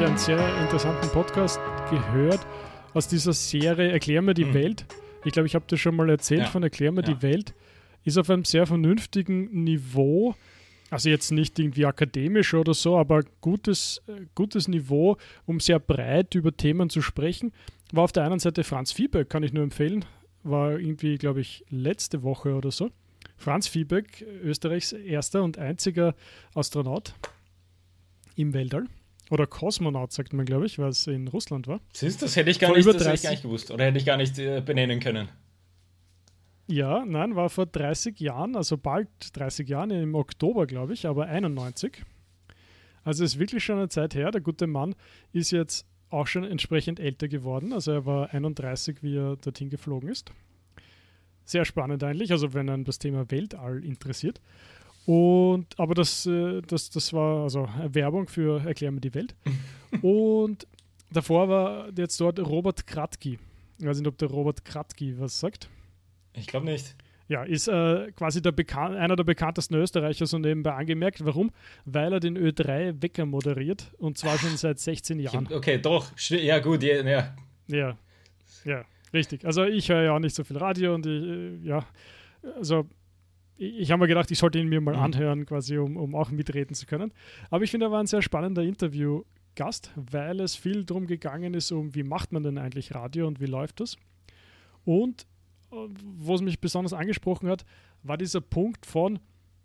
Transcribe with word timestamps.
ich 0.00 0.06
einen 0.06 0.16
sehr 0.16 0.62
interessanten 0.62 1.08
Podcast 1.08 1.58
gehört 1.90 2.46
aus 2.94 3.08
dieser 3.08 3.32
Serie 3.32 3.90
Erklär 3.90 4.22
mir 4.22 4.34
die 4.34 4.44
mhm. 4.44 4.54
Welt. 4.54 4.86
Ich 5.24 5.32
glaube, 5.32 5.48
ich 5.48 5.56
habe 5.56 5.64
das 5.66 5.80
schon 5.80 5.96
mal 5.96 6.08
erzählt 6.08 6.42
ja. 6.42 6.46
von 6.46 6.62
Erklär 6.62 6.92
mir 6.92 7.02
ja. 7.02 7.14
die 7.14 7.22
Welt. 7.22 7.52
Ist 8.04 8.16
auf 8.16 8.30
einem 8.30 8.44
sehr 8.44 8.64
vernünftigen 8.66 9.64
Niveau. 9.64 10.36
Also 10.90 11.08
jetzt 11.08 11.32
nicht 11.32 11.58
irgendwie 11.58 11.84
akademisch 11.84 12.54
oder 12.54 12.74
so, 12.74 12.96
aber 12.96 13.22
gutes, 13.40 14.00
gutes 14.36 14.68
Niveau, 14.68 15.16
um 15.46 15.58
sehr 15.58 15.80
breit 15.80 16.34
über 16.36 16.56
Themen 16.56 16.90
zu 16.90 17.02
sprechen. 17.02 17.52
War 17.92 18.04
auf 18.04 18.12
der 18.12 18.24
einen 18.24 18.38
Seite 18.38 18.62
Franz 18.62 18.92
Fiebeck, 18.92 19.28
kann 19.28 19.42
ich 19.42 19.52
nur 19.52 19.64
empfehlen. 19.64 20.04
War 20.44 20.78
irgendwie, 20.78 21.16
glaube 21.16 21.40
ich, 21.40 21.64
letzte 21.70 22.22
Woche 22.22 22.54
oder 22.54 22.70
so. 22.70 22.90
Franz 23.36 23.66
Fiebeck, 23.66 24.24
Österreichs 24.44 24.92
erster 24.92 25.42
und 25.42 25.58
einziger 25.58 26.14
Astronaut 26.54 27.14
im 28.36 28.54
Weltall. 28.54 28.86
Oder 29.30 29.46
Kosmonaut, 29.46 30.12
sagt 30.12 30.32
man, 30.32 30.46
glaube 30.46 30.66
ich, 30.66 30.78
weil 30.78 30.88
es 30.88 31.06
in 31.06 31.28
Russland 31.28 31.66
war. 31.66 31.80
Siehst 31.92 32.22
das 32.22 32.36
hätte 32.36 32.50
ich 32.50 32.58
gar, 32.58 32.74
nicht, 32.74 32.86
das 32.86 33.04
hätte 33.04 33.14
ich 33.14 33.22
gar 33.22 33.30
nicht 33.30 33.42
gewusst. 33.42 33.70
Oder 33.70 33.84
hätte 33.84 33.98
ich 33.98 34.06
gar 34.06 34.16
nicht 34.16 34.38
äh, 34.38 34.62
benennen 34.64 35.00
können. 35.00 35.28
Ja, 36.66 37.04
nein, 37.06 37.34
war 37.34 37.48
vor 37.48 37.66
30 37.66 38.20
Jahren, 38.20 38.54
also 38.54 38.76
bald 38.76 39.08
30 39.32 39.68
Jahren, 39.68 39.90
im 39.90 40.14
Oktober, 40.14 40.66
glaube 40.66 40.92
ich, 40.92 41.06
aber 41.06 41.26
91. 41.26 42.04
Also 43.04 43.24
ist 43.24 43.38
wirklich 43.38 43.64
schon 43.64 43.78
eine 43.78 43.88
Zeit 43.88 44.14
her. 44.14 44.30
Der 44.30 44.42
gute 44.42 44.66
Mann 44.66 44.94
ist 45.32 45.50
jetzt 45.50 45.86
auch 46.10 46.26
schon 46.26 46.44
entsprechend 46.44 47.00
älter 47.00 47.28
geworden. 47.28 47.72
Also 47.72 47.92
er 47.92 48.06
war 48.06 48.34
31, 48.34 49.02
wie 49.02 49.16
er 49.16 49.36
dorthin 49.36 49.70
geflogen 49.70 50.10
ist. 50.10 50.30
Sehr 51.44 51.64
spannend 51.64 52.04
eigentlich, 52.04 52.32
also 52.32 52.52
wenn 52.52 52.68
einen 52.68 52.84
das 52.84 52.98
Thema 52.98 53.30
Weltall 53.30 53.82
interessiert. 53.82 54.42
Und, 55.08 55.68
aber 55.78 55.94
das, 55.94 56.26
äh, 56.26 56.60
das, 56.60 56.90
das 56.90 57.14
war 57.14 57.44
also 57.44 57.66
Werbung 57.92 58.28
für 58.28 58.62
Erklär 58.62 58.92
mir 58.92 59.00
die 59.00 59.14
Welt. 59.14 59.34
Und 60.02 60.66
davor 61.10 61.48
war 61.48 61.88
jetzt 61.96 62.20
dort 62.20 62.38
Robert 62.38 62.86
Kratky. 62.86 63.38
Ich 63.78 63.86
weiß 63.86 63.96
nicht, 64.00 64.06
ob 64.06 64.18
der 64.18 64.28
Robert 64.28 64.66
Kratky 64.66 65.18
was 65.18 65.40
sagt. 65.40 65.70
Ich 66.34 66.46
glaube 66.46 66.66
nicht. 66.66 66.94
Ja, 67.26 67.42
ist 67.42 67.68
äh, 67.68 68.12
quasi 68.12 68.42
der 68.42 68.52
einer 68.76 69.16
der 69.16 69.24
bekanntesten 69.24 69.76
Österreicher 69.76 70.26
so 70.26 70.36
nebenbei 70.36 70.74
angemerkt. 70.74 71.24
Warum? 71.24 71.52
Weil 71.86 72.12
er 72.12 72.20
den 72.20 72.36
Ö3 72.36 73.00
Wecker 73.00 73.24
moderiert 73.24 73.90
und 73.96 74.18
zwar 74.18 74.36
schon 74.36 74.58
seit 74.58 74.78
16 74.78 75.20
Jahren. 75.20 75.48
Okay, 75.50 75.78
doch. 75.78 76.12
Ja, 76.28 76.58
gut. 76.58 76.82
Ja, 76.82 77.02
ja. 77.02 77.34
ja, 77.66 77.98
ja 78.66 78.84
richtig. 79.14 79.46
Also 79.46 79.64
ich 79.64 79.88
höre 79.88 80.02
ja 80.02 80.14
auch 80.14 80.18
nicht 80.18 80.34
so 80.34 80.44
viel 80.44 80.58
Radio 80.58 80.94
und 80.94 81.06
ich, 81.06 81.22
äh, 81.22 81.56
ja, 81.66 81.86
also 82.56 82.86
ich 83.58 83.90
habe 83.90 84.00
mir 84.00 84.06
gedacht, 84.08 84.30
ich 84.30 84.38
sollte 84.38 84.58
ihn 84.58 84.68
mir 84.68 84.80
mal 84.80 84.94
mhm. 84.94 85.02
anhören, 85.02 85.46
quasi, 85.46 85.78
um, 85.78 85.96
um 85.96 86.14
auch 86.14 86.30
mitreden 86.30 86.74
zu 86.74 86.86
können. 86.86 87.12
Aber 87.50 87.64
ich 87.64 87.70
finde, 87.70 87.86
er 87.86 87.92
war 87.92 88.00
ein 88.00 88.06
sehr 88.06 88.22
spannender 88.22 88.62
Interviewgast, 88.62 89.92
weil 89.96 90.40
es 90.40 90.54
viel 90.54 90.84
darum 90.84 91.06
gegangen 91.06 91.54
ist, 91.54 91.72
um 91.72 91.94
wie 91.94 92.04
macht 92.04 92.32
man 92.32 92.44
denn 92.44 92.56
eigentlich 92.56 92.94
Radio 92.94 93.26
und 93.26 93.40
wie 93.40 93.46
läuft 93.46 93.80
das. 93.80 93.96
Und 94.84 95.26
äh, 95.72 95.76
wo 96.00 96.36
es 96.36 96.40
mich 96.40 96.60
besonders 96.60 96.92
angesprochen 96.92 97.48
hat, 97.48 97.64
war 98.04 98.16
dieser 98.16 98.40
Punkt 98.40 98.86
von, 98.86 99.18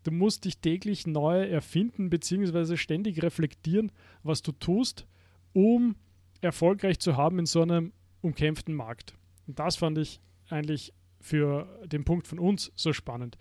du 0.03 0.11
musst 0.11 0.45
dich 0.45 0.57
täglich 0.57 1.05
neu 1.05 1.43
erfinden, 1.43 2.09
beziehungsweise 2.09 2.77
ständig 2.77 3.21
reflektieren, 3.21 3.91
was 4.23 4.41
du 4.41 4.53
tust, 4.53 5.05
um 5.53 5.95
erfolgreich 6.41 6.97
zu 6.97 7.15
haben 7.15 7.37
in 7.37 7.45
so 7.45 7.61
einem 7.61 7.93
umkämpften 8.21 8.73
Markt. 8.73 9.13
Und 9.45 9.59
das 9.59 9.75
fand 9.75 9.99
ich 9.99 10.19
eigentlich 10.49 10.93
für 11.21 11.79
den 11.85 12.03
Punkt 12.03 12.27
von 12.27 12.39
uns 12.39 12.71
so 12.75 12.91
spannend 12.91 13.37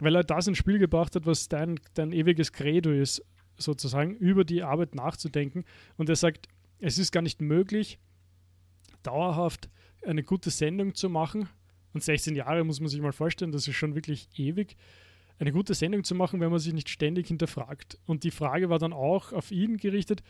weil 0.00 0.16
er 0.16 0.24
das 0.24 0.46
ins 0.46 0.58
Spiel 0.58 0.78
gebracht 0.78 1.14
hat, 1.14 1.26
was 1.26 1.48
dein, 1.48 1.78
dein 1.94 2.12
ewiges 2.12 2.52
Credo 2.52 2.90
ist, 2.90 3.24
sozusagen, 3.56 4.16
über 4.16 4.44
die 4.44 4.62
Arbeit 4.62 4.94
nachzudenken. 4.94 5.64
Und 5.96 6.08
er 6.08 6.16
sagt, 6.16 6.48
es 6.78 6.98
ist 6.98 7.12
gar 7.12 7.22
nicht 7.22 7.40
möglich, 7.40 7.98
dauerhaft 9.02 9.68
eine 10.02 10.22
gute 10.22 10.50
Sendung 10.50 10.94
zu 10.94 11.08
machen. 11.08 11.48
Und 11.92 12.02
16 12.02 12.36
Jahre 12.36 12.64
muss 12.64 12.80
man 12.80 12.88
sich 12.88 13.00
mal 13.00 13.12
vorstellen, 13.12 13.52
das 13.52 13.68
ist 13.68 13.76
schon 13.76 13.94
wirklich 13.94 14.28
ewig. 14.36 14.76
Eine 15.38 15.52
gute 15.52 15.74
Sendung 15.74 16.04
zu 16.04 16.14
machen, 16.14 16.40
wenn 16.40 16.50
man 16.50 16.60
sich 16.60 16.72
nicht 16.72 16.88
ständig 16.88 17.28
hinterfragt. 17.28 17.98
Und 18.06 18.24
die 18.24 18.30
Frage 18.30 18.70
war 18.70 18.78
dann 18.78 18.92
auch 18.92 19.32
auf 19.32 19.50
ihn 19.50 19.76
gerichtet, 19.76 20.22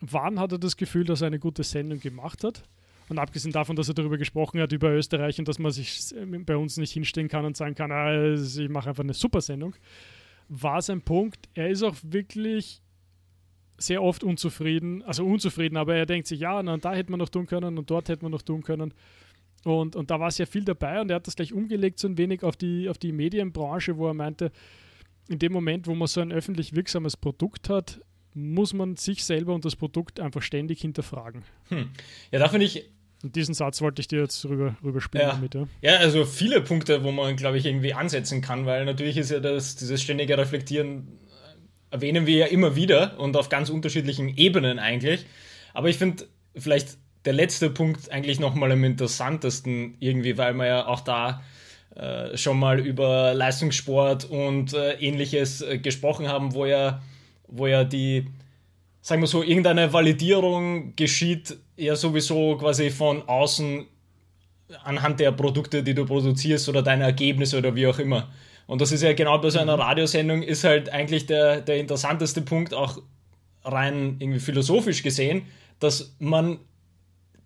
wann 0.00 0.40
hat 0.40 0.52
er 0.52 0.58
das 0.58 0.76
Gefühl, 0.76 1.04
dass 1.04 1.20
er 1.20 1.28
eine 1.28 1.38
gute 1.38 1.62
Sendung 1.62 2.00
gemacht 2.00 2.44
hat? 2.44 2.64
Und 3.08 3.18
abgesehen 3.18 3.52
davon, 3.52 3.76
dass 3.76 3.88
er 3.88 3.94
darüber 3.94 4.18
gesprochen 4.18 4.60
hat, 4.60 4.72
über 4.72 4.90
Österreich 4.90 5.38
und 5.38 5.46
dass 5.46 5.58
man 5.58 5.70
sich 5.70 6.14
bei 6.44 6.56
uns 6.56 6.76
nicht 6.76 6.92
hinstellen 6.92 7.28
kann 7.28 7.44
und 7.44 7.56
sagen 7.56 7.74
kann, 7.74 7.92
ah, 7.92 8.34
ich 8.34 8.68
mache 8.68 8.88
einfach 8.88 9.04
eine 9.04 9.14
super 9.14 9.40
Sendung, 9.40 9.76
war 10.48 10.82
sein 10.82 11.02
Punkt. 11.02 11.48
Er 11.54 11.70
ist 11.70 11.82
auch 11.82 11.94
wirklich 12.02 12.82
sehr 13.78 14.02
oft 14.02 14.24
unzufrieden, 14.24 15.02
also 15.02 15.24
unzufrieden, 15.24 15.76
aber 15.76 15.94
er 15.94 16.06
denkt 16.06 16.26
sich, 16.26 16.40
ja, 16.40 16.62
na, 16.62 16.76
da 16.78 16.94
hätte 16.94 17.10
man 17.10 17.18
noch 17.18 17.28
tun 17.28 17.46
können 17.46 17.78
und 17.78 17.90
dort 17.90 18.08
hätte 18.08 18.24
man 18.24 18.32
noch 18.32 18.42
tun 18.42 18.62
können. 18.62 18.92
Und, 19.64 19.96
und 19.96 20.10
da 20.10 20.18
war 20.18 20.30
sehr 20.30 20.46
viel 20.46 20.64
dabei 20.64 21.00
und 21.00 21.10
er 21.10 21.16
hat 21.16 21.26
das 21.26 21.36
gleich 21.36 21.52
umgelegt 21.52 21.98
so 21.98 22.08
ein 22.08 22.18
wenig 22.18 22.42
auf 22.42 22.56
die, 22.56 22.88
auf 22.88 22.98
die 22.98 23.12
Medienbranche, 23.12 23.96
wo 23.96 24.06
er 24.06 24.14
meinte, 24.14 24.52
in 25.28 25.38
dem 25.38 25.52
Moment, 25.52 25.86
wo 25.86 25.94
man 25.94 26.06
so 26.08 26.20
ein 26.20 26.32
öffentlich 26.32 26.74
wirksames 26.74 27.16
Produkt 27.16 27.68
hat, 27.68 28.00
muss 28.32 28.74
man 28.74 28.96
sich 28.96 29.24
selber 29.24 29.54
und 29.54 29.64
das 29.64 29.76
Produkt 29.76 30.20
einfach 30.20 30.42
ständig 30.42 30.80
hinterfragen. 30.80 31.42
Hm. 31.68 31.90
Ja, 32.30 32.38
da 32.38 32.48
finde 32.48 32.66
ich 32.66 32.90
und 33.26 33.34
diesen 33.34 33.54
Satz 33.54 33.82
wollte 33.82 34.00
ich 34.00 34.06
dir 34.06 34.20
jetzt 34.20 34.44
rüber, 34.44 34.76
rüberspielen 34.84 35.26
ja. 35.26 35.34
damit, 35.34 35.54
ja. 35.56 35.66
Ja, 35.82 35.96
also 35.96 36.24
viele 36.24 36.60
Punkte, 36.60 37.02
wo 37.02 37.10
man, 37.10 37.34
glaube 37.34 37.58
ich, 37.58 37.66
irgendwie 37.66 37.92
ansetzen 37.92 38.40
kann, 38.40 38.66
weil 38.66 38.84
natürlich 38.84 39.16
ist 39.16 39.32
ja 39.32 39.40
das, 39.40 39.74
dieses 39.74 40.00
ständige 40.00 40.38
Reflektieren, 40.38 41.08
äh, 41.90 41.94
erwähnen 41.94 42.24
wir 42.26 42.36
ja 42.36 42.46
immer 42.46 42.76
wieder 42.76 43.18
und 43.18 43.36
auf 43.36 43.48
ganz 43.48 43.68
unterschiedlichen 43.68 44.28
Ebenen 44.28 44.78
eigentlich. 44.78 45.26
Aber 45.74 45.88
ich 45.88 45.98
finde 45.98 46.28
vielleicht 46.54 46.98
der 47.24 47.32
letzte 47.32 47.68
Punkt 47.68 48.12
eigentlich 48.12 48.38
nochmal 48.38 48.70
am 48.70 48.84
interessantesten 48.84 49.96
irgendwie, 49.98 50.38
weil 50.38 50.54
wir 50.54 50.66
ja 50.66 50.86
auch 50.86 51.00
da 51.00 51.42
äh, 51.96 52.36
schon 52.36 52.60
mal 52.60 52.78
über 52.78 53.34
Leistungssport 53.34 54.26
und 54.26 54.72
äh, 54.72 54.92
ähnliches 55.00 55.62
äh, 55.62 55.78
gesprochen 55.78 56.28
haben, 56.28 56.54
wo 56.54 56.64
ja, 56.64 57.02
wo 57.48 57.66
ja 57.66 57.82
die 57.82 58.28
sagen 59.06 59.22
wir 59.22 59.28
so, 59.28 59.44
irgendeine 59.44 59.92
Validierung 59.92 60.96
geschieht 60.96 61.56
ja 61.76 61.94
sowieso 61.94 62.56
quasi 62.56 62.90
von 62.90 63.22
außen 63.28 63.86
anhand 64.82 65.20
der 65.20 65.30
Produkte, 65.30 65.84
die 65.84 65.94
du 65.94 66.04
produzierst 66.04 66.68
oder 66.68 66.82
deine 66.82 67.04
Ergebnisse 67.04 67.58
oder 67.58 67.76
wie 67.76 67.86
auch 67.86 68.00
immer. 68.00 68.32
Und 68.66 68.80
das 68.80 68.90
ist 68.90 69.04
ja 69.04 69.12
genau 69.12 69.38
bei 69.38 69.50
so 69.50 69.60
einer 69.60 69.76
mhm. 69.76 69.82
Radiosendung 69.82 70.42
ist 70.42 70.64
halt 70.64 70.88
eigentlich 70.88 71.26
der, 71.26 71.60
der 71.60 71.76
interessanteste 71.76 72.42
Punkt, 72.42 72.74
auch 72.74 73.00
rein 73.62 74.16
irgendwie 74.18 74.40
philosophisch 74.40 75.04
gesehen, 75.04 75.42
dass 75.78 76.16
man 76.18 76.58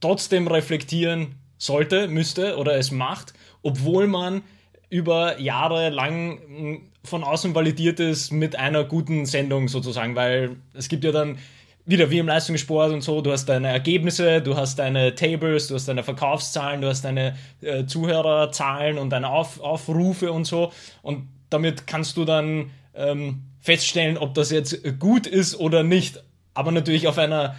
trotzdem 0.01 0.49
reflektieren 0.49 1.35
sollte, 1.59 2.09
müsste 2.09 2.57
oder 2.57 2.79
es 2.79 2.91
macht, 2.91 3.35
obwohl 3.61 4.07
man 4.07 4.41
über 4.89 5.39
Jahre 5.39 5.91
lang 5.91 6.90
von 7.05 7.25
außen 7.25 7.55
validiert 7.55 8.01
ist 8.01 8.31
mit 8.31 8.57
einer 8.57 8.85
guten 8.85 9.27
Sendung 9.27 9.69
sozusagen, 9.69 10.17
weil 10.17 10.57
es 10.75 10.89
gibt 10.89 11.05
ja 11.05 11.13
dann 11.13 11.39
wieder 11.87 12.11
wie 12.11 12.19
im 12.19 12.27
Leistungssport 12.27 12.93
und 12.93 13.01
so, 13.03 13.21
du 13.21 13.33
hast 13.33 13.47
deine 13.47 13.69
Ergebnisse, 13.69 14.43
du 14.43 14.57
hast 14.57 14.79
deine 14.79 15.15
Tables, 15.15 15.69
du 15.69 15.75
hast 15.75 15.89
deine 15.89 16.05
Verkaufszahlen, 16.05 16.81
du 16.83 16.89
hast 16.89 17.05
deine 17.05 17.37
äh, 17.63 17.87
Zuhörerzahlen 17.87 18.99
und 18.99 19.11
deine 19.11 19.31
Auf 19.31 19.61
Aufrufe 19.61 20.31
und 20.31 20.45
so. 20.45 20.73
Und 21.03 21.29
damit 21.49 21.87
kannst 21.87 22.17
du 22.17 22.25
dann 22.25 22.71
ähm, 22.95 23.43
feststellen, 23.61 24.19
ob 24.19 24.35
das 24.35 24.51
jetzt 24.51 24.79
gut 24.99 25.27
ist 25.27 25.59
oder 25.59 25.83
nicht, 25.83 26.23
aber 26.55 26.71
natürlich 26.71 27.09
auf 27.09 27.19
einer 27.19 27.57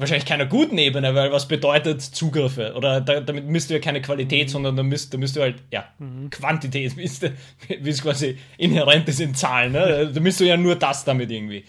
wahrscheinlich 0.00 0.26
keiner 0.26 0.46
guten 0.46 0.78
Ebene, 0.78 1.14
weil 1.14 1.32
was 1.32 1.48
bedeutet 1.48 2.02
Zugriffe? 2.02 2.74
Oder 2.74 3.00
da, 3.00 3.20
damit 3.20 3.46
misst 3.46 3.70
du 3.70 3.74
ja 3.74 3.80
keine 3.80 4.02
Qualität, 4.02 4.48
mhm. 4.48 4.52
sondern 4.52 4.76
da 4.76 4.82
misst, 4.82 5.14
da 5.14 5.18
misst 5.18 5.36
du 5.36 5.40
halt, 5.40 5.62
ja, 5.70 5.84
mhm. 5.98 6.30
Quantität, 6.30 6.96
wie 6.96 7.88
es 7.88 8.02
quasi 8.02 8.38
inhärent 8.58 9.08
ist 9.08 9.20
in 9.20 9.34
Zahlen. 9.34 9.72
Ne? 9.72 10.10
Da 10.12 10.20
misst 10.20 10.40
du 10.40 10.44
ja 10.44 10.56
nur 10.56 10.76
das 10.76 11.04
damit 11.04 11.30
irgendwie. 11.30 11.64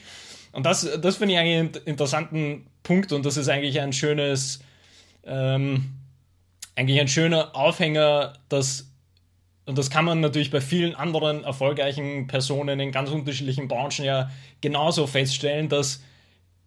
Und 0.52 0.66
das, 0.66 0.88
das 1.02 1.18
finde 1.18 1.34
ich 1.34 1.40
eigentlich 1.40 1.58
einen 1.58 1.86
interessanten 1.86 2.68
Punkt 2.84 3.12
und 3.12 3.26
das 3.26 3.38
ist 3.38 3.48
eigentlich 3.48 3.80
ein 3.80 3.94
schönes, 3.94 4.62
ähm, 5.26 5.92
eigentlich 6.76 7.00
ein 7.00 7.08
schöner 7.08 7.56
Aufhänger, 7.56 8.34
dass 8.50 8.88
und 9.66 9.78
das 9.78 9.90
kann 9.90 10.06
man 10.06 10.20
natürlich 10.20 10.52
bei 10.52 10.60
vielen 10.60 10.96
anderen 10.96 11.44
erfolgreichen 11.44 12.28
Personen 12.28 12.80
in 12.80 12.92
ganz 12.92 13.12
unterschiedlichen 13.12 13.68
Branchen 13.68 14.04
ja 14.04 14.32
genauso 14.60 15.06
feststellen, 15.08 15.70
dass 15.70 16.04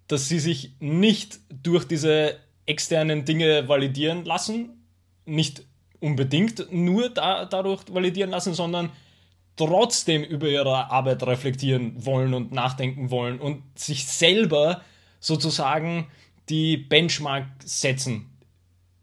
dass 0.09 0.29
sie 0.29 0.39
sich 0.39 0.73
nicht 0.81 1.41
durch 1.63 1.85
diese 1.85 2.37
externen 2.67 3.25
Dinge 3.25 3.69
validieren 3.69 4.25
lassen, 4.25 4.87
nicht 5.25 5.63
unbedingt 6.01 6.71
nur 6.73 7.09
da, 7.11 7.47
dadurch 7.47 7.83
validieren 7.91 8.31
lassen, 8.31 8.55
sondern 8.55 8.91
trotzdem 9.57 10.23
über 10.23 10.49
ihre 10.49 10.91
Arbeit 10.91 11.23
reflektieren 11.23 12.05
wollen 12.05 12.35
und 12.35 12.53
nachdenken 12.53 13.11
wollen 13.11 13.41
und 13.41 13.63
sich 13.79 14.07
selber 14.07 14.83
sozusagen 15.21 16.09
die 16.49 16.77
Benchmark 16.77 17.47
setzen 17.65 18.31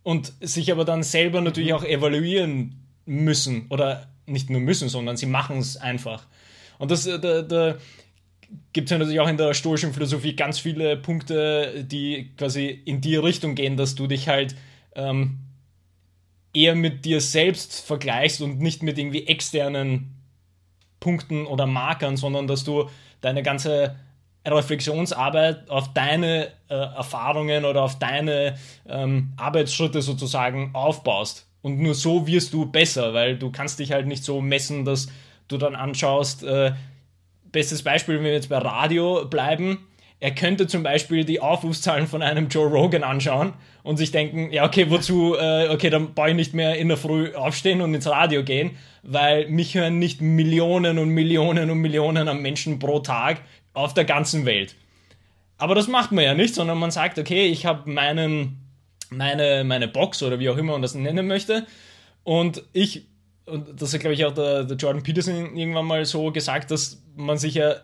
und 0.03 0.33
sich 0.41 0.71
aber 0.71 0.85
dann 0.85 1.03
selber 1.03 1.41
natürlich 1.41 1.71
mhm. 1.71 1.75
auch 1.75 1.83
evaluieren 1.83 2.85
müssen 3.05 3.67
oder 3.69 4.07
nicht 4.25 4.49
nur 4.49 4.61
müssen, 4.61 4.89
sondern 4.89 5.17
sie 5.17 5.25
machen 5.25 5.57
es 5.57 5.77
einfach. 5.77 6.27
Und 6.77 6.91
das, 6.91 7.03
der, 7.03 7.43
der, 7.43 7.77
gibt 8.73 8.85
es 8.85 8.91
ja 8.91 8.97
natürlich 8.97 9.19
auch 9.19 9.27
in 9.27 9.37
der 9.37 9.53
stoischen 9.53 9.93
Philosophie 9.93 10.35
ganz 10.35 10.59
viele 10.59 10.97
Punkte, 10.97 11.83
die 11.85 12.31
quasi 12.37 12.67
in 12.67 13.01
die 13.01 13.15
Richtung 13.15 13.55
gehen, 13.55 13.77
dass 13.77 13.95
du 13.95 14.07
dich 14.07 14.27
halt 14.27 14.55
ähm, 14.95 15.39
eher 16.53 16.75
mit 16.75 17.05
dir 17.05 17.21
selbst 17.21 17.81
vergleichst 17.85 18.41
und 18.41 18.59
nicht 18.59 18.83
mit 18.83 18.97
irgendwie 18.97 19.27
externen 19.27 20.15
Punkten 20.99 21.45
oder 21.45 21.65
Markern, 21.65 22.17
sondern 22.17 22.47
dass 22.47 22.63
du 22.63 22.89
deine 23.21 23.43
ganze 23.43 23.95
Reflexionsarbeit 24.45 25.69
auf 25.69 25.93
deine 25.93 26.47
äh, 26.67 26.73
Erfahrungen 26.73 27.65
oder 27.65 27.83
auf 27.83 27.99
deine 27.99 28.57
ähm, 28.87 29.33
Arbeitsschritte 29.37 30.01
sozusagen 30.01 30.71
aufbaust. 30.73 31.47
Und 31.61 31.79
nur 31.79 31.93
so 31.93 32.25
wirst 32.25 32.53
du 32.53 32.65
besser, 32.65 33.13
weil 33.13 33.37
du 33.37 33.51
kannst 33.51 33.79
dich 33.79 33.91
halt 33.91 34.07
nicht 34.07 34.23
so 34.23 34.41
messen, 34.41 34.83
dass 34.83 35.07
du 35.47 35.57
dann 35.57 35.75
anschaust, 35.75 36.43
äh, 36.43 36.71
bestes 37.51 37.83
Beispiel, 37.83 38.15
wenn 38.15 38.23
wir 38.23 38.33
jetzt 38.33 38.49
bei 38.49 38.57
Radio 38.57 39.25
bleiben, 39.25 39.87
er 40.21 40.31
könnte 40.35 40.67
zum 40.67 40.83
Beispiel 40.83 41.25
die 41.25 41.39
Aufrufszahlen 41.39 42.05
von 42.05 42.21
einem 42.21 42.47
Joe 42.47 42.67
Rogan 42.69 43.03
anschauen 43.03 43.53
und 43.81 43.97
sich 43.97 44.11
denken, 44.11 44.51
ja, 44.51 44.65
okay, 44.65 44.89
wozu, 44.91 45.35
äh, 45.35 45.69
okay, 45.69 45.89
dann 45.89 46.13
brauche 46.13 46.29
ich 46.29 46.35
nicht 46.35 46.53
mehr 46.53 46.77
in 46.77 46.89
der 46.89 46.97
Früh 46.97 47.33
aufstehen 47.33 47.81
und 47.81 47.95
ins 47.95 48.07
Radio 48.07 48.43
gehen, 48.43 48.77
weil 49.01 49.49
mich 49.49 49.73
hören 49.73 49.97
nicht 49.97 50.21
Millionen 50.21 50.99
und 50.99 51.09
Millionen 51.09 51.71
und 51.71 51.79
Millionen 51.79 52.27
an 52.27 52.39
Menschen 52.39 52.77
pro 52.77 52.99
Tag 52.99 53.41
auf 53.73 53.95
der 53.95 54.05
ganzen 54.05 54.45
Welt. 54.45 54.75
Aber 55.57 55.73
das 55.73 55.87
macht 55.87 56.11
man 56.11 56.23
ja 56.23 56.35
nicht, 56.35 56.53
sondern 56.53 56.77
man 56.77 56.91
sagt, 56.91 57.17
okay, 57.17 57.47
ich 57.47 57.65
habe 57.65 57.89
meinen, 57.89 58.59
meine, 59.09 59.63
meine 59.63 59.87
Box 59.87 60.21
oder 60.21 60.39
wie 60.39 60.49
auch 60.49 60.57
immer 60.57 60.73
man 60.73 60.83
das 60.83 60.93
nennen 60.93 61.25
möchte 61.25 61.65
und 62.23 62.63
ich 62.73 63.07
und 63.45 63.81
das 63.81 63.93
hat, 63.93 64.01
glaube 64.01 64.13
ich, 64.13 64.25
auch 64.25 64.33
der, 64.33 64.63
der 64.63 64.77
Jordan 64.77 65.03
Peterson 65.03 65.55
irgendwann 65.55 65.85
mal 65.85 66.05
so 66.05 66.31
gesagt, 66.31 66.71
dass 66.71 67.01
man 67.15 67.37
sich 67.37 67.55
ja 67.55 67.75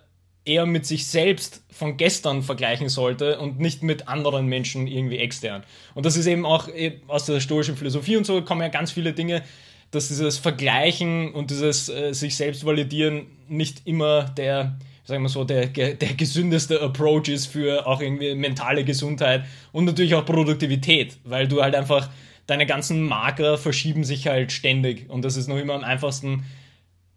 eher 0.46 0.66
mit 0.66 0.86
sich 0.86 1.06
selbst 1.08 1.62
von 1.70 1.98
gestern 1.98 2.42
vergleichen 2.42 2.90
sollte 2.90 3.40
und 3.40 3.60
nicht 3.60 3.84
mit 3.84 4.08
anderen 4.08 4.48
Menschen 4.48 4.88
irgendwie 4.88 5.18
extern. 5.18 5.64
Und 5.94 6.06
das 6.06 6.16
ist 6.16 6.26
eben 6.26 6.46
auch 6.46 6.70
aus 7.08 7.26
der 7.26 7.42
stoischen 7.42 7.76
Philosophie 7.76 8.16
und 8.16 8.26
so 8.26 8.42
kommen 8.42 8.62
ja 8.62 8.70
ganz 8.70 8.92
viele 8.92 9.14
Dinge, 9.14 9.44
dass 9.92 10.08
dieses 10.08 10.38
Vergleichen 10.38 11.34
und 11.34 11.50
dieses 11.52 11.90
äh, 11.90 12.14
sich 12.14 12.36
selbst 12.36 12.66
validieren 12.66 13.28
nicht 13.48 13.82
immer 13.86 14.24
der, 14.24 14.78
sagen 15.06 15.24
wir 15.24 15.30
so, 15.30 15.44
der, 15.44 15.68
der 15.68 16.14
gesündeste 16.14 16.82
Approach 16.82 17.30
ist 17.30 17.48
für 17.48 17.86
auch 17.88 18.02
irgendwie 18.02 18.36
mentale 18.36 18.84
Gesundheit 18.84 19.46
und 19.72 19.86
natürlich 19.86 20.16
auch 20.16 20.26
Produktivität, 20.26 21.18
weil 21.24 21.48
du 21.48 21.62
halt 21.62 21.76
einfach 21.76 22.10
deine 22.48 22.66
ganzen 22.66 23.04
Marker 23.04 23.58
verschieben 23.58 24.04
sich 24.04 24.28
halt 24.28 24.52
ständig 24.52 25.10
und 25.10 25.24
das 25.24 25.36
ist 25.36 25.48
noch 25.48 25.58
immer 25.58 25.74
am 25.74 25.84
einfachsten, 25.84 26.46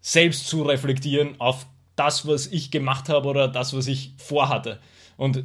selbst 0.00 0.47
zu 0.47 0.62
reflektieren 0.62 1.41
auf 1.41 1.67
das, 1.97 2.27
was 2.27 2.47
ich 2.47 2.71
gemacht 2.71 3.09
habe 3.09 3.29
oder 3.29 3.49
das, 3.49 3.75
was 3.75 3.87
ich 3.87 4.12
vorhatte. 4.17 4.81
Und 5.17 5.44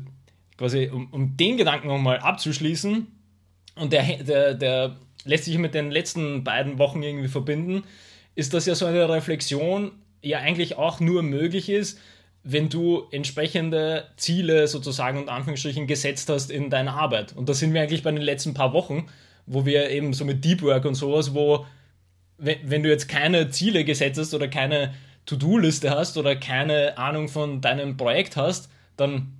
quasi, 0.57 0.89
um, 0.91 1.07
um 1.11 1.37
den 1.37 1.57
Gedanken 1.57 1.87
nochmal 1.87 2.19
abzuschließen, 2.19 3.07
und 3.75 3.91
der, 3.91 4.23
der, 4.23 4.53
der 4.53 4.95
lässt 5.25 5.45
sich 5.45 5.57
mit 5.57 5.73
den 5.73 5.91
letzten 5.91 6.43
beiden 6.43 6.77
Wochen 6.79 7.03
irgendwie 7.03 7.27
verbinden, 7.27 7.83
ist, 8.35 8.53
dass 8.53 8.65
ja 8.65 8.75
so 8.75 8.85
eine 8.85 9.09
Reflexion 9.09 9.91
ja 10.21 10.39
eigentlich 10.39 10.77
auch 10.77 10.99
nur 10.99 11.23
möglich 11.23 11.69
ist, 11.69 11.99
wenn 12.43 12.69
du 12.69 13.07
entsprechende 13.11 14.07
Ziele 14.17 14.67
sozusagen 14.67 15.17
und 15.19 15.29
Anführungsstrichen 15.29 15.87
gesetzt 15.87 16.29
hast 16.29 16.51
in 16.51 16.69
deiner 16.69 16.93
Arbeit. 16.93 17.35
Und 17.35 17.49
da 17.49 17.53
sind 17.53 17.73
wir 17.73 17.81
eigentlich 17.81 18.03
bei 18.03 18.11
den 18.11 18.21
letzten 18.21 18.53
paar 18.53 18.71
Wochen, 18.71 19.07
wo 19.45 19.65
wir 19.65 19.89
eben 19.89 20.13
so 20.13 20.25
mit 20.25 20.43
Deep 20.43 20.61
Work 20.61 20.85
und 20.85 20.95
sowas, 20.95 21.33
wo, 21.33 21.65
wenn, 22.37 22.57
wenn 22.63 22.83
du 22.83 22.89
jetzt 22.89 23.07
keine 23.07 23.49
Ziele 23.49 23.83
gesetzt 23.85 24.19
hast 24.19 24.33
oder 24.33 24.47
keine 24.47 24.93
To-Do-Liste 25.25 25.89
hast 25.89 26.17
oder 26.17 26.35
keine 26.35 26.97
Ahnung 26.97 27.27
von 27.27 27.61
deinem 27.61 27.97
Projekt 27.97 28.37
hast, 28.37 28.69
dann 28.97 29.33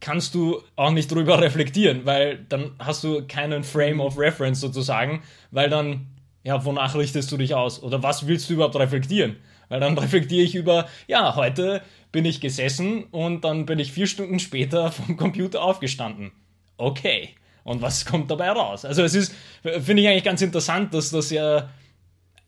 kannst 0.00 0.34
du 0.34 0.62
auch 0.76 0.90
nicht 0.90 1.10
drüber 1.10 1.40
reflektieren, 1.40 2.04
weil 2.04 2.44
dann 2.48 2.72
hast 2.78 3.04
du 3.04 3.26
keinen 3.26 3.64
Frame 3.64 4.00
of 4.00 4.18
Reference 4.18 4.60
sozusagen, 4.60 5.22
weil 5.50 5.70
dann, 5.70 6.08
ja, 6.42 6.64
wonach 6.64 6.96
richtest 6.96 7.30
du 7.30 7.36
dich 7.36 7.54
aus? 7.54 7.82
Oder 7.82 8.02
was 8.02 8.26
willst 8.26 8.50
du 8.50 8.54
überhaupt 8.54 8.76
reflektieren? 8.76 9.36
Weil 9.68 9.80
dann 9.80 9.96
reflektiere 9.96 10.42
ich 10.42 10.54
über, 10.54 10.88
ja, 11.06 11.36
heute 11.36 11.82
bin 12.10 12.24
ich 12.24 12.40
gesessen 12.40 13.04
und 13.04 13.42
dann 13.44 13.64
bin 13.64 13.78
ich 13.78 13.92
vier 13.92 14.06
Stunden 14.06 14.38
später 14.38 14.92
vom 14.92 15.16
Computer 15.16 15.62
aufgestanden. 15.62 16.32
Okay. 16.76 17.30
Und 17.64 17.82
was 17.82 18.04
kommt 18.04 18.30
dabei 18.30 18.50
raus? 18.50 18.84
Also 18.84 19.02
es 19.02 19.14
ist, 19.14 19.34
finde 19.62 20.02
ich 20.02 20.08
eigentlich 20.08 20.24
ganz 20.24 20.42
interessant, 20.42 20.94
dass 20.94 21.10
das 21.10 21.30
ja 21.30 21.70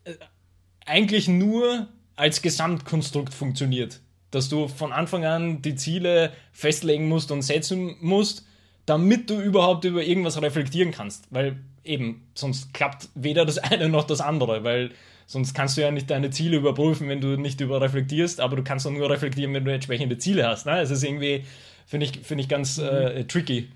äh, 0.03 0.13
eigentlich 0.85 1.27
nur 1.27 1.87
als 2.15 2.41
Gesamtkonstrukt 2.41 3.33
funktioniert. 3.33 4.01
Dass 4.31 4.49
du 4.49 4.67
von 4.67 4.91
Anfang 4.91 5.25
an 5.25 5.61
die 5.61 5.75
Ziele 5.75 6.31
festlegen 6.51 7.07
musst 7.07 7.31
und 7.31 7.41
setzen 7.41 7.95
musst, 8.01 8.45
damit 8.85 9.29
du 9.29 9.39
überhaupt 9.39 9.85
über 9.85 10.03
irgendwas 10.03 10.41
reflektieren 10.41 10.91
kannst. 10.91 11.27
Weil 11.31 11.57
eben, 11.83 12.27
sonst 12.35 12.73
klappt 12.73 13.09
weder 13.15 13.45
das 13.45 13.57
eine 13.57 13.89
noch 13.89 14.05
das 14.05 14.21
andere, 14.21 14.63
weil 14.63 14.91
sonst 15.27 15.53
kannst 15.53 15.77
du 15.77 15.81
ja 15.81 15.91
nicht 15.91 16.09
deine 16.09 16.29
Ziele 16.29 16.57
überprüfen, 16.57 17.07
wenn 17.07 17.21
du 17.21 17.37
nicht 17.37 17.61
über 17.61 17.81
reflektierst, 17.81 18.39
aber 18.39 18.55
du 18.55 18.63
kannst 18.63 18.89
nur 18.89 19.09
reflektieren, 19.09 19.53
wenn 19.53 19.65
du 19.65 19.73
entsprechende 19.73 20.17
Ziele 20.17 20.47
hast. 20.47 20.65
Ne? 20.65 20.79
Es 20.79 20.91
ist 20.91 21.03
irgendwie, 21.03 21.45
finde 21.85 22.05
ich, 22.05 22.19
find 22.19 22.41
ich 22.41 22.49
ganz 22.49 22.77
äh, 22.77 23.23
tricky. 23.25 23.69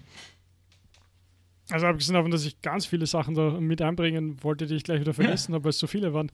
Also 1.71 1.86
abgesehen 1.86 2.16
davon, 2.16 2.31
dass 2.31 2.45
ich 2.45 2.62
ganz 2.62 2.86
viele 2.86 3.06
Sachen 3.06 3.36
da 3.36 3.51
mit 3.60 3.81
einbringen 3.81 4.42
wollte, 4.44 4.66
die 4.66 4.75
ich 4.75 4.83
gleich 4.83 5.01
wieder 5.01 5.13
vergessen 5.13 5.54
habe, 5.54 5.66
weil 5.66 5.69
es 5.69 5.80
so 5.80 5.88
viele 5.88 6.13
waren. 6.13 6.31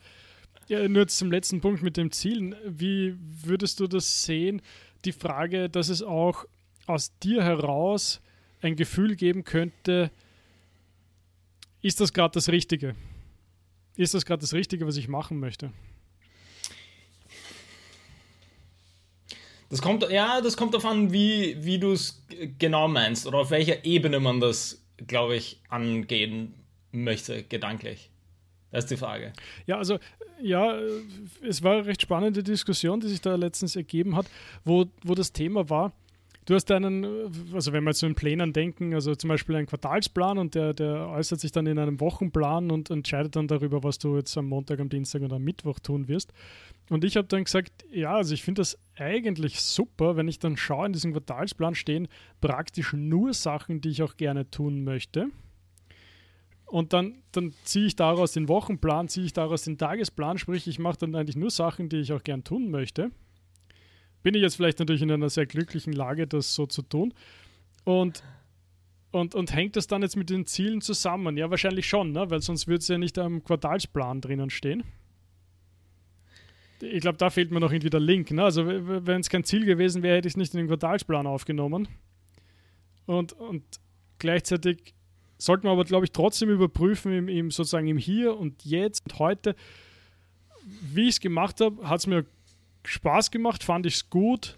Ja, 0.67 0.87
nur 0.87 1.07
zum 1.07 1.31
letzten 1.31 1.61
Punkt 1.61 1.83
mit 1.83 1.97
dem 1.97 2.11
Zielen. 2.11 2.55
Wie 2.65 3.15
würdest 3.19 3.79
du 3.79 3.87
das 3.87 4.23
sehen? 4.23 4.61
Die 5.03 5.11
Frage, 5.11 5.69
dass 5.69 5.89
es 5.89 6.01
auch 6.01 6.45
aus 6.87 7.17
dir 7.19 7.43
heraus 7.43 8.21
ein 8.61 8.75
Gefühl 8.75 9.15
geben 9.15 9.43
könnte, 9.43 10.09
ist 11.81 12.01
das 12.01 12.13
gerade 12.13 12.33
das 12.33 12.49
Richtige? 12.49 12.95
Ist 13.95 14.13
das 14.13 14.25
gerade 14.25 14.41
das 14.41 14.53
Richtige, 14.53 14.87
was 14.87 14.97
ich 14.97 15.07
machen 15.07 15.39
möchte? 15.39 15.71
Das 19.69 19.81
kommt, 19.81 20.09
ja, 20.09 20.41
das 20.41 20.57
kommt 20.57 20.73
darauf 20.73 20.85
an, 20.85 21.11
wie, 21.11 21.57
wie 21.63 21.79
du 21.79 21.91
es 21.91 22.23
genau 22.57 22.87
meinst 22.87 23.27
oder 23.27 23.39
auf 23.39 23.51
welcher 23.51 23.83
Ebene 23.83 24.19
man 24.19 24.39
das, 24.39 24.84
glaube 25.07 25.35
ich, 25.35 25.61
angehen 25.69 26.53
möchte, 26.91 27.43
gedanklich. 27.43 28.09
Das 28.71 28.85
ist 28.85 28.91
die 28.91 28.97
Frage. 28.97 29.33
Ja, 29.67 29.77
also 29.77 29.99
ja, 30.41 30.77
es 31.41 31.63
war 31.63 31.73
eine 31.73 31.85
recht 31.85 32.01
spannende 32.01 32.43
Diskussion, 32.43 32.99
die 32.99 33.07
sich 33.07 33.21
da 33.21 33.35
letztens 33.35 33.75
ergeben 33.75 34.15
hat, 34.15 34.25
wo, 34.63 34.85
wo 35.03 35.15
das 35.15 35.31
Thema 35.31 35.69
war, 35.69 35.93
du 36.45 36.55
hast 36.55 36.69
einen, 36.71 37.05
also 37.53 37.73
wenn 37.73 37.83
wir 37.83 37.91
jetzt 37.91 37.99
so 37.99 38.07
in 38.07 38.15
Plänen 38.15 38.53
denken, 38.53 38.93
also 38.93 39.15
zum 39.15 39.29
Beispiel 39.29 39.55
einen 39.55 39.67
Quartalsplan 39.67 40.37
und 40.37 40.55
der, 40.55 40.73
der 40.73 41.09
äußert 41.09 41.39
sich 41.39 41.51
dann 41.51 41.67
in 41.67 41.79
einem 41.79 41.99
Wochenplan 41.99 42.71
und 42.71 42.89
entscheidet 42.89 43.35
dann 43.35 43.47
darüber, 43.47 43.83
was 43.83 43.97
du 43.97 44.15
jetzt 44.17 44.37
am 44.37 44.47
Montag, 44.47 44.79
am 44.79 44.89
Dienstag 44.89 45.21
und 45.21 45.33
am 45.33 45.43
Mittwoch 45.43 45.79
tun 45.79 46.07
wirst. 46.07 46.31
Und 46.89 47.03
ich 47.03 47.17
habe 47.17 47.27
dann 47.27 47.43
gesagt, 47.43 47.83
ja, 47.91 48.15
also 48.15 48.33
ich 48.33 48.43
finde 48.43 48.61
das 48.61 48.77
eigentlich 48.95 49.61
super, 49.61 50.15
wenn 50.15 50.27
ich 50.27 50.39
dann 50.39 50.55
schaue, 50.55 50.85
in 50.85 50.93
diesem 50.93 51.13
Quartalsplan 51.13 51.75
stehen 51.75 52.07
praktisch 52.41 52.93
nur 52.93 53.33
Sachen, 53.33 53.81
die 53.81 53.89
ich 53.89 54.03
auch 54.03 54.17
gerne 54.17 54.49
tun 54.51 54.83
möchte. 54.83 55.27
Und 56.65 56.93
dann, 56.93 57.23
dann 57.31 57.53
ziehe 57.63 57.87
ich 57.87 57.95
daraus 57.95 58.33
den 58.33 58.47
Wochenplan, 58.47 59.07
ziehe 59.07 59.25
ich 59.25 59.33
daraus 59.33 59.63
den 59.63 59.77
Tagesplan, 59.77 60.37
sprich, 60.37 60.67
ich 60.67 60.79
mache 60.79 60.97
dann 60.99 61.15
eigentlich 61.15 61.35
nur 61.35 61.51
Sachen, 61.51 61.89
die 61.89 61.97
ich 61.97 62.13
auch 62.13 62.23
gern 62.23 62.43
tun 62.43 62.69
möchte. 62.69 63.11
Bin 64.23 64.33
ich 64.33 64.41
jetzt 64.41 64.55
vielleicht 64.55 64.79
natürlich 64.79 65.03
in 65.03 65.11
einer 65.11 65.29
sehr 65.29 65.45
glücklichen 65.45 65.93
Lage, 65.93 66.27
das 66.27 66.55
so 66.55 66.65
zu 66.65 66.81
tun. 66.81 67.13
Und, 67.83 68.23
und, 69.11 69.35
und 69.35 69.53
hängt 69.53 69.75
das 69.75 69.85
dann 69.85 70.01
jetzt 70.01 70.17
mit 70.17 70.29
den 70.31 70.47
Zielen 70.47 70.81
zusammen? 70.81 71.37
Ja, 71.37 71.51
wahrscheinlich 71.51 71.87
schon, 71.87 72.11
ne? 72.11 72.29
weil 72.29 72.41
sonst 72.41 72.67
würde 72.67 72.79
es 72.79 72.87
ja 72.87 72.97
nicht 72.97 73.17
am 73.19 73.43
Quartalsplan 73.43 74.21
drinnen 74.21 74.49
stehen. 74.49 74.83
Ich 76.81 77.01
glaube, 77.01 77.17
da 77.17 77.29
fehlt 77.29 77.51
mir 77.51 77.59
noch 77.59 77.71
irgendwie 77.71 77.89
der 77.89 77.99
Link. 77.99 78.31
Ne? 78.31 78.43
Also, 78.43 78.65
wenn 78.67 79.21
es 79.21 79.29
kein 79.29 79.43
Ziel 79.43 79.65
gewesen 79.65 80.03
wäre, 80.03 80.17
hätte 80.17 80.27
ich 80.27 80.33
es 80.33 80.37
nicht 80.37 80.53
in 80.53 80.59
den 80.59 80.67
Quartalsplan 80.67 81.27
aufgenommen. 81.27 81.87
Und, 83.05 83.33
und 83.33 83.63
gleichzeitig 84.19 84.93
sollte 85.37 85.65
man 85.65 85.73
aber, 85.73 85.85
glaube 85.85 86.05
ich, 86.05 86.11
trotzdem 86.11 86.49
überprüfen, 86.49 87.11
im, 87.13 87.27
im, 87.27 87.51
sozusagen 87.51 87.87
im 87.87 87.97
Hier 87.97 88.37
und 88.37 88.63
Jetzt 88.65 89.03
und 89.05 89.19
heute, 89.19 89.55
wie 90.65 91.03
ich 91.03 91.15
es 91.15 91.19
gemacht 91.19 91.61
habe, 91.61 91.87
hat 91.87 91.99
es 91.99 92.07
mir 92.07 92.25
Spaß 92.83 93.31
gemacht, 93.31 93.63
fand 93.63 93.85
ich 93.85 93.95
es 93.95 94.09
gut 94.09 94.57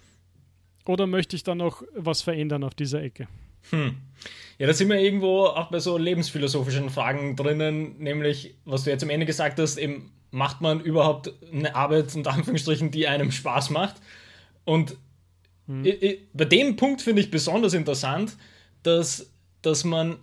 oder 0.86 1.08
möchte 1.08 1.36
ich 1.36 1.44
dann 1.44 1.58
noch 1.60 1.84
was 1.96 2.22
verändern 2.22 2.64
auf 2.64 2.76
dieser 2.76 3.02
Ecke? 3.02 3.28
Hm. 3.70 3.96
Ja, 4.60 4.68
da 4.68 4.74
sind 4.74 4.90
wir 4.90 5.00
irgendwo 5.00 5.46
auch 5.46 5.70
bei 5.70 5.80
so 5.80 5.98
lebensphilosophischen 5.98 6.90
Fragen 6.90 7.36
drinnen, 7.36 7.98
nämlich, 7.98 8.56
was 8.66 8.84
du 8.84 8.90
jetzt 8.90 9.04
am 9.04 9.10
Ende 9.10 9.26
gesagt 9.26 9.60
hast, 9.60 9.78
eben, 9.78 10.12
macht 10.32 10.62
man 10.62 10.80
überhaupt 10.80 11.34
eine 11.52 11.76
Arbeit, 11.76 12.16
unter 12.16 12.32
Anführungsstrichen, 12.34 12.92
die 12.92 13.08
einem 13.08 13.32
Spaß 13.32 13.70
macht? 13.70 13.96
Und 14.66 14.98
hm. 15.68 15.86
ich, 15.86 16.02
ich, 16.02 16.20
bei 16.34 16.46
dem 16.46 16.76
Punkt 16.76 17.02
finde 17.02 17.22
ich 17.22 17.32
besonders 17.32 17.74
interessant, 17.74 18.38
dass, 18.84 19.32
dass 19.62 19.84
man 19.84 20.18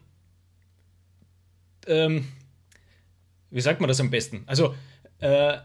ähm, 1.86 2.26
wie 3.54 3.60
sagt 3.60 3.80
man 3.80 3.88
das 3.88 4.00
am 4.00 4.10
besten? 4.10 4.42
Also, 4.46 4.74
äh, 5.20 5.58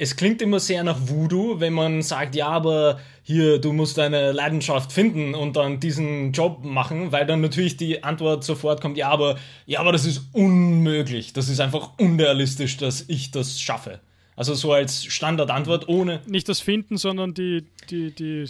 es 0.00 0.14
klingt 0.14 0.40
immer 0.40 0.60
sehr 0.60 0.84
nach 0.84 0.96
Voodoo, 1.08 1.58
wenn 1.58 1.72
man 1.72 2.02
sagt, 2.02 2.36
ja, 2.36 2.48
aber 2.48 3.00
hier, 3.24 3.58
du 3.58 3.72
musst 3.72 3.98
deine 3.98 4.30
Leidenschaft 4.30 4.92
finden 4.92 5.34
und 5.34 5.56
dann 5.56 5.80
diesen 5.80 6.30
Job 6.30 6.64
machen, 6.64 7.10
weil 7.10 7.26
dann 7.26 7.40
natürlich 7.40 7.76
die 7.76 8.04
Antwort 8.04 8.44
sofort 8.44 8.80
kommt, 8.80 8.96
ja, 8.96 9.08
aber, 9.10 9.38
ja, 9.66 9.80
aber 9.80 9.90
das 9.90 10.06
ist 10.06 10.28
unmöglich. 10.32 11.32
Das 11.32 11.48
ist 11.48 11.58
einfach 11.58 11.90
unrealistisch, 11.98 12.76
dass 12.76 13.04
ich 13.08 13.32
das 13.32 13.60
schaffe. 13.60 13.98
Also 14.36 14.54
so 14.54 14.72
als 14.72 15.04
Standardantwort 15.04 15.88
ohne. 15.88 16.20
Nicht 16.26 16.48
das 16.48 16.60
Finden, 16.60 16.96
sondern 16.96 17.34
die, 17.34 17.66
die, 17.90 18.12
die, 18.12 18.44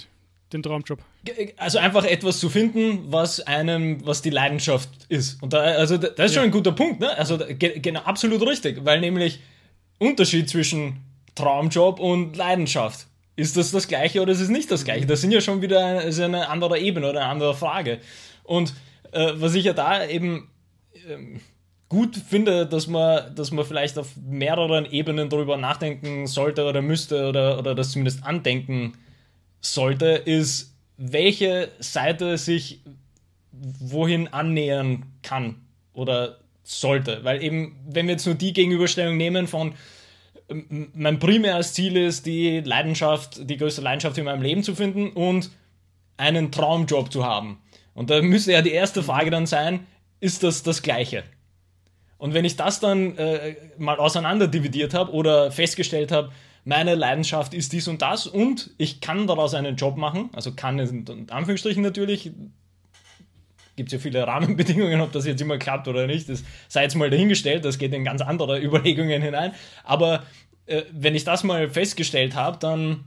den 0.53 0.63
Traumjob. 0.63 0.99
Also 1.57 1.79
einfach 1.79 2.05
etwas 2.05 2.41
zu 2.41 2.51
finden, 2.51 3.11
was 3.11 3.41
einem, 3.41 4.07
was 4.07 4.21
die 4.21 4.31
Leidenschaft 4.31 4.91
ist. 5.09 5.43
Und 5.43 5.55
da, 5.55 5.61
also 5.61 5.97
das 5.97 6.11
ist 6.11 6.19
ja. 6.19 6.29
schon 6.29 6.43
ein 6.45 6.51
guter 6.51 6.73
Punkt, 6.73 7.01
ne? 7.01 7.17
Also 7.17 7.39
genau, 7.59 8.01
absolut 8.01 8.47
richtig, 8.47 8.85
weil 8.85 9.01
nämlich 9.01 9.41
Unterschied 9.99 10.49
zwischen 10.51 11.08
Traumjob 11.39 12.01
und 12.01 12.37
Leidenschaft. 12.37 13.07
Ist 13.37 13.57
das 13.57 13.71
das 13.71 13.87
Gleiche 13.87 14.21
oder 14.21 14.33
ist 14.33 14.41
es 14.41 14.49
nicht 14.49 14.71
das 14.71 14.85
Gleiche? 14.85 15.07
Das 15.07 15.21
sind 15.21 15.31
ja 15.31 15.41
schon 15.41 15.63
wieder 15.63 15.85
eine, 15.85 16.03
ist 16.03 16.21
eine 16.21 16.49
andere 16.49 16.79
Ebene 16.81 17.09
oder 17.09 17.21
eine 17.21 17.31
andere 17.31 17.55
Frage. 17.55 18.01
Und 18.43 18.75
äh, 19.13 19.33
was 19.37 19.55
ich 19.55 19.65
ja 19.65 19.73
da 19.73 20.05
eben 20.05 20.51
ähm, 21.09 21.41
gut 21.89 22.17
finde, 22.17 22.67
dass 22.67 22.89
man, 22.89 23.33
dass 23.37 23.53
man 23.53 23.65
vielleicht 23.65 23.97
auf 23.97 24.09
mehreren 24.17 24.87
Ebenen 24.87 25.29
darüber 25.29 25.57
nachdenken 25.57 26.27
sollte 26.27 26.65
oder 26.65 26.83
müsste 26.83 27.29
oder, 27.29 27.59
oder 27.59 27.77
das 27.77 27.93
zumindest 27.93 28.25
andenken 28.25 28.95
sollte, 29.61 30.07
ist, 30.07 30.75
welche 30.97 31.71
Seite 31.79 32.37
sich 32.39 32.81
wohin 33.53 34.27
annähern 34.29 35.07
kann 35.23 35.55
oder 35.93 36.39
sollte. 36.65 37.21
Weil 37.23 37.41
eben, 37.43 37.77
wenn 37.87 38.07
wir 38.07 38.15
jetzt 38.15 38.27
nur 38.27 38.35
die 38.35 38.53
Gegenüberstellung 38.53 39.17
nehmen 39.17 39.47
von 39.47 39.75
mein 40.49 41.19
primäres 41.19 41.75
Ziel 41.75 41.97
ist, 41.97 42.27
die 42.27 42.61
Leidenschaft, 42.61 43.49
die 43.49 43.57
größte 43.57 43.83
Leidenschaft 43.83 44.17
in 44.19 44.25
meinem 44.25 44.43
Leben 44.43 44.63
zu 44.63 44.75
finden 44.75 45.11
und 45.11 45.51
einen 46.17 46.51
Traumjob 46.51 47.13
zu 47.13 47.25
haben. 47.25 47.59
Und 47.95 48.11
da 48.11 48.23
müsste 48.23 48.53
ja 48.53 48.63
die 48.63 48.73
erste 48.73 49.03
Frage 49.03 49.31
dann 49.31 49.47
sein, 49.47 49.87
ist 50.21 50.43
das 50.43 50.63
das 50.63 50.83
Gleiche? 50.83 51.25
Und 52.17 52.35
wenn 52.35 52.45
ich 52.45 52.57
das 52.57 52.81
dann 52.81 53.17
äh, 53.17 53.57
mal 53.79 53.99
auseinanderdividiert 53.99 54.95
habe 54.95 55.13
oder 55.13 55.53
festgestellt 55.53 56.11
habe, 56.11 56.33
meine 56.65 56.95
Leidenschaft 56.97 57.55
ist 57.55 57.73
dies 57.73 57.89
und 57.89 58.03
das 58.03 58.27
und 58.27 58.71
ich 58.77 59.01
kann 59.01 59.27
daraus 59.27 59.55
einen 59.55 59.77
Job 59.77 59.97
machen, 59.97 60.29
also 60.33 60.53
kann 60.53 60.79
in 60.79 61.31
Anführungsstrichen 61.31 61.83
natürlich, 61.83 62.33
gibt 63.79 63.89
es 63.89 63.93
ja 63.95 63.99
viele 63.99 64.27
Rahmenbedingungen, 64.27 65.01
ob 65.01 65.13
das 65.13 65.25
jetzt 65.25 65.41
immer 65.41 65.57
klappt 65.57 65.89
oder 65.89 66.07
nicht, 66.07 66.29
das 66.29 66.45
sei 66.69 66.83
jetzt 66.83 66.97
mal 66.97 67.09
dahingestellt, 67.09 67.65
das 67.65 67.79
geht 67.79 67.95
in 67.95 68.05
ganz 68.05 68.21
andere 68.21 68.61
Überlegungen 68.63 69.23
hinein. 69.23 69.55
Aber 69.85 70.25
äh, 70.67 70.83
wenn 70.93 71.15
ich 71.15 71.25
das 71.25 71.45
mal 71.45 71.71
festgestellt 71.71 72.35
habe, 72.35 72.59
dann 72.59 73.05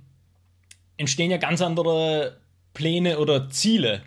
entstehen 0.97 1.29
ja 1.29 1.37
ganz 1.37 1.61
andere 1.61 2.37
Pläne 2.73 3.19
oder 3.19 3.49
Ziele. 3.49 4.01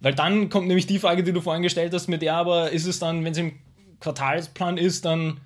Weil 0.00 0.14
dann 0.14 0.50
kommt 0.50 0.66
nämlich 0.66 0.86
die 0.86 0.98
Frage, 0.98 1.22
die 1.22 1.32
du 1.32 1.40
vorhin 1.40 1.62
gestellt 1.62 1.94
hast, 1.94 2.08
mit 2.08 2.22
ja, 2.22 2.38
aber 2.38 2.70
ist 2.70 2.86
es 2.86 2.98
dann, 2.98 3.24
wenn 3.24 3.32
es 3.32 3.38
im 3.38 3.52
Quartalsplan 4.00 4.76
ist, 4.76 5.04
dann, 5.04 5.40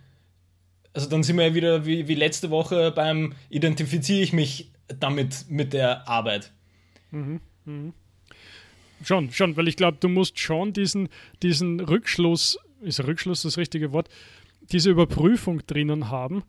also 0.93 1.09
dann 1.09 1.23
sind 1.23 1.37
wir 1.37 1.49
ja 1.49 1.55
wieder 1.55 1.87
wie, 1.87 2.09
wie 2.09 2.14
letzte 2.14 2.50
Woche 2.50 2.90
beim 2.90 3.35
Identifiziere 3.50 4.21
ich 4.21 4.33
mich 4.33 4.73
damit 4.99 5.45
mit 5.49 5.73
der 5.73 6.09
Arbeit. 6.09 6.50
Mhm, 7.11 7.40
mh. 7.67 7.93
Schon, 9.05 9.31
schon, 9.31 9.57
weil 9.57 9.69
ich 9.69 9.76
glaube, 9.76 9.99
du 10.00 10.09
musst 10.09 10.38
schon 10.38 10.73
diesen, 10.73 11.09
diesen 11.43 11.81
Rückschluss, 11.81 12.59
ist 12.81 13.05
Rückschluss 13.05 13.43
das 13.43 13.57
richtige 13.57 13.93
Wort, 13.93 14.09
diese 14.73 14.90
Überprüfung 14.90 15.62
drinnen 15.67 16.11
haben. 16.11 16.43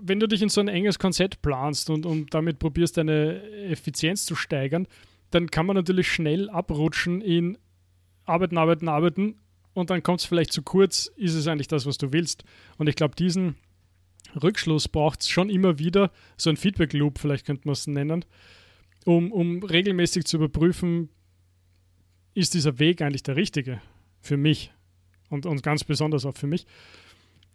Wenn 0.00 0.20
du 0.20 0.26
dich 0.26 0.42
in 0.42 0.48
so 0.48 0.60
ein 0.60 0.68
enges 0.68 0.98
Konzept 0.98 1.42
planst 1.42 1.90
und, 1.90 2.06
und 2.06 2.32
damit 2.34 2.58
probierst, 2.58 2.96
deine 2.96 3.42
Effizienz 3.68 4.24
zu 4.24 4.34
steigern, 4.34 4.86
dann 5.30 5.50
kann 5.50 5.66
man 5.66 5.76
natürlich 5.76 6.10
schnell 6.10 6.48
abrutschen 6.48 7.20
in 7.20 7.58
Arbeiten, 8.24 8.58
Arbeiten, 8.58 8.88
Arbeiten 8.88 9.36
und 9.74 9.90
dann 9.90 10.02
kommt 10.02 10.20
es 10.20 10.26
vielleicht 10.26 10.52
zu 10.52 10.62
kurz, 10.62 11.12
ist 11.16 11.34
es 11.34 11.46
eigentlich 11.46 11.68
das, 11.68 11.86
was 11.86 11.98
du 11.98 12.12
willst. 12.12 12.44
Und 12.78 12.88
ich 12.88 12.96
glaube, 12.96 13.14
diesen 13.14 13.56
Rückschluss 14.42 14.88
braucht 14.88 15.20
es 15.20 15.28
schon 15.28 15.50
immer 15.50 15.78
wieder, 15.78 16.10
so 16.36 16.50
ein 16.50 16.56
Feedback-Loop, 16.56 17.18
vielleicht 17.18 17.46
könnte 17.46 17.62
man 17.66 17.74
es 17.74 17.86
nennen, 17.86 18.24
um, 19.04 19.30
um 19.32 19.62
regelmäßig 19.62 20.24
zu 20.24 20.38
überprüfen, 20.38 21.10
ist 22.36 22.54
dieser 22.54 22.78
Weg 22.78 23.00
eigentlich 23.00 23.22
der 23.22 23.36
richtige 23.36 23.80
für 24.20 24.36
mich 24.36 24.72
und, 25.30 25.46
und 25.46 25.62
ganz 25.62 25.84
besonders 25.84 26.26
auch 26.26 26.36
für 26.36 26.46
mich. 26.46 26.66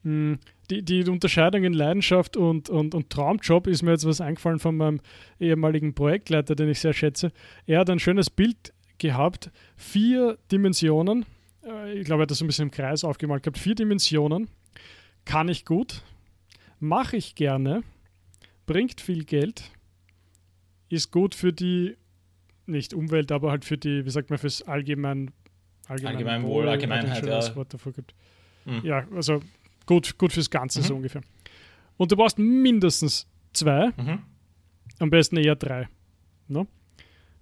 Hm, 0.03 0.39
die, 0.71 0.83
die 0.83 1.07
Unterscheidung 1.07 1.63
in 1.63 1.73
Leidenschaft 1.73 2.35
und, 2.35 2.69
und, 2.69 2.95
und 2.95 3.09
Traumjob 3.11 3.67
ist 3.67 3.83
mir 3.83 3.91
jetzt 3.91 4.05
was 4.05 4.21
eingefallen 4.21 4.59
von 4.59 4.75
meinem 4.75 4.99
ehemaligen 5.39 5.93
Projektleiter, 5.93 6.55
den 6.55 6.69
ich 6.69 6.79
sehr 6.79 6.93
schätze. 6.93 7.31
Er 7.67 7.79
hat 7.79 7.89
ein 7.91 7.99
schönes 7.99 8.31
Bild 8.31 8.73
gehabt, 8.97 9.51
vier 9.75 10.39
Dimensionen. 10.51 11.25
Äh, 11.63 11.99
ich 11.99 12.05
glaube, 12.05 12.21
er 12.21 12.23
hat 12.23 12.31
das 12.31 12.39
so 12.39 12.45
ein 12.45 12.47
bisschen 12.47 12.69
im 12.69 12.71
Kreis 12.71 13.03
aufgemalt 13.03 13.43
gehabt. 13.43 13.59
Vier 13.59 13.75
Dimensionen. 13.75 14.49
Kann 15.25 15.47
ich 15.47 15.65
gut, 15.65 16.01
mache 16.79 17.17
ich 17.17 17.35
gerne, 17.35 17.83
bringt 18.65 18.99
viel 18.99 19.25
Geld, 19.25 19.69
ist 20.89 21.11
gut 21.11 21.35
für 21.35 21.53
die 21.53 21.95
nicht 22.71 22.93
Umwelt, 22.93 23.31
aber 23.31 23.51
halt 23.51 23.65
für 23.65 23.77
die, 23.77 24.05
wie 24.05 24.09
sagt 24.09 24.29
man, 24.29 24.39
fürs 24.39 24.61
allgemein, 24.63 25.31
allgemein, 25.87 26.15
allgemein 26.15 26.43
Wohl, 26.43 26.67
Allgemeinheit, 26.67 27.25
ja. 27.25 27.55
Wort 27.55 27.73
dafür 27.73 27.91
gibt. 27.91 28.15
Mhm. 28.65 28.81
Ja, 28.83 29.05
also 29.15 29.41
gut, 29.85 30.17
gut 30.17 30.33
fürs 30.33 30.49
Ganze 30.49 30.79
mhm. 30.79 30.83
so 30.83 30.95
ungefähr. 30.95 31.21
Und 31.97 32.11
du 32.11 32.15
brauchst 32.15 32.39
mindestens 32.39 33.27
zwei, 33.53 33.91
mhm. 33.97 34.19
am 34.99 35.09
besten 35.09 35.37
eher 35.37 35.55
drei. 35.55 35.87
Ne? 36.47 36.67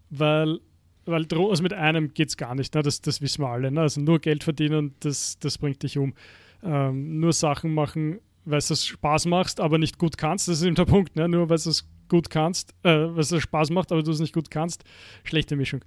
Weil, 0.09 0.59
weil 1.05 1.25
also 1.31 1.63
mit 1.63 1.73
einem 1.73 2.13
geht 2.13 2.29
es 2.29 2.37
gar 2.37 2.55
nicht, 2.55 2.73
ne? 2.75 2.81
das, 2.81 3.01
das 3.01 3.21
wissen 3.21 3.43
wir 3.43 3.49
alle. 3.49 3.71
Ne? 3.71 3.81
Also 3.81 4.01
nur 4.01 4.19
Geld 4.19 4.43
verdienen, 4.43 4.95
das, 4.99 5.39
das 5.39 5.57
bringt 5.57 5.83
dich 5.83 5.97
um. 5.97 6.13
Ähm, 6.61 7.19
nur 7.19 7.31
Sachen 7.31 7.73
machen, 7.73 8.19
weil 8.43 8.57
es 8.57 8.85
Spaß 8.85 9.27
machst, 9.27 9.61
aber 9.61 9.77
nicht 9.77 9.97
gut 9.97 10.17
kannst, 10.17 10.47
das 10.47 10.57
ist 10.57 10.65
eben 10.65 10.75
der 10.75 10.85
Punkt. 10.85 11.15
Ne? 11.15 11.29
Nur 11.29 11.49
weil 11.49 11.55
es 11.55 11.87
gut 12.09 12.29
kannst, 12.29 12.73
äh, 12.83 13.07
was 13.09 13.31
es 13.31 13.41
Spaß 13.43 13.69
macht, 13.71 13.91
aber 13.91 14.03
du 14.03 14.11
es 14.11 14.19
nicht 14.19 14.33
gut 14.33 14.51
kannst, 14.51 14.83
schlechte 15.23 15.55
Mischung. 15.55 15.81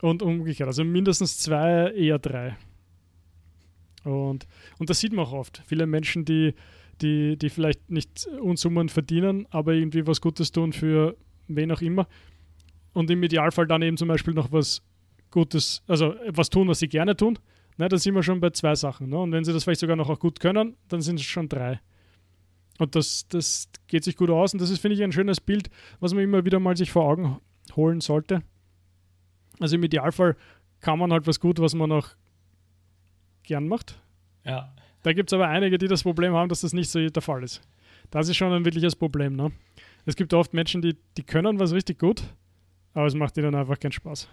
Und 0.00 0.22
umgekehrt, 0.22 0.68
also 0.68 0.84
mindestens 0.84 1.38
zwei, 1.38 1.90
eher 1.90 2.18
drei. 2.18 2.56
Und, 4.04 4.46
und 4.78 4.90
das 4.90 5.00
sieht 5.00 5.12
man 5.12 5.26
auch 5.26 5.32
oft. 5.32 5.62
Viele 5.66 5.86
Menschen, 5.86 6.24
die, 6.24 6.54
die, 7.02 7.36
die 7.36 7.50
vielleicht 7.50 7.90
nicht 7.90 8.26
Unsummen 8.40 8.88
verdienen, 8.88 9.46
aber 9.50 9.74
irgendwie 9.74 10.06
was 10.06 10.20
Gutes 10.20 10.52
tun 10.52 10.72
für 10.72 11.16
wen 11.48 11.72
auch 11.72 11.82
immer. 11.82 12.06
Und 12.92 13.10
im 13.10 13.22
Idealfall 13.22 13.66
dann 13.66 13.82
eben 13.82 13.96
zum 13.96 14.08
Beispiel 14.08 14.34
noch 14.34 14.52
was 14.52 14.82
Gutes, 15.30 15.82
also 15.86 16.14
was 16.28 16.48
tun, 16.48 16.68
was 16.68 16.78
sie 16.78 16.88
gerne 16.88 17.16
tun. 17.16 17.38
Ne, 17.76 17.88
dann 17.88 17.98
sind 17.98 18.14
wir 18.14 18.22
schon 18.22 18.40
bei 18.40 18.50
zwei 18.50 18.74
Sachen. 18.74 19.08
Ne? 19.10 19.18
Und 19.18 19.32
wenn 19.32 19.44
sie 19.44 19.52
das 19.52 19.64
vielleicht 19.64 19.80
sogar 19.80 19.96
noch 19.96 20.08
auch 20.08 20.18
gut 20.18 20.40
können, 20.40 20.76
dann 20.88 21.00
sind 21.00 21.20
es 21.20 21.26
schon 21.26 21.48
drei. 21.48 21.80
Und 22.78 22.94
das, 22.94 23.26
das 23.28 23.68
geht 23.88 24.04
sich 24.04 24.16
gut 24.16 24.30
aus 24.30 24.52
und 24.52 24.62
das 24.62 24.70
ist, 24.70 24.80
finde 24.80 24.94
ich, 24.94 25.02
ein 25.02 25.12
schönes 25.12 25.40
Bild, 25.40 25.68
was 26.00 26.14
man 26.14 26.22
immer 26.22 26.44
wieder 26.44 26.60
mal 26.60 26.76
sich 26.76 26.92
vor 26.92 27.04
Augen 27.04 27.38
holen 27.74 28.00
sollte. 28.00 28.42
Also 29.58 29.76
im 29.76 29.82
Idealfall 29.82 30.36
kann 30.80 30.98
man 30.98 31.12
halt 31.12 31.26
was 31.26 31.40
gut, 31.40 31.58
was 31.58 31.74
man 31.74 31.90
auch 31.90 32.08
gern 33.42 33.66
macht. 33.66 34.00
Ja. 34.44 34.72
Da 35.02 35.12
gibt 35.12 35.30
es 35.30 35.34
aber 35.34 35.48
einige, 35.48 35.78
die 35.78 35.88
das 35.88 36.02
Problem 36.02 36.34
haben, 36.34 36.48
dass 36.48 36.60
das 36.60 36.72
nicht 36.72 36.90
so 36.90 37.04
der 37.08 37.22
Fall 37.22 37.42
ist. 37.42 37.60
Das 38.10 38.28
ist 38.28 38.36
schon 38.36 38.52
ein 38.52 38.64
wirkliches 38.64 38.94
Problem. 38.94 39.34
Ne? 39.34 39.52
Es 40.06 40.16
gibt 40.16 40.32
oft 40.32 40.54
Menschen, 40.54 40.80
die, 40.80 40.96
die 41.16 41.22
können 41.22 41.58
was 41.58 41.72
richtig 41.72 41.98
gut, 41.98 42.22
aber 42.94 43.06
es 43.06 43.14
macht 43.14 43.36
ihnen 43.36 43.54
einfach 43.54 43.78
keinen 43.78 43.92
Spaß. 43.92 44.28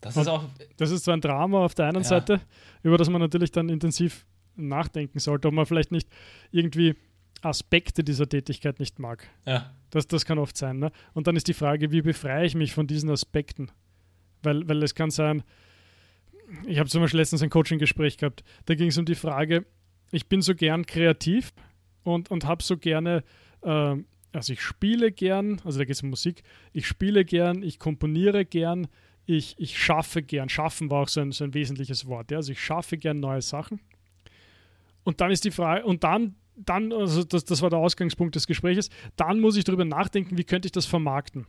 Das 0.00 0.16
ist 0.16 0.28
auch. 0.28 0.44
Das 0.76 0.90
ist 0.90 1.04
zwar 1.04 1.16
ein 1.16 1.20
Drama 1.20 1.64
auf 1.64 1.74
der 1.74 1.86
einen 1.86 2.02
ja. 2.02 2.04
Seite, 2.04 2.40
über 2.82 2.98
das 2.98 3.08
man 3.08 3.20
natürlich 3.20 3.52
dann 3.52 3.70
intensiv 3.70 4.26
nachdenken 4.54 5.18
sollte, 5.18 5.48
ob 5.48 5.54
man 5.54 5.66
vielleicht 5.66 5.92
nicht 5.92 6.08
irgendwie 6.50 6.94
Aspekte 7.44 8.04
dieser 8.04 8.28
Tätigkeit 8.28 8.78
nicht 8.80 8.98
mag. 8.98 9.28
Ja. 9.46 9.72
Das, 9.90 10.06
das 10.06 10.24
kann 10.24 10.38
oft 10.38 10.56
sein. 10.56 10.78
Ne? 10.78 10.90
Und 11.12 11.26
dann 11.26 11.36
ist 11.36 11.48
die 11.48 11.54
Frage, 11.54 11.92
wie 11.92 12.02
befreie 12.02 12.46
ich 12.46 12.54
mich 12.54 12.72
von 12.72 12.86
diesen 12.86 13.10
Aspekten? 13.10 13.70
Weil, 14.42 14.68
weil 14.68 14.82
es 14.82 14.94
kann 14.94 15.10
sein, 15.10 15.42
ich 16.66 16.78
habe 16.78 16.88
zum 16.88 17.00
Beispiel 17.00 17.20
letztens 17.20 17.42
ein 17.42 17.50
Coaching-Gespräch 17.50 18.18
gehabt, 18.18 18.44
da 18.66 18.74
ging 18.74 18.88
es 18.88 18.98
um 18.98 19.04
die 19.04 19.14
Frage, 19.14 19.64
ich 20.10 20.28
bin 20.28 20.42
so 20.42 20.54
gern 20.54 20.86
kreativ 20.86 21.52
und, 22.02 22.30
und 22.30 22.44
habe 22.44 22.62
so 22.62 22.76
gerne, 22.76 23.24
äh, 23.62 23.96
also 24.32 24.52
ich 24.52 24.60
spiele 24.60 25.12
gern, 25.12 25.60
also 25.64 25.78
da 25.78 25.84
geht 25.84 25.96
es 25.96 26.02
um 26.02 26.10
Musik, 26.10 26.42
ich 26.72 26.86
spiele 26.86 27.24
gern, 27.24 27.62
ich 27.62 27.78
komponiere 27.78 28.44
gern, 28.44 28.88
ich, 29.26 29.54
ich 29.58 29.78
schaffe 29.78 30.22
gern. 30.22 30.48
Schaffen 30.48 30.90
war 30.90 31.02
auch 31.02 31.08
so 31.08 31.20
ein, 31.20 31.32
so 31.32 31.44
ein 31.44 31.54
wesentliches 31.54 32.06
Wort. 32.06 32.30
Ja? 32.30 32.38
Also 32.38 32.52
ich 32.52 32.62
schaffe 32.62 32.98
gern 32.98 33.20
neue 33.20 33.42
Sachen. 33.42 33.80
Und 35.02 35.20
dann 35.20 35.30
ist 35.30 35.44
die 35.44 35.50
Frage, 35.50 35.84
und 35.84 36.04
dann 36.04 36.34
dann, 36.56 36.92
also 36.92 37.24
das, 37.24 37.44
das 37.44 37.62
war 37.62 37.70
der 37.70 37.78
Ausgangspunkt 37.78 38.34
des 38.34 38.46
Gesprächs, 38.46 38.90
dann 39.16 39.40
muss 39.40 39.56
ich 39.56 39.64
darüber 39.64 39.84
nachdenken, 39.84 40.38
wie 40.38 40.44
könnte 40.44 40.66
ich 40.66 40.72
das 40.72 40.86
vermarkten. 40.86 41.46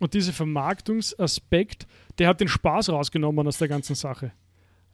Und 0.00 0.14
dieser 0.14 0.32
Vermarktungsaspekt, 0.32 1.86
der 2.18 2.28
hat 2.28 2.40
den 2.40 2.48
Spaß 2.48 2.90
rausgenommen 2.90 3.46
aus 3.46 3.58
der 3.58 3.68
ganzen 3.68 3.94
Sache. 3.94 4.32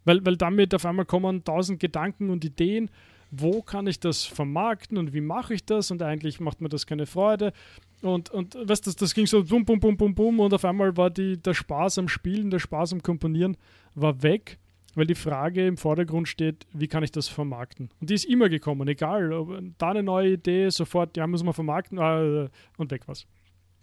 Weil, 0.05 0.25
weil 0.25 0.37
damit 0.37 0.75
auf 0.75 0.85
einmal 0.85 1.07
kommen 1.07 1.45
tausend 1.45 1.81
Gedanken 1.81 2.31
und 2.31 2.45
Ideen 2.45 2.91
wo 3.31 3.63
kann 3.63 3.87
ich 3.87 4.01
das 4.01 4.25
vermarkten 4.25 4.97
und 4.97 5.13
wie 5.13 5.21
mache 5.21 5.55
ich 5.55 5.65
das 5.65 5.91
und 5.91 6.03
eigentlich 6.03 6.41
macht 6.41 6.61
mir 6.61 6.69
das 6.69 6.87
keine 6.87 7.07
Freude. 7.07 7.53
Und, 8.01 8.31
und 8.31 8.55
weißt 8.55 8.87
du, 8.87 8.91
das, 8.91 8.97
das 8.97 9.15
ging 9.15 9.27
so 9.27 9.45
bum, 9.45 9.65
bum, 9.65 9.81
bum, 9.81 9.97
bum, 9.97 10.15
bum 10.15 10.41
und 10.41 10.55
auf 10.55 10.65
einmal 10.65 10.97
war 10.97 11.11
die, 11.11 11.37
der 11.37 11.55
Spaß 11.55 11.99
am 11.99 12.09
Spielen, 12.09 12.51
der 12.51 12.59
Spaß 12.59 12.93
am 12.93 13.03
Komponieren 13.03 13.57
war 13.95 14.23
weg, 14.23 14.59
weil 14.99 15.07
die 15.07 15.15
Frage 15.15 15.67
im 15.67 15.77
Vordergrund 15.77 16.29
steht, 16.29 16.67
wie 16.73 16.89
kann 16.89 17.03
ich 17.03 17.13
das 17.13 17.29
vermarkten? 17.29 17.91
Und 18.01 18.11
die 18.11 18.15
ist 18.15 18.25
immer 18.25 18.49
gekommen, 18.49 18.87
egal, 18.89 19.33
ob 19.33 19.59
da 19.79 19.91
eine 19.91 20.03
neue 20.03 20.33
Idee, 20.33 20.69
sofort, 20.71 21.17
ja, 21.17 21.27
muss 21.27 21.43
man 21.43 21.55
vermarkten 21.55 21.99
äh, 21.99 22.49
und 22.77 22.91
weg 22.91 23.03
was. 23.07 23.27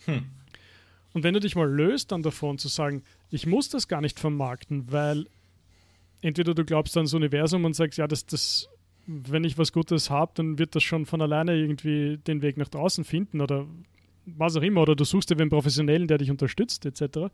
Hm. 0.06 0.26
Und 1.14 1.24
wenn 1.24 1.34
du 1.34 1.40
dich 1.40 1.56
mal 1.56 1.70
löst 1.70 2.12
dann 2.12 2.24
davon 2.24 2.58
zu 2.58 2.68
sagen, 2.68 3.04
ich 3.30 3.48
muss 3.48 3.70
das 3.70 3.88
gar 3.88 4.02
nicht 4.02 4.20
vermarkten, 4.20 4.92
weil 4.92 5.28
entweder 6.22 6.54
du 6.54 6.66
glaubst 6.66 6.98
ans 6.98 7.14
Universum 7.14 7.64
und 7.64 7.74
sagst, 7.74 7.98
ja, 7.98 8.08
das, 8.08 8.26
das, 8.26 8.68
wenn 9.08 9.46
ich 9.46 9.58
was 9.58 9.72
Gutes 9.72 10.10
habe, 10.10 10.34
dann 10.36 10.60
wird 10.60 10.76
das 10.76 10.84
schon 10.84 11.06
von 11.06 11.22
alleine 11.22 11.56
irgendwie 11.56 12.18
den 12.18 12.42
Weg 12.42 12.58
nach 12.58 12.68
draußen 12.68 13.06
finden 13.06 13.40
oder 13.40 13.66
was 14.26 14.58
auch 14.58 14.62
immer, 14.62 14.82
oder 14.82 14.96
du 14.96 15.06
suchst 15.06 15.30
dir 15.30 15.40
einen 15.40 15.50
Professionellen, 15.50 16.08
der 16.08 16.18
dich 16.18 16.32
unterstützt, 16.32 16.86
etc., 16.86 17.30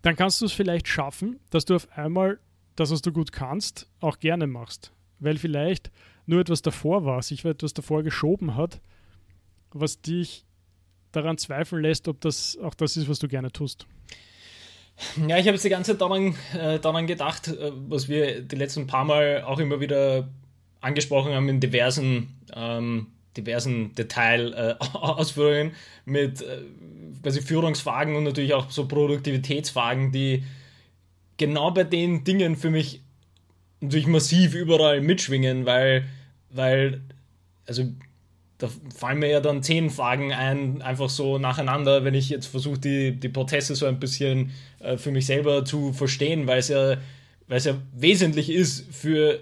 dann 0.00 0.16
kannst 0.16 0.40
du 0.40 0.46
es 0.46 0.52
vielleicht 0.52 0.88
schaffen, 0.88 1.38
dass 1.50 1.64
du 1.64 1.76
auf 1.76 1.86
einmal 1.96 2.40
das, 2.76 2.90
was 2.90 3.02
du 3.02 3.12
gut 3.12 3.32
kannst, 3.32 3.88
auch 4.00 4.18
gerne 4.18 4.46
machst. 4.46 4.92
Weil 5.18 5.38
vielleicht 5.38 5.90
nur 6.26 6.40
etwas 6.40 6.62
davor 6.62 7.04
war, 7.04 7.22
sich 7.22 7.44
etwas 7.44 7.74
davor 7.74 8.02
geschoben 8.02 8.56
hat, 8.56 8.80
was 9.72 10.00
dich 10.00 10.44
daran 11.12 11.38
zweifeln 11.38 11.82
lässt, 11.82 12.08
ob 12.08 12.20
das 12.20 12.58
auch 12.58 12.74
das 12.74 12.96
ist, 12.96 13.08
was 13.08 13.18
du 13.18 13.28
gerne 13.28 13.52
tust. 13.52 13.86
Ja, 15.26 15.38
ich 15.38 15.46
habe 15.46 15.52
jetzt 15.52 15.64
die 15.64 15.68
ganze 15.68 15.92
Zeit 15.92 16.00
daran, 16.00 16.34
äh, 16.58 16.78
daran 16.78 17.06
gedacht, 17.06 17.48
äh, 17.48 17.72
was 17.88 18.08
wir 18.08 18.42
die 18.42 18.56
letzten 18.56 18.86
paar 18.86 19.04
Mal 19.04 19.42
auch 19.42 19.58
immer 19.58 19.80
wieder 19.80 20.28
angesprochen 20.80 21.32
haben 21.32 21.48
in 21.48 21.60
diversen, 21.60 22.40
ähm, 22.54 23.08
diversen 23.36 23.94
Detailausführungen 23.94 25.68
äh, 25.68 25.74
mit 26.04 26.42
äh, 26.42 26.62
quasi 27.22 27.40
Führungsfragen 27.40 28.16
und 28.16 28.24
natürlich 28.24 28.54
auch 28.54 28.70
so 28.70 28.86
Produktivitätsfragen, 28.86 30.12
die 30.12 30.44
genau 31.42 31.72
bei 31.72 31.82
den 31.82 32.22
Dingen 32.22 32.54
für 32.54 32.70
mich 32.70 33.02
natürlich 33.80 34.06
massiv 34.06 34.54
überall 34.54 35.00
mitschwingen, 35.00 35.66
weil, 35.66 36.04
weil 36.50 37.02
also 37.66 37.84
da 38.58 38.70
fallen 38.94 39.18
mir 39.18 39.28
ja 39.28 39.40
dann 39.40 39.64
zehn 39.64 39.90
Fragen 39.90 40.32
ein, 40.32 40.82
einfach 40.82 41.10
so 41.10 41.38
nacheinander, 41.38 42.04
wenn 42.04 42.14
ich 42.14 42.28
jetzt 42.28 42.46
versuche, 42.46 42.78
die, 42.78 43.18
die 43.18 43.28
Prozesse 43.28 43.74
so 43.74 43.86
ein 43.86 43.98
bisschen 43.98 44.52
äh, 44.78 44.96
für 44.96 45.10
mich 45.10 45.26
selber 45.26 45.64
zu 45.64 45.92
verstehen, 45.92 46.46
weil 46.46 46.60
es 46.60 46.68
ja, 46.68 46.96
weil 47.48 47.56
es 47.58 47.64
ja 47.64 47.76
wesentlich 47.92 48.50
ist 48.50 48.86
für 48.94 49.40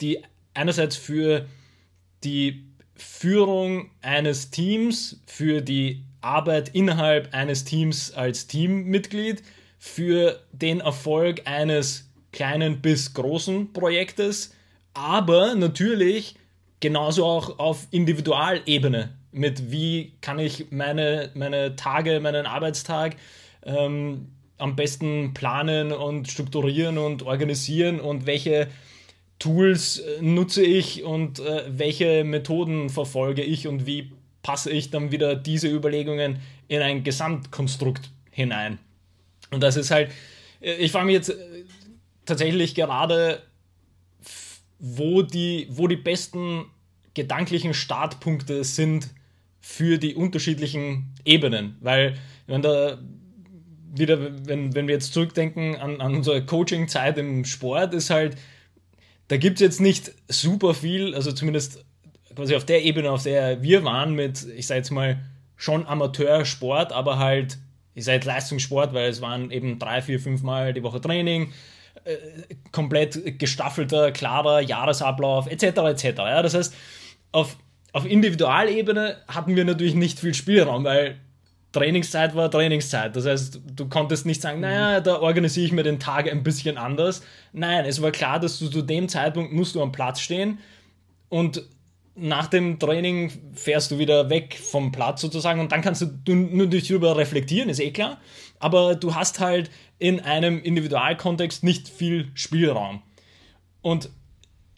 die, 0.00 0.18
einerseits 0.54 0.96
für 0.96 1.46
die 2.24 2.64
Führung 2.96 3.90
eines 4.00 4.50
Teams, 4.50 5.20
für 5.26 5.60
die 5.60 6.02
Arbeit 6.20 6.70
innerhalb 6.74 7.32
eines 7.32 7.62
Teams 7.62 8.12
als 8.12 8.48
Teammitglied, 8.48 9.44
für 9.84 10.38
den 10.52 10.78
Erfolg 10.78 11.42
eines 11.44 12.08
kleinen 12.30 12.80
bis 12.80 13.14
großen 13.14 13.72
Projektes, 13.72 14.54
aber 14.94 15.56
natürlich 15.56 16.36
genauso 16.78 17.24
auch 17.24 17.58
auf 17.58 17.88
Individualebene 17.90 19.12
mit 19.32 19.72
wie 19.72 20.12
kann 20.20 20.38
ich 20.38 20.70
meine, 20.70 21.30
meine 21.34 21.74
Tage, 21.74 22.20
meinen 22.20 22.46
Arbeitstag 22.46 23.16
ähm, 23.64 24.28
am 24.56 24.76
besten 24.76 25.34
planen 25.34 25.90
und 25.90 26.28
strukturieren 26.30 26.96
und 26.96 27.24
organisieren 27.24 27.98
und 27.98 28.24
welche 28.24 28.68
Tools 29.40 29.98
äh, 29.98 30.22
nutze 30.22 30.62
ich 30.62 31.02
und 31.02 31.40
äh, 31.40 31.64
welche 31.66 32.22
Methoden 32.22 32.88
verfolge 32.88 33.42
ich 33.42 33.66
und 33.66 33.84
wie 33.84 34.12
passe 34.44 34.70
ich 34.70 34.92
dann 34.92 35.10
wieder 35.10 35.34
diese 35.34 35.66
Überlegungen 35.66 36.38
in 36.68 36.82
ein 36.82 37.02
Gesamtkonstrukt 37.02 38.12
hinein. 38.30 38.78
Und 39.52 39.62
das 39.62 39.76
ist 39.76 39.90
halt, 39.90 40.10
äh, 40.60 40.74
ich 40.74 40.92
frage 40.92 41.06
mich 41.06 41.14
jetzt 41.14 41.30
äh, 41.30 41.64
tatsächlich 42.24 42.74
gerade 42.74 43.42
wo 44.84 45.22
die, 45.22 45.68
wo 45.70 45.86
die 45.86 45.96
besten 45.96 46.66
gedanklichen 47.14 47.72
Startpunkte 47.72 48.64
sind 48.64 49.10
für 49.60 49.96
die 49.96 50.16
unterschiedlichen 50.16 51.14
Ebenen. 51.24 51.76
Weil, 51.80 52.18
wenn 52.48 52.62
da 52.62 52.98
wieder, 53.94 54.18
wenn, 54.46 54.74
wenn 54.74 54.88
wir 54.88 54.94
jetzt 54.94 55.12
zurückdenken 55.12 55.76
an, 55.76 56.00
an 56.00 56.16
unsere 56.16 56.44
Coaching-Zeit 56.44 57.16
im 57.16 57.44
Sport, 57.44 57.94
ist 57.94 58.10
halt, 58.10 58.36
da 59.28 59.36
gibt 59.36 59.58
es 59.58 59.60
jetzt 59.60 59.80
nicht 59.80 60.12
super 60.28 60.74
viel, 60.74 61.14
also 61.14 61.30
zumindest 61.30 61.84
quasi 62.34 62.56
auf 62.56 62.64
der 62.64 62.82
Ebene, 62.84 63.12
auf 63.12 63.22
der 63.22 63.62
wir 63.62 63.84
waren, 63.84 64.14
mit, 64.14 64.44
ich 64.56 64.66
sage 64.66 64.78
jetzt 64.78 64.90
mal, 64.90 65.20
schon 65.56 65.86
Amateursport, 65.86 66.92
aber 66.92 67.20
halt, 67.20 67.58
ich 67.94 68.04
sage 68.04 68.26
Leistungssport, 68.26 68.94
weil 68.94 69.10
es 69.10 69.20
waren 69.20 69.50
eben 69.50 69.78
drei, 69.78 70.02
vier, 70.02 70.20
fünf 70.20 70.42
Mal 70.42 70.72
die 70.72 70.82
Woche 70.82 71.00
Training, 71.00 71.52
äh, 72.04 72.16
komplett 72.70 73.38
gestaffelter, 73.38 74.12
klarer 74.12 74.60
Jahresablauf, 74.60 75.46
etc. 75.46 75.64
etc. 75.64 76.04
Ja, 76.18 76.42
das 76.42 76.54
heißt, 76.54 76.74
auf, 77.32 77.56
auf 77.92 78.06
Individualebene 78.06 79.16
hatten 79.28 79.56
wir 79.56 79.64
natürlich 79.64 79.94
nicht 79.94 80.18
viel 80.18 80.34
Spielraum, 80.34 80.84
weil 80.84 81.20
Trainingszeit 81.72 82.34
war 82.34 82.50
Trainingszeit. 82.50 83.16
Das 83.16 83.26
heißt, 83.26 83.60
du 83.74 83.88
konntest 83.88 84.26
nicht 84.26 84.42
sagen, 84.42 84.60
naja, 84.60 85.00
da 85.00 85.20
organisiere 85.20 85.66
ich 85.66 85.72
mir 85.72 85.82
den 85.82 85.98
Tag 85.98 86.30
ein 86.30 86.42
bisschen 86.42 86.76
anders. 86.76 87.22
Nein, 87.52 87.86
es 87.86 88.00
war 88.02 88.10
klar, 88.10 88.38
dass 88.38 88.58
du 88.58 88.68
zu 88.68 88.82
dem 88.82 89.08
Zeitpunkt 89.08 89.52
musst 89.52 89.74
du 89.74 89.82
am 89.82 89.92
Platz 89.92 90.20
stehen 90.20 90.58
und 91.28 91.62
nach 92.14 92.46
dem 92.46 92.78
Training 92.78 93.32
fährst 93.54 93.90
du 93.90 93.98
wieder 93.98 94.28
weg 94.28 94.58
vom 94.62 94.92
Platz 94.92 95.20
sozusagen 95.20 95.60
und 95.60 95.72
dann 95.72 95.80
kannst 95.80 96.02
du 96.02 96.34
nur 96.34 96.66
darüber 96.66 97.16
reflektieren, 97.16 97.70
ist 97.70 97.80
eh 97.80 97.90
klar. 97.90 98.18
Aber 98.58 98.94
du 98.94 99.14
hast 99.14 99.40
halt 99.40 99.70
in 99.98 100.20
einem 100.20 100.62
Individualkontext 100.62 101.64
nicht 101.64 101.88
viel 101.88 102.30
Spielraum. 102.34 103.02
Und 103.80 104.10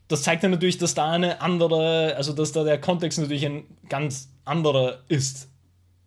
das 0.08 0.22
zeigt 0.22 0.42
ja 0.42 0.48
natürlich, 0.48 0.78
dass 0.78 0.94
da 0.94 1.10
eine 1.10 1.40
andere, 1.40 2.14
also 2.16 2.32
dass 2.32 2.52
da 2.52 2.62
der 2.62 2.80
Kontext 2.80 3.18
natürlich 3.18 3.44
ein 3.44 3.64
ganz 3.88 4.30
anderer 4.44 5.00
ist 5.08 5.48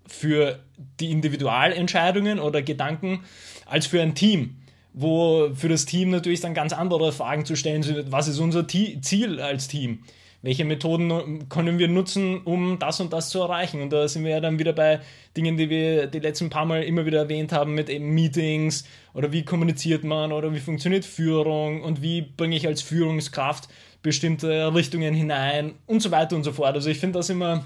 für 0.06 0.60
die 1.00 1.12
Individualentscheidungen 1.12 2.40
oder 2.40 2.62
Gedanken 2.62 3.26
als 3.66 3.88
für 3.88 4.02
ein 4.02 4.16
Team, 4.16 4.62
wo 4.94 5.50
für 5.54 5.68
das 5.68 5.86
Team 5.86 6.10
natürlich 6.10 6.40
dann 6.40 6.54
ganz 6.54 6.72
andere 6.74 7.12
Fragen 7.12 7.46
zu 7.46 7.56
stellen 7.56 7.84
sind. 7.84 8.12
Was 8.12 8.28
ist 8.28 8.40
unser 8.40 8.68
Ziel 8.68 9.42
als 9.42 9.68
Team? 9.68 10.04
Welche 10.48 10.64
Methoden 10.64 11.50
können 11.50 11.78
wir 11.78 11.90
nutzen, 11.90 12.40
um 12.44 12.80
das 12.80 13.02
und 13.02 13.12
das 13.12 13.30
zu 13.32 13.42
erreichen. 13.42 13.82
Und 13.82 13.92
da 13.92 14.08
sind 14.08 14.24
wir 14.24 14.32
ja 14.32 14.40
dann 14.40 14.58
wieder 14.60 14.72
bei 14.72 15.02
Dingen, 15.36 15.58
die 15.58 15.70
wir 15.70 16.08
die 16.08 16.20
letzten 16.20 16.50
paar 16.50 16.64
Mal 16.64 16.84
immer 16.84 17.06
wieder 17.06 17.20
erwähnt 17.20 17.52
haben, 17.52 17.74
mit 17.74 17.90
eben 17.90 18.14
Meetings 18.14 18.86
oder 19.14 19.34
wie 19.34 19.44
kommuniziert 19.44 20.06
man 20.06 20.32
oder 20.32 20.54
wie 20.54 20.62
funktioniert 20.62 21.04
Führung 21.04 21.84
und 21.84 22.02
wie 22.02 22.22
bringe 22.22 22.56
ich 22.56 22.66
als 22.66 22.82
Führungskraft 22.82 23.68
bestimmte 24.02 24.74
Richtungen 24.74 25.14
hinein 25.14 25.74
und 25.86 26.02
so 26.02 26.12
weiter 26.12 26.38
und 26.38 26.46
so 26.46 26.54
fort. 26.54 26.76
Also 26.76 26.90
ich 26.90 27.00
finde 27.00 27.20
das 27.20 27.30
immer, 27.30 27.66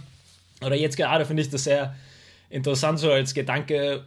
oder 0.65 0.75
jetzt 0.75 0.97
gerade 0.97 1.23
finde 1.25 1.43
ich 1.43 1.51
das 1.51 1.65
sehr 1.65 1.93
interessant 2.49 2.97
so 2.97 3.11
als 3.11 3.35
Gedanke, 3.35 4.05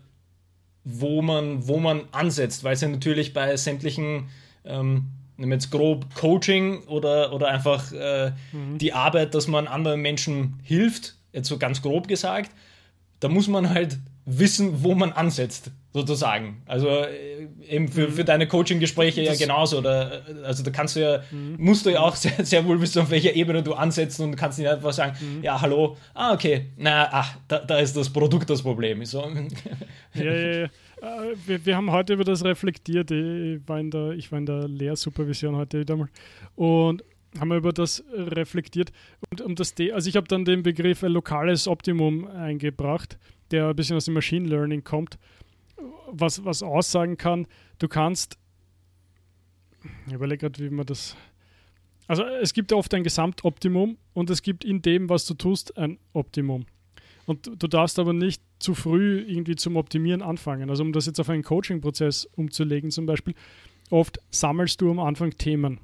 wo 0.83 1.23
man, 1.23 1.69
wo 1.69 1.79
man 1.79 2.09
ansetzt, 2.11 2.65
weil 2.65 2.75
es 2.75 2.81
ja 2.81 2.89
natürlich 2.89 3.33
bei 3.35 3.57
sämtlichen 3.57 4.31
ähm, 4.65 5.13
nehmen 5.37 5.53
jetzt 5.53 5.71
grob 5.71 6.15
Coaching 6.15 6.85
oder, 6.85 7.33
oder 7.33 7.49
einfach 7.49 7.93
äh, 7.93 8.33
mhm. 8.53 8.79
die 8.79 8.93
Arbeit, 8.93 9.35
dass 9.35 9.49
man 9.49 9.67
anderen 9.67 10.01
Menschen 10.01 10.61
hilft, 10.63 11.17
jetzt 11.33 11.49
so 11.49 11.59
ganz 11.59 11.83
grob 11.83 12.09
gesagt, 12.09 12.51
da 13.21 13.29
muss 13.29 13.49
man 13.49 13.71
halt 13.71 13.99
wissen, 14.27 14.83
wo 14.83 14.95
man 14.95 15.13
ansetzt, 15.13 15.71
sozusagen. 15.93 16.63
Also 16.67 16.89
äh, 16.89 17.49
eben 17.69 17.89
für, 17.89 18.09
mhm. 18.09 18.13
für 18.13 18.25
deine 18.25 18.49
Coaching-Gespräche 18.49 19.23
ja 19.23 19.35
genauso. 19.35 19.79
Oder, 19.79 20.23
also 20.45 20.63
da 20.63 20.71
kannst 20.71 20.97
du 20.97 21.01
ja, 21.01 21.23
mhm. 21.31 21.57
musst 21.59 21.85
du 21.87 21.91
ja 21.91 22.01
auch 22.01 22.17
sehr, 22.17 22.45
sehr 22.45 22.65
wohl 22.65 22.81
wissen, 22.81 23.03
auf 23.03 23.11
welcher 23.11 23.35
Ebene 23.35 23.63
du 23.63 23.75
ansetzt 23.75 24.21
und 24.21 24.37
kannst 24.37 24.59
nicht 24.59 24.69
einfach 24.69 24.93
sagen, 24.93 25.17
mhm. 25.21 25.43
ja, 25.43 25.61
hallo, 25.61 25.97
ah, 26.15 26.33
okay, 26.33 26.71
na, 26.77 27.09
ach, 27.11 27.37
da, 27.49 27.59
da 27.59 27.79
ist 27.79 27.97
das 27.97 28.11
Produkt 28.11 28.51
das 28.51 28.63
Problem. 28.63 29.05
So. 29.05 29.31
Ja, 30.15 30.25
ja, 30.25 30.61
ja. 30.61 30.69
Äh, 31.05 31.37
wir, 31.47 31.67
wir, 31.67 31.77
haben 31.77 31.91
heute 31.91 32.15
über 32.15 32.25
das 32.25 32.45
reflektiert. 32.45 33.11
Ich 33.11 33.61
war 33.69 33.79
in 33.79 33.91
der, 33.91 34.13
ich 34.13 34.33
war 34.33 34.39
in 34.39 34.47
der 34.47 34.67
Lehrsupervision 34.69 35.57
heute 35.57 35.81
wieder 35.81 35.97
mal 35.97 36.09
und 36.57 37.05
haben 37.39 37.49
wir 37.49 37.57
über 37.57 37.73
das 37.73 38.05
reflektiert. 38.13 38.93
Und 39.31 39.41
um 39.41 39.55
das 39.55 39.75
also 39.93 40.09
ich 40.09 40.17
habe 40.17 40.29
dann 40.29 40.45
den 40.45 40.63
Begriff 40.63 41.03
lokales 41.03 41.69
Optimum 41.69 42.27
eingebracht, 42.27 43.19
der 43.51 43.69
ein 43.69 43.77
bisschen 43.77 43.97
aus 43.97 44.07
dem 44.07 44.15
Machine 44.15 44.49
Learning 44.49 44.85
kommt, 44.85 45.19
was, 46.11 46.45
was 46.45 46.63
aussagen 46.63 47.17
kann, 47.19 47.47
du 47.79 47.89
kannst, 47.89 48.39
ich 50.07 50.13
überlege 50.13 50.49
gerade, 50.49 50.63
wie 50.65 50.71
man 50.71 50.87
das. 50.87 51.17
Also 52.07 52.23
es 52.25 52.53
gibt 52.53 52.73
oft 52.73 52.95
ein 52.95 53.03
Gesamtoptimum 53.03 53.99
und 54.13 54.31
es 54.31 54.43
gibt 54.43 54.65
in 54.65 54.81
dem, 54.81 55.09
was 55.09 55.27
du 55.27 55.35
tust, 55.35 55.77
ein 55.77 55.99
Optimum. 56.13 56.67
Und 57.27 57.51
du 57.63 57.67
darfst 57.67 57.99
aber 57.99 58.13
nicht 58.13 58.43
zu 58.65 58.75
früh 58.75 59.21
irgendwie 59.21 59.57
zum 59.57 59.77
Optimieren 59.77 60.23
anfangen. 60.23 60.71
Also 60.71 60.83
um 60.83 60.93
das 60.93 61.07
jetzt 61.07 61.21
auf 61.21 61.29
einen 61.29 61.43
Coaching-Prozess 61.43 62.25
umzulegen 62.35 62.91
zum 62.91 63.05
Beispiel, 63.05 63.35
oft 63.91 64.19
sammelst 64.31 64.81
du 64.81 64.91
am 64.91 64.99
Anfang 64.99 65.31
Themen. 65.37 65.79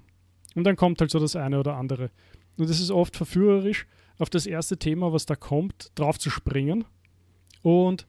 Und 0.54 0.64
dann 0.64 0.76
kommt 0.76 1.00
halt 1.00 1.10
so 1.10 1.18
das 1.18 1.36
eine 1.36 1.60
oder 1.60 1.76
andere. 1.76 2.10
und 2.56 2.68
es 2.68 2.80
ist 2.80 2.90
oft 2.90 3.16
verführerisch, 3.16 3.86
auf 4.18 4.28
das 4.28 4.46
erste 4.46 4.76
Thema, 4.76 5.12
was 5.12 5.24
da 5.26 5.34
kommt, 5.34 5.92
drauf 5.94 6.18
zu 6.18 6.28
springen 6.28 6.84
und, 7.62 8.06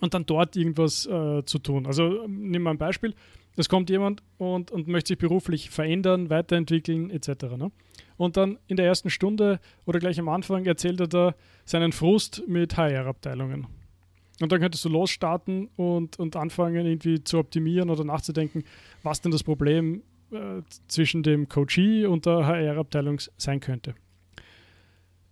und 0.00 0.14
dann 0.14 0.26
dort 0.26 0.56
irgendwas 0.56 1.06
äh, 1.06 1.44
zu 1.44 1.58
tun. 1.58 1.86
Also 1.86 2.26
nimm 2.26 2.62
mal 2.62 2.72
ein 2.72 2.78
Beispiel. 2.78 3.14
Es 3.56 3.68
kommt 3.68 3.88
jemand 3.88 4.22
und, 4.38 4.70
und 4.70 4.86
möchte 4.86 5.08
sich 5.08 5.18
beruflich 5.18 5.70
verändern, 5.70 6.28
weiterentwickeln 6.28 7.10
etc. 7.10 7.56
Ne? 7.56 7.72
Und 8.16 8.36
dann 8.36 8.58
in 8.66 8.76
der 8.76 8.86
ersten 8.86 9.10
Stunde 9.10 9.60
oder 9.86 9.98
gleich 9.98 10.18
am 10.20 10.28
Anfang 10.28 10.66
erzählt 10.66 11.00
er 11.00 11.08
da 11.08 11.34
seinen 11.64 11.92
Frust 11.92 12.42
mit 12.46 12.76
HR-Abteilungen. 12.76 13.66
Und 14.40 14.52
dann 14.52 14.60
könntest 14.60 14.84
du 14.84 14.90
losstarten 14.90 15.68
und, 15.76 16.18
und 16.18 16.36
anfangen, 16.36 16.84
irgendwie 16.86 17.24
zu 17.24 17.38
optimieren 17.38 17.88
oder 17.88 18.04
nachzudenken, 18.04 18.64
was 19.02 19.22
denn 19.22 19.32
das 19.32 19.42
Problem 19.42 20.02
äh, 20.30 20.60
zwischen 20.88 21.22
dem 21.22 21.48
Coachee 21.48 22.04
und 22.04 22.26
der 22.26 22.46
HR-Abteilung 22.46 23.20
sein 23.38 23.60
könnte. 23.60 23.94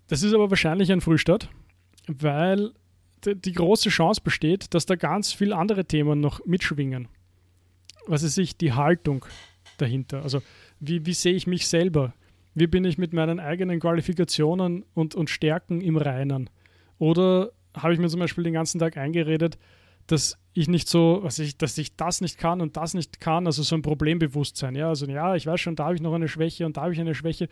Das 0.09 0.23
ist 0.23 0.33
aber 0.33 0.49
wahrscheinlich 0.49 0.91
ein 0.91 1.03
Frühstart, 1.03 1.51
weil 2.07 2.73
die 3.27 3.53
große 3.53 3.89
Chance 3.89 4.21
besteht, 4.23 4.75
dass 4.75 4.87
da 4.87 4.97
ganz 4.97 5.33
viele 5.33 5.57
andere 5.57 5.85
Themen 5.87 6.21
noch 6.21 6.45
mitschwingen. 6.45 7.09
Was 8.07 8.23
ist 8.23 8.35
sich 8.35 8.57
die 8.57 8.73
Haltung 8.73 9.25
dahinter? 9.79 10.23
Also 10.23 10.43
wie, 10.81 11.07
wie 11.07 11.15
sehe 11.15 11.35
ich 11.35 11.47
mich 11.47 11.67
selber? 11.67 12.15
Wie 12.55 12.67
bin 12.67 12.85
ich 12.85 12.99
mit 12.99 13.13
meinen 13.13 13.41
eigenen 13.41 13.81
Qualifikationen 13.81 14.85
und, 14.95 15.15
und 15.15 15.31
Stärken 15.31 15.81
im 15.81 15.97
Reinen? 15.97 16.51
Oder 16.99 17.51
habe 17.75 17.93
ich 17.93 17.99
mir 17.99 18.09
zum 18.09 18.21
Beispiel 18.21 18.45
den 18.45 18.55
ganzen 18.55 18.79
Tag 18.79 18.97
eingeredet, 18.97 19.59
dass 20.07 20.39
ich 20.53 20.69
nicht 20.69 20.89
so, 20.89 21.21
was 21.23 21.39
ich, 21.39 21.57
dass 21.57 21.77
ich 21.79 21.97
das 21.97 22.21
nicht 22.21 22.39
kann 22.39 22.61
und 22.61 22.77
das 22.77 22.95
nicht 22.95 23.21
kann, 23.21 23.47
also 23.47 23.63
so 23.63 23.75
ein 23.75 23.83
Problembewusstsein. 23.83 24.77
Ja, 24.77 24.89
also 24.89 25.07
ja, 25.07 25.35
ich 25.35 25.47
weiß 25.47 25.61
schon, 25.61 25.77
da 25.77 25.87
habe 25.87 25.97
ich 25.97 26.01
noch 26.01 26.15
eine 26.15 26.29
Schwäche 26.29 26.67
und 26.67 26.77
da 26.77 26.83
habe 26.83 26.93
ich 26.93 27.01
eine 27.01 27.15
Schwäche. 27.15 27.49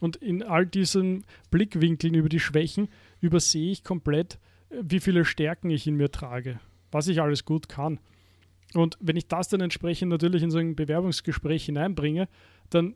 Und 0.00 0.16
in 0.16 0.42
all 0.42 0.66
diesen 0.66 1.24
Blickwinkeln 1.50 2.14
über 2.14 2.28
die 2.28 2.40
Schwächen 2.40 2.88
übersehe 3.20 3.72
ich 3.72 3.84
komplett, 3.84 4.38
wie 4.70 5.00
viele 5.00 5.24
Stärken 5.24 5.70
ich 5.70 5.86
in 5.86 5.96
mir 5.96 6.10
trage, 6.10 6.60
was 6.92 7.08
ich 7.08 7.20
alles 7.20 7.44
gut 7.44 7.68
kann. 7.68 7.98
Und 8.74 8.98
wenn 9.00 9.16
ich 9.16 9.28
das 9.28 9.48
dann 9.48 9.60
entsprechend 9.60 10.10
natürlich 10.10 10.42
in 10.42 10.50
so 10.50 10.58
ein 10.58 10.76
Bewerbungsgespräch 10.76 11.66
hineinbringe, 11.66 12.28
dann 12.70 12.94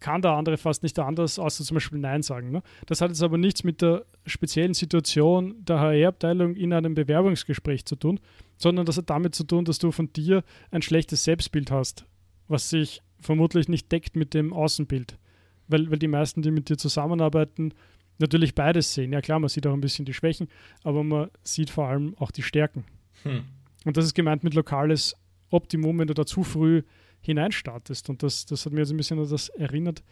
kann 0.00 0.22
der 0.22 0.32
andere 0.32 0.56
fast 0.56 0.82
nicht 0.82 0.98
anders, 0.98 1.38
außer 1.38 1.64
zum 1.64 1.74
Beispiel 1.74 1.98
Nein 1.98 2.22
sagen. 2.22 2.50
Ne? 2.50 2.62
Das 2.86 3.00
hat 3.00 3.10
jetzt 3.10 3.22
aber 3.22 3.36
nichts 3.36 3.64
mit 3.64 3.82
der 3.82 4.04
speziellen 4.26 4.74
Situation 4.74 5.56
der 5.64 5.80
HR-Abteilung 5.80 6.54
in 6.54 6.72
einem 6.72 6.94
Bewerbungsgespräch 6.94 7.84
zu 7.84 7.96
tun, 7.96 8.20
sondern 8.56 8.86
das 8.86 8.96
hat 8.96 9.10
damit 9.10 9.34
zu 9.34 9.44
tun, 9.44 9.64
dass 9.64 9.78
du 9.78 9.90
von 9.90 10.12
dir 10.12 10.44
ein 10.70 10.82
schlechtes 10.82 11.24
Selbstbild 11.24 11.70
hast, 11.70 12.04
was 12.46 12.70
sich 12.70 13.02
vermutlich 13.20 13.68
nicht 13.68 13.90
deckt 13.90 14.14
mit 14.14 14.34
dem 14.34 14.52
Außenbild. 14.52 15.18
Weil, 15.66 15.90
weil 15.90 15.98
die 15.98 16.08
meisten, 16.08 16.42
die 16.42 16.50
mit 16.50 16.68
dir 16.68 16.78
zusammenarbeiten, 16.78 17.74
natürlich 18.18 18.54
beides 18.54 18.94
sehen. 18.94 19.12
Ja 19.12 19.20
klar, 19.20 19.40
man 19.40 19.48
sieht 19.48 19.66
auch 19.66 19.72
ein 19.72 19.80
bisschen 19.80 20.04
die 20.04 20.14
Schwächen, 20.14 20.48
aber 20.82 21.02
man 21.02 21.30
sieht 21.42 21.70
vor 21.70 21.88
allem 21.88 22.14
auch 22.18 22.30
die 22.30 22.42
Stärken. 22.42 22.84
Hm. 23.24 23.44
Und 23.88 23.96
das 23.96 24.04
ist 24.04 24.12
gemeint 24.12 24.44
mit 24.44 24.52
lokales 24.52 25.16
Optimum, 25.48 25.98
wenn 25.98 26.08
du 26.08 26.12
da 26.12 26.26
zu 26.26 26.42
früh 26.42 26.82
hineinstartest. 27.22 28.10
Und 28.10 28.22
das, 28.22 28.44
das 28.44 28.66
hat 28.66 28.74
mir 28.74 28.80
jetzt 28.80 28.90
ein 28.90 28.98
bisschen 28.98 29.18
an 29.18 29.26
das 29.26 29.48
erinnert, 29.48 30.04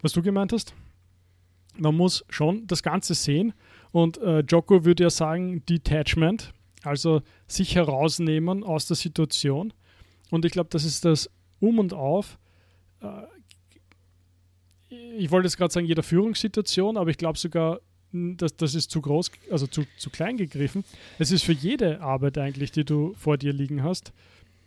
was 0.00 0.14
du 0.14 0.22
gemeint 0.22 0.50
hast. 0.50 0.72
Man 1.76 1.94
muss 1.94 2.24
schon 2.30 2.66
das 2.66 2.82
Ganze 2.82 3.12
sehen. 3.12 3.52
Und 3.92 4.16
äh, 4.16 4.38
Joko 4.40 4.86
würde 4.86 5.02
ja 5.02 5.10
sagen, 5.10 5.62
Detachment, 5.66 6.54
also 6.84 7.20
sich 7.46 7.74
herausnehmen 7.74 8.64
aus 8.64 8.86
der 8.86 8.96
Situation. 8.96 9.74
Und 10.30 10.46
ich 10.46 10.52
glaube, 10.52 10.70
das 10.70 10.86
ist 10.86 11.04
das 11.04 11.30
Um 11.60 11.80
und 11.80 11.92
Auf. 11.92 12.38
Äh, 13.02 13.24
ich 15.18 15.30
wollte 15.30 15.48
jetzt 15.48 15.58
gerade 15.58 15.70
sagen, 15.70 15.84
jeder 15.84 16.02
Führungssituation, 16.02 16.96
aber 16.96 17.10
ich 17.10 17.18
glaube 17.18 17.36
sogar, 17.36 17.80
das, 18.12 18.56
das 18.56 18.74
ist 18.74 18.90
zu 18.90 19.00
groß, 19.00 19.30
also 19.50 19.66
zu, 19.66 19.84
zu 19.96 20.10
klein 20.10 20.36
gegriffen. 20.36 20.84
Es 21.18 21.30
ist 21.30 21.44
für 21.44 21.52
jede 21.52 22.00
Arbeit 22.00 22.38
eigentlich, 22.38 22.72
die 22.72 22.84
du 22.84 23.14
vor 23.14 23.36
dir 23.36 23.52
liegen 23.52 23.82
hast, 23.82 24.12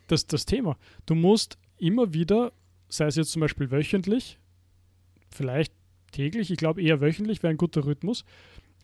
das, 0.06 0.26
das 0.26 0.46
Thema. 0.46 0.76
Du 1.06 1.14
musst 1.14 1.58
immer 1.78 2.14
wieder, 2.14 2.52
sei 2.88 3.06
es 3.06 3.16
jetzt 3.16 3.32
zum 3.32 3.40
Beispiel 3.40 3.70
wöchentlich, 3.70 4.38
vielleicht 5.30 5.72
täglich, 6.12 6.50
ich 6.50 6.58
glaube 6.58 6.82
eher 6.82 7.00
wöchentlich 7.00 7.42
wäre 7.42 7.52
ein 7.52 7.56
guter 7.56 7.84
Rhythmus, 7.84 8.24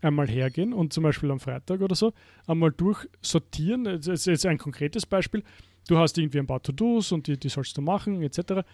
einmal 0.00 0.28
hergehen 0.28 0.72
und 0.72 0.92
zum 0.92 1.04
Beispiel 1.04 1.30
am 1.30 1.40
Freitag 1.40 1.80
oder 1.80 1.94
so 1.94 2.12
einmal 2.46 2.72
durchsortieren. 2.72 3.84
Das 3.84 4.06
ist 4.06 4.26
jetzt 4.26 4.46
ein 4.46 4.58
konkretes 4.58 5.06
Beispiel. 5.06 5.42
Du 5.88 5.98
hast 5.98 6.18
irgendwie 6.18 6.38
ein 6.38 6.46
paar 6.46 6.62
To-Dos 6.62 7.12
und 7.12 7.26
die, 7.26 7.38
die 7.38 7.48
sollst 7.48 7.76
du 7.76 7.82
machen, 7.82 8.22
etc. 8.22 8.64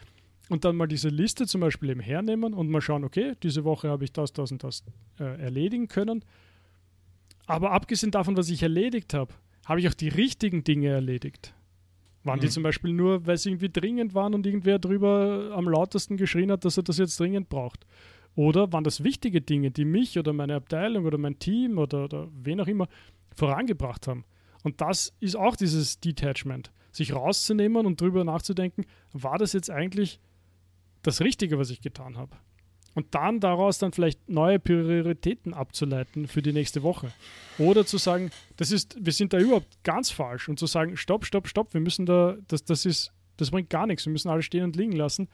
Und 0.50 0.64
dann 0.64 0.76
mal 0.76 0.87
diese 0.87 1.09
Liste 1.09 1.46
zum 1.46 1.62
Beispiel 1.62 1.90
eben 1.90 2.00
hernehmen 2.00 2.52
und 2.52 2.68
mal 2.68 2.80
schauen, 2.80 3.04
okay, 3.04 3.33
diese 3.42 3.64
Woche 3.64 3.88
habe 3.88 4.04
ich 4.04 4.12
das, 4.12 4.33
das 4.33 4.52
und 4.52 4.62
das 4.62 4.85
äh, 5.18 5.40
erledigen 5.40 5.88
können. 5.88 6.24
Aber 7.46 7.72
abgesehen 7.72 8.11
davon, 8.11 8.37
was 8.37 8.50
ich 8.50 8.62
erledigt 8.62 9.14
habe, 9.14 9.33
habe 9.64 9.80
ich 9.80 9.88
auch 9.88 9.94
die 9.94 10.09
richtigen 10.09 10.62
Dinge 10.64 10.88
erledigt. 10.88 11.54
Waren 12.24 12.38
mhm. 12.38 12.42
die 12.42 12.48
zum 12.48 12.62
Beispiel 12.62 12.92
nur, 12.92 13.26
weil 13.26 13.37
sie 13.38 13.50
irgendwie 13.50 13.70
dringend 13.70 14.14
waren 14.14 14.35
und 14.35 14.46
irgendwer 14.46 14.78
drüber 14.78 15.52
am 15.54 15.68
lautesten 15.68 16.16
geschrien 16.16 16.50
hat, 16.50 16.64
dass 16.64 16.76
er 16.76 16.83
das 16.83 16.98
jetzt 16.98 17.18
dringend 17.18 17.48
braucht? 17.48 17.87
Oder 18.35 18.72
waren 18.72 18.85
das 18.85 19.04
wichtige 19.04 19.40
Dinge, 19.40 19.70
die 19.70 19.85
mich 19.85 20.18
oder 20.18 20.33
meine 20.33 20.57
Abteilung 20.57 21.04
oder 21.04 21.18
mein 21.18 21.38
Team 21.38 21.78
oder, 21.78 22.04
oder 22.04 22.28
wen 22.35 22.61
auch 22.61 22.66
immer 22.66 22.88
vorangebracht 23.35 24.09
haben? 24.09 24.24
Und 24.62 24.80
das 24.80 25.12
ist 25.20 25.37
auch 25.37 25.57
dieses 25.57 26.00
Detachment, 26.00 26.72
sich 26.90 27.14
rauszunehmen 27.14 27.87
und 27.87 28.00
drüber 28.00 28.24
nachzudenken, 28.24 28.85
war 29.12 29.38
das 29.38 29.52
jetzt 29.52 29.70
eigentlich 29.70 30.18
das 31.04 31.20
Richtige, 31.20 31.58
was 31.58 31.70
ich 31.70 31.80
getan 31.80 32.16
habe? 32.16 32.36
und 32.94 33.14
dann 33.14 33.40
daraus 33.40 33.78
dann 33.78 33.92
vielleicht 33.92 34.28
neue 34.28 34.58
Prioritäten 34.58 35.52
abzuleiten 35.52 36.26
für 36.28 36.42
die 36.42 36.52
nächste 36.52 36.82
Woche. 36.82 37.12
Oder 37.58 37.84
zu 37.84 37.98
sagen, 37.98 38.30
das 38.56 38.70
ist, 38.70 38.96
wir 39.04 39.12
sind 39.12 39.32
da 39.32 39.38
überhaupt 39.38 39.82
ganz 39.82 40.10
falsch 40.10 40.48
und 40.48 40.58
zu 40.58 40.66
sagen, 40.66 40.96
stopp, 40.96 41.26
stopp, 41.26 41.48
stopp, 41.48 41.74
wir 41.74 41.80
müssen 41.80 42.06
da, 42.06 42.36
das, 42.48 42.64
das 42.64 42.86
ist, 42.86 43.12
das 43.36 43.50
bringt 43.50 43.68
gar 43.68 43.86
nichts, 43.86 44.06
wir 44.06 44.12
müssen 44.12 44.28
alles 44.28 44.44
stehen 44.44 44.64
und 44.64 44.76
liegen 44.76 44.92
lassen, 44.92 45.28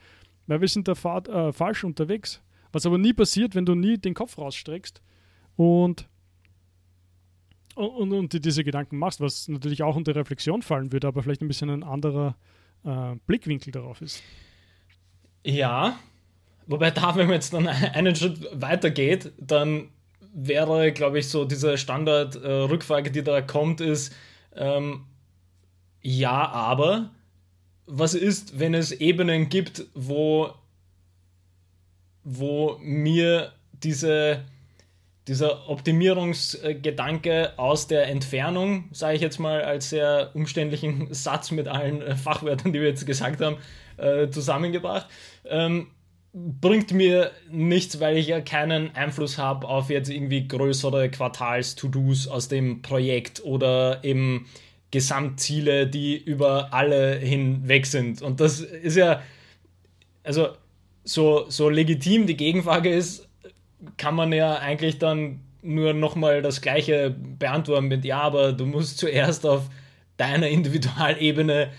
weil 0.47 0.61
wir 0.61 0.67
sind 0.67 0.87
da 0.87 0.95
fad, 0.95 1.27
äh, 1.27 1.53
falsch 1.53 1.83
unterwegs. 1.83 2.41
Was 2.73 2.85
aber 2.85 2.97
nie 2.97 3.13
passiert, 3.13 3.53
wenn 3.53 3.65
du 3.65 3.75
nie 3.75 3.97
den 3.97 4.13
Kopf 4.13 4.37
rausstreckst 4.37 5.01
und, 5.57 6.07
und, 7.75 8.13
und, 8.13 8.45
diese 8.45 8.63
Gedanken 8.63 8.97
machst, 8.97 9.19
was 9.19 9.49
natürlich 9.49 9.83
auch 9.83 9.97
unter 9.97 10.15
Reflexion 10.15 10.61
fallen 10.61 10.91
würde, 10.93 11.07
aber 11.07 11.21
vielleicht 11.21 11.41
ein 11.41 11.49
bisschen 11.49 11.69
ein 11.69 11.83
anderer 11.83 12.37
äh, 12.85 13.15
Blickwinkel 13.27 13.73
darauf 13.73 14.01
ist. 14.01 14.23
Ja, 15.43 15.97
Wobei 16.71 16.89
da, 16.89 17.15
wenn 17.17 17.27
man 17.27 17.35
jetzt 17.35 17.53
dann 17.53 17.67
einen 17.93 18.15
Schritt 18.15 18.47
weiter 18.53 18.89
geht, 18.89 19.31
dann 19.37 19.89
wäre, 20.33 20.91
glaube 20.93 21.19
ich, 21.19 21.27
so 21.27 21.43
diese 21.43 21.77
Standard-Rückfrage, 21.77 23.09
äh, 23.09 23.13
die 23.13 23.23
da 23.23 23.41
kommt, 23.41 23.81
ist, 23.81 24.13
ähm, 24.55 25.05
ja, 26.01 26.49
aber 26.49 27.11
was 27.85 28.13
ist, 28.13 28.57
wenn 28.57 28.73
es 28.73 28.93
Ebenen 28.93 29.49
gibt, 29.49 29.83
wo, 29.93 30.53
wo 32.23 32.77
mir 32.81 33.51
diese, 33.73 34.45
dieser 35.27 35.69
Optimierungsgedanke 35.69 37.53
aus 37.57 37.87
der 37.87 38.07
Entfernung, 38.07 38.85
sage 38.93 39.15
ich 39.15 39.21
jetzt 39.21 39.39
mal 39.39 39.61
als 39.61 39.89
sehr 39.89 40.31
umständlichen 40.33 41.07
Satz 41.13 41.51
mit 41.51 41.67
allen 41.67 42.15
Fachwörtern, 42.15 42.71
die 42.71 42.79
wir 42.79 42.87
jetzt 42.87 43.05
gesagt 43.05 43.41
haben, 43.41 43.57
äh, 44.01 44.29
zusammengebracht, 44.29 45.07
ähm, 45.45 45.87
bringt 46.33 46.91
mir 46.91 47.31
nichts, 47.49 47.99
weil 47.99 48.17
ich 48.17 48.27
ja 48.27 48.39
keinen 48.39 48.95
Einfluss 48.95 49.37
habe 49.37 49.67
auf 49.67 49.89
jetzt 49.89 50.09
irgendwie 50.09 50.47
größere 50.47 51.09
Quartals-To-Dos 51.09 52.27
aus 52.27 52.47
dem 52.47 52.81
Projekt 52.81 53.43
oder 53.43 54.03
eben 54.03 54.47
Gesamtziele, 54.91 55.87
die 55.87 56.17
über 56.17 56.73
alle 56.73 57.17
hinweg 57.17 57.85
sind. 57.85 58.21
Und 58.21 58.39
das 58.39 58.61
ist 58.61 58.95
ja, 58.95 59.21
also 60.23 60.49
so, 61.03 61.45
so 61.49 61.69
legitim 61.69 62.27
die 62.27 62.37
Gegenfrage 62.37 62.93
ist, 62.93 63.27
kann 63.97 64.15
man 64.15 64.31
ja 64.31 64.57
eigentlich 64.57 64.99
dann 64.99 65.41
nur 65.61 65.93
nochmal 65.93 66.41
das 66.41 66.61
gleiche 66.61 67.09
beantworten 67.09 67.87
mit 67.87 68.05
Ja, 68.05 68.21
aber 68.21 68.53
du 68.53 68.65
musst 68.65 68.97
zuerst 68.97 69.45
auf 69.45 69.69
deiner 70.17 70.47
Individualebene 70.47 71.69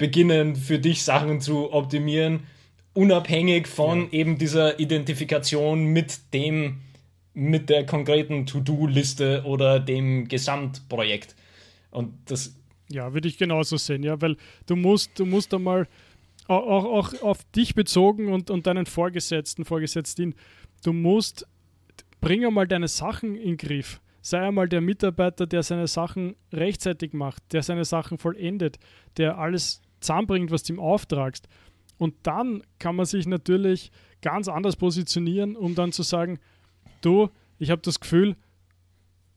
beginnen, 0.00 0.56
für 0.56 0.80
dich 0.80 1.04
Sachen 1.04 1.40
zu 1.40 1.72
optimieren 1.72 2.40
unabhängig 2.92 3.66
von 3.66 4.02
ja. 4.04 4.08
eben 4.12 4.38
dieser 4.38 4.78
Identifikation 4.80 5.84
mit 5.84 6.34
dem, 6.34 6.80
mit 7.34 7.70
der 7.70 7.86
konkreten 7.86 8.46
To-Do-Liste 8.46 9.44
oder 9.44 9.80
dem 9.80 10.28
Gesamtprojekt. 10.28 11.36
Und 11.90 12.14
das. 12.26 12.56
Ja, 12.90 13.14
würde 13.14 13.28
ich 13.28 13.38
genauso 13.38 13.76
sehen, 13.76 14.02
ja, 14.02 14.20
weil 14.20 14.36
du 14.66 14.74
musst, 14.74 15.18
du 15.18 15.24
musst 15.24 15.54
einmal 15.54 15.86
auch, 16.48 16.84
auch 16.84 17.22
auf 17.22 17.44
dich 17.52 17.74
bezogen 17.76 18.32
und, 18.32 18.50
und 18.50 18.66
deinen 18.66 18.86
Vorgesetzten, 18.86 19.64
Vorgesetzten, 19.64 20.34
du 20.82 20.92
musst, 20.92 21.46
bring 22.20 22.44
einmal 22.44 22.66
deine 22.66 22.88
Sachen 22.88 23.36
in 23.36 23.50
den 23.50 23.56
Griff. 23.56 24.00
Sei 24.22 24.40
einmal 24.40 24.68
der 24.68 24.80
Mitarbeiter, 24.80 25.46
der 25.46 25.62
seine 25.62 25.86
Sachen 25.86 26.34
rechtzeitig 26.52 27.12
macht, 27.12 27.42
der 27.52 27.62
seine 27.62 27.84
Sachen 27.84 28.18
vollendet, 28.18 28.78
der 29.16 29.38
alles 29.38 29.80
zusammenbringt, 30.00 30.50
was 30.50 30.62
du 30.62 30.74
ihm 30.74 30.80
auftragst 30.80 31.48
Und 31.98 32.14
dann 32.22 32.62
kann 32.78 32.96
man 32.96 33.06
sich 33.06 33.26
natürlich 33.26 33.90
ganz 34.22 34.48
anders 34.48 34.76
positionieren, 34.76 35.56
um 35.56 35.74
dann 35.74 35.92
zu 35.92 36.02
sagen, 36.02 36.38
du, 37.00 37.28
ich 37.58 37.70
habe 37.70 37.82
das 37.82 38.00
Gefühl, 38.00 38.36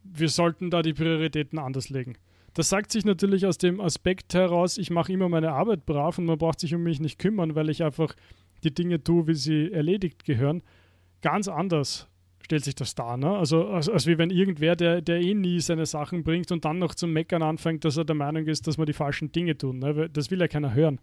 wir 0.04 0.30
sollten 0.30 0.70
da 0.70 0.82
die 0.82 0.94
Prioritäten 0.94 1.60
anders 1.60 1.90
legen. 1.90 2.18
Das 2.54 2.70
sagt 2.70 2.92
sich 2.92 3.04
natürlich 3.04 3.46
aus 3.46 3.58
dem 3.58 3.82
Aspekt 3.82 4.34
heraus, 4.34 4.78
ich 4.78 4.92
mache 4.92 5.12
immer 5.12 5.28
meine 5.28 5.54
Arbeit 5.54 5.86
brav 5.86 6.18
und 6.20 6.26
man 6.26 6.38
braucht 6.38 6.60
sich 6.60 6.76
um 6.76 6.84
mich 6.84 7.00
nicht 7.00 7.18
kümmern, 7.18 7.56
weil 7.56 7.70
ich 7.70 7.84
einfach 7.84 8.16
die 8.64 8.74
Dinge 8.74 9.04
tue, 9.04 9.28
wie 9.28 9.34
sie 9.34 9.72
erledigt 9.72 10.24
gehören. 10.24 10.62
Ganz 11.22 11.48
anders 11.48 12.08
stellt 12.44 12.64
sich 12.64 12.76
das 12.76 12.94
dar. 12.94 13.18
Ne? 13.18 13.30
Also 13.30 13.68
als, 13.70 13.90
als 13.90 14.06
wie 14.06 14.18
wenn 14.18 14.30
irgendwer, 14.30 14.76
der, 14.76 15.02
der 15.02 15.22
eh 15.22 15.34
nie 15.34 15.60
seine 15.60 15.86
Sachen 15.86 16.24
bringt 16.24 16.52
und 16.52 16.66
dann 16.66 16.80
noch 16.80 16.94
zum 16.94 17.14
Meckern 17.14 17.42
anfängt, 17.42 17.86
dass 17.86 17.98
er 17.98 18.06
der 18.06 18.16
Meinung 18.16 18.46
ist, 18.46 18.68
dass 18.68 18.78
man 18.78 18.86
die 18.86 18.94
falschen 18.94 19.32
Dinge 19.32 19.58
tun. 19.58 19.80
Ne? 19.80 20.10
Das 20.12 20.30
will 20.30 20.40
ja 20.40 20.48
keiner 20.48 20.74
hören. 20.74 21.00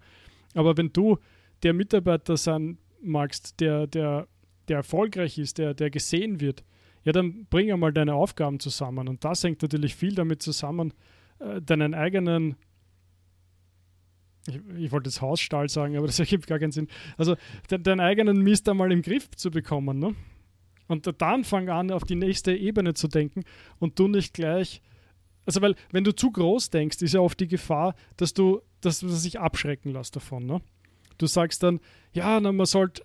Aber 0.55 0.76
wenn 0.76 0.92
du 0.92 1.18
der 1.62 1.72
Mitarbeiter 1.72 2.37
sein 2.37 2.79
magst, 3.03 3.61
der, 3.61 3.87
der, 3.87 4.29
der 4.68 4.79
erfolgreich 4.79 5.38
ist, 5.38 5.59
der, 5.59 5.74
der 5.74 5.90
gesehen 5.90 6.40
wird, 6.40 6.62
ja, 7.05 7.12
dann 7.12 7.46
bring 7.46 7.72
einmal 7.72 7.92
deine 7.92 8.14
Aufgaben 8.14 8.61
zusammen. 8.61 9.09
Und 9.09 9.24
das 9.24 9.42
hängt 9.42 9.62
natürlich 9.62 9.94
viel 9.94 10.14
damit 10.14 10.42
zusammen, 10.42 10.92
äh, 11.38 11.62
deinen 11.62 11.94
eigenen, 11.94 12.57
ich, 14.46 14.61
ich, 14.76 14.92
wollte 14.92 15.09
jetzt 15.09 15.22
Hausstall 15.22 15.68
sagen, 15.68 15.96
aber 15.96 16.07
das 16.07 16.18
ergibt 16.20 16.46
gar 16.46 16.59
keinen 16.59 16.72
Sinn. 16.72 16.88
Also 17.16 17.37
de, 17.70 17.79
deinen 17.79 18.00
eigenen 18.00 18.42
Mist 18.42 18.68
einmal 18.68 18.92
im 18.92 19.00
Griff 19.00 19.31
zu 19.31 19.50
bekommen. 19.50 19.98
Ne? 19.98 20.14
Und 20.90 21.09
dann 21.22 21.44
fang 21.44 21.68
an, 21.68 21.92
auf 21.92 22.03
die 22.03 22.16
nächste 22.16 22.53
Ebene 22.53 22.94
zu 22.94 23.07
denken 23.07 23.44
und 23.79 23.96
du 23.98 24.09
nicht 24.09 24.35
gleich. 24.35 24.83
Also, 25.46 25.62
weil, 25.62 25.76
wenn 25.92 26.03
du 26.03 26.12
zu 26.12 26.33
groß 26.33 26.70
denkst, 26.70 27.00
ist 27.00 27.14
ja 27.14 27.20
oft 27.20 27.38
die 27.38 27.46
Gefahr, 27.46 27.94
dass 28.16 28.35
du, 28.35 28.61
dass 28.81 28.98
du 28.98 29.09
sich 29.09 29.38
abschrecken 29.38 29.92
lässt 29.92 30.16
davon. 30.16 30.46
Ne? 30.46 30.61
Du 31.16 31.29
sagst 31.29 31.62
dann, 31.62 31.79
ja, 32.12 32.40
na, 32.40 32.50
man 32.50 32.66
sollte 32.66 33.03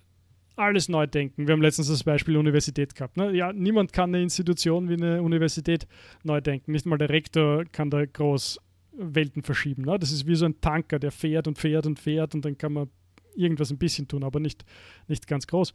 alles 0.56 0.88
neu 0.88 1.06
denken. 1.06 1.46
Wir 1.46 1.52
haben 1.52 1.62
letztens 1.62 1.88
das 1.88 2.02
Beispiel 2.02 2.36
Universität 2.36 2.96
gehabt. 2.96 3.16
Ne? 3.16 3.32
Ja, 3.36 3.52
niemand 3.52 3.92
kann 3.92 4.12
eine 4.12 4.22
Institution 4.22 4.88
wie 4.88 4.94
eine 4.94 5.22
Universität 5.22 5.86
neu 6.24 6.40
denken. 6.40 6.72
Nicht 6.72 6.86
mal 6.86 6.98
der 6.98 7.10
Rektor 7.10 7.66
kann 7.66 7.90
da 7.90 8.04
groß 8.04 8.58
Welten 8.98 9.42
verschieben. 9.42 9.82
Ne? 9.82 9.96
Das 9.98 10.10
ist 10.10 10.26
wie 10.26 10.34
so 10.34 10.46
ein 10.46 10.60
Tanker, 10.60 10.98
der 10.98 11.12
fährt 11.12 11.46
und 11.46 11.56
fährt 11.56 11.86
und 11.86 12.00
fährt 12.00 12.34
und 12.34 12.44
dann 12.44 12.58
kann 12.58 12.72
man 12.72 12.88
irgendwas 13.36 13.70
ein 13.70 13.78
bisschen 13.78 14.08
tun, 14.08 14.24
aber 14.24 14.40
nicht, 14.40 14.64
nicht 15.06 15.28
ganz 15.28 15.46
groß. 15.46 15.72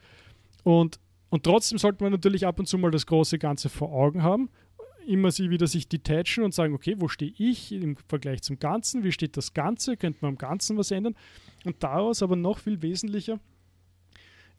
Und, 0.64 1.00
und 1.32 1.44
trotzdem 1.44 1.78
sollte 1.78 2.04
man 2.04 2.12
natürlich 2.12 2.46
ab 2.46 2.60
und 2.60 2.68
zu 2.68 2.78
mal 2.78 2.92
das 2.92 3.08
große 3.08 3.40
Ganze 3.40 3.70
vor 3.70 3.94
Augen 3.94 4.22
haben. 4.22 4.50
Immer 5.08 5.32
sie 5.32 5.50
wieder 5.50 5.66
sich 5.66 5.88
detachen 5.88 6.44
und 6.44 6.54
sagen, 6.54 6.74
okay, 6.74 6.96
wo 6.98 7.08
stehe 7.08 7.34
ich 7.38 7.72
im 7.72 7.96
Vergleich 8.10 8.42
zum 8.42 8.60
Ganzen? 8.60 9.06
Wie 9.06 9.14
steht 9.14 9.38
das 9.38 9.54
Ganze? 9.54 9.96
Könnte 9.96 10.20
man 10.22 10.34
am 10.34 10.38
Ganzen 10.38 10.78
was 10.78 10.92
ändern? 10.92 11.16
Und 11.64 11.82
daraus 11.82 12.22
aber 12.22 12.36
noch 12.36 12.60
viel 12.60 12.82
wesentlicher, 12.82 13.40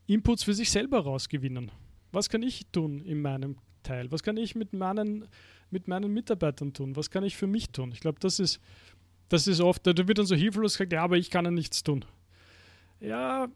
Inputs 0.06 0.44
für 0.44 0.54
sich 0.54 0.70
selber 0.70 1.00
rausgewinnen. 1.00 1.70
Was 2.10 2.30
kann 2.30 2.42
ich 2.42 2.66
tun 2.72 3.00
in 3.00 3.20
meinem 3.20 3.58
Teil? 3.82 4.10
Was 4.10 4.22
kann 4.22 4.38
ich 4.38 4.54
mit 4.54 4.72
meinen, 4.72 5.28
mit 5.70 5.88
meinen 5.88 6.10
Mitarbeitern 6.12 6.72
tun? 6.72 6.96
Was 6.96 7.10
kann 7.10 7.22
ich 7.22 7.36
für 7.36 7.46
mich 7.46 7.68
tun? 7.68 7.92
Ich 7.92 8.00
glaube, 8.00 8.18
das 8.18 8.40
ist, 8.40 8.60
das 9.28 9.46
ist 9.46 9.60
oft, 9.60 9.86
da 9.86 9.92
wird 10.08 10.16
dann 10.16 10.26
so 10.26 10.34
hilflos 10.34 10.72
gesagt, 10.78 10.94
ja, 10.94 11.02
aber 11.02 11.18
ich 11.18 11.28
kann 11.28 11.44
ja 11.44 11.50
nichts 11.50 11.82
tun. 11.82 12.06
Ja, 12.98 13.48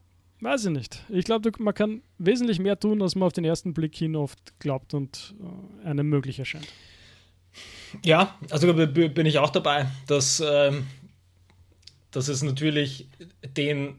weiß 0.47 0.67
ich 0.67 0.71
nicht. 0.71 1.03
Ich 1.09 1.25
glaube, 1.25 1.53
man 1.59 1.75
kann 1.75 2.03
wesentlich 2.19 2.59
mehr 2.59 2.79
tun, 2.79 3.03
als 3.03 3.15
man 3.15 3.27
auf 3.27 3.33
den 3.33 3.45
ersten 3.45 3.75
Blick 3.75 3.95
hin 3.95 4.17
oft 4.17 4.59
glaubt 4.59 4.95
und 4.95 5.35
äh, 5.83 5.89
einem 5.89 6.09
möglich 6.09 6.39
erscheint. 6.39 6.67
Ja, 8.05 8.37
also 8.51 8.73
bin 8.75 9.27
ich 9.27 9.39
auch 9.39 9.51
dabei, 9.51 9.87
dass, 10.07 10.43
ähm, 10.47 10.87
dass 12.11 12.29
es 12.29 12.43
natürlich 12.43 13.09
den, 13.57 13.97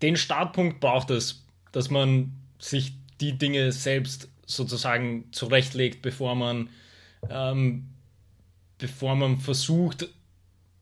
den 0.00 0.16
Startpunkt 0.16 0.80
braucht 0.80 1.10
es 1.10 1.42
dass 1.72 1.90
man 1.90 2.32
sich 2.58 2.92
die 3.20 3.36
Dinge 3.36 3.72
selbst 3.72 4.28
sozusagen 4.46 5.32
zurechtlegt, 5.32 6.02
bevor 6.02 6.34
man, 6.34 6.68
ähm, 7.28 7.88
bevor 8.78 9.16
man 9.16 9.38
versucht, 9.38 10.08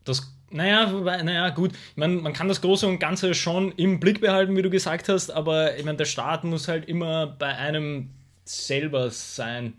das, 0.04 0.36
naja, 0.50 0.86
naja, 1.22 1.50
gut, 1.50 1.72
ich 1.72 1.96
meine, 1.96 2.14
man 2.14 2.32
kann 2.32 2.48
das 2.48 2.60
Große 2.60 2.86
und 2.86 2.98
Ganze 2.98 3.34
schon 3.34 3.72
im 3.72 4.00
Blick 4.00 4.20
behalten, 4.20 4.56
wie 4.56 4.62
du 4.62 4.70
gesagt 4.70 5.08
hast, 5.08 5.30
aber 5.30 5.76
ich 5.76 5.84
meine, 5.84 5.98
der 5.98 6.04
Start 6.04 6.44
muss 6.44 6.68
halt 6.68 6.86
immer 6.86 7.26
bei 7.26 7.56
einem 7.56 8.10
selber 8.44 9.10
sein. 9.10 9.74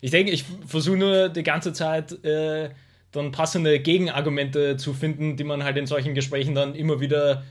Ich 0.00 0.10
denke, 0.10 0.30
ich 0.32 0.44
versuche 0.66 0.96
nur 0.96 1.28
die 1.28 1.42
ganze 1.42 1.72
Zeit 1.72 2.24
äh, 2.24 2.70
dann 3.10 3.32
passende 3.32 3.80
Gegenargumente 3.80 4.76
zu 4.76 4.92
finden, 4.92 5.36
die 5.36 5.44
man 5.44 5.64
halt 5.64 5.76
in 5.76 5.86
solchen 5.86 6.14
Gesprächen 6.14 6.54
dann 6.54 6.74
immer 6.74 7.00
wieder 7.00 7.44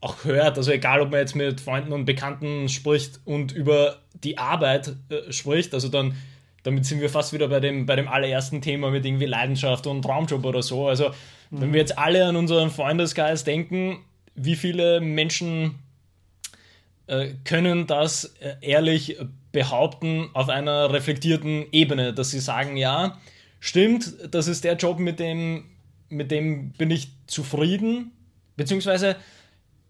auch 0.00 0.24
hört, 0.24 0.58
also 0.58 0.70
egal 0.70 1.00
ob 1.00 1.10
man 1.10 1.20
jetzt 1.20 1.34
mit 1.34 1.60
Freunden 1.60 1.92
und 1.92 2.04
Bekannten 2.04 2.68
spricht 2.68 3.20
und 3.24 3.52
über 3.52 4.02
die 4.14 4.38
Arbeit 4.38 4.94
äh, 5.08 5.32
spricht, 5.32 5.74
also 5.74 5.88
dann, 5.88 6.14
damit 6.66 6.84
sind 6.84 7.00
wir 7.00 7.08
fast 7.08 7.32
wieder 7.32 7.46
bei 7.46 7.60
dem, 7.60 7.86
bei 7.86 7.94
dem 7.94 8.08
allerersten 8.08 8.60
Thema 8.60 8.90
mit 8.90 9.06
irgendwie 9.06 9.26
Leidenschaft 9.26 9.86
und 9.86 10.02
Traumjob 10.02 10.44
oder 10.44 10.62
so. 10.62 10.88
Also 10.88 11.10
mhm. 11.50 11.60
wenn 11.60 11.72
wir 11.72 11.78
jetzt 11.78 11.96
alle 11.96 12.26
an 12.26 12.34
unseren 12.34 12.70
Freundeskreis 12.70 13.44
denken, 13.44 13.98
wie 14.34 14.56
viele 14.56 15.00
Menschen 15.00 15.76
äh, 17.06 17.34
können 17.44 17.86
das 17.86 18.34
äh, 18.40 18.56
ehrlich 18.62 19.16
behaupten 19.52 20.28
auf 20.34 20.48
einer 20.48 20.92
reflektierten 20.92 21.66
Ebene, 21.70 22.12
dass 22.12 22.32
sie 22.32 22.40
sagen, 22.40 22.76
ja, 22.76 23.16
stimmt, 23.60 24.14
das 24.32 24.48
ist 24.48 24.64
der 24.64 24.74
Job, 24.74 24.98
mit 24.98 25.20
dem, 25.20 25.66
mit 26.08 26.32
dem 26.32 26.72
bin 26.72 26.90
ich 26.90 27.10
zufrieden, 27.28 28.10
beziehungsweise 28.56 29.14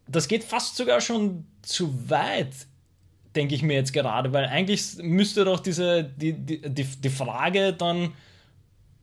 das 0.06 0.28
geht 0.28 0.44
fast 0.44 0.76
sogar 0.76 1.00
schon 1.00 1.46
zu 1.62 2.10
weit, 2.10 2.54
denke 3.36 3.54
ich 3.54 3.62
mir 3.62 3.74
jetzt 3.74 3.92
gerade, 3.92 4.32
weil 4.32 4.46
eigentlich 4.46 4.96
müsste 5.02 5.44
doch 5.44 5.60
diese, 5.60 6.04
die, 6.04 6.32
die, 6.32 6.60
die, 6.62 6.84
die 6.84 7.10
Frage 7.10 7.72
dann 7.72 8.12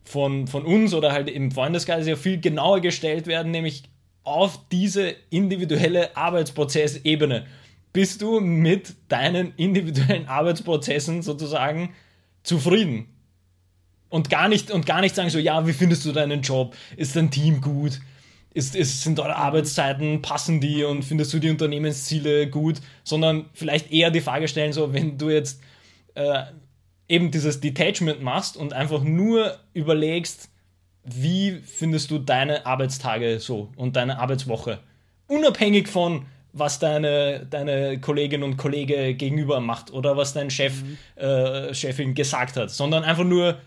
von, 0.04 0.46
von 0.46 0.64
uns 0.64 0.92
oder 0.92 1.12
halt 1.12 1.30
im 1.30 1.50
Freundeskreis 1.50 2.06
ja 2.06 2.16
viel 2.16 2.40
genauer 2.40 2.80
gestellt 2.80 3.26
werden, 3.26 3.52
nämlich 3.52 3.84
auf 4.22 4.58
diese 4.70 5.14
individuelle 5.30 6.16
Arbeitsprozessebene. 6.16 7.46
Bist 7.92 8.22
du 8.22 8.40
mit 8.40 8.94
deinen 9.08 9.54
individuellen 9.56 10.26
Arbeitsprozessen 10.26 11.22
sozusagen 11.22 11.94
zufrieden? 12.42 13.06
Und 14.08 14.30
gar 14.30 14.48
nicht, 14.48 14.70
und 14.70 14.86
gar 14.86 15.00
nicht 15.00 15.14
sagen 15.14 15.30
so, 15.30 15.38
ja, 15.38 15.66
wie 15.66 15.72
findest 15.72 16.04
du 16.04 16.12
deinen 16.12 16.42
Job? 16.42 16.76
Ist 16.96 17.16
dein 17.16 17.30
Team 17.30 17.60
gut? 17.60 18.00
Ist, 18.54 18.76
ist, 18.76 19.02
sind 19.02 19.18
eure 19.18 19.36
Arbeitszeiten, 19.36 20.22
passen 20.22 20.60
die 20.60 20.84
und 20.84 21.04
findest 21.04 21.32
du 21.34 21.40
die 21.40 21.50
Unternehmensziele 21.50 22.48
gut, 22.48 22.80
sondern 23.02 23.46
vielleicht 23.52 23.92
eher 23.92 24.10
die 24.10 24.20
Frage 24.20 24.48
stellen, 24.48 24.72
so 24.72 24.94
wenn 24.94 25.18
du 25.18 25.28
jetzt 25.28 25.60
äh, 26.14 26.44
eben 27.08 27.32
dieses 27.32 27.60
Detachment 27.60 28.22
machst 28.22 28.56
und 28.56 28.72
einfach 28.72 29.02
nur 29.02 29.58
überlegst, 29.74 30.48
wie 31.02 31.60
findest 31.64 32.10
du 32.10 32.18
deine 32.18 32.64
Arbeitstage 32.64 33.40
so 33.40 33.70
und 33.76 33.96
deine 33.96 34.18
Arbeitswoche, 34.18 34.78
unabhängig 35.26 35.88
von 35.88 36.26
was 36.52 36.78
deine, 36.78 37.44
deine 37.50 37.98
Kollegin 38.00 38.44
und 38.44 38.56
Kollege 38.56 39.14
gegenüber 39.14 39.58
macht 39.58 39.92
oder 39.92 40.16
was 40.16 40.32
dein 40.32 40.50
Chef, 40.50 40.84
mhm. 40.84 40.96
äh, 41.16 41.74
Chefin 41.74 42.14
gesagt 42.14 42.56
hat, 42.56 42.70
sondern 42.70 43.02
einfach 43.02 43.24
nur 43.24 43.58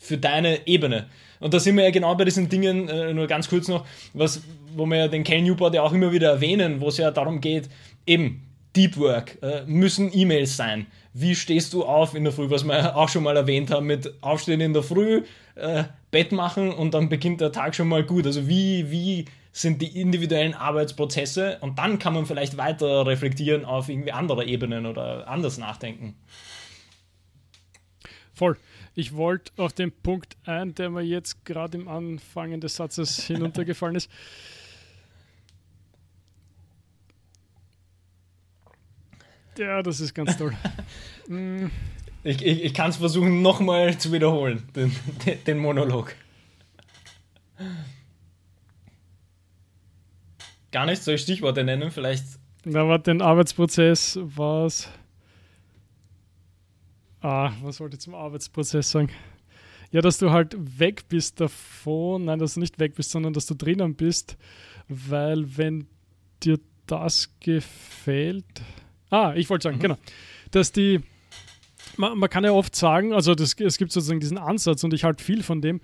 für 0.00 0.18
deine 0.18 0.66
Ebene. 0.66 1.06
Und 1.38 1.54
da 1.54 1.60
sind 1.60 1.76
wir 1.76 1.84
ja 1.84 1.90
genau 1.90 2.14
bei 2.16 2.24
diesen 2.24 2.48
Dingen, 2.48 2.88
äh, 2.88 3.12
nur 3.14 3.26
ganz 3.26 3.48
kurz 3.48 3.68
noch, 3.68 3.86
was, 4.14 4.42
wo 4.74 4.86
wir 4.86 4.96
ja 4.96 5.08
den 5.08 5.22
Ken 5.22 5.44
Newport 5.44 5.74
ja 5.74 5.82
auch 5.82 5.92
immer 5.92 6.10
wieder 6.10 6.30
erwähnen, 6.30 6.80
wo 6.80 6.88
es 6.88 6.96
ja 6.96 7.10
darum 7.10 7.40
geht, 7.40 7.68
eben 8.06 8.42
Deep 8.74 8.96
Work, 8.96 9.38
äh, 9.42 9.62
müssen 9.66 10.10
E-Mails 10.12 10.56
sein. 10.56 10.86
Wie 11.12 11.34
stehst 11.34 11.72
du 11.74 11.84
auf 11.84 12.14
in 12.14 12.24
der 12.24 12.32
Früh, 12.32 12.50
was 12.50 12.64
wir 12.64 12.96
auch 12.96 13.08
schon 13.08 13.24
mal 13.24 13.36
erwähnt 13.36 13.70
haben, 13.70 13.86
mit 13.86 14.12
Aufstehen 14.22 14.60
in 14.60 14.72
der 14.72 14.82
Früh, 14.82 15.22
äh, 15.56 15.84
Bett 16.10 16.32
machen 16.32 16.72
und 16.72 16.94
dann 16.94 17.08
beginnt 17.08 17.40
der 17.40 17.52
Tag 17.52 17.74
schon 17.74 17.88
mal 17.88 18.04
gut. 18.04 18.26
Also 18.26 18.48
wie, 18.48 18.90
wie 18.90 19.26
sind 19.52 19.82
die 19.82 20.00
individuellen 20.00 20.54
Arbeitsprozesse 20.54 21.58
und 21.60 21.78
dann 21.78 21.98
kann 21.98 22.14
man 22.14 22.26
vielleicht 22.26 22.56
weiter 22.56 23.06
reflektieren 23.06 23.64
auf 23.64 23.88
irgendwie 23.88 24.12
andere 24.12 24.44
Ebenen 24.44 24.86
oder 24.86 25.28
anders 25.28 25.58
nachdenken. 25.58 26.14
Voll. 28.32 28.56
Ich 28.94 29.14
wollte 29.14 29.52
auf 29.56 29.72
den 29.72 29.92
Punkt 29.92 30.36
ein, 30.44 30.74
der 30.74 30.90
mir 30.90 31.02
jetzt 31.02 31.44
gerade 31.44 31.78
im 31.78 31.88
Anfangen 31.88 32.60
des 32.60 32.76
Satzes 32.76 33.24
hinuntergefallen 33.26 33.96
ist. 33.96 34.10
Ja, 39.56 39.82
das 39.82 40.00
ist 40.00 40.14
ganz 40.14 40.36
toll. 40.36 40.56
Mm. 41.28 41.70
ich 42.24 42.44
ich, 42.44 42.64
ich 42.64 42.74
kann 42.74 42.90
es 42.90 42.96
versuchen, 42.96 43.40
nochmal 43.40 43.96
zu 43.96 44.10
wiederholen, 44.10 44.68
den, 44.74 44.90
den 45.46 45.58
Monolog. 45.58 46.16
Gar 50.72 50.86
nicht, 50.86 51.04
soll 51.04 51.14
ich 51.14 51.20
Stichworte 51.20 51.62
nennen? 51.62 51.92
Vielleicht. 51.92 52.24
Na, 52.64 52.88
war 52.88 52.98
den 52.98 53.22
Arbeitsprozess 53.22 54.18
war 54.20 54.66
es. 54.66 54.88
Ah, 57.22 57.52
was 57.62 57.80
wollte 57.80 57.96
ich 57.96 58.00
zum 58.00 58.14
Arbeitsprozess 58.14 58.90
sagen? 58.90 59.10
Ja, 59.92 60.00
dass 60.00 60.18
du 60.18 60.30
halt 60.30 60.56
weg 60.78 61.08
bist 61.08 61.40
davon, 61.40 62.26
nein, 62.26 62.38
dass 62.38 62.54
du 62.54 62.60
nicht 62.60 62.78
weg 62.78 62.94
bist, 62.94 63.10
sondern 63.10 63.32
dass 63.32 63.46
du 63.46 63.54
drinnen 63.54 63.94
bist, 63.94 64.36
weil 64.88 65.56
wenn 65.56 65.86
dir 66.42 66.58
das 66.86 67.30
gefällt. 67.40 68.62
Ah, 69.10 69.34
ich 69.36 69.50
wollte 69.50 69.64
sagen, 69.64 69.76
mhm. 69.76 69.82
genau. 69.82 69.96
Dass 70.50 70.72
die, 70.72 71.00
man, 71.96 72.18
man, 72.18 72.30
kann 72.30 72.44
ja 72.44 72.52
oft 72.52 72.74
sagen, 72.74 73.12
also 73.12 73.34
das, 73.34 73.54
es 73.54 73.78
gibt 73.78 73.92
sozusagen 73.92 74.20
diesen 74.20 74.38
Ansatz 74.38 74.84
und 74.84 74.94
ich 74.94 75.04
halte 75.04 75.22
viel 75.22 75.42
von 75.42 75.60
dem, 75.60 75.80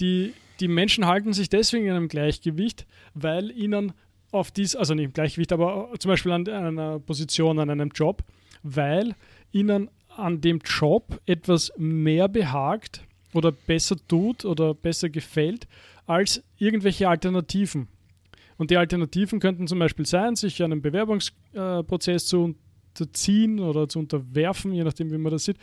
die, 0.00 0.32
die 0.60 0.68
Menschen 0.68 1.06
halten 1.06 1.32
sich 1.32 1.48
deswegen 1.48 1.86
in 1.86 1.92
einem 1.92 2.08
Gleichgewicht, 2.08 2.86
weil 3.14 3.50
ihnen 3.50 3.92
auf 4.32 4.50
dies, 4.50 4.74
also 4.74 4.94
nicht 4.94 5.04
im 5.04 5.12
Gleichgewicht, 5.12 5.52
aber 5.52 5.90
zum 5.98 6.08
Beispiel 6.08 6.32
an 6.32 6.48
einer 6.48 6.98
Position, 6.98 7.58
an 7.58 7.70
einem 7.70 7.90
Job, 7.94 8.24
weil 8.62 9.14
ihnen 9.52 9.90
an 10.16 10.40
dem 10.40 10.60
Job 10.64 11.20
etwas 11.26 11.72
mehr 11.76 12.28
behagt 12.28 13.02
oder 13.32 13.52
besser 13.52 13.96
tut 14.08 14.44
oder 14.44 14.74
besser 14.74 15.08
gefällt 15.08 15.66
als 16.06 16.42
irgendwelche 16.58 17.08
Alternativen. 17.08 17.88
Und 18.56 18.70
die 18.70 18.76
Alternativen 18.76 19.40
könnten 19.40 19.66
zum 19.66 19.78
Beispiel 19.78 20.06
sein, 20.06 20.36
sich 20.36 20.62
einem 20.62 20.80
Bewerbungsprozess 20.80 22.26
zu 22.26 22.54
unterziehen 22.94 23.58
oder 23.58 23.88
zu 23.88 23.98
unterwerfen, 23.98 24.72
je 24.72 24.84
nachdem, 24.84 25.10
wie 25.10 25.18
man 25.18 25.32
das 25.32 25.44
sieht. 25.44 25.58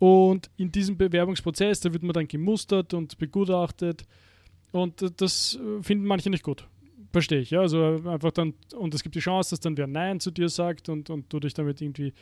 Und 0.00 0.50
in 0.56 0.70
diesem 0.72 0.96
Bewerbungsprozess, 0.96 1.80
da 1.80 1.92
wird 1.92 2.02
man 2.02 2.12
dann 2.12 2.28
gemustert 2.28 2.94
und 2.94 3.18
begutachtet. 3.18 4.04
Und 4.72 5.20
das 5.20 5.58
finden 5.82 6.06
manche 6.06 6.30
nicht 6.30 6.42
gut. 6.42 6.66
Verstehe 7.12 7.40
ich, 7.40 7.50
ja. 7.50 7.60
Also 7.60 8.00
einfach 8.04 8.32
dann, 8.32 8.54
und 8.76 8.94
es 8.94 9.02
gibt 9.02 9.14
die 9.14 9.20
Chance, 9.20 9.50
dass 9.50 9.60
dann 9.60 9.76
wer 9.76 9.86
Nein 9.86 10.20
zu 10.20 10.30
dir 10.30 10.48
sagt 10.48 10.88
und, 10.88 11.08
und 11.10 11.32
du 11.32 11.40
dich 11.40 11.54
damit 11.54 11.80
irgendwie 11.80 12.12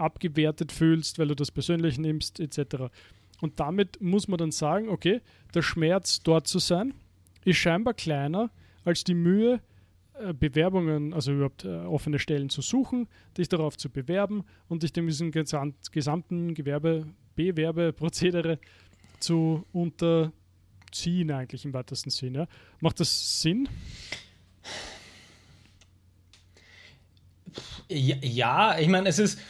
abgewertet 0.00 0.72
fühlst, 0.72 1.18
weil 1.18 1.28
du 1.28 1.34
das 1.34 1.50
persönlich 1.50 1.98
nimmst, 1.98 2.40
etc. 2.40 2.90
Und 3.40 3.60
damit 3.60 4.00
muss 4.00 4.28
man 4.28 4.38
dann 4.38 4.50
sagen, 4.50 4.88
okay, 4.88 5.20
der 5.54 5.62
Schmerz 5.62 6.20
dort 6.22 6.46
zu 6.46 6.58
sein, 6.58 6.94
ist 7.44 7.56
scheinbar 7.56 7.94
kleiner 7.94 8.50
als 8.84 9.04
die 9.04 9.14
Mühe, 9.14 9.60
äh, 10.14 10.34
Bewerbungen, 10.34 11.14
also 11.14 11.32
überhaupt 11.32 11.64
äh, 11.64 11.68
offene 11.68 12.18
Stellen 12.18 12.50
zu 12.50 12.60
suchen, 12.60 13.08
dich 13.38 13.48
darauf 13.48 13.76
zu 13.76 13.88
bewerben 13.88 14.44
und 14.68 14.82
dich 14.82 14.92
dem 14.92 15.06
diesem 15.06 15.30
gesamten 15.30 16.54
Gewerbe, 16.54 17.06
Bewerbeprozedere 17.36 18.58
zu 19.18 19.64
unterziehen, 19.72 21.30
eigentlich 21.30 21.64
im 21.64 21.72
weitesten 21.72 22.10
Sinne. 22.10 22.38
Ja. 22.40 22.48
Macht 22.80 23.00
das 23.00 23.40
Sinn? 23.40 23.68
Ja 27.88 28.78
ich 28.78 28.88
meine, 28.88 29.08
es 29.08 29.18
ist 29.18 29.40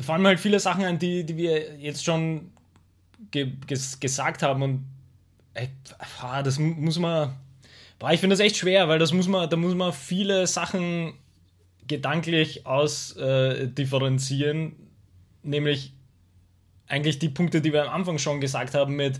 vor 0.00 0.14
allem 0.14 0.26
halt 0.26 0.40
viele 0.40 0.60
Sachen, 0.60 0.84
an 0.84 0.98
die, 0.98 1.24
die 1.24 1.36
wir 1.36 1.78
jetzt 1.78 2.04
schon 2.04 2.50
ge 3.30 3.52
ges 3.66 4.00
gesagt 4.00 4.42
haben 4.42 4.62
und 4.62 4.84
ey, 5.54 5.68
das 6.42 6.58
muss 6.58 6.98
man 6.98 7.34
Boah, 7.98 8.12
ich 8.12 8.20
finde 8.20 8.34
das 8.34 8.40
echt 8.40 8.56
schwer, 8.56 8.88
weil 8.88 8.98
das 8.98 9.14
muss 9.14 9.26
man, 9.26 9.48
da 9.48 9.56
muss 9.56 9.74
man 9.74 9.90
viele 9.92 10.46
Sachen 10.46 11.14
gedanklich 11.86 12.66
ausdifferenzieren, 12.66 14.72
äh, 14.72 14.74
nämlich 15.42 15.94
eigentlich 16.88 17.18
die 17.18 17.30
Punkte, 17.30 17.62
die 17.62 17.72
wir 17.72 17.84
am 17.84 17.94
Anfang 17.94 18.18
schon 18.18 18.40
gesagt 18.40 18.74
haben 18.74 18.96
mit 18.96 19.18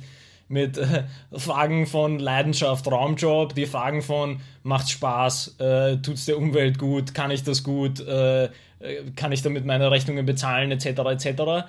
mit 0.48 0.78
äh, 0.78 1.04
Fragen 1.36 1.86
von 1.86 2.18
Leidenschaft, 2.18 2.86
Raumjob, 2.86 3.54
die 3.54 3.66
Fragen 3.66 4.02
von 4.02 4.40
macht 4.62 4.90
Spaß, 4.90 5.56
äh, 5.58 5.96
tut 5.98 6.14
es 6.14 6.26
der 6.26 6.38
Umwelt 6.38 6.78
gut, 6.78 7.14
kann 7.14 7.30
ich 7.30 7.42
das 7.42 7.62
gut, 7.62 8.00
äh, 8.00 8.44
äh, 8.44 8.50
kann 9.16 9.32
ich 9.32 9.42
damit 9.42 9.64
meine 9.64 9.90
Rechnungen 9.90 10.24
bezahlen, 10.24 10.70
etc. 10.70 10.86
etc. 10.86 11.66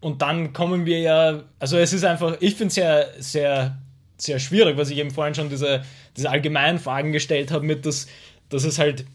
Und 0.00 0.22
dann 0.22 0.52
kommen 0.52 0.86
wir 0.86 1.00
ja, 1.00 1.42
also 1.58 1.78
es 1.78 1.92
ist 1.92 2.04
einfach, 2.04 2.36
ich 2.40 2.54
finde 2.54 2.68
es 2.68 2.74
sehr, 2.74 3.08
sehr 3.18 3.78
sehr 4.18 4.38
schwierig, 4.38 4.76
was 4.76 4.90
ich 4.90 4.98
eben 4.98 5.10
vorhin 5.10 5.34
schon 5.34 5.48
diese, 5.48 5.82
diese 6.16 6.28
allgemeinen 6.28 6.78
Fragen 6.78 7.12
gestellt 7.12 7.50
habe, 7.50 7.64
mit 7.64 7.86
dass, 7.86 8.08
dass 8.48 8.64
es 8.64 8.78
halt, 8.78 9.06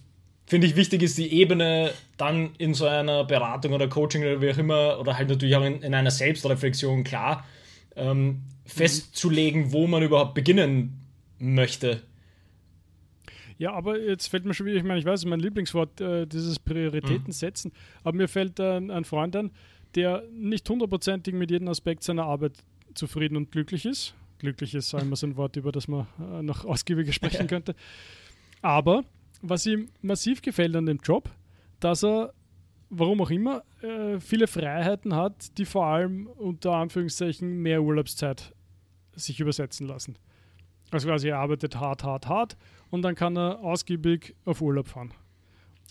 finde 0.48 0.66
ich, 0.68 0.76
wichtig 0.76 1.04
ist, 1.04 1.18
die 1.18 1.34
Ebene 1.34 1.92
dann 2.18 2.56
in 2.58 2.74
so 2.74 2.88
einer 2.88 3.26
Beratung 3.26 3.74
oder 3.74 3.88
Coaching 3.88 4.24
oder 4.24 4.42
wie 4.42 4.52
auch 4.52 4.58
immer, 4.58 5.00
oder 5.00 5.18
halt 5.18 5.30
natürlich 5.30 5.56
auch 5.56 5.64
in, 5.64 5.82
in 5.82 5.94
einer 5.94 6.12
Selbstreflexion 6.12 7.04
klar 7.04 7.46
ähm, 7.96 8.44
festzulegen, 8.66 9.72
wo 9.72 9.88
man 9.88 10.04
überhaupt 10.04 10.34
beginnen 10.34 11.02
möchte. 11.40 12.02
Ja, 13.58 13.74
aber 13.74 14.00
jetzt 14.00 14.28
fällt 14.28 14.46
mir 14.46 14.54
schon 14.54 14.66
wieder, 14.66 14.78
ich 14.78 14.84
meine, 14.84 15.00
ich 15.00 15.06
weiß, 15.06 15.26
mein 15.26 15.40
Lieblingswort, 15.40 16.02
äh, 16.02 16.26
dieses 16.26 16.60
Prioritäten 16.60 17.28
mhm. 17.28 17.32
setzen, 17.32 17.72
aber 18.04 18.18
mir 18.18 18.28
fällt 18.28 18.60
äh, 18.60 18.78
ein 18.78 19.06
Freund 19.06 19.36
an, 19.36 19.52
der 19.96 20.24
nicht 20.34 20.70
hundertprozentig 20.70 21.34
mit 21.34 21.52
jedem 21.52 21.68
Aspekt 21.68 22.04
seiner 22.04 22.24
Arbeit 22.24 22.54
zufrieden 22.96 23.38
und 23.38 23.52
glücklich 23.52 23.86
ist 23.86 24.16
glücklich 24.44 24.76
ist, 24.76 24.94
immer 24.94 25.16
so 25.16 25.26
ein 25.26 25.38
Wort, 25.38 25.56
über 25.56 25.72
das 25.72 25.88
man 25.88 26.06
äh, 26.20 26.44
noch 26.44 26.66
ausgiebiger 26.66 27.12
sprechen 27.12 27.48
könnte. 27.48 27.76
Aber 28.62 29.04
was 29.42 29.66
ihm 29.66 29.90
massiv 30.02 30.42
gefällt 30.42 30.76
an 30.76 30.86
dem 30.86 31.00
Job, 31.04 31.30
dass 31.80 32.04
er, 32.04 32.34
warum 32.98 33.22
auch 33.22 33.32
immer, 33.32 33.64
äh, 33.82 34.20
viele 34.20 34.48
Freiheiten 34.48 35.16
hat, 35.16 35.58
die 35.58 35.66
vor 35.66 35.86
allem 35.86 36.28
unter 36.28 36.74
Anführungszeichen 36.74 37.62
mehr 37.62 37.82
Urlaubszeit 37.82 38.54
sich 39.16 39.40
übersetzen 39.40 39.88
lassen. 39.88 40.18
Also 40.92 41.08
quasi 41.08 41.30
er 41.30 41.40
arbeitet 41.40 41.76
hart, 41.80 42.04
hart, 42.04 42.28
hart 42.28 42.58
und 42.90 43.02
dann 43.02 43.16
kann 43.16 43.38
er 43.38 43.60
ausgiebig 43.60 44.36
auf 44.46 44.62
Urlaub 44.62 44.88
fahren. 44.88 45.14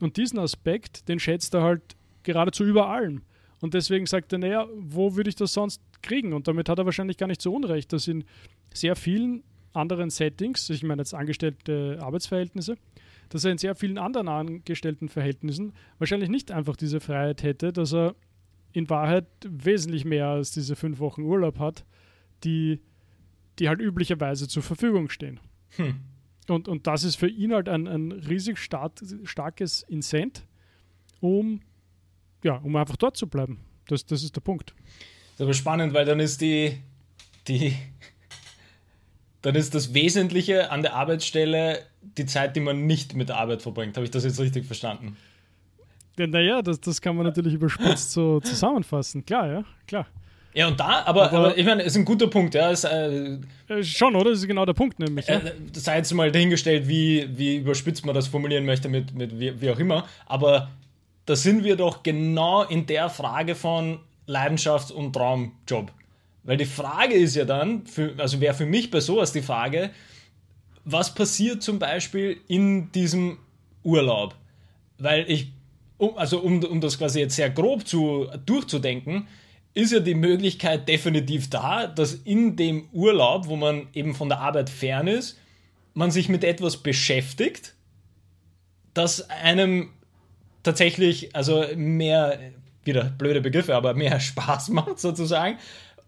Und 0.00 0.16
diesen 0.16 0.38
Aspekt, 0.38 1.08
den 1.08 1.18
schätzt 1.18 1.54
er 1.54 1.62
halt 1.62 1.96
geradezu 2.22 2.64
über 2.64 2.88
allem. 2.88 3.22
Und 3.60 3.74
deswegen 3.74 4.06
sagt 4.06 4.32
er, 4.32 4.38
naja, 4.38 4.66
wo 4.74 5.14
würde 5.14 5.28
ich 5.28 5.36
das 5.36 5.52
sonst 5.52 5.80
kriegen? 6.02 6.32
Und 6.32 6.48
damit 6.48 6.68
hat 6.68 6.78
er 6.78 6.84
wahrscheinlich 6.84 7.16
gar 7.16 7.28
nicht 7.28 7.42
so 7.42 7.54
unrecht, 7.54 7.92
dass 7.92 8.08
in 8.08 8.24
sehr 8.74 8.96
vielen 8.96 9.44
anderen 9.72 10.10
Settings, 10.10 10.68
ich 10.70 10.82
meine 10.82 11.02
jetzt 11.02 11.14
angestellte 11.14 11.98
Arbeitsverhältnisse, 12.00 12.76
dass 13.32 13.44
er 13.44 13.52
in 13.52 13.58
sehr 13.58 13.74
vielen 13.74 13.98
anderen 13.98 14.28
angestellten 14.28 15.08
Verhältnissen 15.08 15.72
wahrscheinlich 15.98 16.28
nicht 16.28 16.52
einfach 16.52 16.76
diese 16.76 17.00
Freiheit 17.00 17.42
hätte, 17.42 17.72
dass 17.72 17.94
er 17.94 18.14
in 18.72 18.88
Wahrheit 18.90 19.26
wesentlich 19.46 20.04
mehr 20.04 20.26
als 20.26 20.50
diese 20.50 20.76
fünf 20.76 20.98
Wochen 20.98 21.22
Urlaub 21.22 21.58
hat, 21.58 21.84
die, 22.44 22.80
die 23.58 23.68
halt 23.68 23.80
üblicherweise 23.80 24.48
zur 24.48 24.62
Verfügung 24.62 25.08
stehen. 25.08 25.40
Hm. 25.76 26.00
Und, 26.48 26.68
und 26.68 26.86
das 26.86 27.04
ist 27.04 27.16
für 27.16 27.28
ihn 27.28 27.54
halt 27.54 27.68
ein, 27.68 27.86
ein 27.86 28.12
riesig 28.12 28.58
start, 28.58 29.02
starkes 29.24 29.82
Incent, 29.82 30.44
um 31.20 31.60
ja, 32.42 32.56
um 32.56 32.74
einfach 32.76 32.96
dort 32.96 33.16
zu 33.16 33.28
bleiben. 33.28 33.60
Das, 33.88 34.04
das 34.04 34.22
ist 34.22 34.36
der 34.36 34.40
Punkt. 34.40 34.74
Das 34.74 35.34
ist 35.34 35.40
aber 35.42 35.54
spannend, 35.54 35.94
weil 35.94 36.04
dann 36.04 36.20
ist 36.20 36.40
die, 36.40 36.78
die, 37.48 37.74
dann 39.42 39.54
ist 39.54 39.74
das 39.74 39.94
Wesentliche 39.94 40.70
an 40.70 40.82
der 40.82 40.94
Arbeitsstelle 40.94 41.86
die 42.02 42.26
Zeit, 42.26 42.56
die 42.56 42.60
man 42.60 42.86
nicht 42.86 43.14
mit 43.14 43.30
Arbeit 43.30 43.62
verbringt. 43.62 43.96
Habe 43.96 44.04
ich 44.04 44.10
das 44.10 44.24
jetzt 44.24 44.40
richtig 44.40 44.66
verstanden? 44.66 45.16
Ja, 46.18 46.26
naja, 46.26 46.62
das, 46.62 46.80
das 46.80 47.00
kann 47.00 47.16
man 47.16 47.26
natürlich 47.26 47.54
überspitzt 47.54 48.12
so 48.12 48.40
zusammenfassen. 48.44 49.24
Klar, 49.24 49.50
ja, 49.50 49.64
klar. 49.86 50.06
Ja, 50.54 50.68
und 50.68 50.78
da, 50.78 51.02
aber, 51.06 51.32
aber, 51.32 51.38
aber 51.38 51.58
ich 51.58 51.64
meine, 51.64 51.82
ist 51.82 51.96
ein 51.96 52.04
guter 52.04 52.26
Punkt, 52.26 52.54
ja. 52.54 52.70
Ist, 52.70 52.84
äh, 52.84 53.38
schon, 53.82 54.14
oder? 54.14 54.30
Das 54.30 54.40
ist 54.40 54.46
genau 54.46 54.66
der 54.66 54.74
Punkt, 54.74 54.98
nämlich. 54.98 55.26
Ja? 55.26 55.36
Äh, 55.36 55.52
sei 55.72 55.96
jetzt 55.96 56.12
mal 56.12 56.30
dahingestellt, 56.30 56.86
wie, 56.88 57.26
wie 57.34 57.56
überspitzt 57.56 58.04
man 58.04 58.14
das 58.14 58.28
formulieren 58.28 58.66
möchte, 58.66 58.90
mit, 58.90 59.14
mit 59.14 59.38
wie, 59.40 59.58
wie 59.60 59.70
auch 59.70 59.78
immer. 59.78 60.06
Aber 60.26 60.70
da 61.24 61.36
sind 61.36 61.64
wir 61.64 61.76
doch 61.76 62.02
genau 62.02 62.64
in 62.64 62.84
der 62.84 63.08
Frage 63.08 63.54
von 63.54 64.00
Leidenschafts- 64.28 64.92
und 64.92 65.14
Traumjob. 65.14 65.90
Weil 66.44 66.56
die 66.58 66.66
Frage 66.66 67.14
ist 67.14 67.34
ja 67.34 67.44
dann, 67.44 67.86
für, 67.86 68.12
also 68.18 68.40
wäre 68.40 68.54
für 68.54 68.66
mich 68.66 68.90
bei 68.90 69.00
sowas 69.00 69.32
die 69.32 69.42
Frage, 69.42 69.90
was 70.84 71.14
passiert 71.14 71.62
zum 71.62 71.78
Beispiel 71.78 72.40
in 72.48 72.90
diesem 72.92 73.38
Urlaub? 73.82 74.34
Weil 74.98 75.30
ich, 75.30 75.52
um, 75.98 76.16
also 76.16 76.40
um, 76.40 76.62
um 76.64 76.80
das 76.80 76.98
quasi 76.98 77.20
jetzt 77.20 77.36
sehr 77.36 77.50
grob 77.50 77.86
zu, 77.86 78.28
durchzudenken, 78.46 79.28
ist 79.74 79.92
ja 79.92 80.00
die 80.00 80.14
Möglichkeit 80.14 80.88
definitiv 80.88 81.48
da, 81.48 81.86
dass 81.86 82.14
in 82.14 82.56
dem 82.56 82.88
Urlaub, 82.92 83.46
wo 83.46 83.56
man 83.56 83.88
eben 83.94 84.14
von 84.14 84.28
der 84.28 84.40
Arbeit 84.40 84.68
fern 84.68 85.06
ist, 85.06 85.38
man 85.94 86.10
sich 86.10 86.28
mit 86.28 86.44
etwas 86.44 86.78
beschäftigt, 86.78 87.74
das 88.94 89.28
einem 89.30 89.90
tatsächlich, 90.62 91.34
also 91.34 91.64
mehr, 91.74 92.38
wieder 92.84 93.04
blöde 93.04 93.40
Begriffe, 93.40 93.74
aber 93.74 93.94
mehr 93.94 94.20
Spaß 94.20 94.68
macht 94.70 95.00
sozusagen. 95.00 95.58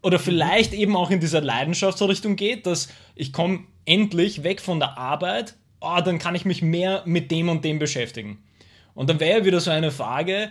Oder 0.03 0.18
vielleicht 0.18 0.75
eben 0.75 0.97
auch 0.97 1.11
in 1.11 1.20
dieser 1.20 1.41
Leidenschaftsrichtung 1.41 2.37
geht, 2.37 2.66
dass 2.66 2.89
ich 3.14 3.33
komme 3.33 3.64
endlich 3.87 4.43
weg 4.43 4.61
von 4.61 4.78
der 4.78 4.99
Arbeit, 4.99 5.55
oh, 5.80 6.01
dann 6.05 6.18
kann 6.18 6.35
ich 6.35 6.45
mich 6.45 6.62
mehr 6.62 7.03
mit 7.05 7.30
dem 7.30 7.49
und 7.49 7.64
dem 7.64 7.78
beschäftigen. 7.78 8.43
Und 8.95 9.11
dann 9.11 9.20
wäre 9.20 9.45
wieder 9.45 9.61
so 9.61 9.70
eine 9.70 9.91
Frage, 9.91 10.51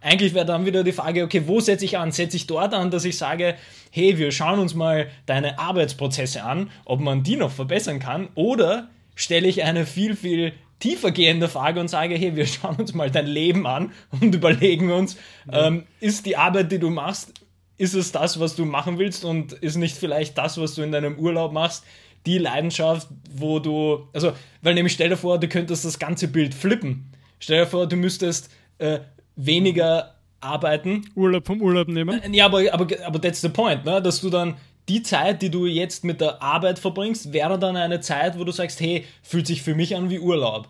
eigentlich 0.00 0.34
wäre 0.34 0.46
dann 0.46 0.64
wieder 0.64 0.84
die 0.84 0.92
Frage, 0.92 1.24
okay, 1.24 1.42
wo 1.46 1.60
setze 1.60 1.84
ich 1.84 1.98
an? 1.98 2.12
Setze 2.12 2.36
ich 2.36 2.46
dort 2.46 2.72
an, 2.72 2.90
dass 2.90 3.04
ich 3.04 3.18
sage, 3.18 3.56
hey, 3.90 4.16
wir 4.16 4.30
schauen 4.30 4.60
uns 4.60 4.74
mal 4.74 5.08
deine 5.26 5.58
Arbeitsprozesse 5.58 6.44
an, 6.44 6.70
ob 6.84 7.00
man 7.00 7.24
die 7.24 7.36
noch 7.36 7.50
verbessern 7.50 7.98
kann? 7.98 8.28
Oder 8.34 8.88
stelle 9.16 9.48
ich 9.48 9.64
eine 9.64 9.86
viel, 9.86 10.14
viel 10.14 10.52
tiefergehende 10.78 11.48
Frage 11.48 11.80
und 11.80 11.88
sage, 11.88 12.14
hey, 12.14 12.36
wir 12.36 12.46
schauen 12.46 12.76
uns 12.76 12.94
mal 12.94 13.10
dein 13.10 13.26
Leben 13.26 13.66
an 13.66 13.92
und 14.20 14.34
überlegen 14.34 14.92
uns, 14.92 15.16
ja. 15.50 15.66
ähm, 15.66 15.84
ist 16.00 16.26
die 16.26 16.36
Arbeit, 16.36 16.70
die 16.70 16.78
du 16.78 16.90
machst, 16.90 17.32
ist 17.76 17.94
es 17.94 18.12
das, 18.12 18.40
was 18.40 18.56
du 18.56 18.64
machen 18.64 18.98
willst 18.98 19.24
und 19.24 19.52
ist 19.52 19.76
nicht 19.76 19.96
vielleicht 19.96 20.36
das, 20.38 20.58
was 20.58 20.74
du 20.74 20.82
in 20.82 20.92
deinem 20.92 21.18
Urlaub 21.18 21.52
machst, 21.52 21.84
die 22.28 22.38
Leidenschaft, 22.38 23.08
wo 23.32 23.58
du, 23.58 24.06
also, 24.12 24.32
weil 24.60 24.74
nämlich 24.74 24.92
stell 24.92 25.08
dir 25.08 25.16
vor, 25.16 25.40
du 25.40 25.48
könntest 25.48 25.84
das 25.84 25.98
ganze 25.98 26.28
Bild 26.28 26.54
flippen. 26.54 27.10
Stell 27.38 27.64
dir 27.64 27.66
vor, 27.66 27.86
du 27.86 27.96
müsstest 27.96 28.50
äh, 28.76 28.98
weniger 29.34 30.14
arbeiten. 30.40 31.10
Urlaub 31.14 31.46
vom 31.46 31.62
Urlaub 31.62 31.88
nehmen. 31.88 32.22
Äh, 32.22 32.36
ja, 32.36 32.44
aber, 32.44 32.62
aber, 32.72 32.86
aber 33.04 33.20
that's 33.20 33.40
the 33.40 33.48
point, 33.48 33.84
ne? 33.86 34.02
dass 34.02 34.20
du 34.20 34.28
dann 34.28 34.56
die 34.90 35.02
Zeit, 35.02 35.40
die 35.40 35.50
du 35.50 35.66
jetzt 35.66 36.04
mit 36.04 36.20
der 36.20 36.42
Arbeit 36.42 36.78
verbringst, 36.78 37.32
wäre 37.32 37.58
dann 37.58 37.76
eine 37.76 38.00
Zeit, 38.00 38.38
wo 38.38 38.44
du 38.44 38.52
sagst, 38.52 38.80
hey, 38.80 39.04
fühlt 39.22 39.46
sich 39.46 39.62
für 39.62 39.74
mich 39.74 39.96
an 39.96 40.10
wie 40.10 40.18
Urlaub. 40.18 40.68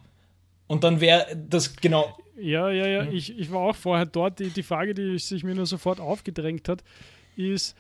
Und 0.69 0.85
dann 0.85 1.01
wäre 1.01 1.27
das 1.49 1.77
genau. 1.77 2.17
Ja, 2.41 2.71
ja, 2.71 2.87
ja. 2.87 3.03
Ich, 3.11 3.37
ich 3.37 3.51
war 3.51 3.61
auch 3.61 3.77
vorher 3.77 4.07
dort. 4.07 4.39
Die, 4.39 4.51
die 4.51 4.63
Frage, 4.63 4.95
die 4.95 5.19
sich 5.19 5.43
mir 5.43 5.55
nur 5.55 5.67
sofort 5.67 5.99
aufgedrängt 5.99 6.69
hat, 6.69 6.85
ist, 7.37 7.77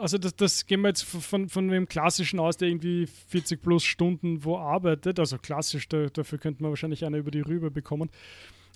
also 0.00 0.18
das, 0.18 0.34
das 0.36 0.66
gehen 0.66 0.80
wir 0.82 0.88
jetzt 0.88 1.02
von, 1.02 1.48
von 1.48 1.68
dem 1.68 1.88
Klassischen 1.88 2.38
aus, 2.40 2.56
der 2.56 2.68
irgendwie 2.68 3.06
40 3.06 3.62
plus 3.62 3.84
Stunden 3.84 4.44
wo 4.44 4.58
arbeitet. 4.58 5.18
Also 5.18 5.38
klassisch, 5.38 5.88
da, 5.88 6.06
dafür 6.06 6.38
könnte 6.38 6.62
man 6.62 6.70
wahrscheinlich 6.70 7.04
eine 7.04 7.18
über 7.18 7.30
die 7.30 7.40
rüber 7.40 7.70
bekommen. 7.70 8.10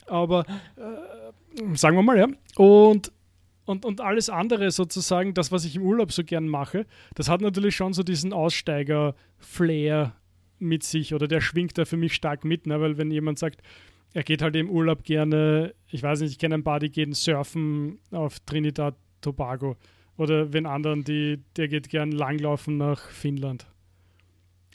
Aber 0.07 0.45
äh, 0.77 1.77
sagen 1.77 1.97
wir 1.97 2.03
mal, 2.03 2.18
ja. 2.18 2.29
Und, 2.57 3.12
und, 3.64 3.85
und 3.85 4.01
alles 4.01 4.29
andere 4.29 4.71
sozusagen, 4.71 5.35
das, 5.35 5.53
was 5.53 5.64
ich 5.64 5.77
im 5.77 5.83
Urlaub 5.83 6.12
so 6.12 6.25
gern 6.25 6.49
mache, 6.49 6.87
das 7.14 7.29
hat 7.29 7.41
natürlich 7.41 7.77
schon 7.77 7.93
so 7.93 8.03
diesen 8.03 8.33
Aussteiger-Flair 8.33 10.14
mit 10.59 10.83
sich 10.83 11.14
oder 11.14 11.27
der 11.29 11.41
schwingt 11.41 11.79
da 11.79 11.85
für 11.85 11.97
mich 11.97 12.14
stark 12.14 12.45
mit, 12.45 12.66
ne? 12.66 12.81
weil 12.81 12.99
wenn 12.99 13.11
jemand 13.11 13.39
sagt, 13.39 13.62
er 14.12 14.25
geht 14.25 14.43
halt 14.43 14.57
im 14.57 14.68
Urlaub 14.68 15.05
gerne, 15.05 15.75
ich 15.89 16.03
weiß 16.03 16.21
nicht, 16.21 16.33
ich 16.33 16.39
kenne 16.39 16.57
ein 16.57 16.64
paar, 16.64 16.81
die 16.81 16.91
gehen 16.91 17.12
surfen 17.12 17.99
auf 18.11 18.41
Trinidad, 18.41 18.97
Tobago 19.21 19.77
oder 20.21 20.53
wenn 20.53 20.66
anderen, 20.66 21.03
die, 21.03 21.39
der 21.57 21.66
geht 21.68 21.89
gern 21.89 22.12
langlaufen 22.12 22.77
nach 22.77 23.09
Finnland. 23.09 23.64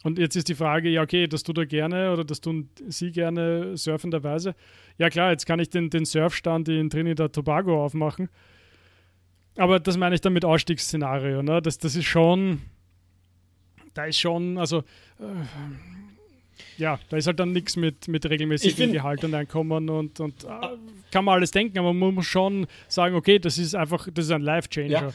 Und 0.02 0.18
jetzt 0.18 0.36
ist 0.36 0.50
die 0.50 0.56
Frage, 0.56 0.90
ja, 0.90 1.04
okay, 1.04 1.28
das 1.28 1.44
tut 1.44 1.60
er 1.60 1.68
gerne 1.68 2.12
oder 2.12 2.24
das 2.24 2.42
tun 2.42 2.70
Sie 2.88 3.12
gerne 3.12 3.78
surfenderweise. 3.78 4.56
Ja, 4.98 5.12
klar, 5.12 5.30
jetzt 5.30 5.46
kann 5.46 5.60
ich 5.60 5.70
den, 5.70 5.92
den 5.92 6.06
Surfstand 6.06 6.68
in 6.68 6.90
Trinidad 6.90 7.32
Tobago 7.32 7.86
aufmachen. 7.86 8.28
Aber 9.56 9.80
das 9.80 9.98
meine 9.98 10.16
ich 10.16 10.22
dann 10.22 10.34
mit 10.34 10.46
Ausstiegsszenario. 10.46 11.44
Ne? 11.44 11.62
Das, 11.62 11.78
das 11.78 11.96
ist 11.96 12.06
schon, 12.06 12.64
da 13.94 14.06
ist 14.06 14.18
schon, 14.18 14.58
also, 14.58 14.80
äh, 15.20 15.24
ja, 16.78 17.00
da 17.10 17.18
ist 17.18 17.28
halt 17.28 17.40
dann 17.40 17.52
nichts 17.52 17.76
mit, 17.76 18.08
mit 18.08 18.28
regelmäßigem 18.28 18.94
Gehalt 18.94 19.24
und 19.24 19.36
Einkommen 19.36 19.90
und, 19.92 20.20
und 20.20 20.44
äh, 20.44 20.48
kann 21.12 21.24
man 21.24 21.36
alles 21.36 21.52
denken, 21.52 21.78
aber 21.78 21.94
man 21.94 22.16
muss 22.16 22.26
schon 22.26 22.66
sagen, 22.88 23.14
okay, 23.14 23.38
das 23.38 23.60
ist 23.60 23.76
einfach, 23.76 24.08
das 24.12 24.26
ist 24.26 24.32
ein 24.32 24.42
Life-Changer. 24.42 24.90
Ja. 24.90 25.14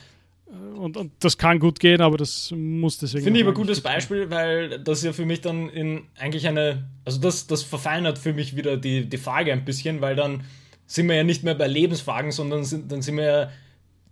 Und, 0.76 0.96
und 0.96 1.12
das 1.20 1.38
kann 1.38 1.60
gut 1.60 1.78
gehen, 1.78 2.00
aber 2.00 2.16
das 2.16 2.52
muss 2.56 2.98
deswegen. 2.98 3.22
Finde 3.22 3.38
ich 3.38 3.44
aber 3.44 3.52
ein 3.52 3.56
gutes 3.56 3.80
Beispiel, 3.80 4.30
weil 4.30 4.80
das 4.80 5.02
ja 5.02 5.12
für 5.12 5.24
mich 5.24 5.40
dann 5.42 5.68
in 5.68 6.02
eigentlich 6.18 6.48
eine, 6.48 6.88
also 7.04 7.20
das, 7.20 7.46
das 7.46 7.62
verfeinert 7.62 8.18
für 8.18 8.32
mich 8.32 8.56
wieder 8.56 8.76
die, 8.76 9.08
die 9.08 9.18
Frage 9.18 9.52
ein 9.52 9.64
bisschen, 9.64 10.00
weil 10.00 10.16
dann 10.16 10.42
sind 10.86 11.08
wir 11.08 11.14
ja 11.14 11.22
nicht 11.22 11.44
mehr 11.44 11.54
bei 11.54 11.68
Lebensfragen, 11.68 12.32
sondern 12.32 12.64
sind, 12.64 12.90
dann 12.90 13.00
sind 13.00 13.16
wir 13.16 13.24
ja, 13.24 13.50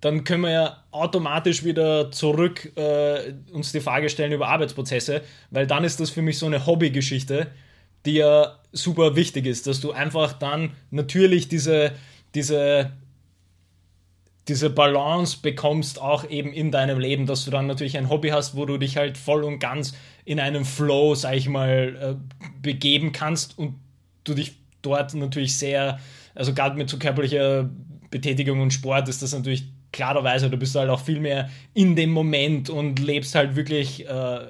dann 0.00 0.22
können 0.22 0.42
wir 0.42 0.50
ja 0.52 0.84
automatisch 0.92 1.64
wieder 1.64 2.12
zurück 2.12 2.70
äh, 2.76 3.32
uns 3.50 3.72
die 3.72 3.80
Frage 3.80 4.08
stellen 4.08 4.30
über 4.30 4.46
Arbeitsprozesse, 4.46 5.22
weil 5.50 5.66
dann 5.66 5.82
ist 5.82 5.98
das 5.98 6.10
für 6.10 6.22
mich 6.22 6.38
so 6.38 6.46
eine 6.46 6.66
Hobbygeschichte, 6.66 7.48
die 8.06 8.14
ja 8.14 8.58
super 8.70 9.16
wichtig 9.16 9.46
ist, 9.46 9.66
dass 9.66 9.80
du 9.80 9.90
einfach 9.90 10.34
dann 10.34 10.70
natürlich 10.92 11.48
diese, 11.48 11.92
diese 12.36 12.92
diese 14.48 14.70
Balance 14.70 15.38
bekommst 15.42 16.00
auch 16.00 16.28
eben 16.28 16.52
in 16.52 16.70
deinem 16.70 16.98
Leben, 16.98 17.26
dass 17.26 17.44
du 17.44 17.50
dann 17.50 17.66
natürlich 17.66 17.98
ein 17.98 18.08
Hobby 18.08 18.30
hast, 18.30 18.56
wo 18.56 18.64
du 18.64 18.78
dich 18.78 18.96
halt 18.96 19.18
voll 19.18 19.44
und 19.44 19.58
ganz 19.58 19.94
in 20.24 20.40
einen 20.40 20.64
Flow, 20.64 21.14
sag 21.14 21.36
ich 21.36 21.48
mal, 21.48 22.18
äh, 22.18 22.44
begeben 22.62 23.12
kannst 23.12 23.58
und 23.58 23.74
du 24.24 24.34
dich 24.34 24.56
dort 24.82 25.14
natürlich 25.14 25.56
sehr, 25.56 25.98
also 26.34 26.54
gerade 26.54 26.76
mit 26.76 26.88
so 26.88 26.98
körperlicher 26.98 27.68
Betätigung 28.10 28.60
und 28.60 28.72
Sport 28.72 29.08
ist 29.08 29.22
das 29.22 29.34
natürlich 29.34 29.64
klarerweise, 29.92 30.50
du 30.50 30.56
bist 30.56 30.74
halt 30.74 30.90
auch 30.90 31.00
viel 31.00 31.20
mehr 31.20 31.50
in 31.74 31.96
dem 31.96 32.10
Moment 32.10 32.70
und 32.70 32.98
lebst 32.98 33.34
halt 33.34 33.56
wirklich, 33.56 34.08
äh, 34.08 34.40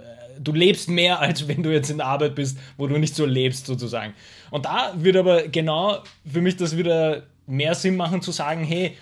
du 0.40 0.52
lebst 0.52 0.88
mehr, 0.88 1.20
als 1.20 1.48
wenn 1.48 1.62
du 1.62 1.72
jetzt 1.72 1.90
in 1.90 1.98
der 1.98 2.06
Arbeit 2.06 2.36
bist, 2.36 2.58
wo 2.76 2.86
du 2.86 2.98
nicht 2.98 3.14
so 3.14 3.26
lebst 3.26 3.66
sozusagen. 3.66 4.14
Und 4.50 4.64
da 4.64 4.92
wird 4.96 5.16
aber 5.16 5.48
genau 5.48 6.02
für 6.30 6.40
mich 6.40 6.56
das 6.56 6.76
wieder 6.76 7.24
mehr 7.46 7.74
Sinn 7.74 7.96
machen 7.96 8.22
zu 8.22 8.30
sagen, 8.30 8.62
hey, 8.62 8.96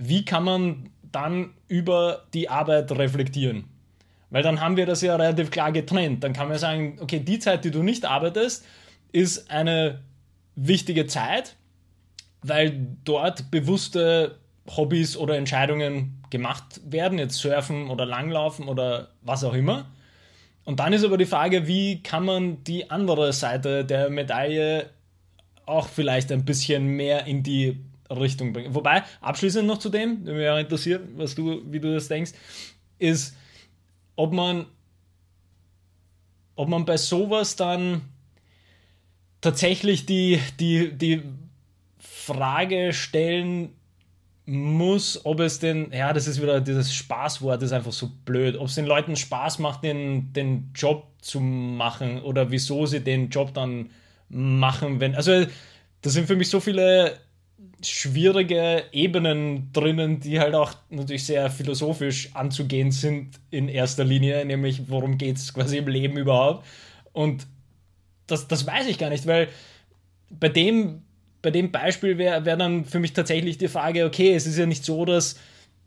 wie 0.00 0.24
kann 0.24 0.44
man 0.44 0.90
dann 1.12 1.50
über 1.68 2.24
die 2.34 2.48
Arbeit 2.48 2.90
reflektieren? 2.92 3.64
Weil 4.30 4.42
dann 4.42 4.60
haben 4.60 4.76
wir 4.76 4.86
das 4.86 5.02
ja 5.02 5.16
relativ 5.16 5.50
klar 5.50 5.72
getrennt. 5.72 6.22
Dann 6.22 6.32
kann 6.32 6.48
man 6.48 6.58
sagen, 6.58 6.98
okay, 7.00 7.20
die 7.20 7.38
Zeit, 7.38 7.64
die 7.64 7.70
du 7.70 7.82
nicht 7.82 8.04
arbeitest, 8.04 8.64
ist 9.12 9.50
eine 9.50 10.00
wichtige 10.54 11.06
Zeit, 11.06 11.56
weil 12.42 12.86
dort 13.04 13.50
bewusste 13.50 14.38
Hobbys 14.68 15.16
oder 15.16 15.36
Entscheidungen 15.36 16.22
gemacht 16.30 16.80
werden, 16.84 17.18
jetzt 17.18 17.36
surfen 17.36 17.90
oder 17.90 18.06
langlaufen 18.06 18.68
oder 18.68 19.08
was 19.22 19.42
auch 19.42 19.54
immer. 19.54 19.90
Und 20.64 20.78
dann 20.78 20.92
ist 20.92 21.04
aber 21.04 21.18
die 21.18 21.26
Frage, 21.26 21.66
wie 21.66 22.02
kann 22.02 22.24
man 22.24 22.62
die 22.64 22.90
andere 22.90 23.32
Seite 23.32 23.84
der 23.84 24.10
Medaille 24.10 24.90
auch 25.66 25.88
vielleicht 25.88 26.30
ein 26.30 26.44
bisschen 26.44 26.86
mehr 26.86 27.26
in 27.26 27.42
die 27.42 27.80
Richtung 28.18 28.52
bringen. 28.52 28.74
Wobei, 28.74 29.02
abschließend 29.20 29.66
noch 29.66 29.78
zu 29.78 29.88
dem, 29.88 30.24
der 30.24 30.34
mich 30.34 30.48
auch 30.48 30.58
interessiert, 30.58 31.02
was 31.16 31.34
du, 31.34 31.62
wie 31.70 31.80
du 31.80 31.94
das 31.94 32.08
denkst, 32.08 32.32
ist, 32.98 33.36
ob 34.16 34.32
man, 34.32 34.66
ob 36.56 36.68
man 36.68 36.84
bei 36.84 36.96
sowas 36.96 37.56
dann 37.56 38.02
tatsächlich 39.40 40.06
die, 40.06 40.40
die, 40.58 40.92
die 40.92 41.22
Frage 41.98 42.92
stellen 42.92 43.70
muss, 44.46 45.24
ob 45.24 45.40
es 45.40 45.60
denn, 45.60 45.92
ja, 45.92 46.12
das 46.12 46.26
ist 46.26 46.42
wieder 46.42 46.60
dieses 46.60 46.92
Spaßwort, 46.92 47.62
ist 47.62 47.72
einfach 47.72 47.92
so 47.92 48.10
blöd, 48.24 48.56
ob 48.56 48.66
es 48.66 48.74
den 48.74 48.86
Leuten 48.86 49.16
Spaß 49.16 49.60
macht, 49.60 49.84
den, 49.84 50.32
den 50.32 50.72
Job 50.74 51.06
zu 51.20 51.40
machen 51.40 52.20
oder 52.22 52.50
wieso 52.50 52.86
sie 52.86 53.00
den 53.00 53.30
Job 53.30 53.54
dann 53.54 53.90
machen, 54.28 55.00
wenn, 55.00 55.14
also 55.14 55.46
das 56.02 56.12
sind 56.14 56.26
für 56.26 56.36
mich 56.36 56.48
so 56.48 56.60
viele 56.60 57.18
schwierige 57.82 58.84
Ebenen 58.92 59.72
drinnen, 59.72 60.20
die 60.20 60.40
halt 60.40 60.54
auch 60.54 60.74
natürlich 60.90 61.24
sehr 61.24 61.50
philosophisch 61.50 62.30
anzugehen 62.34 62.90
sind 62.92 63.38
in 63.50 63.68
erster 63.68 64.04
Linie, 64.04 64.44
nämlich 64.44 64.88
worum 64.88 65.18
geht 65.18 65.36
es 65.36 65.52
quasi 65.54 65.78
im 65.78 65.88
Leben 65.88 66.16
überhaupt. 66.16 66.66
Und 67.12 67.46
das, 68.26 68.48
das 68.48 68.66
weiß 68.66 68.86
ich 68.86 68.98
gar 68.98 69.10
nicht, 69.10 69.26
weil 69.26 69.48
bei 70.30 70.48
dem, 70.48 71.02
bei 71.42 71.50
dem 71.50 71.72
Beispiel 71.72 72.18
wäre 72.18 72.44
wär 72.44 72.56
dann 72.56 72.84
für 72.84 73.00
mich 73.00 73.12
tatsächlich 73.12 73.58
die 73.58 73.68
Frage, 73.68 74.04
okay, 74.04 74.34
es 74.34 74.46
ist 74.46 74.58
ja 74.58 74.66
nicht 74.66 74.84
so, 74.84 75.04
dass, 75.04 75.36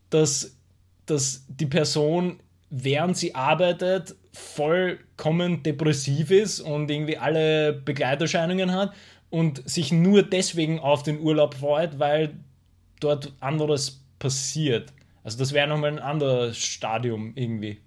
dass, 0.09 0.57
dass 1.05 1.45
die 1.47 1.65
Person, 1.65 2.39
während 2.69 3.17
sie 3.17 3.35
arbeitet, 3.35 4.15
vollkommen 4.33 5.63
depressiv 5.63 6.31
ist 6.31 6.59
und 6.59 6.89
irgendwie 6.89 7.17
alle 7.17 7.73
Begleiterscheinungen 7.73 8.71
hat, 8.71 8.93
und 9.33 9.67
sich 9.67 9.91
nur 9.91 10.21
deswegen 10.21 10.79
auf 10.79 11.01
den 11.01 11.19
Urlaub 11.19 11.55
freut, 11.55 11.97
weil 11.97 12.37
dort 12.99 13.33
anderes 13.39 14.05
passiert. 14.19 14.93
Also 15.23 15.39
das 15.39 15.53
wäre 15.53 15.67
nochmal 15.67 15.93
ein 15.93 15.97
anderes 15.97 16.59
Stadium 16.59 17.31
irgendwie. 17.33 17.79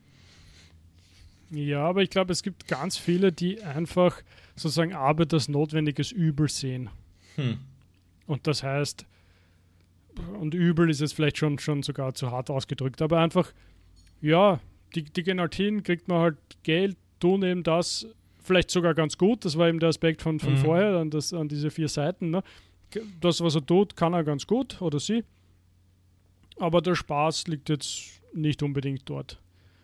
Ja, 1.52 1.84
aber 1.84 2.02
ich 2.02 2.10
glaube, 2.10 2.32
es 2.32 2.42
gibt 2.42 2.66
ganz 2.66 2.98
viele, 2.98 3.30
die 3.30 3.62
einfach 3.62 4.20
sozusagen 4.56 4.92
Arbeit 4.92 5.32
als 5.34 5.46
notwendiges 5.46 6.10
Übel 6.10 6.48
sehen. 6.48 6.90
Hm. 7.36 7.58
Und 8.26 8.48
das 8.48 8.64
heißt, 8.64 9.06
und 10.40 10.52
Übel 10.52 10.90
ist 10.90 11.00
jetzt 11.00 11.14
vielleicht 11.14 11.38
schon, 11.38 11.60
schon 11.60 11.84
sogar 11.84 12.12
zu 12.14 12.32
hart 12.32 12.50
ausgedrückt, 12.50 13.00
aber 13.02 13.20
einfach, 13.20 13.52
ja, 14.20 14.58
die, 14.96 15.04
die 15.04 15.22
gehen 15.22 15.38
halt 15.38 15.54
hin, 15.54 15.84
kriegt 15.84 16.08
man 16.08 16.22
halt 16.22 16.38
Geld, 16.64 16.96
tun 17.20 17.44
eben 17.44 17.62
das, 17.62 18.08
vielleicht 18.46 18.70
sogar 18.70 18.94
ganz 18.94 19.18
gut. 19.18 19.44
Das 19.44 19.58
war 19.58 19.68
eben 19.68 19.80
der 19.80 19.90
Aspekt 19.90 20.22
von, 20.22 20.40
von 20.40 20.54
mhm. 20.54 20.58
vorher, 20.58 20.96
an, 20.96 21.10
das, 21.10 21.32
an 21.32 21.48
diese 21.48 21.70
vier 21.70 21.88
Seiten. 21.88 22.30
Ne? 22.30 22.42
Das, 23.20 23.40
was 23.40 23.54
er 23.54 23.66
tut, 23.66 23.96
kann 23.96 24.14
er 24.14 24.24
ganz 24.24 24.46
gut 24.46 24.80
oder 24.80 25.00
sie. 25.00 25.24
Aber 26.58 26.80
der 26.80 26.94
Spaß 26.94 27.48
liegt 27.48 27.68
jetzt 27.68 28.22
nicht 28.32 28.62
unbedingt 28.62 29.02
dort. 29.06 29.40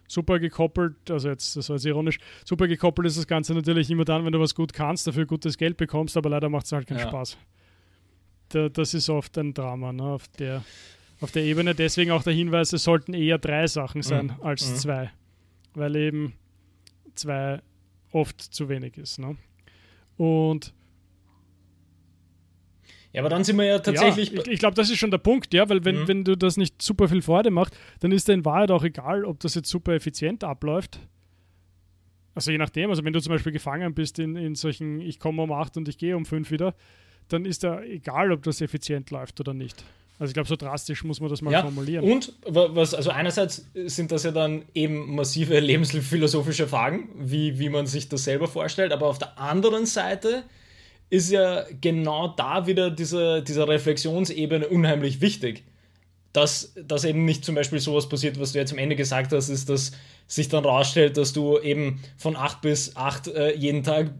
Super 0.08 0.38
gekoppelt, 0.38 1.10
also 1.10 1.28
jetzt, 1.28 1.56
das 1.56 1.68
war 1.68 1.76
jetzt 1.76 1.86
ironisch, 1.86 2.18
super 2.44 2.68
gekoppelt 2.68 3.06
ist 3.06 3.16
das 3.16 3.26
Ganze 3.26 3.54
natürlich 3.54 3.90
immer 3.90 4.04
dann, 4.04 4.24
wenn 4.26 4.32
du 4.32 4.40
was 4.40 4.54
gut 4.54 4.72
kannst, 4.72 5.06
dafür 5.06 5.24
gutes 5.24 5.56
Geld 5.56 5.78
bekommst, 5.78 6.18
aber 6.18 6.28
leider 6.28 6.50
macht 6.50 6.66
es 6.66 6.72
halt 6.72 6.86
keinen 6.86 6.98
ja. 6.98 7.08
Spaß. 7.08 7.38
Da, 8.50 8.68
das 8.68 8.92
ist 8.92 9.08
oft 9.08 9.36
ein 9.38 9.54
Drama 9.54 9.92
ne, 9.92 10.02
auf, 10.02 10.28
der, 10.28 10.64
auf 11.20 11.32
der 11.32 11.44
Ebene. 11.44 11.74
Deswegen 11.74 12.10
auch 12.10 12.22
der 12.22 12.34
Hinweis, 12.34 12.72
es 12.74 12.84
sollten 12.84 13.14
eher 13.14 13.38
drei 13.38 13.66
Sachen 13.66 14.02
sein 14.02 14.26
mhm. 14.26 14.42
als 14.42 14.68
mhm. 14.68 14.76
zwei. 14.76 15.10
Weil 15.74 15.96
eben 15.96 16.34
zwei 17.14 17.62
oft 18.12 18.40
zu 18.40 18.68
wenig 18.68 18.98
ist. 18.98 19.18
Ne? 19.18 19.36
Und 20.16 20.74
ja, 23.12 23.20
aber 23.20 23.28
dann 23.28 23.44
sind 23.44 23.58
wir 23.58 23.64
ja 23.66 23.78
tatsächlich. 23.78 24.30
Ja, 24.32 24.40
ich, 24.40 24.48
ich 24.48 24.58
glaube, 24.58 24.74
das 24.74 24.90
ist 24.90 24.96
schon 24.96 25.10
der 25.10 25.18
Punkt, 25.18 25.52
ja, 25.52 25.68
weil 25.68 25.84
wenn, 25.84 26.02
mhm. 26.02 26.08
wenn 26.08 26.24
du 26.24 26.36
das 26.36 26.56
nicht 26.56 26.80
super 26.80 27.08
viel 27.08 27.20
Freude 27.20 27.50
macht, 27.50 27.76
dann 28.00 28.10
ist 28.10 28.28
dir 28.28 28.32
in 28.32 28.44
Wahrheit 28.44 28.70
auch 28.70 28.84
egal, 28.84 29.24
ob 29.24 29.40
das 29.40 29.54
jetzt 29.54 29.68
super 29.68 29.92
effizient 29.92 30.44
abläuft. 30.44 30.98
Also 32.34 32.50
je 32.50 32.58
nachdem, 32.58 32.88
also 32.88 33.04
wenn 33.04 33.12
du 33.12 33.20
zum 33.20 33.32
Beispiel 33.32 33.52
gefangen 33.52 33.92
bist 33.92 34.18
in, 34.18 34.36
in 34.36 34.54
solchen, 34.54 35.00
ich 35.00 35.18
komme 35.18 35.42
um 35.42 35.52
8 35.52 35.76
und 35.76 35.88
ich 35.88 35.98
gehe 35.98 36.16
um 36.16 36.24
5 36.24 36.50
wieder, 36.50 36.74
dann 37.28 37.44
ist 37.44 37.64
da 37.64 37.82
egal, 37.82 38.32
ob 38.32 38.42
das 38.42 38.62
effizient 38.62 39.10
läuft 39.10 39.38
oder 39.40 39.52
nicht. 39.52 39.84
Also 40.18 40.30
ich 40.30 40.34
glaube, 40.34 40.48
so 40.48 40.56
drastisch 40.56 41.04
muss 41.04 41.20
man 41.20 41.30
das 41.30 41.42
mal 41.42 41.50
ja, 41.50 41.62
formulieren. 41.62 42.04
Und 42.04 42.32
was, 42.46 42.94
also 42.94 43.10
einerseits 43.10 43.66
sind 43.74 44.12
das 44.12 44.22
ja 44.22 44.30
dann 44.30 44.62
eben 44.74 45.14
massive 45.14 45.58
lebensphilosophische 45.60 46.68
Fragen, 46.68 47.08
wie, 47.16 47.58
wie 47.58 47.68
man 47.68 47.86
sich 47.86 48.08
das 48.08 48.24
selber 48.24 48.46
vorstellt, 48.46 48.92
aber 48.92 49.06
auf 49.06 49.18
der 49.18 49.38
anderen 49.38 49.86
Seite 49.86 50.44
ist 51.10 51.30
ja 51.30 51.64
genau 51.80 52.28
da 52.28 52.66
wieder 52.66 52.90
diese, 52.90 53.42
diese 53.42 53.66
Reflexionsebene 53.68 54.68
unheimlich 54.68 55.20
wichtig. 55.20 55.64
Dass, 56.32 56.72
dass 56.74 57.04
eben 57.04 57.26
nicht 57.26 57.44
zum 57.44 57.54
Beispiel 57.54 57.78
sowas 57.78 58.08
passiert, 58.08 58.40
was 58.40 58.52
du 58.52 58.58
jetzt 58.58 58.72
am 58.72 58.78
Ende 58.78 58.96
gesagt 58.96 59.32
hast, 59.32 59.50
ist, 59.50 59.68
dass 59.68 59.92
sich 60.26 60.48
dann 60.48 60.64
rausstellt, 60.64 61.18
dass 61.18 61.34
du 61.34 61.58
eben 61.58 62.00
von 62.16 62.36
8 62.36 62.62
bis 62.62 62.96
8 62.96 63.26
äh, 63.28 63.54
jeden 63.54 63.82
Tag 63.82 64.12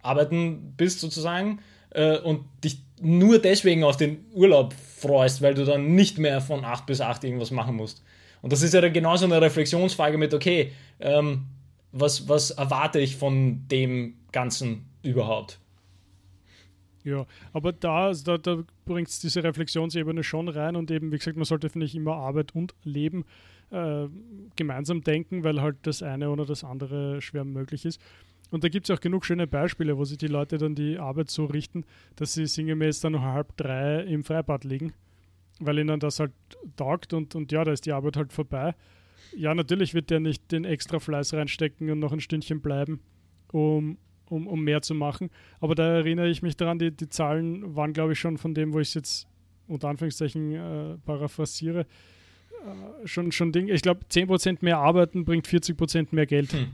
arbeiten 0.00 0.72
bist 0.78 1.00
sozusagen 1.00 1.58
äh, 1.90 2.18
und 2.18 2.44
dich 2.64 2.80
nur 3.00 3.38
deswegen 3.38 3.84
auf 3.84 3.96
den 3.96 4.24
Urlaub 4.32 4.74
freust, 4.74 5.42
weil 5.42 5.54
du 5.54 5.64
dann 5.64 5.94
nicht 5.94 6.18
mehr 6.18 6.40
von 6.40 6.64
8 6.64 6.86
bis 6.86 7.00
8 7.00 7.24
irgendwas 7.24 7.50
machen 7.50 7.76
musst. 7.76 8.02
Und 8.42 8.52
das 8.52 8.62
ist 8.62 8.74
ja 8.74 8.80
dann 8.80 8.92
genauso 8.92 9.24
eine 9.24 9.40
Reflexionsfrage 9.40 10.18
mit, 10.18 10.34
okay, 10.34 10.72
ähm, 11.00 11.46
was, 11.92 12.28
was 12.28 12.50
erwarte 12.50 13.00
ich 13.00 13.16
von 13.16 13.66
dem 13.68 14.14
Ganzen 14.32 14.86
überhaupt? 15.02 15.58
Ja, 17.04 17.26
aber 17.52 17.72
da, 17.72 18.12
da, 18.12 18.36
da 18.36 18.62
bringt 18.84 19.08
es 19.08 19.20
diese 19.20 19.42
Reflexionsebene 19.42 20.22
schon 20.22 20.48
rein 20.48 20.76
und 20.76 20.90
eben, 20.90 21.10
wie 21.10 21.18
gesagt, 21.18 21.36
man 21.36 21.46
sollte, 21.46 21.70
finde 21.70 21.86
ich, 21.86 21.94
immer 21.94 22.14
Arbeit 22.16 22.54
und 22.54 22.74
Leben 22.84 23.24
äh, 23.70 24.08
gemeinsam 24.56 25.02
denken, 25.02 25.44
weil 25.44 25.62
halt 25.62 25.76
das 25.82 26.02
eine 26.02 26.30
oder 26.30 26.44
das 26.44 26.64
andere 26.64 27.22
schwer 27.22 27.44
möglich 27.44 27.84
ist. 27.84 28.00
Und 28.50 28.64
da 28.64 28.68
gibt 28.68 28.88
es 28.88 28.96
auch 28.96 29.00
genug 29.00 29.24
schöne 29.24 29.46
Beispiele, 29.46 29.98
wo 29.98 30.04
sich 30.04 30.18
die 30.18 30.26
Leute 30.26 30.58
dann 30.58 30.74
die 30.74 30.98
Arbeit 30.98 31.30
so 31.30 31.44
richten, 31.44 31.84
dass 32.16 32.34
sie 32.34 32.46
sinngemäß 32.46 33.00
dann 33.00 33.14
um 33.14 33.22
halb 33.22 33.56
drei 33.56 34.00
im 34.02 34.24
Freibad 34.24 34.64
liegen, 34.64 34.94
weil 35.60 35.78
ihnen 35.78 36.00
das 36.00 36.20
halt 36.20 36.32
taugt 36.76 37.12
und, 37.12 37.34
und 37.34 37.52
ja, 37.52 37.64
da 37.64 37.72
ist 37.72 37.84
die 37.84 37.92
Arbeit 37.92 38.16
halt 38.16 38.32
vorbei. 38.32 38.74
Ja, 39.36 39.54
natürlich 39.54 39.92
wird 39.92 40.10
der 40.10 40.20
nicht 40.20 40.50
den 40.50 40.64
extra 40.64 40.98
Fleiß 40.98 41.34
reinstecken 41.34 41.90
und 41.90 41.98
noch 41.98 42.12
ein 42.12 42.20
Stündchen 42.20 42.60
bleiben, 42.60 43.00
um, 43.52 43.98
um, 44.30 44.46
um 44.46 44.64
mehr 44.64 44.80
zu 44.80 44.94
machen. 44.94 45.30
Aber 45.60 45.74
da 45.74 45.96
erinnere 45.96 46.28
ich 46.28 46.40
mich 46.40 46.56
daran, 46.56 46.78
die, 46.78 46.90
die 46.90 47.08
Zahlen 47.10 47.76
waren, 47.76 47.92
glaube 47.92 48.12
ich, 48.12 48.18
schon 48.18 48.38
von 48.38 48.54
dem, 48.54 48.72
wo 48.72 48.80
ich 48.80 48.88
es 48.88 48.94
jetzt 48.94 49.28
unter 49.66 49.88
Anführungszeichen 49.88 50.52
äh, 50.54 50.96
paraphrasiere, 51.04 51.80
äh, 51.80 53.06
schon, 53.06 53.32
schon 53.32 53.52
Ding. 53.52 53.68
Ich 53.68 53.82
glaube, 53.82 54.00
10% 54.10 54.58
mehr 54.62 54.78
arbeiten 54.78 55.26
bringt 55.26 55.46
40% 55.46 56.08
mehr 56.12 56.24
Geld. 56.24 56.52
Hm. 56.52 56.68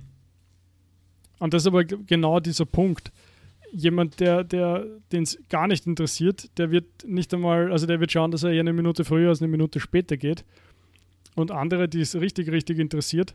Und 1.38 1.54
das 1.54 1.62
ist 1.62 1.66
aber 1.66 1.84
genau 1.84 2.40
dieser 2.40 2.66
Punkt. 2.66 3.12
Jemand, 3.72 4.20
der, 4.20 4.44
der 4.44 4.86
den 5.10 5.24
es 5.24 5.38
gar 5.48 5.66
nicht 5.66 5.86
interessiert, 5.86 6.56
der 6.58 6.70
wird 6.70 6.86
nicht 7.06 7.34
einmal, 7.34 7.72
also 7.72 7.86
der 7.86 8.00
wird 8.00 8.12
schauen, 8.12 8.30
dass 8.30 8.44
er 8.44 8.52
eher 8.52 8.60
eine 8.60 8.72
Minute 8.72 9.04
früher 9.04 9.30
als 9.30 9.42
eine 9.42 9.50
Minute 9.50 9.80
später 9.80 10.16
geht. 10.16 10.44
Und 11.34 11.50
andere, 11.50 11.88
die 11.88 12.00
es 12.00 12.14
richtig, 12.14 12.50
richtig 12.50 12.78
interessiert, 12.78 13.34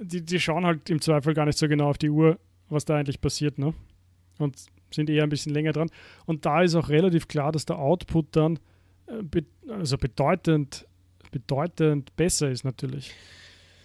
die, 0.00 0.22
die 0.22 0.40
schauen 0.40 0.64
halt 0.64 0.88
im 0.88 1.02
Zweifel 1.02 1.34
gar 1.34 1.44
nicht 1.44 1.58
so 1.58 1.68
genau 1.68 1.90
auf 1.90 1.98
die 1.98 2.08
Uhr 2.08 2.38
was 2.70 2.84
da 2.84 2.96
eigentlich 2.96 3.20
passiert, 3.20 3.58
ne? 3.58 3.74
Und 4.38 4.56
sind 4.90 5.10
eher 5.10 5.24
ein 5.24 5.28
bisschen 5.28 5.52
länger 5.52 5.72
dran. 5.72 5.90
Und 6.24 6.46
da 6.46 6.62
ist 6.62 6.74
auch 6.74 6.88
relativ 6.88 7.28
klar, 7.28 7.52
dass 7.52 7.66
der 7.66 7.78
Output 7.78 8.26
dann 8.32 8.58
äh, 9.06 9.22
be 9.22 9.44
also 9.68 9.98
bedeutend, 9.98 10.86
bedeutend 11.30 12.16
besser 12.16 12.50
ist 12.50 12.64
natürlich. 12.64 13.12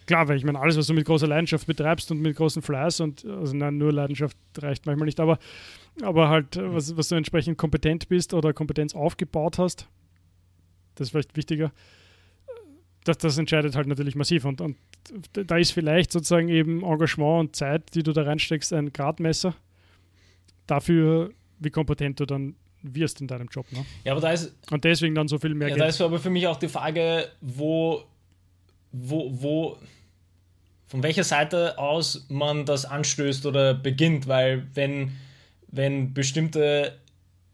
Klar, 0.05 0.27
weil 0.27 0.37
ich 0.37 0.43
meine, 0.43 0.59
alles, 0.59 0.77
was 0.77 0.87
du 0.87 0.93
mit 0.93 1.05
großer 1.05 1.27
Leidenschaft 1.27 1.65
betreibst 1.65 2.11
und 2.11 2.21
mit 2.21 2.35
großem 2.35 2.61
Fleiß 2.61 2.99
und 2.99 3.25
also 3.25 3.55
nein, 3.55 3.77
nur 3.77 3.91
Leidenschaft 3.91 4.37
reicht 4.59 4.85
manchmal 4.85 5.05
nicht, 5.05 5.19
aber, 5.19 5.39
aber 6.01 6.29
halt, 6.29 6.57
äh, 6.57 6.73
was, 6.73 6.95
was 6.95 7.09
du 7.09 7.15
entsprechend 7.15 7.57
kompetent 7.57 8.07
bist 8.07 8.33
oder 8.33 8.53
Kompetenz 8.53 8.93
aufgebaut 8.93 9.57
hast, 9.57 9.87
das 10.95 11.07
ist 11.07 11.11
vielleicht 11.11 11.35
wichtiger. 11.35 11.71
Das, 13.03 13.17
das 13.17 13.37
entscheidet 13.37 13.75
halt 13.75 13.87
natürlich 13.87 14.15
massiv. 14.15 14.45
Und, 14.45 14.61
und 14.61 14.77
da 15.33 15.57
ist 15.57 15.71
vielleicht 15.71 16.11
sozusagen 16.11 16.49
eben 16.49 16.83
Engagement 16.83 17.39
und 17.39 17.55
Zeit, 17.55 17.93
die 17.93 18.01
du 18.01 18.13
da 18.13 18.23
reinsteckst, 18.23 18.73
ein 18.73 18.93
Gradmesser 18.93 19.53
dafür, 20.65 21.31
wie 21.59 21.69
kompetent 21.69 22.19
du 22.19 22.25
dann 22.25 22.55
wirst 22.81 23.21
in 23.21 23.27
deinem 23.27 23.47
Job. 23.47 23.65
Ne? 23.71 23.85
Ja, 24.03 24.13
aber 24.13 24.21
da 24.21 24.31
ist. 24.31 24.55
Und 24.71 24.83
deswegen 24.83 25.15
dann 25.15 25.27
so 25.27 25.37
viel 25.37 25.53
mehr 25.53 25.69
ja, 25.69 25.75
Geld. 25.75 25.81
Da 25.81 25.89
ist 25.89 26.01
aber 26.01 26.19
für 26.19 26.29
mich 26.29 26.47
auch 26.47 26.57
die 26.57 26.67
Frage, 26.67 27.27
wo, 27.41 28.03
wo, 29.01 29.29
wo, 29.31 29.77
von 30.87 31.03
welcher 31.03 31.23
Seite 31.23 31.77
aus 31.77 32.25
man 32.29 32.65
das 32.65 32.85
anstößt 32.85 33.45
oder 33.45 33.73
beginnt, 33.73 34.27
weil 34.27 34.67
wenn, 34.73 35.17
wenn 35.67 36.13
bestimmte 36.13 36.97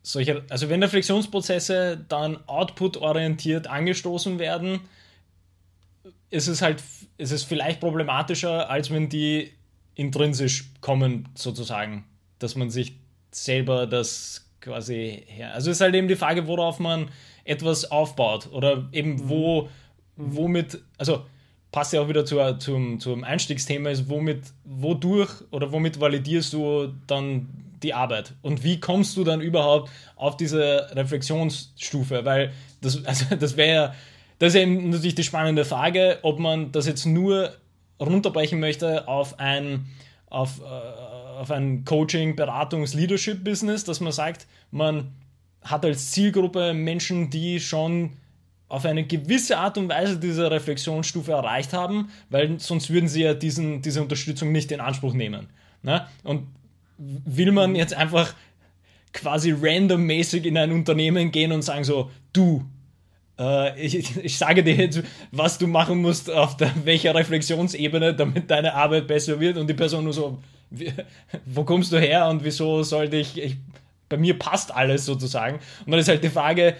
solche, 0.04 0.44
also 0.50 0.70
wenn 0.70 0.82
Reflexionsprozesse 0.84 2.04
dann 2.08 2.38
output-orientiert 2.48 3.68
angestoßen 3.68 4.40
werden, 4.40 4.82
ist 6.30 6.48
es 6.48 6.62
halt, 6.62 6.84
ist 7.18 7.32
es 7.32 7.44
vielleicht 7.44 7.80
problematischer, 7.80 8.70
als 8.70 8.90
wenn 8.90 9.10
die 9.10 9.52
intrinsisch 9.96 10.72
kommen, 10.80 11.28
sozusagen. 11.36 12.06
Dass 12.40 12.56
man 12.56 12.70
sich 12.70 12.96
selber 13.32 13.86
das 13.86 14.48
quasi 14.62 15.24
her. 15.28 15.54
Also 15.54 15.72
ist 15.72 15.82
halt 15.82 15.96
eben 15.96 16.08
die 16.08 16.16
Frage, 16.16 16.48
worauf 16.48 16.80
man 16.80 17.10
etwas 17.44 17.90
aufbaut 17.92 18.50
oder 18.52 18.88
eben 18.92 19.30
wo, 19.30 19.70
womit, 20.16 20.80
also 20.98 21.26
passt 21.72 21.94
ja 21.94 22.02
auch 22.02 22.10
wieder 22.10 22.26
zu, 22.26 22.58
zum, 22.58 23.00
zum 23.00 23.24
Einstiegsthema, 23.24 23.90
ist 23.90 24.10
womit, 24.10 24.44
wodurch 24.66 25.32
oder 25.52 25.72
womit 25.72 26.00
validierst 26.00 26.54
du 26.54 26.94
dann 27.08 27.50
die 27.82 27.94
Arbeit? 27.94 28.34
Und 28.42 28.64
wie 28.64 28.80
kommst 28.80 29.18
du 29.18 29.24
dann 29.24 29.42
überhaupt 29.42 29.90
auf 30.16 30.38
diese 30.38 30.90
Reflexionsstufe, 30.94 32.26
weil 32.26 32.52
das, 32.82 33.06
also 33.06 33.36
das 33.36 33.58
wäre 33.58 33.74
ja 33.74 33.94
das 34.42 34.56
ist 34.56 34.62
eben 34.62 34.90
natürlich 34.90 35.14
die 35.14 35.24
spannende 35.24 35.66
Frage, 35.66 36.18
ob 36.24 36.40
man 36.40 36.72
das 36.72 36.88
jetzt 36.88 37.06
nur 37.06 37.54
runterbrechen 38.00 38.60
möchte 38.60 39.08
auf 39.08 39.40
ein, 39.40 39.86
auf, 40.32 40.62
äh, 40.62 41.40
auf 41.40 41.52
ein 41.52 41.86
Coaching, 41.86 42.36
Beratungs, 42.36 42.96
Leadership-Business, 42.96 43.84
dass 43.84 44.00
man 44.00 44.12
sagt, 44.12 44.48
man 44.72 45.12
hat 45.62 45.86
als 45.86 46.10
Zielgruppe 46.10 46.74
Menschen, 46.74 47.30
die 47.30 47.60
schon 47.60 48.14
auf 48.72 48.86
eine 48.86 49.04
gewisse 49.04 49.58
Art 49.58 49.78
und 49.78 49.90
Weise 49.90 50.18
diese 50.18 50.50
Reflexionsstufe 50.50 51.34
erreicht 51.34 51.74
haben, 51.74 52.10
weil 52.30 52.58
sonst 52.60 52.90
würden 52.90 53.10
sie 53.10 53.24
ja 53.24 53.34
diesen, 53.34 53.82
diese 53.82 54.02
Unterstützung 54.02 54.54
nicht 54.54 54.72
in 54.72 54.80
Anspruch 54.80 55.14
nehmen. 55.14 55.48
Ne? 55.84 56.08
Und 56.24 56.48
will 56.98 57.52
man 57.52 57.76
jetzt 57.76 57.94
einfach 57.94 58.34
quasi 59.12 59.52
randommäßig 59.52 60.46
in 60.46 60.58
ein 60.58 60.72
Unternehmen 60.72 61.32
gehen 61.32 61.52
und 61.52 61.64
sagen 61.64 61.84
so, 61.84 62.12
du, 62.32 62.64
äh, 63.38 63.78
ich, 63.78 64.16
ich, 64.24 64.38
sage 64.38 64.64
dir 64.64 64.76
jetzt, 64.76 65.04
was 65.32 65.58
du 65.58 65.68
machen 65.68 66.02
musst, 66.02 66.32
auf 66.32 66.56
der, 66.56 66.72
welcher 66.86 67.14
Reflexionsebene, 67.14 68.16
damit 68.16 68.50
deine 68.50 68.74
Arbeit 68.74 69.06
besser 69.08 69.40
wird 69.42 69.58
und 69.58 69.70
die 69.70 69.74
Person 69.74 70.06
nur 70.06 70.14
so, 70.14 70.42
wo 71.46 71.66
kommst 71.66 71.92
du 71.92 72.00
her 72.00 72.30
und 72.30 72.46
wieso 72.46 72.84
sollte 72.84 73.18
ich, 73.18 73.38
ich, 73.38 73.58
bei 74.08 74.16
mir 74.18 74.38
passt 74.40 74.74
alles 74.74 75.06
sozusagen. 75.06 75.60
Und 75.86 75.92
dann 75.92 76.00
ist 76.00 76.08
halt 76.08 76.24
die 76.24 76.30
Frage, 76.30 76.76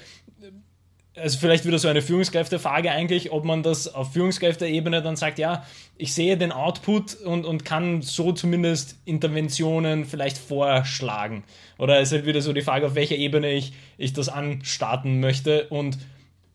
also 1.16 1.38
vielleicht 1.40 1.66
wieder 1.66 1.78
so 1.78 1.88
eine 1.88 2.02
Führungskräftefrage 2.02 2.92
eigentlich, 2.92 3.32
ob 3.32 3.44
man 3.44 3.64
das 3.64 3.94
auf 3.94 4.14
Führungskräfteebene 4.14 5.02
dann 5.02 5.18
sagt, 5.18 5.40
ja, 5.40 5.66
ich 5.98 6.14
sehe 6.14 6.38
den 6.38 6.52
Output 6.52 7.16
und, 7.16 7.46
und 7.46 7.66
kann 7.66 8.02
so 8.02 8.32
zumindest 8.32 8.96
Interventionen 9.04 10.06
vielleicht 10.06 10.38
vorschlagen. 10.38 11.44
Oder 11.78 12.00
es 12.00 12.10
ist 12.10 12.14
halt 12.14 12.26
wieder 12.26 12.42
so 12.42 12.54
die 12.54 12.62
Frage, 12.62 12.88
auf 12.88 12.96
welcher 12.96 13.18
Ebene 13.18 13.52
ich, 13.52 13.74
ich 13.98 14.14
das 14.14 14.30
anstarten 14.30 15.20
möchte 15.20 15.68
und 15.68 15.98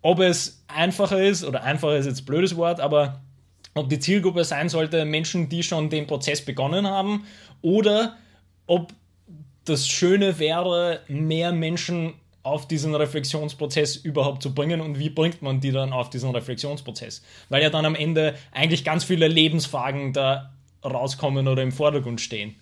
ob 0.00 0.20
es 0.20 0.64
einfacher 0.68 1.22
ist, 1.22 1.44
oder 1.44 1.64
einfacher 1.64 1.96
ist 1.96 2.06
jetzt 2.06 2.22
ein 2.22 2.26
blödes 2.26 2.56
Wort, 2.56 2.80
aber 2.80 3.20
ob 3.74 3.88
die 3.90 3.98
Zielgruppe 3.98 4.44
sein 4.44 4.68
sollte 4.68 5.04
Menschen, 5.04 5.48
die 5.48 5.62
schon 5.62 5.90
den 5.90 6.06
Prozess 6.06 6.44
begonnen 6.44 6.86
haben, 6.86 7.24
oder 7.60 8.16
ob 8.66 8.92
das 9.64 9.88
Schöne 9.88 10.38
wäre, 10.38 11.00
mehr 11.08 11.52
Menschen 11.52 12.14
auf 12.46 12.68
diesen 12.68 12.94
Reflexionsprozess 12.94 13.96
überhaupt 13.96 14.42
zu 14.42 14.54
bringen 14.54 14.80
und 14.80 14.98
wie 14.98 15.10
bringt 15.10 15.42
man 15.42 15.60
die 15.60 15.72
dann 15.72 15.92
auf 15.92 16.10
diesen 16.10 16.30
Reflexionsprozess? 16.30 17.22
Weil 17.48 17.62
ja 17.62 17.70
dann 17.70 17.84
am 17.84 17.94
Ende 17.94 18.36
eigentlich 18.52 18.84
ganz 18.84 19.04
viele 19.04 19.26
Lebensfragen 19.26 20.12
da 20.12 20.52
rauskommen 20.84 21.48
oder 21.48 21.62
im 21.62 21.72
Vordergrund 21.72 22.20
stehen. 22.20 22.54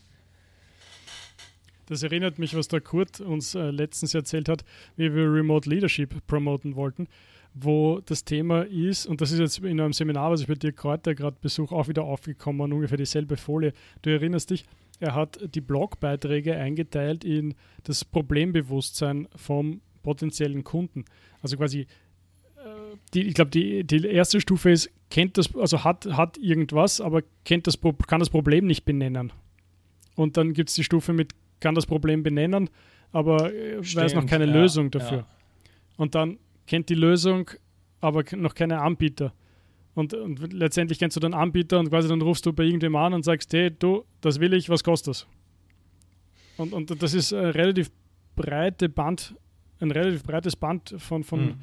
Das 1.86 2.02
erinnert 2.02 2.38
mich, 2.38 2.56
was 2.56 2.68
der 2.68 2.80
Kurt 2.80 3.20
uns 3.20 3.54
äh, 3.54 3.70
letztens 3.70 4.14
erzählt 4.14 4.48
hat, 4.48 4.64
wie 4.96 5.14
wir 5.14 5.24
Remote 5.24 5.68
Leadership 5.68 6.26
promoten 6.26 6.76
wollten 6.76 7.06
wo 7.54 8.00
das 8.04 8.24
Thema 8.24 8.62
ist, 8.62 9.06
und 9.06 9.20
das 9.20 9.30
ist 9.30 9.38
jetzt 9.38 9.58
in 9.60 9.80
einem 9.80 9.92
Seminar, 9.92 10.32
was 10.32 10.40
ich 10.40 10.48
bei 10.48 10.54
dir 10.54 10.72
gerade 10.72 11.36
besuche, 11.40 11.74
auch 11.74 11.86
wieder 11.86 12.02
aufgekommen, 12.02 12.72
ungefähr 12.72 12.98
dieselbe 12.98 13.36
Folie. 13.36 13.72
Du 14.02 14.10
erinnerst 14.10 14.50
dich, 14.50 14.64
er 15.04 15.14
hat 15.14 15.38
die 15.54 15.60
Blogbeiträge 15.60 16.56
eingeteilt 16.56 17.24
in 17.24 17.54
das 17.82 18.04
Problembewusstsein 18.04 19.28
vom 19.36 19.82
potenziellen 20.02 20.64
Kunden. 20.64 21.04
Also 21.42 21.58
quasi, 21.58 21.80
äh, 21.80 21.86
die, 23.12 23.22
ich 23.22 23.34
glaube, 23.34 23.50
die, 23.50 23.84
die 23.84 24.06
erste 24.06 24.40
Stufe 24.40 24.70
ist, 24.70 24.90
kennt 25.10 25.36
das, 25.36 25.54
also 25.54 25.84
hat, 25.84 26.06
hat 26.06 26.38
irgendwas, 26.38 27.02
aber 27.02 27.22
kennt 27.44 27.66
das, 27.66 27.78
kann 28.06 28.20
das 28.20 28.30
Problem 28.30 28.66
nicht 28.66 28.86
benennen. 28.86 29.32
Und 30.16 30.38
dann 30.38 30.54
gibt 30.54 30.70
es 30.70 30.74
die 30.74 30.84
Stufe 30.84 31.12
mit, 31.12 31.34
kann 31.60 31.74
das 31.74 31.84
Problem 31.84 32.22
benennen, 32.22 32.70
aber 33.12 33.50
Stimmt, 33.82 33.96
weiß 33.96 34.14
noch 34.14 34.26
keine 34.26 34.46
ja, 34.46 34.52
Lösung 34.52 34.90
dafür. 34.90 35.18
Ja. 35.18 35.26
Und 35.96 36.14
dann 36.14 36.38
kennt 36.66 36.88
die 36.88 36.94
Lösung, 36.94 37.50
aber 38.00 38.24
noch 38.36 38.54
keine 38.54 38.80
Anbieter. 38.80 39.34
Und, 39.94 40.12
und, 40.12 40.52
letztendlich 40.52 40.98
kennst 40.98 41.16
du 41.16 41.20
dann 41.20 41.34
Anbieter 41.34 41.78
und 41.78 41.88
quasi 41.88 42.08
dann 42.08 42.20
rufst 42.20 42.44
du 42.46 42.52
bei 42.52 42.64
irgendjemandem 42.64 43.06
an 43.06 43.14
und 43.14 43.22
sagst, 43.24 43.52
hey, 43.52 43.70
du, 43.70 44.04
das 44.20 44.40
will 44.40 44.52
ich, 44.52 44.68
was 44.68 44.82
kostet 44.82 45.08
das? 45.08 45.26
Und, 46.56 46.72
und 46.72 47.02
das 47.02 47.14
ist 47.14 47.32
ein 47.32 47.46
relativ 47.46 47.90
breite 48.36 48.88
Band, 48.88 49.34
ein 49.80 49.90
relativ 49.90 50.24
breites 50.24 50.56
Band 50.56 50.94
von, 50.98 51.22
von, 51.22 51.46
mhm. 51.46 51.54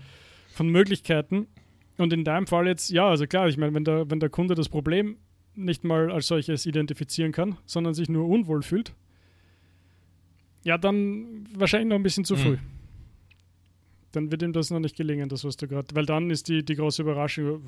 von 0.54 0.70
Möglichkeiten. 0.70 1.48
Und 1.98 2.14
in 2.14 2.24
deinem 2.24 2.48
Fall 2.48 2.68
jetzt, 2.68 2.90
ja, 2.90 3.08
also 3.08 3.28
klar, 3.28 3.48
ich 3.48 3.58
meine, 3.58 3.74
wenn 3.74 3.84
der, 3.84 4.10
wenn 4.10 4.20
der 4.20 4.30
Kunde 4.30 4.56
das 4.56 4.70
Problem 4.70 5.18
nicht 5.54 5.84
mal 5.84 6.10
als 6.10 6.28
solches 6.28 6.66
identifizieren 6.66 7.32
kann, 7.32 7.58
sondern 7.66 7.94
sich 7.94 8.10
nur 8.10 8.28
unwohl 8.28 8.64
fühlt, 8.64 8.94
ja, 10.64 10.78
dann 10.78 11.48
wahrscheinlich 11.56 11.90
noch 11.90 11.96
ein 11.96 12.04
bisschen 12.04 12.26
zu 12.26 12.36
mhm. 12.36 12.40
früh. 12.40 12.58
Dann 14.14 14.32
wird 14.32 14.42
ihm 14.42 14.54
das 14.54 14.70
noch 14.70 14.80
nicht 14.80 14.96
gelingen, 14.96 15.30
das, 15.30 15.44
was 15.44 15.58
du 15.58 15.68
gerade, 15.68 15.88
weil 15.94 16.06
dann 16.06 16.30
ist 16.30 16.48
die, 16.48 16.64
die 16.64 16.76
große 16.76 17.02
Überraschung, 17.02 17.64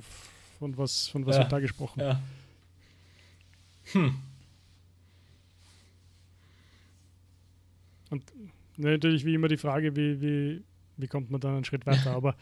von 0.64 0.78
was, 0.78 1.10
von 1.10 1.26
was 1.26 1.36
ja. 1.36 1.42
wird 1.42 1.52
da 1.52 1.60
gesprochen. 1.60 2.00
Ja. 2.00 2.22
Hm. 3.92 4.16
Und 8.10 8.24
natürlich 8.78 9.26
wie 9.26 9.34
immer 9.34 9.50
die 9.50 9.58
Frage, 9.58 9.94
wie, 9.98 10.22
wie, 10.22 10.64
wie 10.96 11.08
kommt 11.08 11.30
man 11.32 11.42
dann 11.42 11.56
einen 11.56 11.66
Schritt 11.66 11.86
weiter, 11.86 12.12
aber 12.16 12.38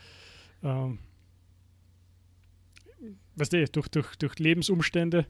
ähm, 0.61 0.99
weißt 3.37 3.53
du, 3.53 3.65
durch, 3.69 3.87
durch, 3.87 4.15
durch 4.17 4.37
Lebensumstände, 4.37 5.25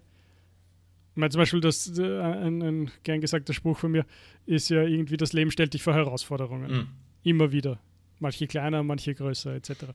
ich 1.12 1.18
meine, 1.18 1.30
zum 1.30 1.40
Beispiel 1.40 1.62
das, 1.62 1.98
äh, 1.98 2.20
ein, 2.20 2.62
ein 2.62 2.92
gern 3.04 3.22
gesagter 3.22 3.54
Spruch 3.54 3.78
von 3.78 3.92
mir 3.92 4.06
ist 4.46 4.70
ja 4.70 4.84
irgendwie, 4.84 5.16
das 5.16 5.32
Leben 5.32 5.52
stellt 5.52 5.74
dich 5.74 5.84
vor 5.84 5.94
Herausforderungen. 5.94 6.72
Mhm. 6.72 6.88
Immer 7.24 7.52
wieder. 7.54 7.80
Manche 8.20 8.48
kleiner, 8.48 8.84
manche 8.84 9.16
größer, 9.16 9.56
etc. 9.56 9.86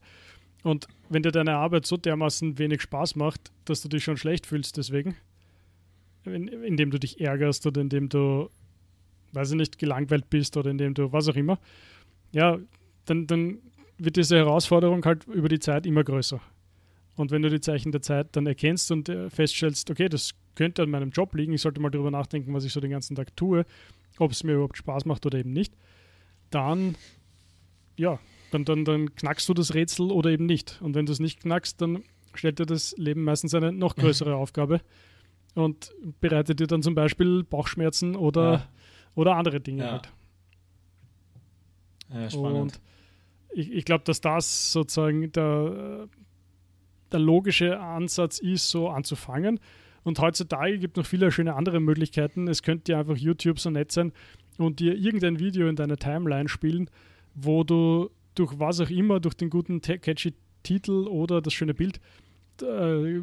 Und 0.63 0.87
wenn 1.09 1.23
dir 1.23 1.31
deine 1.31 1.55
Arbeit 1.55 1.85
so 1.85 1.97
dermaßen 1.97 2.57
wenig 2.57 2.81
Spaß 2.81 3.15
macht, 3.15 3.51
dass 3.65 3.81
du 3.81 3.89
dich 3.89 4.03
schon 4.03 4.17
schlecht 4.17 4.45
fühlst 4.45 4.77
deswegen, 4.77 5.15
in, 6.25 6.47
indem 6.47 6.91
du 6.91 6.99
dich 6.99 7.21
ärgerst 7.21 7.65
oder 7.65 7.81
indem 7.81 8.09
du, 8.09 8.49
weiß 9.33 9.51
ich 9.51 9.57
nicht, 9.57 9.77
gelangweilt 9.77 10.29
bist 10.29 10.57
oder 10.57 10.71
indem 10.71 10.93
du 10.93 11.11
was 11.11 11.29
auch 11.29 11.35
immer, 11.35 11.59
ja, 12.31 12.59
dann, 13.05 13.27
dann 13.27 13.59
wird 13.97 14.17
diese 14.17 14.37
Herausforderung 14.37 15.03
halt 15.05 15.25
über 15.27 15.49
die 15.49 15.59
Zeit 15.59 15.85
immer 15.85 16.03
größer. 16.03 16.41
Und 17.15 17.31
wenn 17.31 17.41
du 17.41 17.49
die 17.49 17.61
Zeichen 17.61 17.91
der 17.91 18.01
Zeit 18.01 18.35
dann 18.35 18.45
erkennst 18.45 18.91
und 18.91 19.09
äh, 19.09 19.29
feststellst, 19.29 19.89
okay, 19.89 20.07
das 20.07 20.33
könnte 20.55 20.83
an 20.83 20.89
meinem 20.89 21.09
Job 21.09 21.33
liegen, 21.33 21.53
ich 21.53 21.61
sollte 21.61 21.79
mal 21.79 21.89
darüber 21.89 22.11
nachdenken, 22.11 22.53
was 22.53 22.63
ich 22.63 22.73
so 22.73 22.79
den 22.79 22.91
ganzen 22.91 23.15
Tag 23.15 23.35
tue, 23.35 23.65
ob 24.19 24.31
es 24.31 24.43
mir 24.43 24.53
überhaupt 24.53 24.77
Spaß 24.77 25.05
macht 25.05 25.25
oder 25.25 25.39
eben 25.39 25.51
nicht, 25.51 25.73
dann, 26.51 26.95
ja, 27.95 28.19
dann, 28.65 28.85
dann, 28.85 28.85
dann 28.85 29.15
knackst 29.15 29.47
du 29.49 29.53
das 29.53 29.73
Rätsel 29.73 30.11
oder 30.11 30.29
eben 30.29 30.45
nicht. 30.45 30.79
Und 30.81 30.95
wenn 30.95 31.05
du 31.05 31.11
es 31.11 31.19
nicht 31.19 31.41
knackst, 31.41 31.81
dann 31.81 32.03
stellt 32.33 32.59
dir 32.59 32.65
das 32.65 32.95
Leben 32.97 33.23
meistens 33.23 33.53
eine 33.53 33.71
noch 33.71 33.95
größere 33.95 34.35
Aufgabe 34.35 34.81
und 35.55 35.93
bereitet 36.19 36.59
dir 36.59 36.67
dann 36.67 36.83
zum 36.83 36.95
Beispiel 36.95 37.43
Bauchschmerzen 37.43 38.15
oder, 38.15 38.51
ja. 38.51 38.67
oder 39.15 39.35
andere 39.35 39.59
Dinge 39.59 39.83
ja. 39.83 39.91
halt. 39.93 40.11
Ja, 42.13 42.29
spannend. 42.29 42.55
Und 42.55 42.81
ich, 43.53 43.71
ich 43.71 43.85
glaube, 43.85 44.03
dass 44.05 44.21
das 44.21 44.71
sozusagen 44.71 45.31
der, 45.31 46.07
der 47.11 47.19
logische 47.19 47.79
Ansatz 47.79 48.39
ist, 48.39 48.69
so 48.69 48.89
anzufangen. 48.89 49.59
Und 50.03 50.19
heutzutage 50.19 50.79
gibt 50.79 50.97
es 50.97 51.03
noch 51.03 51.09
viele 51.09 51.31
schöne 51.31 51.55
andere 51.55 51.79
Möglichkeiten. 51.79 52.47
Es 52.47 52.63
könnte 52.63 52.93
ja 52.93 52.99
einfach 52.99 53.17
YouTube 53.17 53.59
so 53.59 53.69
nett 53.69 53.91
sein 53.91 54.13
und 54.57 54.79
dir 54.79 54.95
irgendein 54.95 55.39
Video 55.39 55.67
in 55.67 55.75
deiner 55.75 55.97
Timeline 55.97 56.47
spielen, 56.47 56.89
wo 57.35 57.63
du 57.63 58.09
durch 58.39 58.59
was 58.59 58.79
auch 58.79 58.89
immer, 58.89 59.19
durch 59.19 59.35
den 59.35 59.49
guten 59.49 59.81
catchy 59.81 60.33
Titel 60.63 61.07
oder 61.07 61.41
das 61.41 61.53
schöne 61.53 61.73
Bild, 61.73 61.99
äh, 62.61 63.21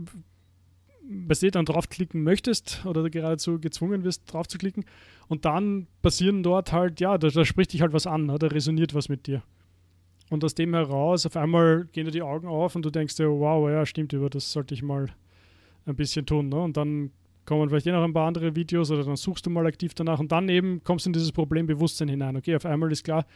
dir 1.06 1.50
dann 1.50 1.64
draufklicken 1.64 2.22
möchtest 2.22 2.84
oder 2.86 3.08
geradezu 3.10 3.58
gezwungen 3.60 4.04
wirst, 4.04 4.32
draufzuklicken. 4.32 4.84
Und 5.28 5.44
dann 5.44 5.86
passieren 6.02 6.42
dort 6.42 6.72
halt, 6.72 7.00
ja, 7.00 7.18
da, 7.18 7.28
da 7.28 7.44
spricht 7.44 7.72
dich 7.72 7.82
halt 7.82 7.92
was 7.92 8.06
an, 8.06 8.26
ne? 8.26 8.38
da 8.38 8.46
resoniert 8.46 8.94
was 8.94 9.08
mit 9.08 9.26
dir. 9.26 9.42
Und 10.30 10.42
aus 10.42 10.54
dem 10.54 10.72
heraus, 10.72 11.26
auf 11.26 11.36
einmal 11.36 11.86
gehen 11.92 12.06
dir 12.06 12.10
die 12.10 12.22
Augen 12.22 12.48
auf 12.48 12.74
und 12.74 12.84
du 12.84 12.90
denkst 12.90 13.16
dir, 13.16 13.28
wow, 13.28 13.68
ja, 13.68 13.84
stimmt, 13.84 14.12
über 14.14 14.30
das 14.30 14.50
sollte 14.50 14.74
ich 14.74 14.82
mal 14.82 15.10
ein 15.84 15.96
bisschen 15.96 16.24
tun. 16.24 16.48
Ne? 16.48 16.56
Und 16.56 16.76
dann 16.76 17.10
kommen 17.44 17.68
vielleicht 17.68 17.86
eh 17.86 17.92
noch 17.92 18.02
ein 18.02 18.14
paar 18.14 18.26
andere 18.26 18.56
Videos 18.56 18.90
oder 18.90 19.04
dann 19.04 19.16
suchst 19.16 19.44
du 19.44 19.50
mal 19.50 19.66
aktiv 19.66 19.92
danach 19.94 20.18
und 20.18 20.32
dann 20.32 20.48
eben 20.48 20.82
kommst 20.82 21.04
du 21.04 21.10
in 21.10 21.12
dieses 21.12 21.32
Problembewusstsein 21.32 22.08
hinein. 22.08 22.36
Okay, 22.36 22.56
auf 22.56 22.64
einmal 22.64 22.90
ist 22.90 23.04
klar, 23.04 23.26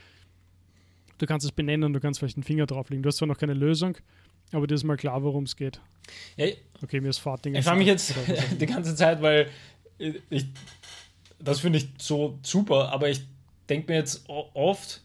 du 1.19 1.27
kannst 1.27 1.45
es 1.45 1.53
benennen, 1.53 1.93
du 1.93 2.01
kannst 2.01 2.21
vielleicht 2.21 2.37
einen 2.37 2.45
Finger 2.45 2.66
drauflegen. 2.66 3.03
Du 3.03 3.09
hast 3.09 3.16
zwar 3.16 3.29
noch 3.29 3.39
keine 3.39 3.55
Lösung, 3.55 3.97
aber 4.53 4.66
dir 4.66 4.75
ist 4.75 4.85
mal 4.85 4.97
klar, 4.97 5.23
worum 5.23 5.45
es 5.45 5.57
geht. 5.57 5.81
Ja, 6.37 6.47
okay, 6.83 7.01
mir 7.01 7.11
ist 7.11 7.19
Fahrtding. 7.19 7.55
Ich 7.55 7.64
frage 7.64 7.79
mich 7.79 7.89
jetzt 7.89 8.14
die 8.61 8.66
ganze 8.66 8.95
Zeit, 8.95 9.21
weil 9.21 9.49
ich, 9.99 10.47
das 11.39 11.61
finde 11.61 11.79
ich 11.79 11.89
so 11.99 12.39
super, 12.43 12.91
aber 12.93 13.11
ich 13.11 13.21
denke 13.69 13.93
mir 13.93 13.99
jetzt 13.99 14.29
oft, 14.29 15.03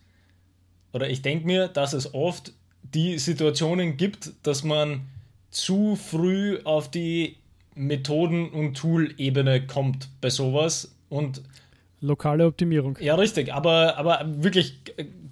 oder 0.94 1.10
ich 1.10 1.22
denke 1.22 1.46
mir, 1.46 1.68
dass 1.68 1.94
es 1.94 2.14
oft 2.14 2.54
die 2.84 3.18
Situationen 3.18 3.98
gibt, 3.98 4.32
dass 4.44 4.64
man 4.64 5.02
zu 5.50 5.96
früh 5.96 6.60
auf 6.64 6.90
die 6.90 7.38
Methoden- 7.76 8.50
und 8.50 8.76
Tool-Ebene 8.76 9.66
kommt 9.66 10.10
bei 10.22 10.30
sowas 10.30 10.96
und 11.10 11.42
Lokale 12.02 12.46
Optimierung. 12.46 12.98
Ja, 13.00 13.16
richtig, 13.16 13.54
aber, 13.54 13.98
aber 13.98 14.26
wirklich 14.44 14.82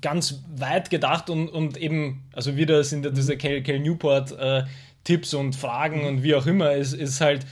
ganz 0.02 0.44
weit 0.56 0.90
gedacht 0.90 1.30
und, 1.30 1.48
und 1.50 1.78
eben, 1.78 2.24
also 2.34 2.56
wieder 2.56 2.84
sind 2.84 3.06
ja 3.06 3.12
diese 3.12 3.38
Cal, 3.38 3.62
Cal 3.62 3.80
Newport 3.80 4.32
äh, 4.32 4.64
Tipps 5.04 5.34
und 5.34 5.56
Fragen 5.56 6.06
und 6.06 6.24
wie 6.24 6.36
auch 6.36 6.46
immer, 6.46 6.72
es 6.72 6.94
ist 6.94 7.22
halt, 7.22 7.46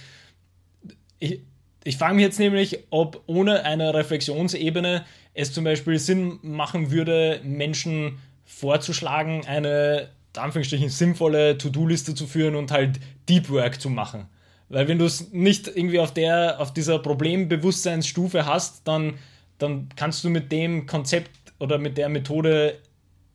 ich, 1.19 1.41
ich 1.83 1.97
frage 1.97 2.15
mich 2.15 2.23
jetzt 2.23 2.39
nämlich, 2.39 2.79
ob 2.89 3.23
ohne 3.25 3.63
eine 3.63 3.93
Reflexionsebene 3.93 5.05
es 5.33 5.53
zum 5.53 5.63
Beispiel 5.63 5.97
Sinn 5.99 6.39
machen 6.41 6.91
würde, 6.91 7.41
Menschen 7.43 8.19
vorzuschlagen, 8.45 9.45
eine 9.45 10.09
Anführungsstrichen 10.37 10.89
sinnvolle 10.89 11.57
To-Do-Liste 11.57 12.15
zu 12.15 12.27
führen 12.27 12.55
und 12.55 12.71
halt 12.71 12.99
Deep 13.27 13.49
Work 13.49 13.81
zu 13.81 13.89
machen. 13.89 14.27
Weil 14.69 14.87
wenn 14.87 14.99
du 14.99 15.05
es 15.05 15.31
nicht 15.31 15.67
irgendwie 15.67 15.99
auf 15.99 16.13
der, 16.13 16.59
auf 16.59 16.73
dieser 16.73 16.99
Problembewusstseinsstufe 16.99 18.45
hast, 18.45 18.87
dann, 18.87 19.15
dann 19.57 19.89
kannst 19.95 20.23
du 20.23 20.29
mit 20.29 20.51
dem 20.51 20.85
Konzept 20.85 21.38
oder 21.59 21.77
mit 21.77 21.97
der 21.97 22.09
Methode 22.09 22.79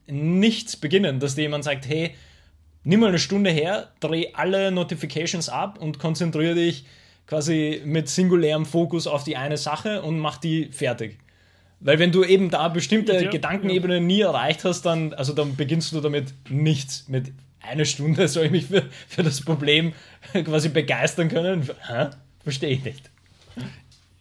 nichts 0.07 0.77
beginnen, 0.77 1.21
dass 1.21 1.35
dir 1.35 1.43
jemand 1.43 1.65
sagt, 1.65 1.87
hey, 1.89 2.15
nimm 2.83 3.01
mal 3.01 3.09
eine 3.09 3.19
Stunde 3.19 3.51
her, 3.51 3.91
dreh 4.01 4.33
alle 4.35 4.71
Notifications 4.71 5.49
ab 5.49 5.79
und 5.81 5.99
konzentriere 5.99 6.55
dich 6.55 6.85
quasi 7.27 7.81
mit 7.85 8.09
singulärem 8.09 8.67
Fokus 8.67 9.07
auf 9.07 9.25
die 9.25 9.37
eine 9.37 9.57
Sache 9.57 10.03
und 10.03 10.19
mach 10.19 10.37
die 10.37 10.67
fertig. 10.73 11.19
Weil 11.81 11.99
wenn 11.99 12.13
du 12.13 12.25
eben 12.25 12.51
da 12.51 12.69
bestimmte 12.69 13.25
ja, 13.25 13.31
Gedankenebenen 13.31 14.03
ja. 14.03 14.07
nie 14.07 14.21
erreicht 14.21 14.65
hast, 14.65 14.83
dann, 14.83 15.13
also 15.15 15.33
dann 15.33 15.57
beginnst 15.57 15.93
du 15.93 16.01
damit 16.01 16.33
nichts, 16.49 17.09
mit 17.09 17.33
eine 17.61 17.87
Stunde 17.87 18.29
soll 18.29 18.47
ich 18.47 18.51
mich 18.51 18.67
für, 18.67 18.85
für 19.09 19.23
das 19.23 19.41
Problem 19.41 19.93
quasi 20.33 20.69
begeistern 20.69 21.29
können? 21.29 21.69
Hä? 21.87 22.09
Verstehe 22.43 22.71
ich 22.71 22.85
nicht. 22.85 23.11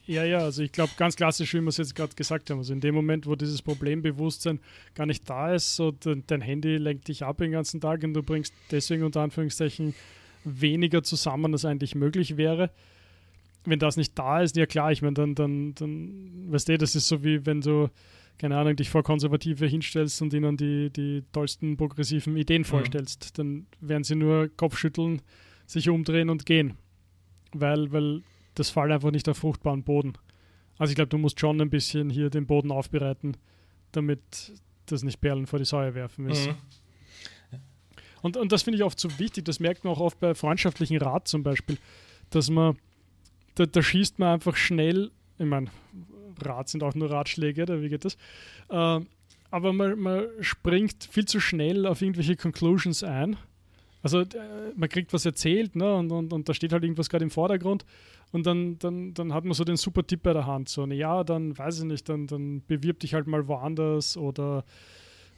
Ja, 0.05 0.25
ja, 0.25 0.39
also 0.39 0.63
ich 0.63 0.71
glaube 0.71 0.91
ganz 0.97 1.15
klassisch, 1.15 1.53
wie 1.53 1.61
wir 1.61 1.69
es 1.69 1.77
jetzt 1.77 1.95
gerade 1.95 2.13
gesagt 2.13 2.49
haben. 2.49 2.57
Also 2.57 2.73
in 2.73 2.81
dem 2.81 2.93
Moment, 2.93 3.25
wo 3.25 3.35
dieses 3.35 3.61
Problembewusstsein 3.61 4.59
gar 4.95 5.05
nicht 5.05 5.29
da 5.29 5.53
ist, 5.53 5.75
so 5.75 5.91
dein 5.91 6.41
Handy 6.41 6.77
lenkt 6.77 7.07
dich 7.07 7.23
ab 7.23 7.37
den 7.37 7.51
ganzen 7.51 7.79
Tag 7.79 8.03
und 8.03 8.13
du 8.13 8.21
bringst 8.21 8.53
deswegen 8.71 9.03
unter 9.03 9.21
Anführungszeichen 9.21 9.93
weniger 10.43 11.03
zusammen, 11.03 11.53
als 11.53 11.63
eigentlich 11.63 11.95
möglich 11.95 12.35
wäre. 12.35 12.69
Wenn 13.63 13.79
das 13.79 13.95
nicht 13.95 14.19
da 14.19 14.41
ist, 14.41 14.57
ja 14.57 14.65
klar, 14.65 14.91
ich 14.91 15.01
meine, 15.01 15.13
dann, 15.13 15.35
dann, 15.35 15.73
dann, 15.75 16.51
weißt 16.51 16.67
du, 16.67 16.77
das 16.77 16.95
ist 16.95 17.07
so 17.07 17.23
wie 17.23 17.45
wenn 17.45 17.61
du 17.61 17.89
keine 18.37 18.57
Ahnung, 18.57 18.75
dich 18.75 18.89
vor 18.89 19.03
Konservative 19.03 19.65
hinstellst 19.65 20.21
und 20.21 20.33
ihnen 20.33 20.57
die, 20.57 20.89
die 20.89 21.23
tollsten 21.31 21.77
progressiven 21.77 22.35
Ideen 22.35 22.61
mhm. 22.61 22.65
vorstellst, 22.65 23.37
dann 23.37 23.67
werden 23.79 24.03
sie 24.03 24.15
nur 24.15 24.49
Kopfschütteln, 24.57 25.21
sich 25.65 25.89
umdrehen 25.89 26.29
und 26.29 26.45
gehen. 26.45 26.73
Weil, 27.53 27.91
weil 27.91 28.21
das 28.55 28.69
fällt 28.69 28.91
einfach 28.91 29.11
nicht 29.11 29.27
auf 29.29 29.37
fruchtbaren 29.37 29.83
Boden. 29.83 30.13
Also 30.77 30.91
ich 30.91 30.95
glaube, 30.95 31.09
du 31.09 31.17
musst 31.17 31.39
schon 31.39 31.61
ein 31.61 31.69
bisschen 31.69 32.09
hier 32.09 32.29
den 32.29 32.45
Boden 32.45 32.71
aufbereiten, 32.71 33.37
damit 33.91 34.53
das 34.87 35.03
nicht 35.03 35.21
Perlen 35.21 35.47
vor 35.47 35.59
die 35.59 35.65
Säue 35.65 35.95
werfen 35.95 36.29
ist. 36.29 36.47
Mhm. 36.47 36.55
Und, 38.21 38.37
und 38.37 38.51
das 38.51 38.63
finde 38.63 38.77
ich 38.77 38.83
oft 38.83 38.99
so 38.99 39.19
wichtig, 39.19 39.45
das 39.45 39.59
merkt 39.59 39.83
man 39.83 39.93
auch 39.93 39.99
oft 39.99 40.19
bei 40.19 40.33
freundschaftlichen 40.33 40.97
Rat 40.97 41.27
zum 41.27 41.43
Beispiel, 41.43 41.77
dass 42.29 42.49
man, 42.49 42.77
da, 43.55 43.65
da 43.65 43.83
schießt 43.83 44.17
man 44.17 44.29
einfach 44.29 44.55
schnell, 44.55 45.11
ich 45.37 45.45
meine, 45.45 45.69
Rat 46.41 46.69
sind 46.69 46.83
auch 46.83 46.95
nur 46.95 47.11
Ratschläge, 47.11 47.63
oder 47.63 47.81
wie 47.81 47.89
geht 47.89 48.05
das? 48.05 48.15
Äh, 48.69 49.01
aber 49.51 49.73
man, 49.73 49.99
man 49.99 50.25
springt 50.39 51.07
viel 51.11 51.25
zu 51.25 51.39
schnell 51.39 51.85
auf 51.85 52.01
irgendwelche 52.01 52.37
Conclusions 52.37 53.03
ein 53.03 53.37
Also 54.03 54.19
äh, 54.19 54.27
man 54.75 54.89
kriegt 54.89 55.13
was 55.13 55.25
erzählt, 55.25 55.75
ne? 55.75 55.95
Und, 55.95 56.11
und, 56.11 56.33
und 56.33 56.47
da 56.47 56.53
steht 56.53 56.73
halt 56.73 56.83
irgendwas 56.83 57.09
gerade 57.09 57.23
im 57.23 57.31
Vordergrund 57.31 57.85
und 58.33 58.45
dann, 58.45 58.77
dann, 58.79 59.13
dann 59.13 59.33
hat 59.33 59.45
man 59.45 59.53
so 59.53 59.63
den 59.63 59.77
super 59.77 60.05
Tipp 60.05 60.23
bei 60.23 60.33
der 60.33 60.45
Hand. 60.45 60.67
So, 60.67 60.85
ne, 60.85 60.95
ja, 60.95 61.23
dann 61.23 61.57
weiß 61.57 61.79
ich 61.79 61.85
nicht, 61.85 62.09
dann, 62.09 62.27
dann 62.27 62.61
bewirb 62.67 62.99
dich 62.99 63.13
halt 63.13 63.27
mal 63.27 63.47
woanders 63.47 64.17
oder, 64.17 64.65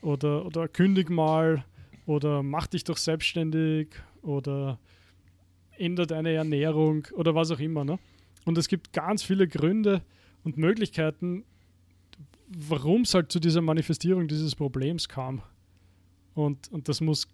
oder, 0.01 0.45
oder 0.45 0.67
kündig 0.67 1.09
mal 1.09 1.63
oder 2.07 2.41
mach 2.41 2.67
dich 2.67 2.83
doch 2.83 2.97
selbstständig 2.97 3.89
oder 4.23 4.79
ändert 5.77 6.11
deine 6.11 6.31
Ernährung 6.31 7.07
oder 7.13 7.35
was 7.35 7.51
auch 7.51 7.59
immer. 7.59 7.85
Ne? 7.85 7.99
Und 8.45 8.57
es 8.57 8.67
gibt 8.67 8.93
ganz 8.93 9.23
viele 9.23 9.47
Gründe 9.47 10.01
und 10.43 10.57
Möglichkeiten, 10.57 11.43
warum 12.47 13.01
es 13.01 13.13
halt 13.13 13.31
zu 13.31 13.39
dieser 13.39 13.61
Manifestierung 13.61 14.27
dieses 14.27 14.55
Problems 14.55 15.09
kam. 15.09 15.41
Und, 16.33 16.71
und 16.71 16.87
das 16.89 17.01
muss 17.01 17.27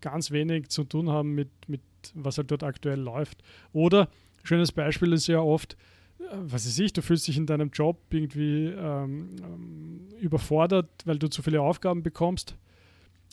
ganz 0.00 0.30
wenig 0.30 0.68
zu 0.68 0.84
tun 0.84 1.10
haben 1.10 1.34
mit, 1.34 1.50
mit 1.68 1.80
was 2.14 2.38
halt 2.38 2.50
dort 2.50 2.62
aktuell 2.62 3.00
läuft. 3.00 3.42
Oder, 3.72 4.08
schönes 4.42 4.72
Beispiel 4.72 5.12
ist 5.12 5.26
ja 5.26 5.40
oft, 5.40 5.76
äh, 6.20 6.24
was 6.30 6.66
weiß 6.66 6.78
ich, 6.78 6.92
du 6.92 7.02
fühlst 7.02 7.26
dich 7.28 7.36
in 7.36 7.46
deinem 7.46 7.70
Job 7.70 7.98
irgendwie 8.10 8.66
ähm, 8.66 9.36
ähm, 9.42 10.08
überfordert, 10.20 10.88
weil 11.04 11.18
du 11.18 11.28
zu 11.28 11.42
viele 11.42 11.60
Aufgaben 11.60 12.02
bekommst 12.02 12.56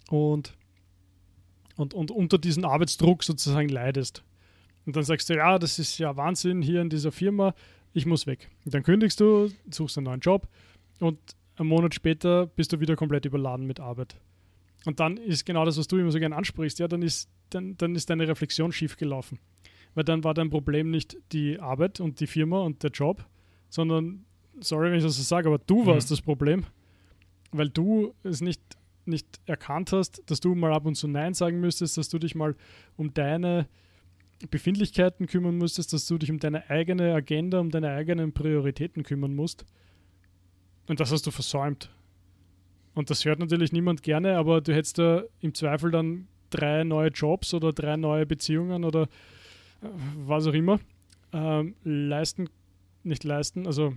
und, 0.10 0.54
und, 1.76 1.94
und 1.94 2.12
unter 2.12 2.38
diesem 2.38 2.66
Arbeitsdruck 2.66 3.24
sozusagen 3.24 3.70
leidest. 3.70 4.24
Und 4.86 4.96
dann 4.96 5.04
sagst 5.04 5.30
du, 5.30 5.36
ja, 5.36 5.60
das 5.60 5.80
ist 5.80 5.98
ja 5.98 6.18
Wahnsinn 6.18 6.62
hier 6.62 6.82
in 6.82 6.90
dieser 6.90 7.12
Firma, 7.12 7.54
ich 7.94 8.06
muss 8.06 8.28
weg. 8.28 8.50
Und 8.66 8.74
dann 8.74 8.84
kündigst 8.84 9.20
du, 9.20 9.50
suchst 9.70 9.98
einen 9.98 10.06
neuen 10.06 10.20
Job 10.20 10.48
und 11.00 11.20
einen 11.56 11.70
Monat 11.70 11.94
später 11.94 12.48
bist 12.48 12.74
du 12.74 12.80
wieder 12.80 12.96
komplett 12.96 13.26
überladen 13.26 13.66
mit 13.66 13.80
Arbeit. 13.80 14.16
Und 14.86 15.00
dann 15.00 15.18
ist 15.18 15.46
genau 15.46 15.66
das, 15.66 15.78
was 15.78 15.88
du 15.88 15.98
immer 15.98 16.12
so 16.12 16.20
gerne 16.20 16.36
ansprichst, 16.36 16.80
ja, 16.80 16.88
dann 16.88 17.02
ist, 17.02 17.30
dann, 17.50 17.78
dann 17.78 17.96
ist 17.96 18.10
deine 18.10 18.28
Reflexion 18.28 18.72
schief 18.72 18.98
gelaufen. 18.98 19.40
Weil 19.96 20.04
dann 20.04 20.24
war 20.24 20.34
dein 20.34 20.50
Problem 20.50 20.90
nicht 20.90 21.18
die 21.32 21.60
Arbeit 21.60 22.00
und 22.00 22.20
die 22.20 22.28
Firma 22.28 22.62
und 22.62 22.84
der 22.84 22.92
Job, 22.92 23.26
sondern, 23.70 24.26
sorry, 24.60 24.90
wenn 24.90 24.98
ich 24.98 25.04
das 25.04 25.16
so 25.16 25.24
sage, 25.24 25.48
aber 25.48 25.60
du 25.60 25.86
warst 25.86 26.10
mhm. 26.10 26.14
das 26.14 26.22
Problem, 26.22 26.66
weil 27.52 27.70
du 27.70 28.14
es 28.24 28.42
nicht, 28.42 28.62
nicht 29.06 29.40
erkannt 29.46 29.92
hast, 29.92 30.22
dass 30.26 30.40
du 30.40 30.56
mal 30.56 30.74
ab 30.74 30.86
und 30.86 30.96
zu 30.96 31.08
Nein 31.08 31.34
sagen 31.34 31.60
müsstest, 31.60 31.98
dass 31.98 32.10
du 32.10 32.20
dich 32.20 32.36
mal 32.36 32.56
um 32.98 33.14
deine 33.14 33.68
Befindlichkeiten 34.50 35.28
kümmern 35.28 35.58
musstest, 35.58 35.94
dass 35.94 36.06
du 36.08 36.18
dich 36.18 36.32
um 36.32 36.40
deine 36.40 36.70
eigene 36.70 37.14
Agenda, 37.14 37.60
um 37.60 37.70
deine 37.70 37.92
eigenen 37.92 38.34
Prioritäten 38.34 39.04
kümmern 39.04 39.36
musst. 39.36 39.66
Und 40.88 41.00
das 41.00 41.12
hast 41.12 41.26
du 41.26 41.32
versäumt. 41.32 41.90
Und 42.94 43.10
das 43.10 43.26
hört 43.26 43.40
natürlich 43.40 43.72
niemand 43.72 44.04
gerne, 44.04 44.38
aber 44.38 44.62
du 44.62 44.74
hättest 44.74 45.00
da 45.00 45.24
im 45.40 45.54
Zweifel 45.54 45.92
dann 45.92 46.28
drei 46.50 46.84
neue 46.84 47.10
Jobs 47.10 47.54
oder 47.54 47.74
drei 47.74 47.98
neue 47.98 48.26
Beziehungen 48.26 48.84
oder 48.84 49.04
äh, 49.82 49.88
was 50.16 50.48
auch 50.48 50.54
immer 50.54 50.80
ähm, 51.34 51.76
leisten, 51.84 52.50
nicht 53.04 53.24
leisten, 53.24 53.66
also 53.66 53.96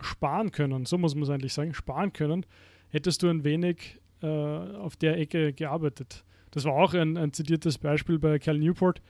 sparen 0.00 0.52
können, 0.52 0.86
so 0.86 0.98
muss 0.98 1.14
man 1.14 1.24
es 1.24 1.30
eigentlich 1.30 1.52
sagen, 1.52 1.74
sparen 1.74 2.12
können, 2.12 2.46
hättest 2.90 3.22
du 3.22 3.28
ein 3.28 3.44
wenig 3.44 3.98
äh, 4.22 4.26
auf 4.26 4.96
der 4.96 5.18
Ecke 5.18 5.52
gearbeitet. 5.52 6.24
Das 6.50 6.64
war 6.64 6.72
auch 6.72 6.94
ein, 6.94 7.16
ein 7.16 7.32
zitiertes 7.32 7.78
Beispiel 7.78 8.18
bei 8.18 8.38
Cal 8.38 8.58
Newport, 8.58 9.02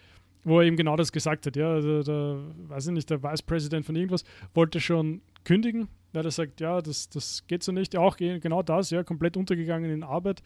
wo 0.44 0.60
er 0.60 0.66
eben 0.66 0.76
genau 0.76 0.96
das 0.96 1.12
gesagt 1.12 1.46
hat. 1.46 1.56
Ja, 1.56 1.74
also 1.74 2.02
der, 2.02 2.38
weiß 2.68 2.86
ich 2.86 2.92
nicht, 2.92 3.10
der 3.10 3.22
Vice 3.22 3.42
President 3.42 3.84
von 3.84 3.96
irgendwas 3.96 4.24
wollte 4.54 4.80
schon 4.80 5.20
kündigen, 5.44 5.88
weil 6.16 6.24
er 6.24 6.30
sagt, 6.30 6.60
ja, 6.60 6.80
das, 6.80 7.10
das 7.10 7.46
geht 7.46 7.62
so 7.62 7.72
nicht. 7.72 7.92
Ja, 7.92 8.00
auch 8.00 8.16
genau 8.16 8.62
das, 8.62 8.90
ja, 8.90 9.04
komplett 9.04 9.36
untergegangen 9.36 9.90
in 9.90 10.02
Arbeit. 10.02 10.42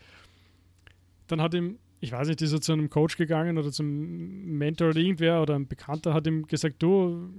Dann 1.29 1.41
hat 1.41 1.55
ihm, 1.55 1.79
ich 2.01 2.11
weiß 2.11 2.27
nicht, 2.27 2.43
ist 2.43 2.53
er 2.53 2.61
zu 2.61 2.73
einem 2.73 2.91
Coach 2.91 3.16
gegangen 3.16 3.57
oder 3.57 3.71
zum 3.71 3.87
Mentor 4.59 4.89
oder 4.89 4.99
irgendwer 4.99 5.41
oder 5.41 5.55
ein 5.55 5.68
Bekannter 5.68 6.12
hat 6.12 6.27
ihm 6.27 6.47
gesagt, 6.47 6.83
du 6.83 7.31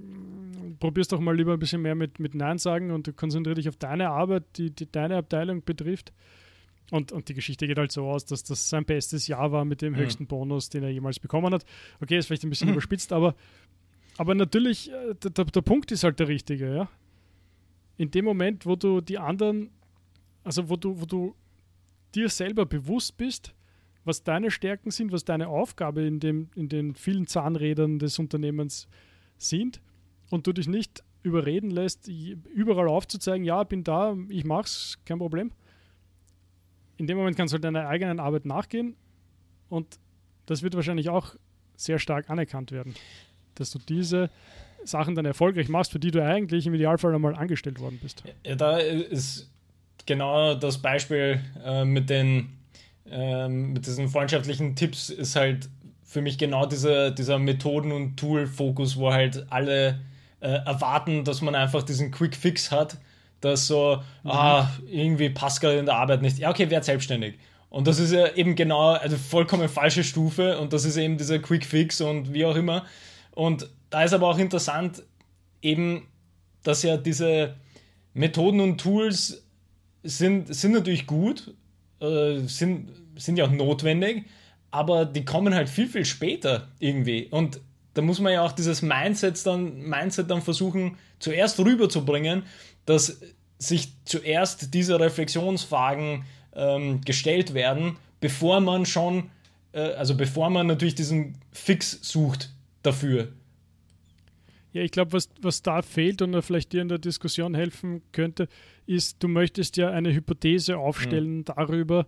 probierst 0.80 1.12
doch 1.12 1.20
mal 1.20 1.36
lieber 1.36 1.52
ein 1.54 1.60
bisschen 1.60 1.82
mehr 1.82 1.94
mit, 1.94 2.20
mit 2.20 2.34
Nein 2.34 2.58
sagen 2.58 2.92
und 2.92 3.16
konzentriere 3.18 3.56
dich 3.56 3.68
auf 3.68 3.76
deine 3.76 4.10
Arbeit, 4.10 4.44
die, 4.56 4.72
die 4.72 4.90
deine 4.90 5.18
Abteilung 5.18 5.64
betrifft. 5.66 6.14
Und, 6.90 7.12
und 7.12 7.28
die 7.28 7.34
Geschichte 7.34 7.68
geht 7.68 7.78
halt 7.78 7.92
so 7.92 8.06
aus, 8.06 8.26
dass 8.26 8.44
das 8.44 8.70
sein 8.70 8.86
bestes 8.86 9.28
Jahr 9.28 9.52
war 9.52 9.66
mit 9.66 9.82
dem 9.82 9.94
mhm. 9.94 9.98
höchsten 9.98 10.26
Bonus, 10.26 10.70
den 10.70 10.84
er 10.84 10.90
jemals 10.90 11.20
bekommen 11.20 11.54
hat. 11.54 11.66
Okay, 12.00 12.18
ist 12.18 12.28
vielleicht 12.28 12.44
ein 12.44 12.50
bisschen 12.50 12.70
mhm. 12.70 12.74
überspitzt, 12.76 13.12
aber, 13.12 13.36
aber 14.18 14.36
natürlich, 14.36 14.90
äh, 14.90 15.16
der, 15.16 15.46
der 15.46 15.62
Punkt 15.62 15.92
ist 15.92 16.06
halt 16.06 16.20
der 16.20 16.30
richtige, 16.30 16.74
ja. 16.74 16.90
In 18.02 18.10
dem 18.10 18.26
Moment, 18.26 18.66
wo 18.66 18.76
du 18.76 19.00
die 19.00 19.20
anderen, 19.20 19.70
also 20.44 20.70
wo 20.70 20.76
du, 20.76 21.00
wo 21.00 21.06
du 21.06 21.36
dir 22.16 22.30
selber 22.30 22.66
bewusst 22.66 23.16
bist, 23.16 23.54
was 24.04 24.24
deine 24.24 24.50
Stärken 24.50 24.90
sind, 24.90 25.12
was 25.12 25.24
deine 25.24 25.48
Aufgabe 25.50 26.02
in, 26.02 26.20
dem, 26.20 26.50
in 26.56 26.68
den 26.68 26.96
vielen 26.96 27.28
Zahnrädern 27.28 28.00
des 28.00 28.18
Unternehmens 28.18 28.88
sind 29.38 29.82
und 30.32 30.48
du 30.48 30.52
dich 30.52 30.68
nicht 30.68 31.04
überreden 31.22 31.70
lässt, 31.70 32.08
überall 32.08 32.88
aufzuzeigen, 32.88 33.46
ja, 33.46 33.64
bin 33.64 33.84
da, 33.84 34.18
ich 34.30 34.46
mach's, 34.46 34.98
kein 35.06 35.20
Problem, 35.20 35.52
in 36.98 37.06
dem 37.06 37.20
Moment 37.20 37.38
kannst 37.38 37.54
du 37.54 37.58
halt 37.58 37.66
deiner 37.66 37.88
eigenen 37.88 38.20
Arbeit 38.20 38.48
nachgehen 38.48 38.96
und 39.70 40.00
das 40.48 40.64
wird 40.64 40.74
wahrscheinlich 40.74 41.10
auch 41.10 41.36
sehr 41.76 42.00
stark 42.00 42.32
anerkannt 42.32 42.72
werden, 42.72 42.96
dass 43.54 43.70
du 43.70 43.78
diese 43.78 44.32
Sachen 44.84 45.16
dann 45.16 45.26
erfolgreich 45.26 45.70
machst, 45.70 45.92
für 45.92 46.00
die 46.00 46.12
du 46.12 46.24
eigentlich 46.24 46.68
im 46.68 46.74
Idealfall 46.74 47.14
einmal 47.14 47.36
angestellt 47.36 47.80
worden 47.80 48.00
bist. 48.02 48.24
Ja, 48.46 48.56
da 48.56 48.78
ist 48.78 49.50
genau 50.06 50.56
das 50.56 50.80
Beispiel 50.80 51.42
äh, 51.64 51.86
mit 51.86 52.10
den 52.10 52.50
äh, 53.10 53.48
mit 53.48 53.86
diesen 53.86 54.10
freundschaftlichen 54.10 54.76
Tipps 54.76 55.10
ist 55.10 55.36
halt 55.36 55.70
für 56.04 56.22
mich 56.22 56.38
genau 56.38 56.66
dieser, 56.66 57.12
dieser 57.12 57.40
Methoden- 57.40 57.92
und 57.92 58.18
Tool-Fokus, 58.18 58.98
wo 58.98 59.14
halt 59.14 59.46
alle 59.50 60.00
äh, 60.42 60.50
erwarten, 60.50 61.24
dass 61.24 61.42
man 61.42 61.56
einfach 61.56 61.84
diesen 61.84 62.12
Quick 62.12 62.36
Fix 62.36 62.72
hat 62.72 62.98
dass 63.42 63.68
so, 63.68 64.02
mhm. 64.24 64.32
ah, 64.32 64.72
irgendwie 64.90 65.30
passt 65.30 65.60
gerade 65.62 65.80
in 65.80 65.86
der 65.86 65.96
Arbeit 65.96 66.22
nicht. 66.22 66.38
Ja, 66.38 66.52
okay, 66.52 66.70
werd 66.70 66.86
selbstständig. 66.86 67.38
Und 67.70 67.88
das 67.88 68.00
ist 68.00 68.12
ja 68.14 68.28
eben 68.36 68.56
genau, 68.56 68.92
also 68.92 69.18
vollkommen 69.18 69.68
falsche 69.68 70.04
Stufe 70.04 70.60
und 70.60 70.74
das 70.74 70.86
ist 70.86 70.98
eben 70.98 71.18
dieser 71.18 71.40
Quick 71.40 71.66
Fix 71.66 72.02
und 72.02 72.34
wie 72.34 72.46
auch 72.46 72.56
immer. 72.56 72.86
Und 73.32 73.70
da 73.92 74.04
ist 74.04 74.14
aber 74.14 74.28
auch 74.28 74.40
interessant, 74.40 75.04
eben, 75.62 76.08
dass 76.64 76.82
ja 76.82 76.98
diese 76.98 77.56
Methoden 78.14 78.60
und 78.60 78.82
Tools 78.82 79.46
sind, 80.02 80.54
sind 80.54 80.72
natürlich 80.72 81.06
gut, 81.06 81.54
äh, 82.00 82.40
sind, 82.40 82.90
sind 83.16 83.38
ja 83.38 83.46
auch 83.46 83.52
notwendig, 83.52 84.26
aber 84.72 85.06
die 85.06 85.24
kommen 85.24 85.54
halt 85.54 85.70
viel, 85.70 85.88
viel 85.88 86.06
später 86.06 86.70
irgendwie. 86.80 87.28
Und 87.28 87.62
da 87.94 88.02
muss 88.02 88.20
man 88.20 88.34
ja 88.34 88.42
auch 88.42 88.54
dieses 88.54 88.82
Mindset 88.82 89.46
dann, 89.46 89.82
Mindset 89.82 90.32
dann 90.32 90.42
versuchen, 90.42 90.98
zuerst 91.20 91.60
rüberzubringen 91.60 92.44
dass 92.86 93.22
sich 93.58 93.94
zuerst 94.06 94.74
diese 94.74 95.00
Reflexionsfragen 95.00 96.26
ähm, 96.54 97.02
gestellt 97.02 97.54
werden, 97.54 97.98
bevor 98.20 98.60
man 98.60 98.86
schon, 98.86 99.30
äh, 99.72 99.94
also 99.94 100.16
bevor 100.16 100.50
man 100.50 100.68
natürlich 100.68 100.96
diesen 100.96 101.38
Fix 101.52 102.00
sucht 102.02 102.50
dafür. 102.82 103.30
Ja, 104.74 104.82
ich 104.82 104.92
glaube, 104.92 105.14
was, 105.14 105.30
was 105.42 105.62
da 105.62 105.82
fehlt 105.82 106.22
und 106.22 106.40
vielleicht 106.42 106.72
dir 106.72 106.82
in 106.82 106.88
der 106.88 106.98
Diskussion 106.98 107.56
helfen 107.56 108.02
könnte, 108.12 108.48
ist, 108.86 109.22
du 109.22 109.28
möchtest 109.28 109.78
ja 109.78 109.90
eine 109.90 110.14
Hypothese 110.14 110.78
aufstellen 110.78 111.40
mhm. 111.40 111.46
darüber, 111.46 112.08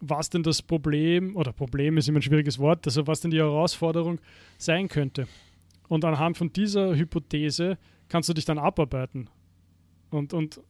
was 0.00 0.30
denn 0.30 0.42
das 0.42 0.62
Problem, 0.62 1.36
oder 1.36 1.52
Problem 1.52 1.96
ist 1.96 2.08
immer 2.08 2.18
ein 2.18 2.22
schwieriges 2.22 2.58
Wort, 2.58 2.86
also 2.86 3.06
was 3.06 3.20
denn 3.20 3.30
die 3.30 3.38
Herausforderung 3.38 4.20
sein 4.58 4.88
könnte. 4.88 5.26
Und 5.88 6.04
anhand 6.04 6.36
von 6.36 6.52
dieser 6.52 6.94
Hypothese 6.94 7.78
kannst 8.08 8.28
du 8.28 8.34
dich 8.34 8.44
dann 8.44 8.58
abarbeiten. 8.58 9.28
Und, 10.10 10.32
und 10.32 10.60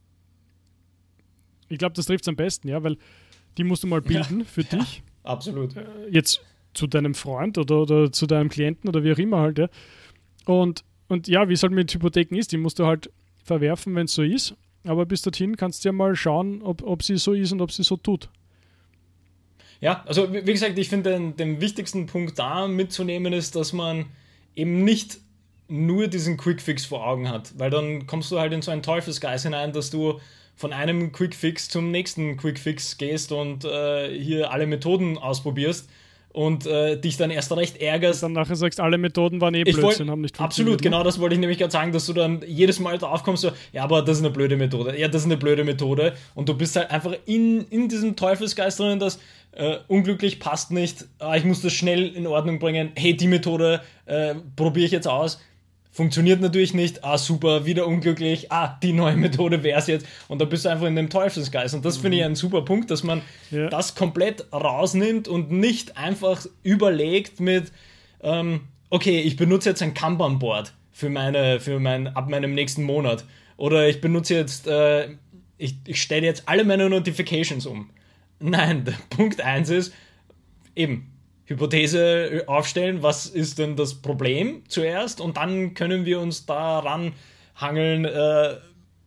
ich 1.69 1.77
glaube, 1.77 1.93
das 1.93 2.05
trifft 2.05 2.23
es 2.23 2.27
am 2.27 2.35
besten, 2.35 2.67
ja, 2.67 2.81
weil 2.83 2.97
die 3.57 3.63
musst 3.63 3.83
du 3.83 3.87
mal 3.87 4.01
bilden 4.01 4.39
ja, 4.39 4.45
für 4.45 4.61
ja, 4.61 4.77
dich. 4.77 5.03
Absolut. 5.23 5.75
Äh, 5.75 5.85
jetzt 6.09 6.41
zu 6.73 6.87
deinem 6.87 7.13
Freund 7.13 7.57
oder, 7.57 7.81
oder 7.81 8.11
zu 8.11 8.27
deinem 8.27 8.49
Klienten 8.49 8.89
oder 8.89 9.03
wie 9.03 9.11
auch 9.11 9.17
immer 9.17 9.39
halt, 9.39 9.59
ja. 9.59 9.69
Und, 10.45 10.83
und 11.07 11.27
ja, 11.27 11.47
wie 11.49 11.53
es 11.53 11.63
halt 11.63 11.73
mit 11.73 11.93
Hypotheken 11.93 12.35
ist, 12.37 12.51
die 12.51 12.57
musst 12.57 12.79
du 12.79 12.85
halt 12.85 13.09
verwerfen, 13.43 13.95
wenn 13.95 14.05
es 14.05 14.13
so 14.13 14.23
ist. 14.23 14.55
Aber 14.83 15.05
bis 15.05 15.21
dorthin 15.21 15.57
kannst 15.57 15.83
du 15.83 15.89
ja 15.89 15.93
mal 15.93 16.15
schauen, 16.15 16.61
ob, 16.61 16.83
ob 16.83 17.03
sie 17.03 17.17
so 17.17 17.33
ist 17.33 17.51
und 17.51 17.61
ob 17.61 17.71
sie 17.71 17.83
so 17.83 17.97
tut. 17.97 18.29
Ja, 19.79 20.03
also 20.07 20.33
wie 20.33 20.41
gesagt, 20.41 20.77
ich 20.77 20.89
finde 20.89 21.11
den, 21.11 21.35
den 21.35 21.61
wichtigsten 21.61 22.07
Punkt 22.07 22.39
da 22.39 22.67
mitzunehmen 22.67 23.33
ist, 23.33 23.55
dass 23.55 23.73
man 23.73 24.05
eben 24.55 24.83
nicht 24.83 25.19
nur 25.67 26.07
diesen 26.07 26.37
Quickfix 26.37 26.85
vor 26.85 27.05
Augen 27.05 27.29
hat, 27.29 27.53
weil 27.57 27.69
dann 27.69 28.07
kommst 28.07 28.31
du 28.31 28.39
halt 28.39 28.53
in 28.53 28.61
so 28.61 28.71
einen 28.71 28.81
Teufelsgeist 28.81 29.45
hinein, 29.45 29.73
dass 29.73 29.89
du 29.89 30.19
von 30.55 30.73
einem 30.73 31.11
Quickfix 31.11 31.69
zum 31.69 31.91
nächsten 31.91 32.37
Quickfix 32.37 32.97
gehst 32.97 33.31
und 33.31 33.65
äh, 33.65 34.09
hier 34.17 34.51
alle 34.51 34.65
Methoden 34.65 35.17
ausprobierst 35.17 35.89
und 36.37 36.67
äh, 36.67 36.99
dich 36.99 37.17
dann 37.17 37.31
erst 37.31 37.51
recht 37.55 37.81
ärgerst. 37.81 38.23
Und 38.23 38.33
dann 38.35 38.43
nachher 38.43 38.55
sagst, 38.55 38.79
alle 38.79 38.97
Methoden 38.99 39.41
waren 39.41 39.55
eh 39.55 39.63
Blödsinn, 39.63 39.83
wollt- 39.83 40.09
haben 40.09 40.21
nicht 40.21 40.39
Absolut, 40.39 40.45
funktioniert, 40.45 40.81
ne? 40.81 40.89
genau 40.89 41.03
das 41.03 41.19
wollte 41.19 41.33
ich 41.33 41.39
nämlich 41.41 41.57
gerade 41.57 41.71
sagen, 41.71 41.91
dass 41.91 42.05
du 42.05 42.13
dann 42.13 42.43
jedes 42.45 42.79
Mal 42.79 42.99
drauf 42.99 43.23
kommst, 43.23 43.41
so, 43.41 43.51
ja, 43.73 43.83
aber 43.83 44.03
das 44.03 44.17
ist 44.17 44.23
eine 44.23 44.31
blöde 44.31 44.55
Methode, 44.55 44.97
ja, 44.99 45.07
das 45.07 45.21
ist 45.21 45.25
eine 45.25 45.37
blöde 45.37 45.63
Methode 45.63 46.13
und 46.35 46.47
du 46.47 46.53
bist 46.53 46.75
halt 46.75 46.91
einfach 46.91 47.13
in, 47.25 47.65
in 47.69 47.89
diesem 47.89 48.15
Teufelsgeist 48.15 48.79
drin, 48.79 48.99
dass 48.99 49.19
äh, 49.53 49.77
unglücklich 49.87 50.39
passt 50.39 50.69
nicht, 50.71 51.05
ah, 51.17 51.35
ich 51.35 51.43
muss 51.43 51.61
das 51.61 51.73
schnell 51.73 52.09
in 52.15 52.27
Ordnung 52.27 52.59
bringen, 52.59 52.91
hey, 52.95 53.17
die 53.17 53.27
Methode 53.27 53.81
äh, 54.05 54.35
probiere 54.55 54.85
ich 54.85 54.91
jetzt 54.91 55.07
aus. 55.07 55.41
Funktioniert 55.97 56.41
natürlich 56.41 56.75
nicht, 56.75 57.03
ah 57.03 57.17
super, 57.17 57.65
wieder 57.65 57.87
unglücklich, 57.87 58.51
ah, 58.51 58.77
die 58.83 58.93
neue 58.93 59.15
Methode 59.25 59.63
wäre 59.63 59.79
es 59.79 59.87
jetzt. 59.87 60.05
Und 60.27 60.39
da 60.39 60.45
bist 60.45 60.63
du 60.65 60.69
einfach 60.69 60.85
in 60.85 60.95
dem 60.95 61.09
Teufelsgeist. 61.09 61.73
Und 61.73 61.83
das 61.85 61.97
finde 61.97 62.17
ich 62.17 62.23
einen 62.23 62.35
super 62.35 62.61
Punkt, 62.61 62.91
dass 62.91 63.01
man 63.03 63.23
Ja. 63.49 63.67
das 63.69 63.95
komplett 63.95 64.45
rausnimmt 64.53 65.27
und 65.27 65.51
nicht 65.51 65.97
einfach 65.97 66.45
überlegt 66.61 67.39
mit, 67.39 67.71
ähm, 68.21 68.61
okay, 68.91 69.21
ich 69.21 69.37
benutze 69.37 69.69
jetzt 69.69 69.81
ein 69.81 69.95
Kanban-Board 69.95 70.71
für 70.91 71.09
meine, 71.09 71.59
für 71.59 71.79
mein, 71.79 72.05
ab 72.07 72.29
meinem 72.29 72.53
nächsten 72.53 72.83
Monat. 72.83 73.25
Oder 73.57 73.89
ich 73.89 73.99
benutze 73.99 74.35
jetzt, 74.35 74.67
äh, 74.67 75.07
ich, 75.57 75.77
ich 75.87 75.99
stelle 75.99 76.27
jetzt 76.27 76.43
alle 76.47 76.63
meine 76.63 76.87
Notifications 76.91 77.65
um. 77.65 77.89
Nein, 78.39 78.83
der 78.85 78.93
Punkt 79.09 79.41
1 79.41 79.71
ist, 79.71 79.93
eben, 80.75 81.11
Hypothese 81.47 82.43
aufstellen, 82.47 83.01
was 83.03 83.25
ist 83.25 83.57
denn 83.57 83.75
das 83.75 83.95
Problem 83.95 84.63
zuerst 84.67 85.21
und 85.21 85.37
dann 85.37 85.73
können 85.73 86.05
wir 86.05 86.19
uns 86.19 86.45
daran 86.45 87.13
hangeln, 87.55 88.05
äh, 88.05 88.55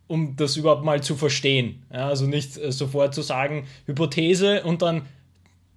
um 0.07 0.35
das 0.37 0.57
überhaupt 0.57 0.85
mal 0.85 1.03
zu 1.03 1.15
verstehen. 1.17 1.83
Ja, 1.93 2.09
also 2.09 2.27
nicht 2.27 2.57
äh, 2.57 2.73
sofort 2.73 3.15
zu 3.15 3.23
sagen, 3.23 3.67
Hypothese 3.87 4.65
und 4.65 4.83
dann, 4.83 5.03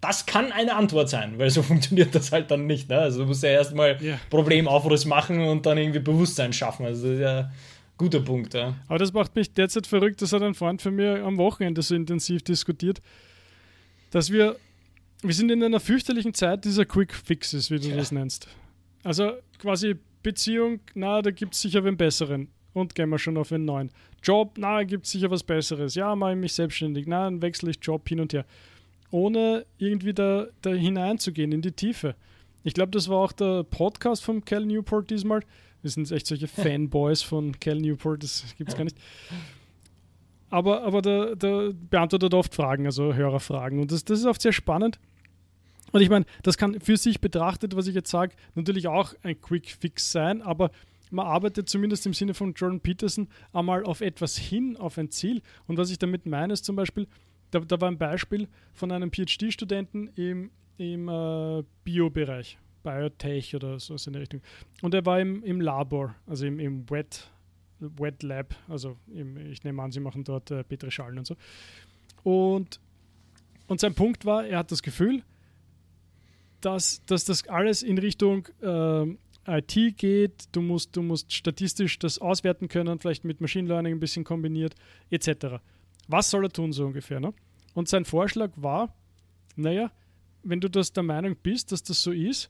das 0.01 0.25
kann 0.25 0.51
eine 0.51 0.75
Antwort 0.75 1.09
sein, 1.09 1.37
weil 1.37 1.49
so 1.49 1.61
funktioniert 1.71 2.15
das 2.15 2.31
halt 2.31 2.49
dann 2.49 2.65
nicht. 2.65 2.89
Ne? 2.89 2.97
Also 2.97 3.19
du 3.21 3.27
musst 3.27 3.43
ja 3.43 3.49
erstmal 3.49 4.01
Ja. 4.01 4.19
Problemaufriss 4.29 5.05
machen 5.05 5.41
und 5.41 5.65
dann 5.65 5.77
irgendwie 5.77 5.99
Bewusstsein 5.99 6.53
schaffen. 6.53 6.85
Also 6.85 7.07
das 7.07 7.15
ist 7.15 7.21
ja 7.21 7.39
ein 7.39 7.51
guter 7.97 8.21
Punkt. 8.21 8.53
Ja. 8.53 8.73
Aber 8.87 8.97
das 8.97 9.13
macht 9.13 9.35
mich 9.35 9.53
derzeit 9.53 9.85
verrückt, 9.85 10.21
das 10.21 10.31
hat 10.33 10.41
ein 10.41 10.55
Freund 10.55 10.81
von 10.81 10.95
mir 10.95 11.23
am 11.25 11.37
Wochenende 11.37 11.81
so 11.81 11.93
intensiv 11.93 12.41
diskutiert, 12.41 13.01
dass 14.11 14.31
wir, 14.31 14.55
wir 15.23 15.33
sind 15.33 15.49
in 15.51 15.63
einer 15.63 15.79
fürchterlichen 15.79 16.33
Zeit 16.33 16.65
dieser 16.65 16.85
Quick 16.85 17.13
Fixes, 17.13 17.71
wie 17.71 17.79
du 17.79 17.89
Ja. 17.89 17.95
das 17.97 18.11
nennst. 18.11 18.47
Also 19.03 19.33
quasi 19.59 19.95
Beziehung, 20.21 20.79
na, 20.93 21.21
da 21.21 21.31
gibt 21.31 21.53
es 21.55 21.61
sicher 21.61 21.83
wen 21.83 21.97
besseren. 21.97 22.49
Und 22.73 22.95
gehen 22.95 23.09
wir 23.09 23.19
schon 23.19 23.37
auf 23.37 23.51
einen 23.51 23.65
neuen. 23.65 23.91
Job, 24.23 24.55
na, 24.57 24.81
gibt 24.83 25.05
es 25.05 25.11
sicher 25.11 25.29
was 25.29 25.43
Besseres. 25.43 25.93
Ja, 25.93 26.15
mache 26.15 26.31
ich 26.31 26.37
mich 26.39 26.53
selbstständig. 26.53 27.05
Na, 27.07 27.25
dann 27.25 27.41
wechsle 27.41 27.69
ich 27.69 27.77
Job 27.81 28.09
hin 28.09 28.19
und 28.19 28.33
her. 28.33 28.45
Ohne 29.11 29.65
irgendwie 29.77 30.13
da, 30.13 30.47
da 30.61 30.71
hineinzugehen 30.71 31.51
in 31.51 31.61
die 31.61 31.71
Tiefe. 31.73 32.15
Ich 32.63 32.73
glaube, 32.73 32.91
das 32.91 33.09
war 33.09 33.17
auch 33.17 33.31
der 33.31 33.63
Podcast 33.63 34.23
von 34.23 34.43
Cal 34.43 34.65
Newport 34.65 35.11
diesmal. 35.11 35.41
Wir 35.83 35.91
sind 35.91 36.09
echt 36.11 36.25
solche 36.25 36.47
Fanboys 36.47 37.21
von 37.21 37.59
Cal 37.59 37.75
Newport, 37.77 38.23
das 38.23 38.43
gibt 38.57 38.71
es 38.71 38.75
gar 38.75 38.85
nicht. 38.85 38.97
Aber, 40.49 40.83
aber 40.83 41.01
der, 41.01 41.35
der 41.35 41.73
beantwortet 41.73 42.33
oft 42.33 42.53
Fragen, 42.55 42.85
also 42.85 43.13
Hörerfragen. 43.13 43.79
Und 43.79 43.91
das, 43.91 44.03
das 44.03 44.19
ist 44.19 44.25
oft 44.25 44.41
sehr 44.41 44.53
spannend. 44.53 44.99
Und 45.93 46.01
ich 46.01 46.09
meine, 46.09 46.25
das 46.41 46.57
kann 46.57 46.81
für 46.81 46.97
sich 46.97 47.21
betrachtet, 47.21 47.75
was 47.75 47.87
ich 47.87 47.93
jetzt 47.93 48.09
sage, 48.09 48.35
natürlich 48.55 48.87
auch 48.87 49.13
ein 49.21 49.39
Quick 49.39 49.69
Fix 49.79 50.11
sein, 50.11 50.41
aber 50.41 50.71
man 51.11 51.27
arbeitet 51.27 51.69
zumindest 51.69 52.07
im 52.07 52.15
Sinne 52.15 52.33
von 52.33 52.53
Jordan 52.53 52.79
Peterson 52.79 53.27
einmal 53.53 53.83
auf 53.83 54.01
etwas 54.01 54.35
hin, 54.35 54.75
auf 54.75 54.97
ein 54.97 55.11
Ziel. 55.11 55.43
Und 55.67 55.77
was 55.77 55.91
ich 55.91 55.99
damit 55.99 56.25
meine, 56.25 56.53
ist 56.53 56.65
zum 56.65 56.75
Beispiel, 56.75 57.07
da, 57.51 57.59
da 57.59 57.79
war 57.79 57.89
ein 57.89 57.99
Beispiel 57.99 58.47
von 58.73 58.91
einem 58.91 59.11
PhD-Studenten 59.11 60.07
im, 60.15 60.49
im 60.77 61.07
äh, 61.07 61.63
Bio-Bereich, 61.83 62.57
Biotech 62.81 63.55
oder 63.55 63.79
so 63.79 63.95
in 64.07 64.13
der 64.13 64.23
Richtung. 64.23 64.41
Und 64.81 64.95
er 64.95 65.05
war 65.05 65.19
im, 65.19 65.43
im 65.43 65.61
Labor, 65.61 66.15
also 66.25 66.47
im, 66.47 66.59
im 66.59 66.89
Wet, 66.89 67.29
Wet 67.77 68.23
Lab, 68.23 68.55
also 68.67 68.97
im, 69.13 69.37
ich 69.37 69.63
nehme 69.63 69.83
an, 69.83 69.91
sie 69.91 69.99
machen 69.99 70.23
dort 70.23 70.49
äh, 70.49 70.63
Petrischalen 70.63 71.19
und 71.19 71.27
so. 71.27 71.35
Und, 72.23 72.79
und 73.67 73.79
sein 73.79 73.93
Punkt 73.93 74.25
war, 74.25 74.47
er 74.47 74.57
hat 74.57 74.71
das 74.71 74.81
Gefühl, 74.81 75.21
dass, 76.65 77.03
dass 77.05 77.25
das 77.25 77.47
alles 77.47 77.83
in 77.83 77.97
Richtung 77.97 78.47
ähm, 78.61 79.17
IT 79.47 79.97
geht, 79.97 80.45
du 80.51 80.61
musst, 80.61 80.95
du 80.95 81.01
musst 81.01 81.33
statistisch 81.33 81.99
das 81.99 82.19
auswerten 82.19 82.67
können, 82.67 82.99
vielleicht 82.99 83.25
mit 83.25 83.41
Machine 83.41 83.67
Learning 83.67 83.95
ein 83.95 83.99
bisschen 83.99 84.23
kombiniert, 84.23 84.75
etc. 85.09 85.57
Was 86.07 86.29
soll 86.29 86.45
er 86.45 86.49
tun, 86.49 86.71
so 86.71 86.85
ungefähr? 86.85 87.19
Ne? 87.19 87.33
Und 87.73 87.89
sein 87.89 88.05
Vorschlag 88.05 88.51
war, 88.55 88.95
naja, 89.55 89.91
wenn 90.43 90.61
du 90.61 90.69
das 90.69 90.93
der 90.93 91.03
Meinung 91.03 91.35
bist, 91.41 91.71
dass 91.71 91.83
das 91.83 92.01
so 92.01 92.11
ist, 92.11 92.49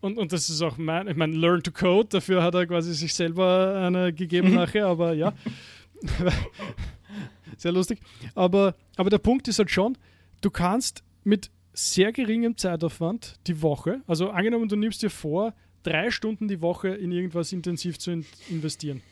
und, 0.00 0.18
und 0.18 0.32
das 0.32 0.50
ist 0.50 0.60
auch 0.60 0.76
mein, 0.76 1.08
ich 1.08 1.16
meine, 1.16 1.34
Learn 1.34 1.62
to 1.62 1.70
Code, 1.70 2.08
dafür 2.10 2.42
hat 2.42 2.54
er 2.54 2.66
quasi 2.66 2.92
sich 2.92 3.14
selber 3.14 3.86
eine 3.86 4.12
gegeben 4.12 4.52
nachher, 4.54 4.86
aber 4.86 5.14
ja. 5.14 5.32
Sehr 7.56 7.72
lustig. 7.72 8.00
Aber, 8.34 8.74
aber 8.96 9.08
der 9.08 9.18
Punkt 9.18 9.48
ist 9.48 9.58
halt 9.58 9.70
schon, 9.70 9.96
du 10.42 10.50
kannst 10.50 11.02
mit 11.22 11.50
sehr 11.74 12.12
geringem 12.12 12.56
Zeitaufwand 12.56 13.34
die 13.46 13.60
Woche, 13.60 14.00
also 14.06 14.30
angenommen, 14.30 14.68
du 14.68 14.76
nimmst 14.76 15.02
dir 15.02 15.10
vor, 15.10 15.54
drei 15.82 16.10
Stunden 16.10 16.48
die 16.48 16.62
Woche 16.62 16.88
in 16.88 17.12
irgendwas 17.12 17.52
intensiv 17.52 17.98
zu 17.98 18.12
in 18.12 18.24
investieren. 18.48 19.02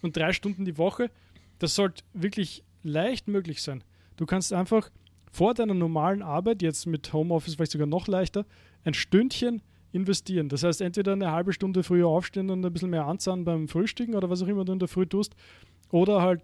Und 0.00 0.16
drei 0.16 0.32
Stunden 0.32 0.64
die 0.64 0.78
Woche, 0.78 1.10
das 1.58 1.74
sollte 1.74 2.02
wirklich 2.14 2.64
leicht 2.82 3.28
möglich 3.28 3.62
sein. 3.62 3.84
Du 4.16 4.26
kannst 4.26 4.52
einfach 4.52 4.90
vor 5.30 5.54
deiner 5.54 5.74
normalen 5.74 6.22
Arbeit, 6.22 6.62
jetzt 6.62 6.86
mit 6.86 7.12
Homeoffice 7.12 7.54
vielleicht 7.56 7.72
sogar 7.72 7.86
noch 7.86 8.06
leichter, 8.06 8.46
ein 8.84 8.94
Stündchen 8.94 9.62
investieren. 9.92 10.48
Das 10.48 10.62
heißt, 10.62 10.80
entweder 10.80 11.12
eine 11.12 11.32
halbe 11.32 11.52
Stunde 11.52 11.82
früher 11.82 12.08
aufstehen 12.08 12.50
und 12.50 12.64
ein 12.64 12.72
bisschen 12.72 12.90
mehr 12.90 13.06
anzahlen 13.06 13.44
beim 13.44 13.68
Frühstücken 13.68 14.14
oder 14.14 14.30
was 14.30 14.42
auch 14.42 14.48
immer 14.48 14.64
du 14.64 14.72
in 14.72 14.78
der 14.78 14.88
Früh 14.88 15.06
tust, 15.06 15.34
oder 15.90 16.22
halt 16.22 16.42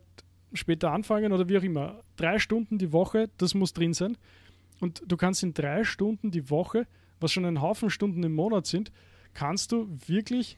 später 0.52 0.92
anfangen 0.92 1.32
oder 1.32 1.48
wie 1.48 1.58
auch 1.58 1.62
immer. 1.62 2.00
Drei 2.16 2.38
Stunden 2.38 2.78
die 2.78 2.92
Woche, 2.92 3.30
das 3.38 3.54
muss 3.54 3.72
drin 3.72 3.94
sein. 3.94 4.16
Und 4.80 5.02
du 5.06 5.16
kannst 5.16 5.42
in 5.42 5.54
drei 5.54 5.84
Stunden 5.84 6.30
die 6.30 6.50
Woche, 6.50 6.86
was 7.20 7.32
schon 7.32 7.44
ein 7.44 7.60
Haufen 7.60 7.90
Stunden 7.90 8.22
im 8.22 8.34
Monat 8.34 8.66
sind, 8.66 8.92
kannst 9.34 9.72
du 9.72 9.88
wirklich 10.06 10.56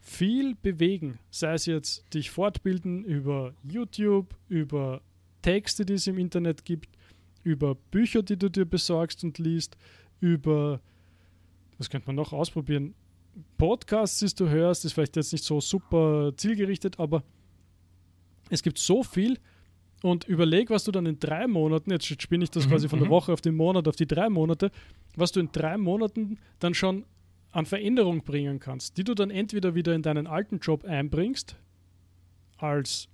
viel 0.00 0.54
bewegen. 0.54 1.18
Sei 1.30 1.54
es 1.54 1.66
jetzt 1.66 2.14
dich 2.14 2.30
fortbilden 2.30 3.04
über 3.04 3.54
YouTube, 3.62 4.34
über 4.48 5.02
Texte, 5.42 5.84
die 5.84 5.94
es 5.94 6.06
im 6.06 6.18
Internet 6.18 6.64
gibt, 6.64 6.88
über 7.42 7.74
Bücher, 7.74 8.22
die 8.22 8.36
du 8.36 8.48
dir 8.48 8.64
besorgst 8.64 9.22
und 9.24 9.38
liest, 9.38 9.76
über, 10.20 10.80
was 11.76 11.90
könnte 11.90 12.06
man 12.06 12.16
noch 12.16 12.32
ausprobieren? 12.32 12.94
Podcasts, 13.56 14.18
die 14.18 14.34
du 14.34 14.48
hörst, 14.48 14.84
ist 14.84 14.94
vielleicht 14.94 15.16
jetzt 15.16 15.32
nicht 15.32 15.44
so 15.44 15.60
super 15.60 16.32
zielgerichtet, 16.36 16.98
aber 16.98 17.22
es 18.50 18.62
gibt 18.62 18.78
so 18.78 19.02
viel 19.02 19.38
und 20.02 20.24
überleg, 20.24 20.70
was 20.70 20.84
du 20.84 20.92
dann 20.92 21.06
in 21.06 21.18
drei 21.18 21.46
Monaten, 21.46 21.90
jetzt 21.90 22.06
spinne 22.22 22.44
ich 22.44 22.50
das 22.50 22.66
Mhm, 22.66 22.70
quasi 22.70 22.88
von 22.88 22.98
der 22.98 23.08
mhm. 23.08 23.12
Woche 23.12 23.32
auf 23.32 23.40
den 23.40 23.56
Monat, 23.56 23.88
auf 23.88 23.96
die 23.96 24.06
drei 24.06 24.28
Monate, 24.28 24.70
was 25.16 25.32
du 25.32 25.40
in 25.40 25.50
drei 25.50 25.76
Monaten 25.76 26.38
dann 26.60 26.74
schon 26.74 27.04
an 27.50 27.66
Veränderung 27.66 28.22
bringen 28.22 28.60
kannst, 28.60 28.96
die 28.98 29.04
du 29.04 29.14
dann 29.14 29.30
entweder 29.30 29.74
wieder 29.74 29.94
in 29.94 30.02
deinen 30.02 30.26
alten 30.26 30.58
Job 30.58 30.84
einbringst, 30.84 31.56
als 32.58 33.08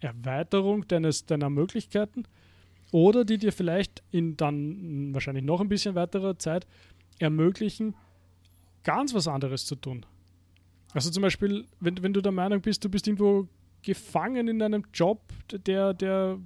Erweiterung 0.00 0.86
deines, 0.86 1.26
deiner 1.26 1.50
Möglichkeiten, 1.50 2.24
oder 2.90 3.24
die 3.24 3.38
dir 3.38 3.52
vielleicht 3.52 4.02
in 4.10 4.36
dann 4.36 5.12
wahrscheinlich 5.12 5.44
noch 5.44 5.60
ein 5.60 5.68
bisschen 5.68 5.94
weiterer 5.94 6.38
Zeit 6.38 6.66
ermöglichen, 7.18 7.94
ganz 8.82 9.12
was 9.12 9.28
anderes 9.28 9.66
zu 9.66 9.76
tun. 9.76 10.06
Also 10.94 11.10
zum 11.10 11.22
Beispiel, 11.22 11.66
wenn, 11.80 12.02
wenn 12.02 12.12
du 12.12 12.22
der 12.22 12.32
Meinung 12.32 12.60
bist, 12.62 12.84
du 12.84 12.88
bist 12.88 13.06
irgendwo 13.06 13.46
gefangen 13.82 14.48
in 14.48 14.62
einem 14.62 14.84
Job, 14.92 15.20
der, 15.50 15.94
der, 15.94 16.38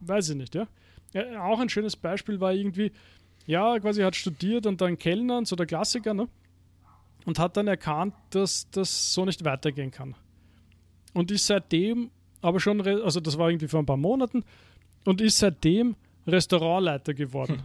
weiß 0.00 0.30
ich 0.30 0.36
nicht, 0.36 0.54
ja. 0.54 0.66
ja 1.12 1.42
auch 1.44 1.60
ein 1.60 1.68
schönes 1.68 1.96
Beispiel 1.96 2.40
war 2.40 2.52
irgendwie, 2.52 2.92
ja, 3.46 3.78
quasi 3.78 4.02
hat 4.02 4.16
studiert 4.16 4.66
und 4.66 4.80
dann 4.80 4.98
Kellnern, 4.98 5.44
so 5.44 5.56
der 5.56 5.66
Klassiker, 5.66 6.14
ne? 6.14 6.28
Und 7.24 7.38
hat 7.38 7.56
dann 7.56 7.66
erkannt, 7.66 8.14
dass 8.30 8.70
das 8.70 9.12
so 9.12 9.24
nicht 9.24 9.44
weitergehen 9.44 9.90
kann. 9.90 10.14
Und 11.14 11.30
ist 11.30 11.46
seitdem 11.46 12.10
aber 12.40 12.60
schon, 12.60 12.80
also 12.80 13.20
das 13.20 13.36
war 13.38 13.50
irgendwie 13.50 13.68
vor 13.68 13.80
ein 13.80 13.86
paar 13.86 13.96
Monaten, 13.96 14.44
und 15.04 15.20
ist 15.20 15.38
seitdem 15.38 15.96
Restaurantleiter 16.26 17.14
geworden. 17.14 17.62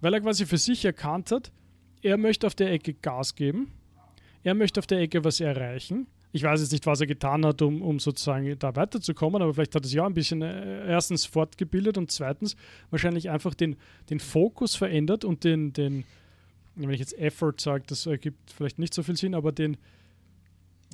Weil 0.00 0.14
er 0.14 0.20
quasi 0.20 0.46
für 0.46 0.58
sich 0.58 0.84
erkannt 0.84 1.30
hat, 1.30 1.52
er 2.02 2.16
möchte 2.16 2.46
auf 2.46 2.54
der 2.54 2.72
Ecke 2.72 2.94
Gas 2.94 3.34
geben, 3.34 3.72
er 4.42 4.54
möchte 4.54 4.80
auf 4.80 4.86
der 4.86 5.00
Ecke 5.00 5.24
was 5.24 5.40
erreichen. 5.40 6.06
Ich 6.32 6.42
weiß 6.42 6.60
jetzt 6.60 6.72
nicht, 6.72 6.84
was 6.86 7.00
er 7.00 7.06
getan 7.06 7.44
hat, 7.46 7.62
um, 7.62 7.80
um 7.80 7.98
sozusagen 7.98 8.58
da 8.58 8.76
weiterzukommen, 8.76 9.40
aber 9.40 9.54
vielleicht 9.54 9.74
hat 9.74 9.82
er 9.84 9.86
sich 9.88 9.96
ja 9.96 10.04
ein 10.06 10.12
bisschen 10.14 10.42
äh, 10.42 10.86
erstens 10.88 11.24
fortgebildet 11.24 11.96
und 11.96 12.10
zweitens 12.10 12.54
wahrscheinlich 12.90 13.30
einfach 13.30 13.54
den, 13.54 13.76
den 14.10 14.20
Fokus 14.20 14.76
verändert 14.76 15.24
und 15.24 15.44
den, 15.44 15.72
den, 15.72 16.04
wenn 16.74 16.90
ich 16.90 17.00
jetzt 17.00 17.18
Effort 17.18 17.54
sage, 17.58 17.84
das 17.86 18.04
ergibt 18.06 18.52
vielleicht 18.52 18.78
nicht 18.78 18.92
so 18.92 19.02
viel 19.02 19.16
Sinn, 19.16 19.34
aber 19.34 19.52
den, 19.52 19.78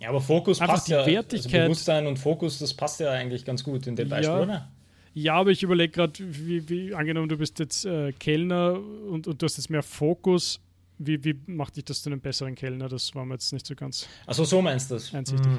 Ja, 0.00 0.10
aber 0.10 0.20
Fokus 0.20 0.60
Einfach 0.60 0.74
passt 0.74 0.88
die 0.88 0.92
ja. 0.92 1.04
Wertigkeit- 1.04 1.54
Also 1.54 1.64
Bewusstsein 1.66 2.06
und 2.06 2.18
Fokus, 2.18 2.58
das 2.60 2.72
passt 2.72 3.00
ja 3.00 3.10
eigentlich 3.10 3.44
ganz 3.44 3.64
gut 3.64 3.86
in 3.88 3.96
dem 3.96 4.08
Beispiel, 4.08 4.34
Ja. 4.36 4.42
oder? 4.42 4.68
Ja, 5.16 5.34
aber 5.34 5.50
ich 5.50 5.62
überlege 5.62 5.92
gerade, 5.92 6.12
wie, 6.18 6.68
wie, 6.68 6.94
angenommen, 6.94 7.28
du 7.28 7.36
bist 7.38 7.58
jetzt 7.60 7.84
äh, 7.84 8.12
Kellner 8.12 8.80
und, 9.08 9.28
und 9.28 9.40
du 9.40 9.44
hast 9.46 9.56
jetzt 9.56 9.70
mehr 9.70 9.82
Fokus. 9.84 10.60
Wie, 10.98 11.24
wie 11.24 11.36
macht 11.46 11.76
dich 11.76 11.84
das 11.84 12.02
zu 12.02 12.10
einem 12.10 12.20
besseren 12.20 12.54
Kellner? 12.54 12.88
Das 12.88 13.14
war 13.14 13.24
mir 13.24 13.34
jetzt 13.34 13.52
nicht 13.52 13.66
so 13.66 13.74
ganz. 13.74 14.08
Also 14.26 14.44
so 14.44 14.62
meinst 14.62 14.90
du 14.90 14.94
das? 14.94 15.12
Einsichtig. 15.14 15.50
Mhm. 15.50 15.58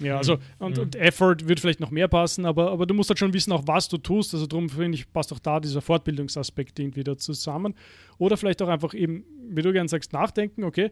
Ja, 0.00 0.16
also 0.16 0.38
und, 0.58 0.76
mhm. 0.76 0.82
und 0.82 0.96
Effort 0.96 1.36
wird 1.42 1.60
vielleicht 1.60 1.78
noch 1.78 1.92
mehr 1.92 2.08
passen, 2.08 2.46
aber, 2.46 2.72
aber 2.72 2.84
du 2.84 2.94
musst 2.94 3.10
halt 3.10 3.18
schon 3.20 3.32
wissen, 3.32 3.52
auch 3.52 3.62
was 3.66 3.88
du 3.88 3.96
tust. 3.96 4.34
Also 4.34 4.46
darum 4.46 4.68
finde 4.68 4.96
ich, 4.96 5.12
passt 5.12 5.32
auch 5.32 5.38
da 5.38 5.60
dieser 5.60 5.80
Fortbildungsaspekt 5.80 6.78
irgendwie 6.80 7.04
da 7.04 7.16
zusammen. 7.16 7.74
Oder 8.18 8.36
vielleicht 8.36 8.60
auch 8.62 8.68
einfach 8.68 8.92
eben, 8.94 9.24
wie 9.50 9.62
du 9.62 9.72
gerne 9.72 9.88
sagst, 9.88 10.12
nachdenken, 10.12 10.64
okay, 10.64 10.90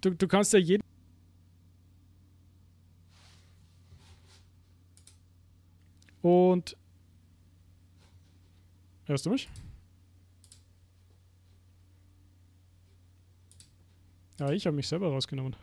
du, 0.00 0.10
du 0.10 0.28
kannst 0.28 0.52
ja 0.52 0.60
jeden 0.60 0.82
Und 6.22 6.76
hörst 9.06 9.26
du 9.26 9.30
mich? 9.30 9.48
Ja, 14.42 14.50
ich 14.50 14.66
habe 14.66 14.74
mich 14.74 14.88
selber 14.88 15.06
rausgenommen. 15.06 15.54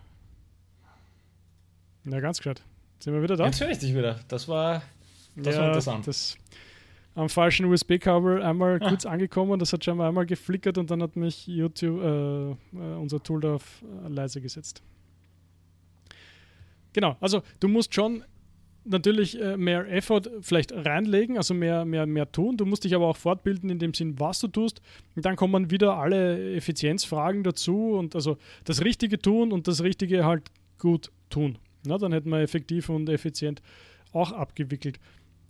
Na, 2.05 2.21
ganz 2.21 2.37
gescheit. 2.37 2.61
Sind 2.99 3.13
wir 3.13 3.21
wieder 3.21 3.35
da? 3.35 3.45
Jetzt 3.45 3.59
höre 3.59 3.71
ich 3.71 3.79
dich 3.79 3.93
wieder. 3.93 4.21
Das 4.29 4.47
war, 4.47 4.83
das 5.35 5.55
ja, 5.55 5.61
war 5.61 5.67
interessant. 5.67 6.07
Das, 6.07 6.37
am 7.13 7.27
falschen 7.27 7.65
USB-Kabel 7.65 8.41
einmal 8.41 8.79
ah. 8.81 8.87
kurz 8.87 9.05
angekommen, 9.05 9.59
das 9.59 9.73
hat 9.73 9.83
schon 9.83 9.99
einmal 9.99 10.25
geflickert 10.25 10.77
und 10.77 10.89
dann 10.91 11.03
hat 11.03 11.17
mich 11.17 11.45
YouTube, 11.45 12.01
äh, 12.01 12.51
äh, 12.51 12.55
unser 12.95 13.21
Tool 13.21 13.41
da 13.41 13.55
auf 13.55 13.83
äh, 13.83 14.07
leise 14.07 14.39
gesetzt. 14.39 14.81
Genau, 16.93 17.17
also 17.19 17.43
du 17.59 17.67
musst 17.67 17.93
schon 17.93 18.23
natürlich 18.89 19.39
äh, 19.39 19.57
mehr 19.57 19.91
Effort 19.91 20.23
vielleicht 20.41 20.73
reinlegen, 20.73 21.37
also 21.37 21.53
mehr, 21.53 21.85
mehr, 21.85 22.05
mehr 22.05 22.31
tun. 22.31 22.57
Du 22.57 22.65
musst 22.65 22.83
dich 22.83 22.95
aber 22.95 23.07
auch 23.07 23.17
fortbilden 23.17 23.69
in 23.69 23.79
dem 23.79 23.93
Sinn, 23.93 24.19
was 24.19 24.39
du 24.39 24.47
tust. 24.47 24.81
Und 25.15 25.25
dann 25.25 25.35
kommen 25.35 25.71
wieder 25.71 25.97
alle 25.97 26.55
Effizienzfragen 26.55 27.43
dazu 27.43 27.93
und 27.93 28.15
also 28.15 28.37
das 28.65 28.83
Richtige 28.83 29.19
tun 29.19 29.51
und 29.51 29.67
das 29.67 29.83
Richtige 29.83 30.25
halt 30.25 30.51
gut 30.77 31.11
tun. 31.29 31.57
Na, 31.85 31.97
dann 31.97 32.11
hätten 32.11 32.29
wir 32.29 32.39
effektiv 32.39 32.89
und 32.89 33.07
effizient 33.09 33.61
auch 34.11 34.31
abgewickelt. 34.31 34.99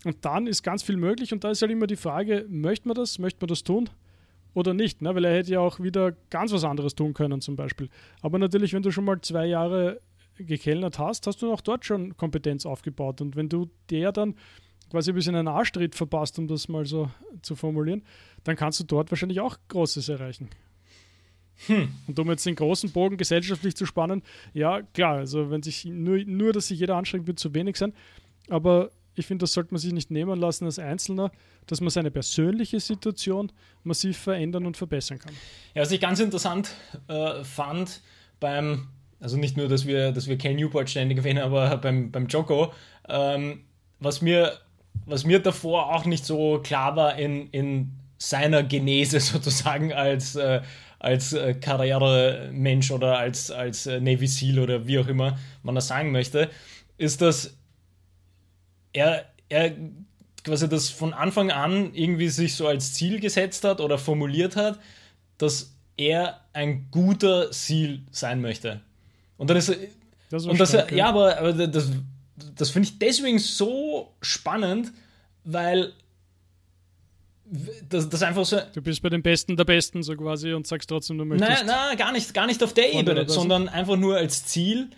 Und 0.06 0.24
dann 0.26 0.48
ist 0.48 0.64
ganz 0.64 0.84
viel 0.84 0.98
möglich 0.98 1.34
und 1.34 1.44
da 1.44 1.52
ist 1.52 1.62
halt 1.62 1.72
immer 1.72 1.88
die 1.88 1.96
Frage, 1.96 2.46
möchte 2.50 2.88
man 2.88 2.96
das, 2.96 3.20
möchte 3.20 3.42
man 3.42 3.50
das 3.50 3.64
tun 3.64 3.90
oder 4.54 4.74
nicht? 4.74 5.02
Ne? 5.02 5.14
Weil 5.14 5.26
er 5.26 5.36
hätte 5.36 5.52
ja 5.52 5.60
auch 5.60 5.80
wieder 5.80 6.14
ganz 6.30 6.54
was 6.54 6.64
anderes 6.64 6.96
tun 6.96 7.14
können 7.14 7.42
zum 7.42 7.56
Beispiel. 7.56 7.90
Aber 8.22 8.40
natürlich, 8.40 8.74
wenn 8.74 8.84
du 8.84 8.92
schon 8.92 9.06
mal 9.06 9.20
zwei 9.22 9.46
Jahre 9.46 10.00
gekellnert 10.46 11.00
hast, 11.00 11.28
hast 11.28 11.42
du 11.42 11.52
auch 11.52 11.62
dort 11.62 11.86
schon 11.86 12.16
Kompetenz 12.18 12.66
aufgebaut. 12.66 13.22
Und 13.22 13.36
wenn 13.36 13.50
du 13.50 13.70
der 13.90 14.12
dann 14.12 14.36
quasi 14.90 15.12
ein 15.12 15.16
bisschen 15.16 15.36
einen 15.36 15.48
Arschtritt 15.48 15.96
verpasst, 15.96 16.40
um 16.40 16.48
das 16.48 16.68
mal 16.68 16.86
so 16.86 17.10
zu 17.42 17.56
formulieren, 17.56 18.04
dann 18.44 18.56
kannst 18.56 18.80
du 18.80 18.84
dort 18.84 19.12
wahrscheinlich 19.12 19.40
auch 19.40 19.58
Großes 19.68 20.10
erreichen. 20.10 20.50
Hm. 21.68 21.94
Und 22.08 22.18
um 22.20 22.30
jetzt 22.30 22.46
den 22.46 22.56
großen 22.56 22.92
Bogen 22.92 23.18
gesellschaftlich 23.18 23.76
zu 23.76 23.86
spannen, 23.86 24.24
ja, 24.54 24.82
klar, 24.82 25.18
also 25.18 25.52
wenn 25.52 25.62
sich 25.62 25.86
nur, 25.86 26.24
nur 26.26 26.54
dass 26.54 26.68
sich 26.68 26.80
jeder 26.80 26.96
anstrengt, 26.96 27.28
wird 27.28 27.40
zu 27.40 27.54
wenig 27.54 27.76
sein. 27.76 27.94
Aber 28.48 28.92
ich 29.16 29.26
finde, 29.26 29.44
das 29.44 29.54
sollte 29.54 29.74
man 29.74 29.80
sich 29.80 29.92
nicht 29.92 30.10
nehmen 30.10 30.40
lassen 30.40 30.66
als 30.66 30.80
Einzelner, 30.80 31.32
dass 31.68 31.82
man 31.82 31.90
seine 31.90 32.12
persönliche 32.12 32.80
Situation 32.80 33.52
massiv 33.84 34.18
verändern 34.18 34.66
und 34.66 34.78
verbessern 34.78 35.20
kann. 35.20 35.34
Ja, 35.76 35.82
was 35.82 35.92
ich 35.92 36.00
ganz 36.00 36.20
interessant 36.22 36.74
äh, 37.10 37.44
fand 37.44 38.02
beim 38.40 38.88
also 39.20 39.38
nicht 39.38 39.58
nur, 39.58 39.68
dass 39.68 39.86
wir, 39.86 40.12
dass 40.12 40.28
wir 40.28 40.38
Ken 40.38 40.56
Newport 40.56 40.90
ständig 40.90 41.18
erwähnen, 41.20 41.44
aber 41.44 41.78
beim, 41.82 42.12
beim 42.12 42.28
Joko, 42.28 42.74
ähm, 43.08 43.62
was, 44.00 44.22
mir, 44.22 44.58
was 45.06 45.26
mir 45.26 45.40
davor 45.40 45.94
auch 45.94 46.06
nicht 46.06 46.26
so 46.26 46.60
klar 46.60 46.96
war 46.96 47.18
in, 47.18 47.50
in 47.50 47.92
seiner 48.18 48.64
Genese 48.64 49.20
sozusagen 49.20 49.94
als, 49.94 50.36
äh, 50.36 50.62
als 51.00 51.34
äh, 51.34 51.54
Karrieremensch 51.54 52.92
oder 52.92 53.18
als, 53.18 53.52
als 53.52 53.86
äh, 53.88 54.00
Navy 54.00 54.28
SEAL 54.28 54.60
oder 54.60 54.88
wie 54.88 55.00
auch 55.00 55.08
immer 55.08 55.38
man 55.64 55.76
das 55.76 55.88
sagen 55.88 56.12
möchte, 56.12 56.50
ist, 56.98 57.22
dass 57.22 57.58
er, 58.94 59.26
er 59.48 59.74
quasi 60.44 60.68
das 60.68 60.90
von 60.90 61.14
Anfang 61.14 61.52
an 61.52 61.94
irgendwie 61.94 62.30
sich 62.30 62.56
so 62.56 62.68
als 62.68 62.94
Ziel 62.94 63.20
gesetzt 63.20 63.64
hat 63.64 63.82
oder 63.82 63.98
formuliert 63.98 64.56
hat, 64.56 64.80
dass 65.38 65.76
er 65.96 66.42
ein 66.54 66.90
guter 66.92 67.52
SEAL 67.54 68.02
sein 68.12 68.42
möchte. 68.42 68.82
Und 69.40 69.50
dann 69.50 69.58
ist 69.58 69.74
das 70.30 70.46
und 70.46 70.60
das, 70.60 70.70
stark, 70.70 70.92
ja, 70.92 71.08
aber, 71.08 71.38
aber 71.38 71.54
das, 71.54 71.90
das 72.56 72.70
finde 72.70 72.90
ich 72.90 73.00
deswegen 73.00 73.40
so 73.40 74.14
spannend, 74.22 74.92
weil 75.46 75.94
das, 77.88 78.10
das 78.10 78.22
einfach 78.22 78.46
so. 78.46 78.60
Du 78.74 78.82
bist 78.82 79.02
bei 79.02 79.10
den 79.10 79.24
Besten 79.24 79.56
der 79.56 79.64
Besten 79.64 80.04
so 80.04 80.16
quasi 80.16 80.52
und 80.52 80.68
sagst 80.68 80.90
trotzdem, 80.90 81.18
du 81.18 81.26
möchtest. 81.26 81.50
Nein, 81.50 81.66
nein, 81.66 81.98
gar 81.98 82.12
nicht, 82.12 82.34
gar 82.34 82.48
nicht 82.48 82.62
auf 82.62 82.74
der 82.74 82.94
Ebene, 82.94 83.28
sondern 83.30 83.70
einfach 83.70 83.96
nur 83.96 84.18
als 84.18 84.46
Ziel. 84.46 84.90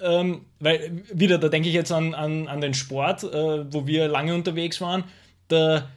Ähm, 0.00 0.44
weil, 0.58 1.04
wieder, 1.12 1.38
da 1.38 1.48
denke 1.48 1.68
ich 1.68 1.74
jetzt 1.74 1.92
an, 1.92 2.14
an, 2.14 2.48
an 2.48 2.60
den 2.60 2.74
Sport, 2.74 3.22
äh, 3.22 3.72
wo 3.72 3.86
wir 3.86 4.08
lange 4.08 4.34
unterwegs 4.34 4.80
waren. 4.80 5.04
Da, 5.46 5.88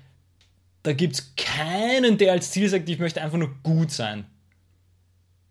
da 0.84 0.94
gibt 0.94 1.16
es 1.16 1.36
keinen, 1.36 2.20
der 2.20 2.34
als 2.34 2.52
Ziel 2.52 2.70
sagt, 2.70 2.88
ich 2.88 3.00
möchte 3.00 3.24
einfach 3.24 3.40
nur 3.40 3.56
gut 3.64 3.90
sein. 3.90 4.28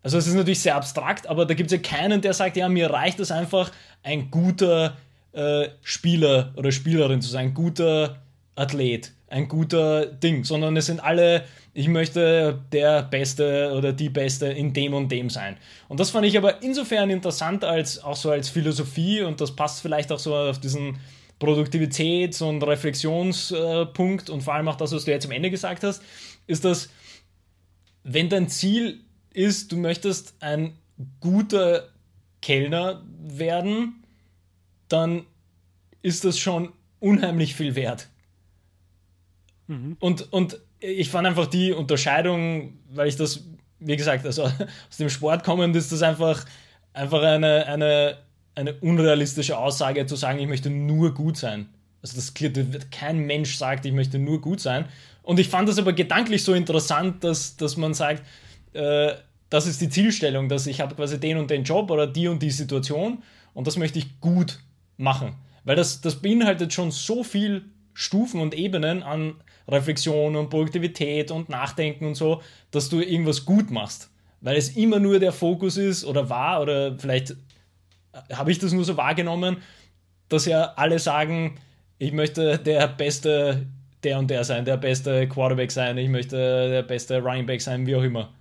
Also 0.07 0.19
es 0.19 0.27
ist 0.27 0.35
natürlich 0.35 0.61
sehr 0.61 0.77
abstrakt, 0.77 1.27
aber 1.27 1.45
da 1.45 1.53
gibt 1.53 1.69
es 1.69 1.73
ja 1.73 1.83
keinen, 1.83 2.21
der 2.21 2.31
sagt, 2.31 2.55
ja, 2.55 2.69
mir 2.69 2.89
reicht 2.89 3.19
es 3.19 3.29
einfach, 3.29 3.73
ein 4.03 4.31
guter 4.31 4.95
äh, 5.33 5.67
Spieler 5.81 6.53
oder 6.55 6.71
Spielerin 6.71 7.21
zu 7.21 7.27
sein, 7.27 7.47
ein 7.47 7.53
guter 7.53 8.21
Athlet, 8.55 9.11
ein 9.27 9.49
guter 9.49 10.05
Ding, 10.05 10.45
sondern 10.45 10.77
es 10.77 10.85
sind 10.85 11.01
alle, 11.01 11.43
ich 11.73 11.89
möchte 11.89 12.57
der 12.71 13.03
Beste 13.03 13.73
oder 13.75 13.91
die 13.91 14.07
Beste 14.07 14.45
in 14.45 14.71
dem 14.71 14.93
und 14.93 15.11
dem 15.11 15.29
sein. 15.29 15.57
Und 15.89 15.99
das 15.99 16.11
fand 16.11 16.25
ich 16.25 16.37
aber 16.37 16.63
insofern 16.63 17.09
interessant 17.09 17.65
als 17.65 18.01
auch 18.01 18.15
so 18.15 18.31
als 18.31 18.47
Philosophie 18.47 19.23
und 19.23 19.41
das 19.41 19.57
passt 19.57 19.81
vielleicht 19.81 20.09
auch 20.13 20.19
so 20.19 20.33
auf 20.33 20.61
diesen 20.61 21.01
Produktivitäts- 21.37 22.41
und 22.41 22.63
Reflexionspunkt 22.63 24.29
und 24.29 24.41
vor 24.41 24.53
allem 24.53 24.69
auch 24.69 24.77
das, 24.77 24.93
was 24.93 25.03
du 25.03 25.11
jetzt 25.11 25.25
am 25.25 25.33
Ende 25.33 25.51
gesagt 25.51 25.83
hast, 25.83 26.01
ist, 26.47 26.63
dass 26.63 26.87
wenn 28.05 28.29
dein 28.29 28.47
Ziel 28.47 29.01
ist, 29.37 29.71
du 29.71 29.77
möchtest 29.77 30.33
ein 30.39 30.73
guter 31.19 31.89
Kellner 32.41 33.03
werden, 33.19 34.03
dann 34.89 35.25
ist 36.01 36.25
das 36.25 36.39
schon 36.39 36.73
unheimlich 36.99 37.55
viel 37.55 37.75
wert. 37.75 38.07
Mhm. 39.67 39.95
Und, 39.99 40.33
und 40.33 40.59
ich 40.79 41.09
fand 41.09 41.27
einfach 41.27 41.45
die 41.45 41.71
Unterscheidung, 41.71 42.79
weil 42.89 43.09
ich 43.09 43.15
das, 43.15 43.43
wie 43.79 43.95
gesagt, 43.95 44.25
also 44.25 44.43
aus 44.89 44.97
dem 44.97 45.09
Sport 45.09 45.43
kommend 45.43 45.75
ist 45.75 45.91
das 45.91 46.01
einfach, 46.01 46.43
einfach 46.93 47.21
eine, 47.21 47.67
eine, 47.67 48.17
eine 48.55 48.73
unrealistische 48.75 49.57
Aussage 49.57 50.07
zu 50.07 50.15
sagen, 50.15 50.39
ich 50.39 50.47
möchte 50.47 50.71
nur 50.71 51.13
gut 51.13 51.37
sein. 51.37 51.69
Also 52.01 52.15
das 52.15 52.33
wird 52.39 52.91
kein 52.91 53.19
Mensch 53.19 53.57
sagt, 53.57 53.85
ich 53.85 53.93
möchte 53.93 54.17
nur 54.17 54.41
gut 54.41 54.61
sein. 54.61 54.85
Und 55.21 55.39
ich 55.39 55.49
fand 55.49 55.69
das 55.69 55.77
aber 55.77 55.93
gedanklich 55.93 56.43
so 56.43 56.53
interessant, 56.55 57.23
dass, 57.23 57.57
dass 57.57 57.77
man 57.77 57.93
sagt, 57.93 58.23
äh, 58.73 59.13
das 59.49 59.65
ist 59.65 59.81
die 59.81 59.89
Zielstellung, 59.89 60.49
dass 60.49 60.67
ich 60.67 60.81
habe 60.81 60.95
quasi 60.95 61.19
den 61.19 61.37
und 61.37 61.49
den 61.49 61.63
Job 61.63 61.89
oder 61.91 62.07
die 62.07 62.27
und 62.27 62.41
die 62.41 62.51
Situation 62.51 63.23
und 63.53 63.67
das 63.67 63.77
möchte 63.77 63.99
ich 63.99 64.19
gut 64.19 64.59
machen. 64.97 65.35
Weil 65.63 65.75
das, 65.75 66.01
das 66.01 66.21
beinhaltet 66.21 66.73
schon 66.73 66.91
so 66.91 67.23
viel 67.23 67.65
Stufen 67.93 68.39
und 68.41 68.53
Ebenen 68.53 69.03
an 69.03 69.35
Reflexion 69.67 70.35
und 70.35 70.49
Produktivität 70.49 71.31
und 71.31 71.49
Nachdenken 71.49 72.05
und 72.05 72.15
so, 72.15 72.41
dass 72.71 72.89
du 72.89 73.01
irgendwas 73.01 73.45
gut 73.45 73.71
machst. 73.71 74.09
Weil 74.39 74.55
es 74.55 74.77
immer 74.77 74.99
nur 74.99 75.19
der 75.19 75.31
Fokus 75.31 75.77
ist 75.77 76.05
oder 76.05 76.29
war, 76.29 76.61
oder 76.61 76.97
vielleicht 76.97 77.35
habe 78.31 78.51
ich 78.51 78.59
das 78.59 78.71
nur 78.71 78.85
so 78.85 78.97
wahrgenommen, 78.97 79.57
dass 80.29 80.45
ja 80.45 80.73
alle 80.75 80.99
sagen, 80.99 81.59
ich 81.97 82.11
möchte 82.11 82.59
der 82.59 82.87
beste 82.87 83.65
der 84.03 84.19
und 84.19 84.29
der 84.29 84.43
sein, 84.43 84.63
der 84.63 84.77
beste 84.77 85.27
Quarterback 85.27 85.71
sein, 85.71 85.97
ich 85.97 86.09
möchte 86.09 86.37
der 86.37 86.83
beste 86.83 87.19
Running 87.19 87.45
Back 87.45 87.61
sein, 87.61 87.85
wie 87.87 87.95
auch 87.95 88.03
immer. 88.03 88.33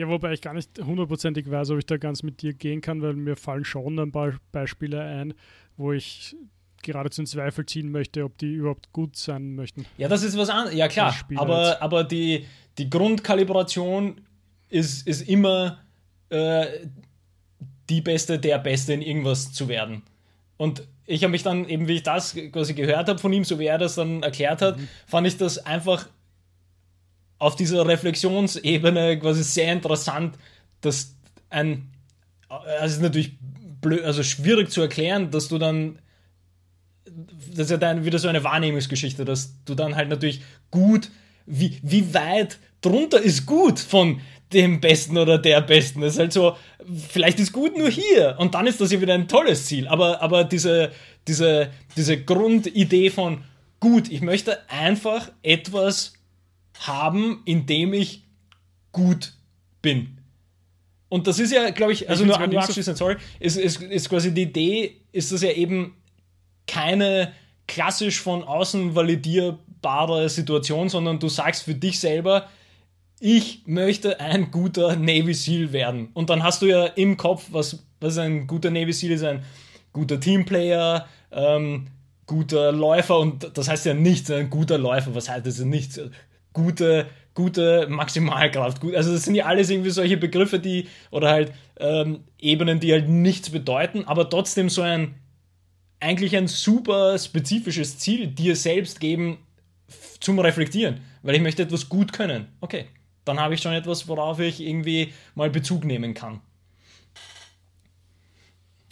Ja, 0.00 0.08
wobei 0.08 0.32
ich 0.32 0.40
gar 0.40 0.54
nicht 0.54 0.70
hundertprozentig 0.78 1.50
weiß, 1.50 1.68
ob 1.72 1.78
ich 1.78 1.84
da 1.84 1.98
ganz 1.98 2.22
mit 2.22 2.40
dir 2.40 2.54
gehen 2.54 2.80
kann, 2.80 3.02
weil 3.02 3.12
mir 3.12 3.36
fallen 3.36 3.66
schon 3.66 3.98
ein 3.98 4.10
paar 4.10 4.32
Beispiele 4.50 4.98
ein, 5.02 5.34
wo 5.76 5.92
ich 5.92 6.34
geradezu 6.82 7.20
in 7.20 7.26
Zweifel 7.26 7.66
ziehen 7.66 7.90
möchte, 7.90 8.24
ob 8.24 8.38
die 8.38 8.50
überhaupt 8.50 8.94
gut 8.94 9.14
sein 9.16 9.54
möchten. 9.56 9.84
Ja, 9.98 10.08
das 10.08 10.22
ist 10.22 10.38
was 10.38 10.48
anderes. 10.48 10.74
Ja, 10.74 10.88
klar. 10.88 11.14
Aber, 11.36 11.82
aber 11.82 12.04
die, 12.04 12.46
die 12.78 12.88
Grundkalibration 12.88 14.22
ist, 14.70 15.06
ist 15.06 15.28
immer 15.28 15.84
äh, 16.30 16.64
die 17.90 18.00
Beste, 18.00 18.38
der 18.38 18.58
Beste 18.58 18.94
in 18.94 19.02
irgendwas 19.02 19.52
zu 19.52 19.68
werden. 19.68 20.02
Und 20.56 20.88
ich 21.04 21.24
habe 21.24 21.32
mich 21.32 21.42
dann 21.42 21.68
eben, 21.68 21.88
wie 21.88 21.96
ich 21.96 22.04
das 22.04 22.34
quasi 22.52 22.72
gehört 22.72 23.10
habe 23.10 23.18
von 23.18 23.34
ihm, 23.34 23.44
so 23.44 23.58
wie 23.58 23.66
er 23.66 23.76
das 23.76 23.96
dann 23.96 24.22
erklärt 24.22 24.62
hat, 24.62 24.78
mhm. 24.78 24.88
fand 25.06 25.26
ich 25.26 25.36
das 25.36 25.58
einfach 25.58 26.08
auf 27.40 27.56
dieser 27.56 27.84
Reflexionsebene 27.86 29.18
quasi 29.18 29.42
sehr 29.42 29.72
interessant, 29.72 30.36
dass 30.80 31.16
ein, 31.48 31.90
also 32.48 32.66
es 32.84 32.92
ist 32.92 33.02
natürlich 33.02 33.32
blöd, 33.80 34.04
also 34.04 34.22
schwierig 34.22 34.70
zu 34.70 34.80
erklären, 34.82 35.32
dass 35.32 35.48
du 35.48 35.58
dann 35.58 35.98
das 37.50 37.66
ist 37.66 37.70
ja 37.70 37.76
dann 37.76 38.04
wieder 38.04 38.18
so 38.18 38.28
eine 38.28 38.44
Wahrnehmungsgeschichte, 38.44 39.24
dass 39.24 39.54
du 39.64 39.74
dann 39.74 39.96
halt 39.96 40.08
natürlich 40.08 40.42
gut, 40.70 41.10
wie, 41.46 41.78
wie 41.82 42.14
weit 42.14 42.58
drunter 42.80 43.20
ist 43.20 43.46
gut 43.46 43.78
von 43.78 44.20
dem 44.52 44.80
Besten 44.80 45.18
oder 45.18 45.38
der 45.38 45.60
Besten. 45.60 46.00
Das 46.00 46.14
ist 46.14 46.18
halt 46.18 46.32
so, 46.32 46.56
vielleicht 47.08 47.40
ist 47.40 47.52
gut 47.52 47.76
nur 47.76 47.90
hier 47.90 48.36
und 48.38 48.54
dann 48.54 48.66
ist 48.66 48.80
das 48.80 48.92
ja 48.92 49.00
wieder 49.00 49.14
ein 49.14 49.28
tolles 49.28 49.66
Ziel. 49.66 49.88
Aber, 49.88 50.22
aber 50.22 50.44
diese, 50.44 50.92
diese, 51.26 51.70
diese 51.96 52.22
Grundidee 52.22 53.10
von 53.10 53.44
gut, 53.80 54.10
ich 54.10 54.20
möchte 54.20 54.58
einfach 54.68 55.30
etwas 55.42 56.14
haben, 56.80 57.42
in 57.44 57.66
dem 57.66 57.92
ich 57.92 58.24
gut 58.92 59.34
bin. 59.82 60.18
Und 61.08 61.26
das 61.26 61.38
ist 61.38 61.52
ja, 61.52 61.70
glaube 61.70 61.92
ich, 61.92 62.08
also 62.08 62.24
ich 62.24 62.28
nur, 62.28 62.46
nur 62.46 62.62
abschließend, 62.62 62.96
sorry, 62.96 63.16
ist, 63.40 63.56
ist, 63.56 63.82
ist 63.82 64.08
quasi 64.08 64.32
die 64.32 64.42
Idee, 64.42 64.96
ist 65.12 65.32
das 65.32 65.42
ja 65.42 65.50
eben 65.50 65.96
keine 66.66 67.32
klassisch 67.66 68.20
von 68.20 68.44
außen 68.44 68.94
validierbare 68.94 70.28
Situation, 70.28 70.88
sondern 70.88 71.18
du 71.18 71.28
sagst 71.28 71.64
für 71.64 71.74
dich 71.74 71.98
selber, 71.98 72.48
ich 73.18 73.62
möchte 73.66 74.18
ein 74.20 74.50
guter 74.50 74.96
Navy 74.96 75.34
SEAL 75.34 75.72
werden. 75.72 76.08
Und 76.14 76.30
dann 76.30 76.42
hast 76.42 76.62
du 76.62 76.66
ja 76.66 76.86
im 76.86 77.16
Kopf, 77.16 77.48
was, 77.50 77.84
was 78.00 78.16
ein 78.18 78.46
guter 78.46 78.70
Navy 78.70 78.92
SEAL 78.92 79.12
ist, 79.12 79.24
ein 79.24 79.44
guter 79.92 80.18
Teamplayer, 80.18 81.06
ähm, 81.32 81.88
guter 82.26 82.70
Läufer 82.70 83.18
und 83.18 83.50
das 83.58 83.68
heißt 83.68 83.86
ja 83.86 83.94
nichts, 83.94 84.30
ein 84.30 84.48
guter 84.48 84.78
Läufer, 84.78 85.14
was 85.14 85.28
heißt 85.28 85.44
das 85.44 85.58
ja 85.58 85.64
nichts? 85.64 86.00
Gute, 86.52 87.06
gute 87.34 87.86
Maximalkraft. 87.88 88.80
Gut, 88.80 88.94
also 88.94 89.12
das 89.12 89.24
sind 89.24 89.34
ja 89.34 89.46
alles 89.46 89.70
irgendwie 89.70 89.90
solche 89.90 90.16
Begriffe, 90.16 90.58
die, 90.58 90.88
oder 91.10 91.30
halt 91.30 91.52
ähm, 91.78 92.24
Ebenen, 92.38 92.80
die 92.80 92.92
halt 92.92 93.08
nichts 93.08 93.50
bedeuten, 93.50 94.04
aber 94.04 94.28
trotzdem 94.28 94.68
so 94.68 94.82
ein, 94.82 95.14
eigentlich 96.00 96.36
ein 96.36 96.48
super 96.48 97.18
spezifisches 97.18 97.98
Ziel 97.98 98.26
dir 98.26 98.56
selbst 98.56 99.00
geben 99.00 99.38
zum 100.20 100.38
Reflektieren, 100.38 101.00
weil 101.22 101.34
ich 101.34 101.42
möchte 101.42 101.62
etwas 101.62 101.88
gut 101.88 102.12
können. 102.12 102.48
Okay, 102.60 102.86
dann 103.24 103.38
habe 103.38 103.54
ich 103.54 103.60
schon 103.60 103.72
etwas, 103.72 104.08
worauf 104.08 104.40
ich 104.40 104.60
irgendwie 104.60 105.12
mal 105.34 105.50
Bezug 105.50 105.84
nehmen 105.84 106.14
kann. 106.14 106.40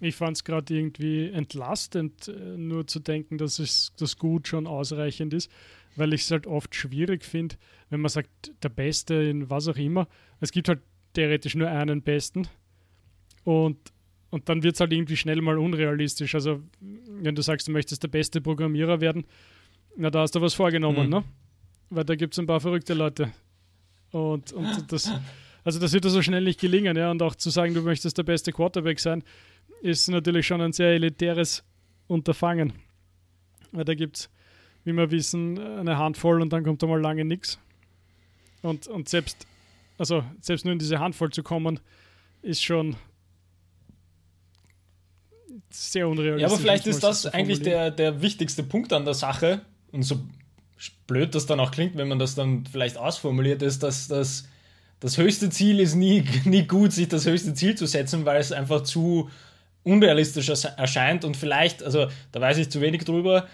Ich 0.01 0.15
fand 0.15 0.37
es 0.37 0.45
gerade 0.45 0.73
irgendwie 0.73 1.29
entlastend, 1.31 2.29
äh, 2.29 2.57
nur 2.57 2.87
zu 2.87 3.01
denken, 3.01 3.37
dass 3.37 3.59
es 3.59 3.93
das 3.97 4.17
Gut 4.17 4.47
schon 4.47 4.67
ausreichend 4.67 5.35
ist, 5.35 5.51
weil 5.99 6.13
ich 6.13 6.23
es 6.23 6.31
halt 6.31 6.47
oft 6.47 6.75
schwierig 6.75 7.25
finde, 7.25 7.57
wenn 7.91 8.01
man 8.01 8.09
sagt, 8.09 8.53
der 8.63 8.69
Beste 8.69 9.15
in 9.15 9.51
was 9.51 9.69
auch 9.69 9.77
immer. 9.77 10.09
Es 10.41 10.53
gibt 10.53 10.69
halt 10.69 10.81
theoretisch 11.15 11.55
nur 11.55 11.69
einen 11.69 12.03
Besten 12.03 12.49
und, 13.45 13.79
und 14.31 14.49
dann 14.49 14.63
wird 14.63 14.75
es 14.75 14.81
halt 14.81 14.93
irgendwie 14.93 15.17
schnell 15.17 15.41
mal 15.41 15.59
unrealistisch. 15.59 16.35
Also, 16.35 16.63
wenn 16.81 17.35
du 17.35 17.43
sagst, 17.43 17.69
du 17.69 17.73
möchtest 17.73 18.03
der 18.03 18.09
beste 18.09 18.41
Programmierer 18.41 19.01
werden, 19.01 19.25
na, 19.97 20.11
da 20.11 20.21
hast 20.21 20.35
du 20.35 20.41
was 20.41 20.55
vorgenommen, 20.55 21.07
mhm. 21.07 21.11
ne? 21.11 21.25
Weil 21.91 22.05
da 22.05 22.15
gibt 22.15 22.35
es 22.35 22.39
ein 22.39 22.47
paar 22.47 22.61
verrückte 22.61 22.95
Leute. 22.95 23.33
Und, 24.11 24.53
und 24.53 24.93
das, 24.93 25.11
also 25.65 25.81
das 25.81 25.93
wird 25.93 26.05
dir 26.05 26.11
so 26.11 26.23
schnell 26.23 26.45
nicht 26.45 26.61
gelingen, 26.61 26.97
ja. 26.97 27.11
Und 27.11 27.23
auch 27.23 27.35
zu 27.35 27.51
sagen, 27.51 27.75
du 27.75 27.83
möchtest 27.83 28.19
der 28.19 28.23
beste 28.23 28.53
Quarterback 28.53 29.01
sein, 29.01 29.25
ist 29.81 30.09
natürlich 30.09 30.47
schon 30.47 30.61
ein 30.61 30.73
sehr 30.73 30.91
elitäres 30.91 31.65
Unterfangen. 32.07 32.75
Weil 33.73 33.85
da 33.85 33.95
gibt 33.95 34.19
es, 34.19 34.31
wie 34.89 34.93
wir 34.95 35.11
wissen, 35.11 35.59
eine 35.59 35.99
Handvoll 35.99 36.43
und 36.43 36.53
dann 36.53 36.65
kommt 36.65 36.83
da 36.83 36.87
mal 36.87 37.01
lange 37.01 37.25
nichts. 37.25 37.59
Und, 38.63 38.87
und 38.89 39.09
selbst, 39.09 39.47
also 39.99 40.25
selbst 40.41 40.65
nur 40.65 40.73
in 40.73 40.79
diese 40.79 40.99
Handvoll 40.99 41.31
zu 41.31 41.43
kommen, 41.43 41.79
ist 42.43 42.63
schon 42.63 42.97
sehr 45.71 46.09
unrealistisch. 46.09 46.43
Ja, 46.43 46.49
aber 46.49 46.59
vielleicht 46.59 46.87
ist 46.87 47.03
das 47.03 47.27
eigentlich 47.27 47.63
der, 47.63 47.91
der 47.91 48.23
wichtigste 48.23 48.63
Punkt 48.63 48.93
an 48.93 49.05
der 49.05 49.15
Sache. 49.15 49.61
Und 49.93 50.03
so 50.03 50.21
blöd 51.07 51.35
das 51.35 51.47
dann 51.47 51.61
auch 51.61 51.71
klingt, 51.71 51.97
wenn 51.97 52.09
man 52.09 52.19
das 52.19 52.35
dann 52.35 52.65
vielleicht 52.67 52.97
ausformuliert, 52.97 53.63
ist, 53.63 53.83
dass 53.83 54.09
das, 54.09 54.47
das 55.01 55.19
höchste 55.19 55.51
Ziel 55.51 55.81
ist 55.81 55.95
nie, 55.95 56.25
nie 56.45 56.67
gut, 56.67 56.93
sich 56.93 57.09
das 57.09 57.27
höchste 57.27 57.55
Ziel 57.55 57.75
zu 57.75 57.87
setzen, 57.87 58.25
weil 58.25 58.41
es 58.41 58.53
einfach 58.53 58.83
zu 58.83 59.31
unrealistisch 59.83 60.49
erscheint 60.49 61.25
und 61.25 61.37
vielleicht, 61.37 61.83
also 61.83 62.09
da 62.33 62.41
weiß 62.41 62.59
ich 62.59 62.69
zu 62.71 62.81
wenig 62.81 63.05
drüber, 63.05 63.49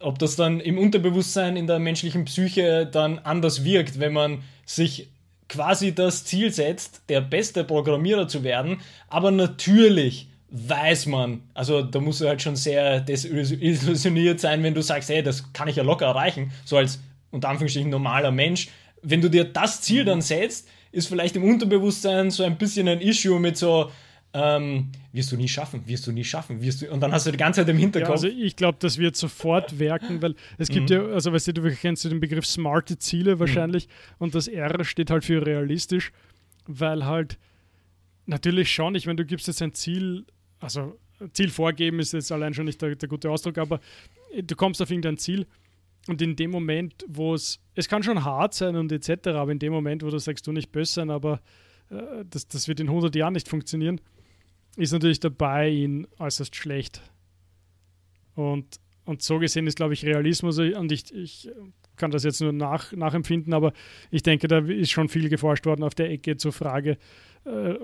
ob 0.00 0.18
das 0.18 0.36
dann 0.36 0.60
im 0.60 0.78
Unterbewusstsein 0.78 1.56
in 1.56 1.66
der 1.66 1.78
menschlichen 1.78 2.24
Psyche 2.24 2.86
dann 2.86 3.18
anders 3.18 3.64
wirkt, 3.64 3.98
wenn 3.98 4.12
man 4.12 4.42
sich 4.64 5.08
quasi 5.48 5.94
das 5.94 6.24
Ziel 6.24 6.52
setzt, 6.52 7.02
der 7.08 7.20
beste 7.20 7.64
Programmierer 7.64 8.28
zu 8.28 8.42
werden, 8.42 8.80
aber 9.08 9.30
natürlich 9.30 10.28
weiß 10.50 11.06
man, 11.06 11.42
also 11.54 11.82
da 11.82 12.00
musst 12.00 12.20
du 12.20 12.28
halt 12.28 12.40
schon 12.42 12.56
sehr 12.56 13.00
desillusioniert 13.00 14.40
sein, 14.40 14.62
wenn 14.62 14.74
du 14.74 14.82
sagst, 14.82 15.08
hey, 15.08 15.22
das 15.22 15.52
kann 15.52 15.68
ich 15.68 15.76
ja 15.76 15.82
locker 15.82 16.06
erreichen, 16.06 16.52
so 16.64 16.76
als 16.76 17.00
unter 17.30 17.48
Anführungsstrichen 17.48 17.90
normaler 17.90 18.30
Mensch. 18.30 18.68
Wenn 19.02 19.20
du 19.20 19.28
dir 19.28 19.44
das 19.44 19.82
Ziel 19.82 20.04
dann 20.04 20.22
setzt, 20.22 20.68
ist 20.92 21.08
vielleicht 21.08 21.36
im 21.36 21.44
Unterbewusstsein 21.44 22.30
so 22.30 22.44
ein 22.44 22.58
bisschen 22.58 22.88
ein 22.88 23.00
Issue 23.00 23.38
mit 23.40 23.56
so, 23.56 23.90
ähm, 24.36 24.92
wirst 25.12 25.32
du 25.32 25.36
nie 25.36 25.48
schaffen, 25.48 25.86
wirst 25.86 26.06
du 26.06 26.12
nie 26.12 26.24
schaffen, 26.24 26.60
wirst 26.60 26.82
du, 26.82 26.90
und 26.90 27.00
dann 27.00 27.12
hast 27.12 27.26
du 27.26 27.30
die 27.30 27.38
ganze 27.38 27.60
Zeit 27.60 27.68
im 27.68 27.78
Hinterkopf. 27.78 28.22
Ja, 28.22 28.28
also 28.28 28.28
ich 28.28 28.54
glaube, 28.56 28.76
das 28.80 28.98
wird 28.98 29.16
sofort 29.16 29.78
werken, 29.78 30.20
weil 30.20 30.34
es 30.58 30.68
gibt 30.68 30.90
mhm. 30.90 30.96
ja, 30.96 31.06
also 31.06 31.32
weißt 31.32 31.48
du, 31.48 31.54
du 31.54 31.70
kennst 31.74 32.04
den 32.04 32.20
Begriff 32.20 32.46
smarte 32.46 32.98
Ziele 32.98 33.40
wahrscheinlich 33.40 33.86
mhm. 33.88 34.14
und 34.18 34.34
das 34.34 34.48
R 34.48 34.84
steht 34.84 35.10
halt 35.10 35.24
für 35.24 35.44
realistisch, 35.46 36.12
weil 36.66 37.06
halt 37.06 37.38
natürlich 38.26 38.70
schon, 38.70 38.94
ich 38.94 39.06
meine, 39.06 39.16
du 39.16 39.24
gibst 39.24 39.46
jetzt 39.46 39.62
ein 39.62 39.72
Ziel 39.72 40.26
also 40.60 40.98
Ziel 41.32 41.50
vorgeben 41.50 42.00
ist 42.00 42.12
jetzt 42.12 42.30
allein 42.30 42.54
schon 42.54 42.66
nicht 42.66 42.80
der, 42.82 42.94
der 42.94 43.08
gute 43.08 43.30
Ausdruck, 43.30 43.58
aber 43.58 43.80
du 44.40 44.54
kommst 44.54 44.82
auf 44.82 44.90
irgendein 44.90 45.16
Ziel 45.16 45.46
und 46.08 46.20
in 46.22 46.36
dem 46.36 46.50
Moment, 46.50 47.04
wo 47.08 47.34
es, 47.34 47.58
es 47.74 47.88
kann 47.88 48.02
schon 48.02 48.24
hart 48.24 48.54
sein 48.54 48.76
und 48.76 48.92
etc., 48.92 49.28
aber 49.28 49.52
in 49.52 49.58
dem 49.58 49.72
Moment, 49.72 50.02
wo 50.02 50.10
du 50.10 50.18
sagst, 50.18 50.46
du 50.46 50.52
nicht 50.52 50.72
böse 50.72 50.92
sein, 50.92 51.10
aber 51.10 51.40
äh, 51.90 52.24
das, 52.28 52.46
das 52.46 52.68
wird 52.68 52.80
in 52.80 52.88
100 52.88 53.14
Jahren 53.16 53.32
nicht 53.32 53.48
funktionieren, 53.48 54.00
ist 54.76 54.92
natürlich 54.92 55.20
dabei 55.20 55.68
ihn 55.68 56.06
äußerst 56.18 56.54
schlecht. 56.54 57.02
Und, 58.34 58.78
und 59.04 59.22
so 59.22 59.38
gesehen 59.38 59.66
ist, 59.66 59.76
glaube 59.76 59.94
ich, 59.94 60.04
Realismus, 60.04 60.58
und 60.58 60.92
ich, 60.92 61.12
ich 61.14 61.50
kann 61.96 62.10
das 62.10 62.24
jetzt 62.24 62.40
nur 62.40 62.52
nach, 62.52 62.92
nachempfinden, 62.92 63.54
aber 63.54 63.72
ich 64.10 64.22
denke, 64.22 64.48
da 64.48 64.58
ist 64.58 64.90
schon 64.90 65.08
viel 65.08 65.28
geforscht 65.28 65.66
worden 65.66 65.82
auf 65.82 65.94
der 65.94 66.10
Ecke 66.10 66.36
zur 66.36 66.52
Frage, 66.52 66.98
äh, 67.44 67.74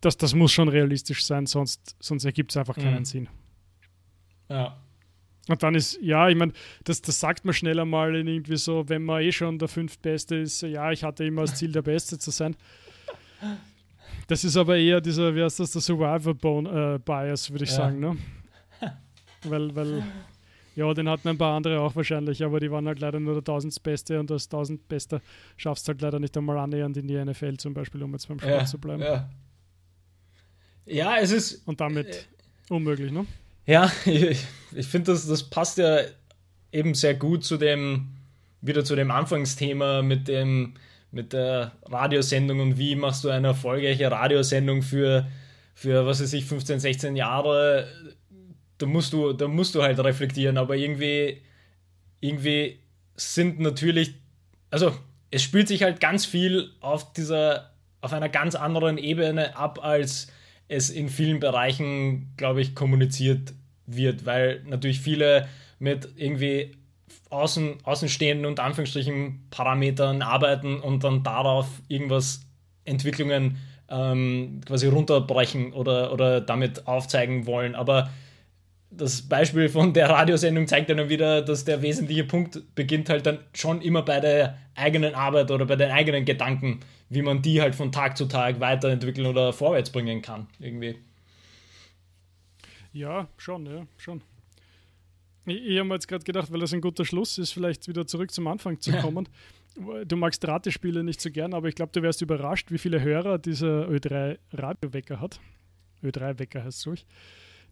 das, 0.00 0.16
das 0.16 0.34
muss 0.34 0.52
schon 0.52 0.68
realistisch 0.68 1.24
sein, 1.24 1.46
sonst, 1.46 1.96
sonst 2.00 2.24
ergibt 2.24 2.50
es 2.50 2.56
einfach 2.56 2.74
keinen 2.74 3.00
mhm. 3.00 3.04
Sinn. 3.04 3.28
Ja. 4.48 4.76
Und 5.48 5.62
dann 5.62 5.74
ist, 5.74 5.98
ja, 6.02 6.28
ich 6.28 6.36
meine, 6.36 6.52
das, 6.84 7.02
das 7.02 7.18
sagt 7.18 7.44
man 7.44 7.54
schneller 7.54 7.84
mal 7.84 8.14
irgendwie 8.14 8.56
so, 8.56 8.88
wenn 8.88 9.04
man 9.04 9.22
eh 9.22 9.32
schon 9.32 9.58
der 9.58 9.68
Fünftbeste 9.68 10.36
ist, 10.36 10.62
ja, 10.62 10.92
ich 10.92 11.02
hatte 11.02 11.24
immer 11.24 11.42
das 11.42 11.56
Ziel, 11.56 11.72
der 11.72 11.82
Beste 11.82 12.18
zu 12.18 12.30
sein. 12.30 12.56
Das 14.26 14.44
ist 14.44 14.56
aber 14.56 14.76
eher 14.76 15.00
dieser, 15.00 15.34
wie 15.34 15.42
heißt 15.42 15.60
das, 15.60 15.72
der 15.72 15.80
Survivor-Bias, 15.80 17.48
äh, 17.48 17.52
würde 17.52 17.64
ich 17.64 17.70
ja. 17.70 17.76
sagen, 17.76 18.00
ne? 18.00 18.16
weil, 19.44 19.74
weil, 19.74 20.02
ja, 20.76 20.94
den 20.94 21.08
hatten 21.08 21.28
ein 21.28 21.38
paar 21.38 21.56
andere 21.56 21.80
auch 21.80 21.96
wahrscheinlich, 21.96 22.44
aber 22.44 22.60
die 22.60 22.70
waren 22.70 22.86
halt 22.86 23.00
leider 23.00 23.18
nur 23.20 23.34
der 23.34 23.44
Tausendbeste 23.44 24.20
und 24.20 24.30
das 24.30 24.48
Tausendbeste 24.48 25.20
schaffst 25.56 25.88
halt 25.88 26.00
leider 26.00 26.18
nicht 26.18 26.36
einmal 26.36 26.58
annähernd 26.58 26.96
in 26.96 27.08
die 27.08 27.22
NFL 27.22 27.56
zum 27.56 27.74
Beispiel, 27.74 28.02
um 28.02 28.12
jetzt 28.12 28.28
beim 28.28 28.38
Sport 28.38 28.52
ja, 28.52 28.64
zu 28.64 28.78
bleiben. 28.78 29.02
Ja. 29.02 29.28
Ja, 30.86 31.18
es 31.18 31.30
ist. 31.30 31.66
Und 31.66 31.80
damit 31.80 32.08
äh, 32.08 32.72
unmöglich, 32.72 33.12
ne? 33.12 33.26
Ja, 33.66 33.90
ich, 34.04 34.44
ich 34.72 34.86
finde, 34.86 35.12
das, 35.12 35.26
das 35.26 35.42
passt 35.42 35.78
ja 35.78 35.98
eben 36.72 36.94
sehr 36.94 37.14
gut 37.14 37.44
zu 37.44 37.56
dem, 37.56 38.08
wieder 38.60 38.84
zu 38.84 38.96
dem 38.96 39.10
Anfangsthema 39.10 40.02
mit 40.02 40.28
dem, 40.28 40.74
mit 41.12 41.32
der 41.32 41.72
Radiosendung 41.84 42.60
und 42.60 42.78
wie 42.78 42.94
machst 42.94 43.24
du 43.24 43.30
eine 43.30 43.48
erfolgreiche 43.48 44.10
Radiosendung 44.10 44.82
für, 44.82 45.26
für 45.74 46.06
was 46.06 46.22
weiß 46.22 46.32
ich, 46.34 46.44
15, 46.44 46.80
16 46.80 47.16
Jahre. 47.16 47.88
Da 48.78 48.86
musst 48.86 49.12
du, 49.12 49.32
da 49.32 49.48
musst 49.48 49.74
du 49.74 49.82
halt 49.82 49.98
reflektieren, 49.98 50.56
aber 50.56 50.76
irgendwie, 50.76 51.42
irgendwie 52.20 52.78
sind 53.16 53.60
natürlich, 53.60 54.14
also 54.70 54.94
es 55.30 55.42
spielt 55.42 55.68
sich 55.68 55.82
halt 55.82 56.00
ganz 56.00 56.24
viel 56.24 56.70
auf 56.80 57.12
dieser, 57.12 57.72
auf 58.00 58.12
einer 58.12 58.28
ganz 58.28 58.54
anderen 58.54 58.98
Ebene 58.98 59.56
ab 59.56 59.82
als 59.82 60.28
es 60.68 60.88
in 60.88 61.08
vielen 61.08 61.40
Bereichen, 61.40 62.32
glaube 62.36 62.60
ich, 62.60 62.76
kommuniziert 62.76 63.52
wird, 63.86 64.24
weil 64.24 64.62
natürlich 64.64 65.00
viele 65.00 65.48
mit 65.80 66.08
irgendwie 66.16 66.76
außen, 67.30 67.78
außenstehenden 67.84 68.46
und 68.46 68.60
Anführungsstrichen 68.60 69.46
Parametern 69.50 70.22
arbeiten 70.22 70.80
und 70.80 71.04
dann 71.04 71.22
darauf 71.22 71.66
irgendwas 71.88 72.42
Entwicklungen 72.84 73.58
ähm, 73.88 74.60
quasi 74.66 74.86
runterbrechen 74.86 75.72
oder, 75.72 76.12
oder 76.12 76.40
damit 76.40 76.86
aufzeigen 76.86 77.46
wollen. 77.46 77.74
Aber 77.74 78.10
das 78.90 79.22
Beispiel 79.22 79.68
von 79.68 79.92
der 79.92 80.10
Radiosendung 80.10 80.66
zeigt 80.66 80.90
dann 80.90 81.08
wieder, 81.08 81.42
dass 81.42 81.64
der 81.64 81.82
wesentliche 81.82 82.24
Punkt 82.24 82.74
beginnt 82.74 83.08
halt 83.08 83.26
dann 83.26 83.38
schon 83.54 83.82
immer 83.82 84.02
bei 84.02 84.20
der 84.20 84.58
eigenen 84.74 85.14
Arbeit 85.14 85.50
oder 85.50 85.66
bei 85.66 85.76
den 85.76 85.90
eigenen 85.90 86.24
Gedanken, 86.24 86.80
wie 87.08 87.22
man 87.22 87.42
die 87.42 87.60
halt 87.60 87.74
von 87.74 87.92
Tag 87.92 88.16
zu 88.16 88.26
Tag 88.26 88.58
weiterentwickeln 88.60 89.26
oder 89.26 89.52
vorwärts 89.52 89.90
bringen 89.90 90.22
kann, 90.22 90.48
irgendwie. 90.58 90.96
Ja, 92.92 93.28
schon, 93.36 93.66
ja, 93.66 93.86
schon. 93.96 94.22
Ich, 95.46 95.66
ich 95.66 95.78
habe 95.78 95.88
mir 95.88 95.94
jetzt 95.94 96.08
gerade 96.08 96.24
gedacht, 96.24 96.52
weil 96.52 96.60
das 96.60 96.72
ein 96.72 96.80
guter 96.80 97.04
Schluss 97.04 97.38
ist, 97.38 97.52
vielleicht 97.52 97.88
wieder 97.88 98.06
zurück 98.06 98.30
zum 98.30 98.46
Anfang 98.46 98.80
zu 98.80 98.92
kommen. 98.92 99.28
du 100.06 100.16
magst 100.16 100.46
Ratespiele 100.46 101.02
nicht 101.04 101.20
so 101.20 101.30
gern, 101.30 101.54
aber 101.54 101.68
ich 101.68 101.74
glaube, 101.74 101.92
du 101.92 102.02
wärst 102.02 102.22
überrascht, 102.22 102.70
wie 102.70 102.78
viele 102.78 103.00
Hörer 103.00 103.38
dieser 103.38 103.88
Ö3 103.88 104.38
Radiowecker 104.52 105.20
hat. 105.20 105.40
Ö3-Wecker 106.02 106.64
heißt 106.64 106.78
es 106.78 106.82
so. 106.82 106.94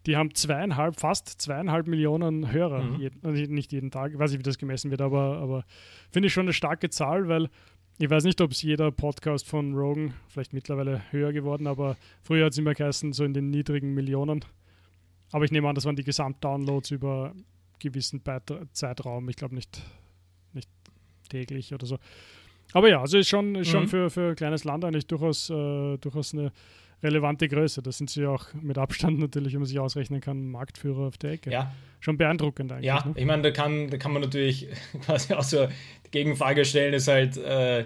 Die 0.05 0.15
haben 0.15 0.33
zweieinhalb, 0.33 0.99
fast 0.99 1.41
zweieinhalb 1.41 1.87
Millionen 1.87 2.51
Hörer. 2.51 2.83
Mhm. 2.83 2.99
Jeden, 3.01 3.25
also 3.25 3.51
nicht 3.51 3.71
jeden 3.73 3.91
Tag, 3.91 4.17
weiß 4.17 4.31
ich, 4.31 4.39
wie 4.39 4.43
das 4.43 4.57
gemessen 4.57 4.91
wird, 4.91 5.01
aber, 5.01 5.37
aber 5.37 5.65
finde 6.11 6.27
ich 6.27 6.33
schon 6.33 6.45
eine 6.45 6.53
starke 6.53 6.89
Zahl, 6.89 7.27
weil 7.27 7.49
ich 7.97 8.09
weiß 8.09 8.23
nicht, 8.23 8.39
ob 8.39 8.51
es 8.51 8.61
jeder 8.61 8.91
Podcast 8.91 9.45
von 9.45 9.73
Rogan, 9.73 10.13
vielleicht 10.29 10.53
mittlerweile 10.53 11.01
höher 11.11 11.33
geworden, 11.33 11.67
aber 11.67 11.97
früher 12.23 12.45
hat 12.45 12.53
es 12.53 12.57
immer 12.57 12.73
geheißen, 12.73 13.11
so 13.11 13.25
in 13.25 13.33
den 13.33 13.49
niedrigen 13.49 13.93
Millionen. 13.93 14.45
Aber 15.33 15.43
ich 15.43 15.51
nehme 15.51 15.67
an, 15.67 15.75
das 15.75 15.83
waren 15.83 15.97
die 15.97 16.05
Gesamtdownloads 16.05 16.91
über 16.91 17.33
gewissen 17.79 18.21
Zeitraum. 18.73 19.29
Ich 19.29 19.35
glaube 19.35 19.55
nicht, 19.55 19.81
nicht 20.53 20.69
täglich 21.29 21.73
oder 21.73 21.85
so. 21.85 21.97
Aber 22.73 22.89
ja, 22.89 23.01
also 23.01 23.17
ist 23.17 23.29
schon, 23.29 23.55
ist 23.55 23.69
schon 23.69 23.83
mhm. 23.83 23.87
für, 23.87 24.09
für 24.09 24.29
ein 24.29 24.35
kleines 24.35 24.63
Land 24.63 24.85
eigentlich 24.85 25.07
durchaus, 25.07 25.49
äh, 25.49 25.97
durchaus 25.97 26.33
eine 26.33 26.51
relevante 27.01 27.47
Größe. 27.47 27.81
Da 27.81 27.91
sind 27.91 28.09
sie 28.09 28.25
auch 28.25 28.45
mit 28.53 28.77
Abstand 28.77 29.19
natürlich, 29.19 29.53
wenn 29.53 29.61
man 29.61 29.67
sich 29.67 29.79
ausrechnen 29.79 30.21
kann, 30.21 30.49
Marktführer 30.49 31.07
auf 31.07 31.17
der 31.17 31.31
Ecke. 31.31 31.51
Ja. 31.51 31.73
Schon 31.99 32.17
beeindruckend 32.17 32.71
eigentlich. 32.71 32.85
Ja, 32.85 33.03
ne? 33.05 33.13
ich 33.15 33.25
meine, 33.25 33.41
da 33.41 33.51
kann, 33.51 33.89
da 33.89 33.97
kann 33.97 34.13
man 34.13 34.21
natürlich 34.21 34.67
quasi 35.01 35.33
auch 35.33 35.43
so 35.43 35.67
die 36.05 36.11
Gegenfrage 36.11 36.65
stellen, 36.65 36.93
ist 36.93 37.07
halt, 37.07 37.37
äh, 37.37 37.85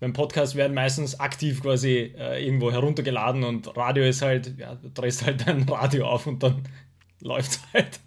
beim 0.00 0.12
Podcast 0.12 0.56
werden 0.56 0.74
meistens 0.74 1.18
aktiv 1.20 1.62
quasi 1.62 2.12
äh, 2.18 2.44
irgendwo 2.44 2.70
heruntergeladen 2.72 3.44
und 3.44 3.76
Radio 3.76 4.04
ist 4.04 4.22
halt, 4.22 4.58
ja, 4.58 4.74
du 4.74 4.90
drehst 4.90 5.24
halt 5.24 5.46
dein 5.46 5.62
Radio 5.68 6.06
auf 6.06 6.26
und 6.26 6.42
dann 6.42 6.62
läuft 7.20 7.52
es 7.52 7.60
halt. 7.72 8.00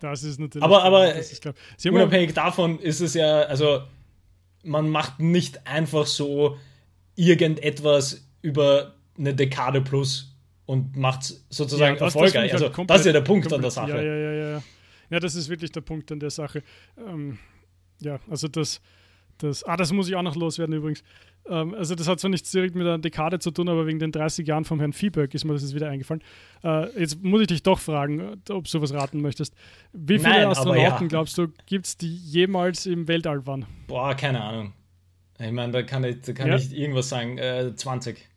Das 0.00 0.22
ist 0.22 0.40
natürlich. 0.40 0.64
Aber, 0.64 0.82
aber 0.82 1.14
ist, 1.14 1.40
glaub, 1.42 1.54
unabhängig 1.84 2.34
davon 2.34 2.78
ist 2.78 3.00
es 3.00 3.14
ja, 3.14 3.42
also 3.42 3.82
man 4.64 4.88
macht 4.88 5.20
nicht 5.20 5.66
einfach 5.66 6.06
so 6.06 6.58
irgendetwas 7.14 8.26
über 8.42 8.94
eine 9.18 9.34
Dekade 9.34 9.80
plus 9.82 10.36
und 10.66 10.96
macht 10.96 11.34
sozusagen 11.50 11.96
ja, 11.96 12.04
erfolgreich. 12.04 12.52
Also 12.52 12.70
komplett, 12.70 12.90
das 12.90 13.00
ist 13.00 13.06
ja 13.06 13.12
der 13.12 13.20
Punkt 13.20 13.48
komplett, 13.48 13.56
an 13.58 13.62
der 13.62 13.70
Sache. 13.70 13.90
Ja, 13.90 14.02
ja, 14.02 14.32
ja, 14.32 14.50
ja. 14.52 14.62
Ja, 15.10 15.20
das 15.20 15.34
ist 15.34 15.48
wirklich 15.48 15.72
der 15.72 15.80
Punkt 15.80 16.10
an 16.12 16.20
der 16.20 16.30
Sache. 16.30 16.62
Ähm, 16.96 17.38
ja, 18.00 18.20
also 18.30 18.48
das, 18.48 18.80
das, 19.42 19.64
ah, 19.64 19.76
das 19.76 19.92
muss 19.92 20.08
ich 20.08 20.16
auch 20.16 20.22
noch 20.22 20.36
loswerden 20.36 20.74
übrigens. 20.74 21.02
Ähm, 21.48 21.74
also 21.74 21.94
das 21.94 22.08
hat 22.08 22.20
zwar 22.20 22.30
nichts 22.30 22.50
direkt 22.50 22.74
mit 22.74 22.86
einer 22.86 22.98
Dekade 22.98 23.38
zu 23.38 23.50
tun, 23.50 23.68
aber 23.68 23.86
wegen 23.86 23.98
den 23.98 24.12
30 24.12 24.46
Jahren 24.46 24.64
vom 24.64 24.78
Herrn 24.78 24.92
Viehberg 24.92 25.34
ist 25.34 25.44
mir 25.44 25.52
das 25.52 25.62
jetzt 25.62 25.74
wieder 25.74 25.88
eingefallen. 25.88 26.22
Äh, 26.62 27.00
jetzt 27.00 27.22
muss 27.22 27.40
ich 27.40 27.46
dich 27.48 27.62
doch 27.62 27.78
fragen, 27.78 28.40
ob 28.48 28.64
du 28.64 28.82
was 28.82 28.92
raten 28.94 29.20
möchtest. 29.20 29.54
Wie 29.92 30.18
viele 30.18 30.30
Nein, 30.30 30.46
Astronauten, 30.46 31.04
ja. 31.04 31.08
glaubst 31.08 31.36
du, 31.38 31.48
gibt 31.66 31.86
es, 31.86 31.96
die 31.96 32.14
jemals 32.14 32.86
im 32.86 33.08
Weltall 33.08 33.46
waren? 33.46 33.66
Boah, 33.86 34.14
keine 34.14 34.42
Ahnung. 34.42 34.72
Ich 35.38 35.52
meine, 35.52 35.72
da 35.72 35.82
kann 35.82 36.04
ich, 36.04 36.20
da 36.20 36.32
kann 36.32 36.48
ja. 36.48 36.56
ich 36.56 36.76
irgendwas 36.76 37.08
sagen. 37.08 37.38
Äh, 37.38 37.74
20. 37.74 38.28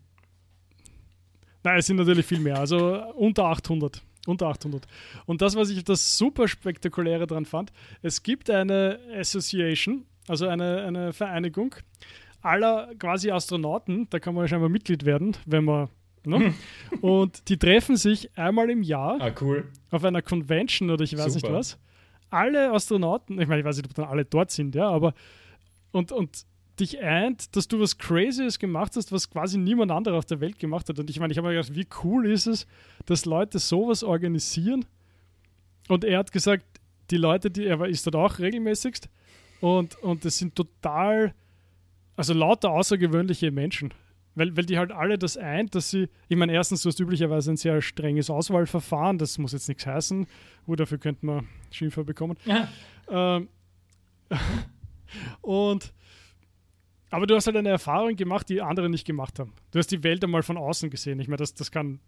Nein, 1.64 1.78
es 1.78 1.86
sind 1.86 1.98
natürlich 1.98 2.26
viel 2.26 2.40
mehr. 2.40 2.60
Also 2.60 3.04
unter 3.16 3.46
800. 3.46 4.02
Unter 4.26 4.48
800. 4.48 4.86
Und 5.26 5.42
das, 5.42 5.56
was 5.56 5.70
ich 5.70 5.84
das 5.84 6.18
super 6.18 6.48
spektakuläre 6.48 7.28
daran 7.28 7.46
fand, 7.46 7.74
es 8.02 8.24
gibt 8.24 8.50
eine 8.50 9.00
Association, 9.18 10.06
also 10.28 10.48
eine, 10.48 10.84
eine 10.84 11.14
Vereinigung 11.14 11.76
aller 12.42 12.94
quasi 13.00 13.32
Astronauten, 13.32 14.08
da 14.10 14.20
kann 14.20 14.36
man 14.36 14.48
scheinbar 14.48 14.70
Mitglied 14.70 15.06
werden, 15.06 15.36
wenn 15.46 15.64
man 15.66 15.90
Ne? 16.26 16.54
Und 17.02 17.50
die 17.50 17.58
treffen 17.58 17.98
sich 17.98 18.30
einmal 18.38 18.70
im 18.70 18.82
Jahr 18.82 19.20
ah, 19.20 19.32
cool. 19.42 19.66
auf 19.92 20.04
einer 20.04 20.22
Convention 20.22 20.90
oder 20.90 21.04
ich 21.04 21.18
weiß 21.18 21.34
Super. 21.34 21.48
nicht 21.48 21.58
was. 21.58 21.80
Alle 22.30 22.72
Astronauten, 22.72 23.40
ich 23.40 23.48
meine, 23.48 23.60
ich 23.60 23.66
weiß 23.66 23.78
nicht, 23.78 23.88
ob 23.88 23.94
dann 23.94 24.06
alle 24.06 24.26
dort 24.26 24.50
sind, 24.52 24.74
ja, 24.74 24.90
aber 24.90 25.14
und, 25.92 26.12
und 26.12 26.46
dich 26.80 27.00
eint, 27.02 27.56
dass 27.56 27.68
du 27.68 27.80
was 27.80 27.98
Crazyes 27.98 28.58
gemacht 28.58 28.96
hast, 28.96 29.12
was 29.12 29.30
quasi 29.30 29.58
niemand 29.60 29.92
anderer 29.92 30.18
auf 30.18 30.26
der 30.26 30.40
Welt 30.40 30.58
gemacht 30.58 30.90
hat. 30.90 30.98
Und 30.98 31.10
ich 31.10 31.20
meine, 31.20 31.32
ich 31.32 31.38
habe 31.38 31.50
mir 31.50 31.56
gedacht, 31.56 31.76
wie 31.76 31.88
cool 32.04 32.26
ist 32.26 32.48
es, 32.48 32.66
dass 33.06 33.26
Leute 33.26 33.60
sowas 33.60 34.04
organisieren. 34.04 34.86
Und 35.88 36.04
er 36.04 36.20
hat 36.20 36.32
gesagt, 36.32 36.66
die 37.12 37.18
Leute, 37.18 37.52
die 37.52 37.66
er 37.66 37.86
ist 37.86 38.08
dort 38.08 38.16
auch 38.16 38.40
regelmäßigst 38.40 39.10
und, 39.64 39.96
und 40.04 40.26
das 40.26 40.40
sind 40.40 40.56
total, 40.56 41.34
also 42.18 42.34
lauter 42.34 42.72
außergewöhnliche 42.72 43.50
Menschen. 43.50 43.94
Weil, 44.36 44.58
weil 44.58 44.66
die 44.66 44.78
halt 44.78 44.92
alle 44.92 45.18
das 45.18 45.38
eint, 45.38 45.74
dass 45.74 45.90
sie, 45.90 46.10
ich 46.28 46.36
meine, 46.36 46.52
erstens, 46.52 46.82
du 46.82 46.90
hast 46.90 47.00
üblicherweise 47.00 47.52
ein 47.52 47.56
sehr 47.56 47.82
strenges 47.82 48.30
Auswahlverfahren, 48.30 49.18
das 49.18 49.38
muss 49.38 49.54
jetzt 49.54 49.70
nichts 49.70 49.86
heißen, 49.86 50.28
wo 50.66 50.76
dafür 50.76 50.98
könnte 50.98 51.26
man 51.26 51.48
Schimpfer 51.72 52.04
bekommen. 52.04 52.38
Ja. 52.44 52.68
Ähm, 53.10 53.48
und 55.42 55.94
aber 57.10 57.26
du 57.26 57.34
hast 57.34 57.48
halt 57.48 57.56
eine 57.56 57.70
Erfahrung 57.70 58.18
gemacht, 58.18 58.50
die 58.50 58.62
andere 58.62 58.90
nicht 58.90 59.08
gemacht 59.08 59.40
haben. 59.40 59.54
Du 59.72 59.80
hast 59.80 59.92
die 59.92 60.04
Welt 60.04 60.26
einmal 60.26 60.44
von 60.44 60.58
außen 60.58 60.90
gesehen. 60.90 61.22
Ich 61.22 61.30
meine, 61.30 61.38
das, 61.38 61.54
das 61.54 61.72
kann 61.72 62.02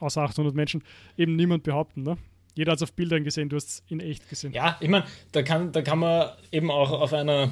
außer 0.00 0.22
800 0.22 0.56
Menschen 0.56 0.82
eben 1.16 1.36
niemand 1.36 1.62
behaupten. 1.62 2.02
Ne? 2.02 2.16
Jeder 2.60 2.72
hat 2.72 2.76
es 2.76 2.82
auf 2.82 2.92
Bildern 2.92 3.24
gesehen, 3.24 3.48
du 3.48 3.56
hast 3.56 3.68
es 3.68 3.82
in 3.88 4.00
echt 4.00 4.28
gesehen. 4.28 4.52
Ja, 4.52 4.76
ich 4.80 4.88
meine, 4.90 5.06
da 5.32 5.42
kann, 5.42 5.72
da 5.72 5.80
kann 5.80 5.98
man 5.98 6.28
eben 6.52 6.70
auch 6.70 6.92
auf 6.92 7.14
einer 7.14 7.48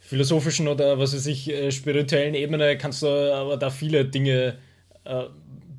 philosophischen 0.00 0.66
oder 0.66 0.98
was 0.98 1.14
weiß 1.14 1.26
ich, 1.26 1.48
äh, 1.48 1.70
spirituellen 1.70 2.34
Ebene 2.34 2.76
kannst 2.76 3.04
du 3.04 3.06
aber 3.06 3.56
da 3.56 3.70
viele 3.70 4.04
Dinge 4.04 4.58
äh, 5.04 5.26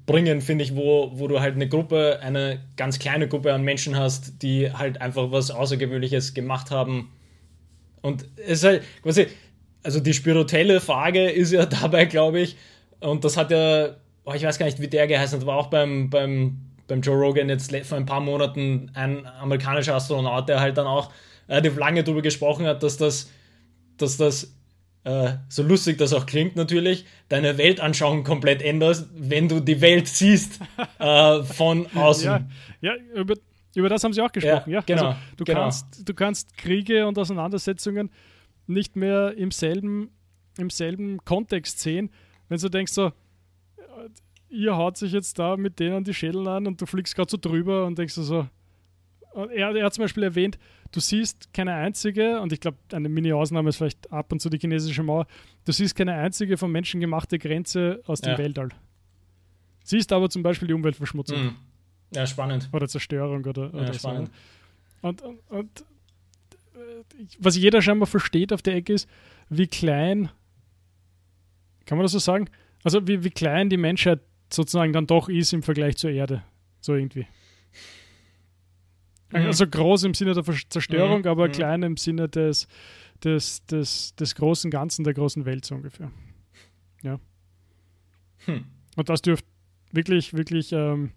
bringen, 0.06 0.40
finde 0.40 0.64
ich, 0.64 0.78
wo, 0.78 1.12
wo 1.14 1.28
du 1.28 1.42
halt 1.42 1.56
eine 1.56 1.68
Gruppe, 1.68 2.20
eine 2.22 2.62
ganz 2.78 3.00
kleine 3.00 3.28
Gruppe 3.28 3.54
an 3.54 3.64
Menschen 3.64 3.98
hast, 3.98 4.42
die 4.44 4.72
halt 4.72 5.02
einfach 5.02 5.30
was 5.30 5.52
Außergewöhnliches 5.52 6.34
gemacht 6.34 6.72
haben. 6.72 7.12
Und 8.02 8.24
es 8.38 8.60
ist 8.60 8.64
halt, 8.64 8.84
quasi, 9.04 9.28
also 9.84 10.00
die 10.00 10.14
spirituelle 10.14 10.80
Frage 10.80 11.30
ist 11.30 11.52
ja 11.52 11.66
dabei, 11.82 12.06
glaube 12.06 12.40
ich, 12.40 12.56
und 13.02 13.26
das 13.26 13.36
hat 13.36 13.52
ja, 13.52 13.98
oh, 14.24 14.32
ich 14.34 14.44
weiß 14.44 14.58
gar 14.58 14.68
nicht, 14.68 14.80
wie 14.80 14.88
der 14.88 15.06
geheißen 15.06 15.38
hat, 15.38 15.46
war 15.46 15.58
auch 15.58 15.68
beim, 15.68 16.10
beim, 16.10 16.69
beim 16.90 17.02
Joe 17.02 17.16
Rogan 17.16 17.48
jetzt 17.48 17.74
vor 17.86 17.98
ein 17.98 18.06
paar 18.06 18.20
Monaten 18.20 18.92
ein 18.94 19.26
amerikanischer 19.26 19.96
Astronaut, 19.96 20.50
der 20.50 20.60
halt 20.60 20.78
dann 20.78 20.88
auch 20.88 21.12
relativ 21.48 21.78
lange 21.78 22.04
darüber 22.04 22.22
gesprochen 22.22 22.66
hat, 22.66 22.84
dass 22.84 22.98
das, 22.98 23.32
dass 23.98 24.18
das 24.18 24.54
äh, 25.06 25.34
so 25.48 25.64
lustig 25.64 25.98
das 25.98 26.14
auch 26.14 26.26
klingt 26.26 26.56
natürlich, 26.56 27.06
deine 27.30 27.58
Weltanschauung 27.58 28.24
komplett 28.24 28.62
änderst, 28.62 29.08
wenn 29.16 29.48
du 29.48 29.60
die 29.60 29.80
Welt 29.80 30.08
siehst 30.08 30.60
äh, 31.00 31.44
von 31.44 31.88
außen. 31.96 32.26
Ja, 32.26 32.48
ja 32.82 32.96
über, 33.16 33.36
über 33.76 33.90
das 33.90 34.04
haben 34.04 34.14
sie 34.14 34.22
auch 34.22 34.32
gesprochen, 34.32 34.72
ja. 34.72 34.80
ja. 34.80 34.84
Genau, 34.86 35.08
also, 35.08 35.20
du, 35.38 35.44
genau. 35.46 35.62
Kannst, 35.62 36.10
du 36.10 36.14
kannst 36.14 36.58
Kriege 36.58 37.08
und 37.08 37.18
Auseinandersetzungen 37.18 38.10
nicht 38.68 38.96
mehr 38.96 39.34
im 39.38 39.52
selben, 39.52 40.12
im 40.58 40.70
selben 40.70 41.24
Kontext 41.24 41.80
sehen, 41.80 42.12
wenn 42.50 42.60
du 42.60 42.70
denkst 42.70 42.92
so, 42.92 43.12
ihr 44.50 44.76
haut 44.76 44.98
sich 44.98 45.12
jetzt 45.12 45.40
da 45.40 45.58
mit 45.58 45.80
denen 45.80 46.04
die 46.04 46.14
Schädel 46.14 46.48
an 46.48 46.68
und 46.68 46.82
du 46.82 46.86
fliegst 46.86 47.16
gerade 47.16 47.30
so 47.30 47.38
drüber 47.38 47.86
und 47.86 47.98
denkst 47.98 48.14
so, 48.14 48.48
er, 49.34 49.76
er, 49.76 49.86
hat 49.86 49.94
zum 49.94 50.04
Beispiel 50.04 50.24
erwähnt, 50.24 50.58
du 50.92 51.00
siehst 51.00 51.54
keine 51.54 51.74
einzige, 51.74 52.42
und 52.42 52.52
ich 52.52 52.60
glaube, 52.60 52.78
eine 52.92 53.10
Mini-Ausnahme 53.10 53.70
ist 53.70 53.78
vielleicht 53.78 54.12
ab 54.12 54.32
und 54.32 54.42
zu 54.42 54.50
die 54.50 54.58
chinesische 54.58 55.04
Mauer, 55.04 55.28
du 55.66 55.72
siehst 55.72 55.96
keine 55.96 56.14
einzige 56.14 56.58
von 56.58 56.72
Menschen 56.72 57.00
gemachte 57.00 57.38
Grenze 57.38 58.02
aus 58.06 58.22
dem 58.22 58.32
ja. 58.32 58.38
Weltall. 58.38 58.70
Siehst 59.84 60.12
aber 60.12 60.30
zum 60.30 60.44
Beispiel 60.44 60.68
die 60.68 60.74
Umweltverschmutzung. 60.74 61.44
Mhm. 61.44 61.56
Ja, 62.14 62.26
spannend. 62.26 62.70
Oder 62.74 62.88
Zerstörung 62.88 63.46
oder, 63.46 63.74
oder 63.74 63.86
ja, 63.86 63.94
spannend. 63.94 64.32
so. 65.02 65.08
Und, 65.08 65.22
und, 65.22 65.40
und 65.50 65.86
was 67.40 67.56
jeder 67.56 67.82
scheinbar 67.82 68.08
versteht 68.08 68.52
auf 68.52 68.62
der 68.62 68.76
Ecke 68.76 68.94
ist, 68.94 69.10
wie 69.50 69.68
klein, 69.68 70.30
kann 71.86 71.98
man 71.98 72.04
das 72.04 72.12
so 72.12 72.20
sagen? 72.20 72.50
Also 72.84 73.08
wie, 73.08 73.24
wie 73.24 73.30
klein 73.30 73.70
die 73.70 73.78
Menschheit 73.78 74.22
sozusagen 74.54 74.94
dann 74.94 75.08
doch 75.08 75.30
ist 75.30 75.54
im 75.54 75.64
Vergleich 75.64 75.98
zur 75.98 76.12
Erde. 76.12 76.44
So 76.82 76.96
irgendwie. 76.96 77.28
Mhm. 79.32 79.46
Also 79.46 79.68
groß 79.68 80.04
im 80.06 80.14
Sinne 80.14 80.34
der 80.34 80.44
Zerstörung, 80.44 81.22
mhm. 81.22 81.28
aber 81.28 81.48
mhm. 81.48 81.52
klein 81.52 81.84
im 81.84 81.98
Sinne 81.98 82.28
des, 82.30 82.68
des, 83.24 83.66
des, 83.66 84.16
des 84.16 84.36
großen 84.36 84.72
Ganzen, 84.72 85.04
der 85.04 85.14
großen 85.14 85.46
Welt 85.46 85.66
so 85.66 85.76
ungefähr. 85.76 86.12
Ja. 87.04 87.20
Hm. 88.46 88.66
Und 88.96 89.10
das 89.10 89.22
dürfte 89.22 89.48
wirklich, 89.92 90.34
wirklich, 90.34 90.72
ähm, 90.72 91.12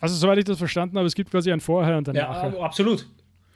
also 0.00 0.14
soweit 0.14 0.38
ich 0.38 0.44
das 0.44 0.58
verstanden 0.58 0.96
habe, 0.96 1.06
es 1.06 1.14
gibt 1.14 1.30
quasi 1.30 1.52
ein 1.52 1.60
Vorher 1.60 1.98
und 1.98 2.08
ein 2.08 2.14
ja, 2.14 2.28
Nachher. 2.28 2.60
Absolut. 2.60 3.06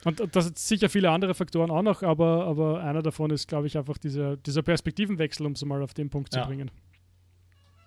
Und 0.05 0.23
das 0.37 0.45
sind 0.45 0.59
sicher 0.59 0.89
viele 0.91 1.11
andere 1.11 1.35
Faktoren 1.35 1.71
auch 1.71 1.83
noch, 1.83 2.03
aber, 2.03 2.45
aber 2.47 2.83
einer 2.83 3.01
davon 3.01 3.31
ist, 3.31 3.49
glaube 3.49 3.67
ich, 3.67 3.79
einfach 3.79 3.97
dieser, 3.97 4.37
dieser 4.37 4.63
Perspektivenwechsel, 4.63 5.47
um 5.47 5.53
es 5.53 5.65
mal 5.65 5.83
auf 5.83 5.95
den 5.95 6.11
Punkt 6.11 6.35
ja. 6.35 6.43
zu 6.43 6.49
bringen. 6.49 6.71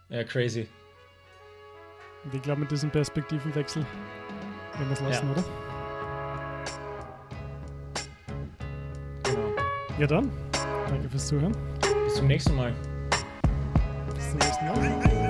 Ja, 0.10 0.24
crazy. 0.24 0.68
Und 2.24 2.34
ich 2.34 2.42
glaube, 2.42 2.62
mit 2.62 2.72
diesem 2.72 2.90
Perspektivenwechsel 2.90 3.86
werden 4.78 4.88
wir 4.88 4.94
es 4.94 5.02
lassen, 5.02 5.28
ja. 5.28 5.32
oder? 5.34 5.44
Genau. 9.24 9.56
Ja 10.00 10.08
dann, 10.08 10.32
danke 10.90 11.10
fürs 11.10 11.28
Zuhören. 11.28 11.56
Bis 12.06 12.16
zum 12.16 12.28
nächsten 12.28 12.56
Mal. 12.56 12.74
Bis 14.16 14.30
zum 14.30 14.40
nächsten 14.40 14.66
Mal. 14.66 15.27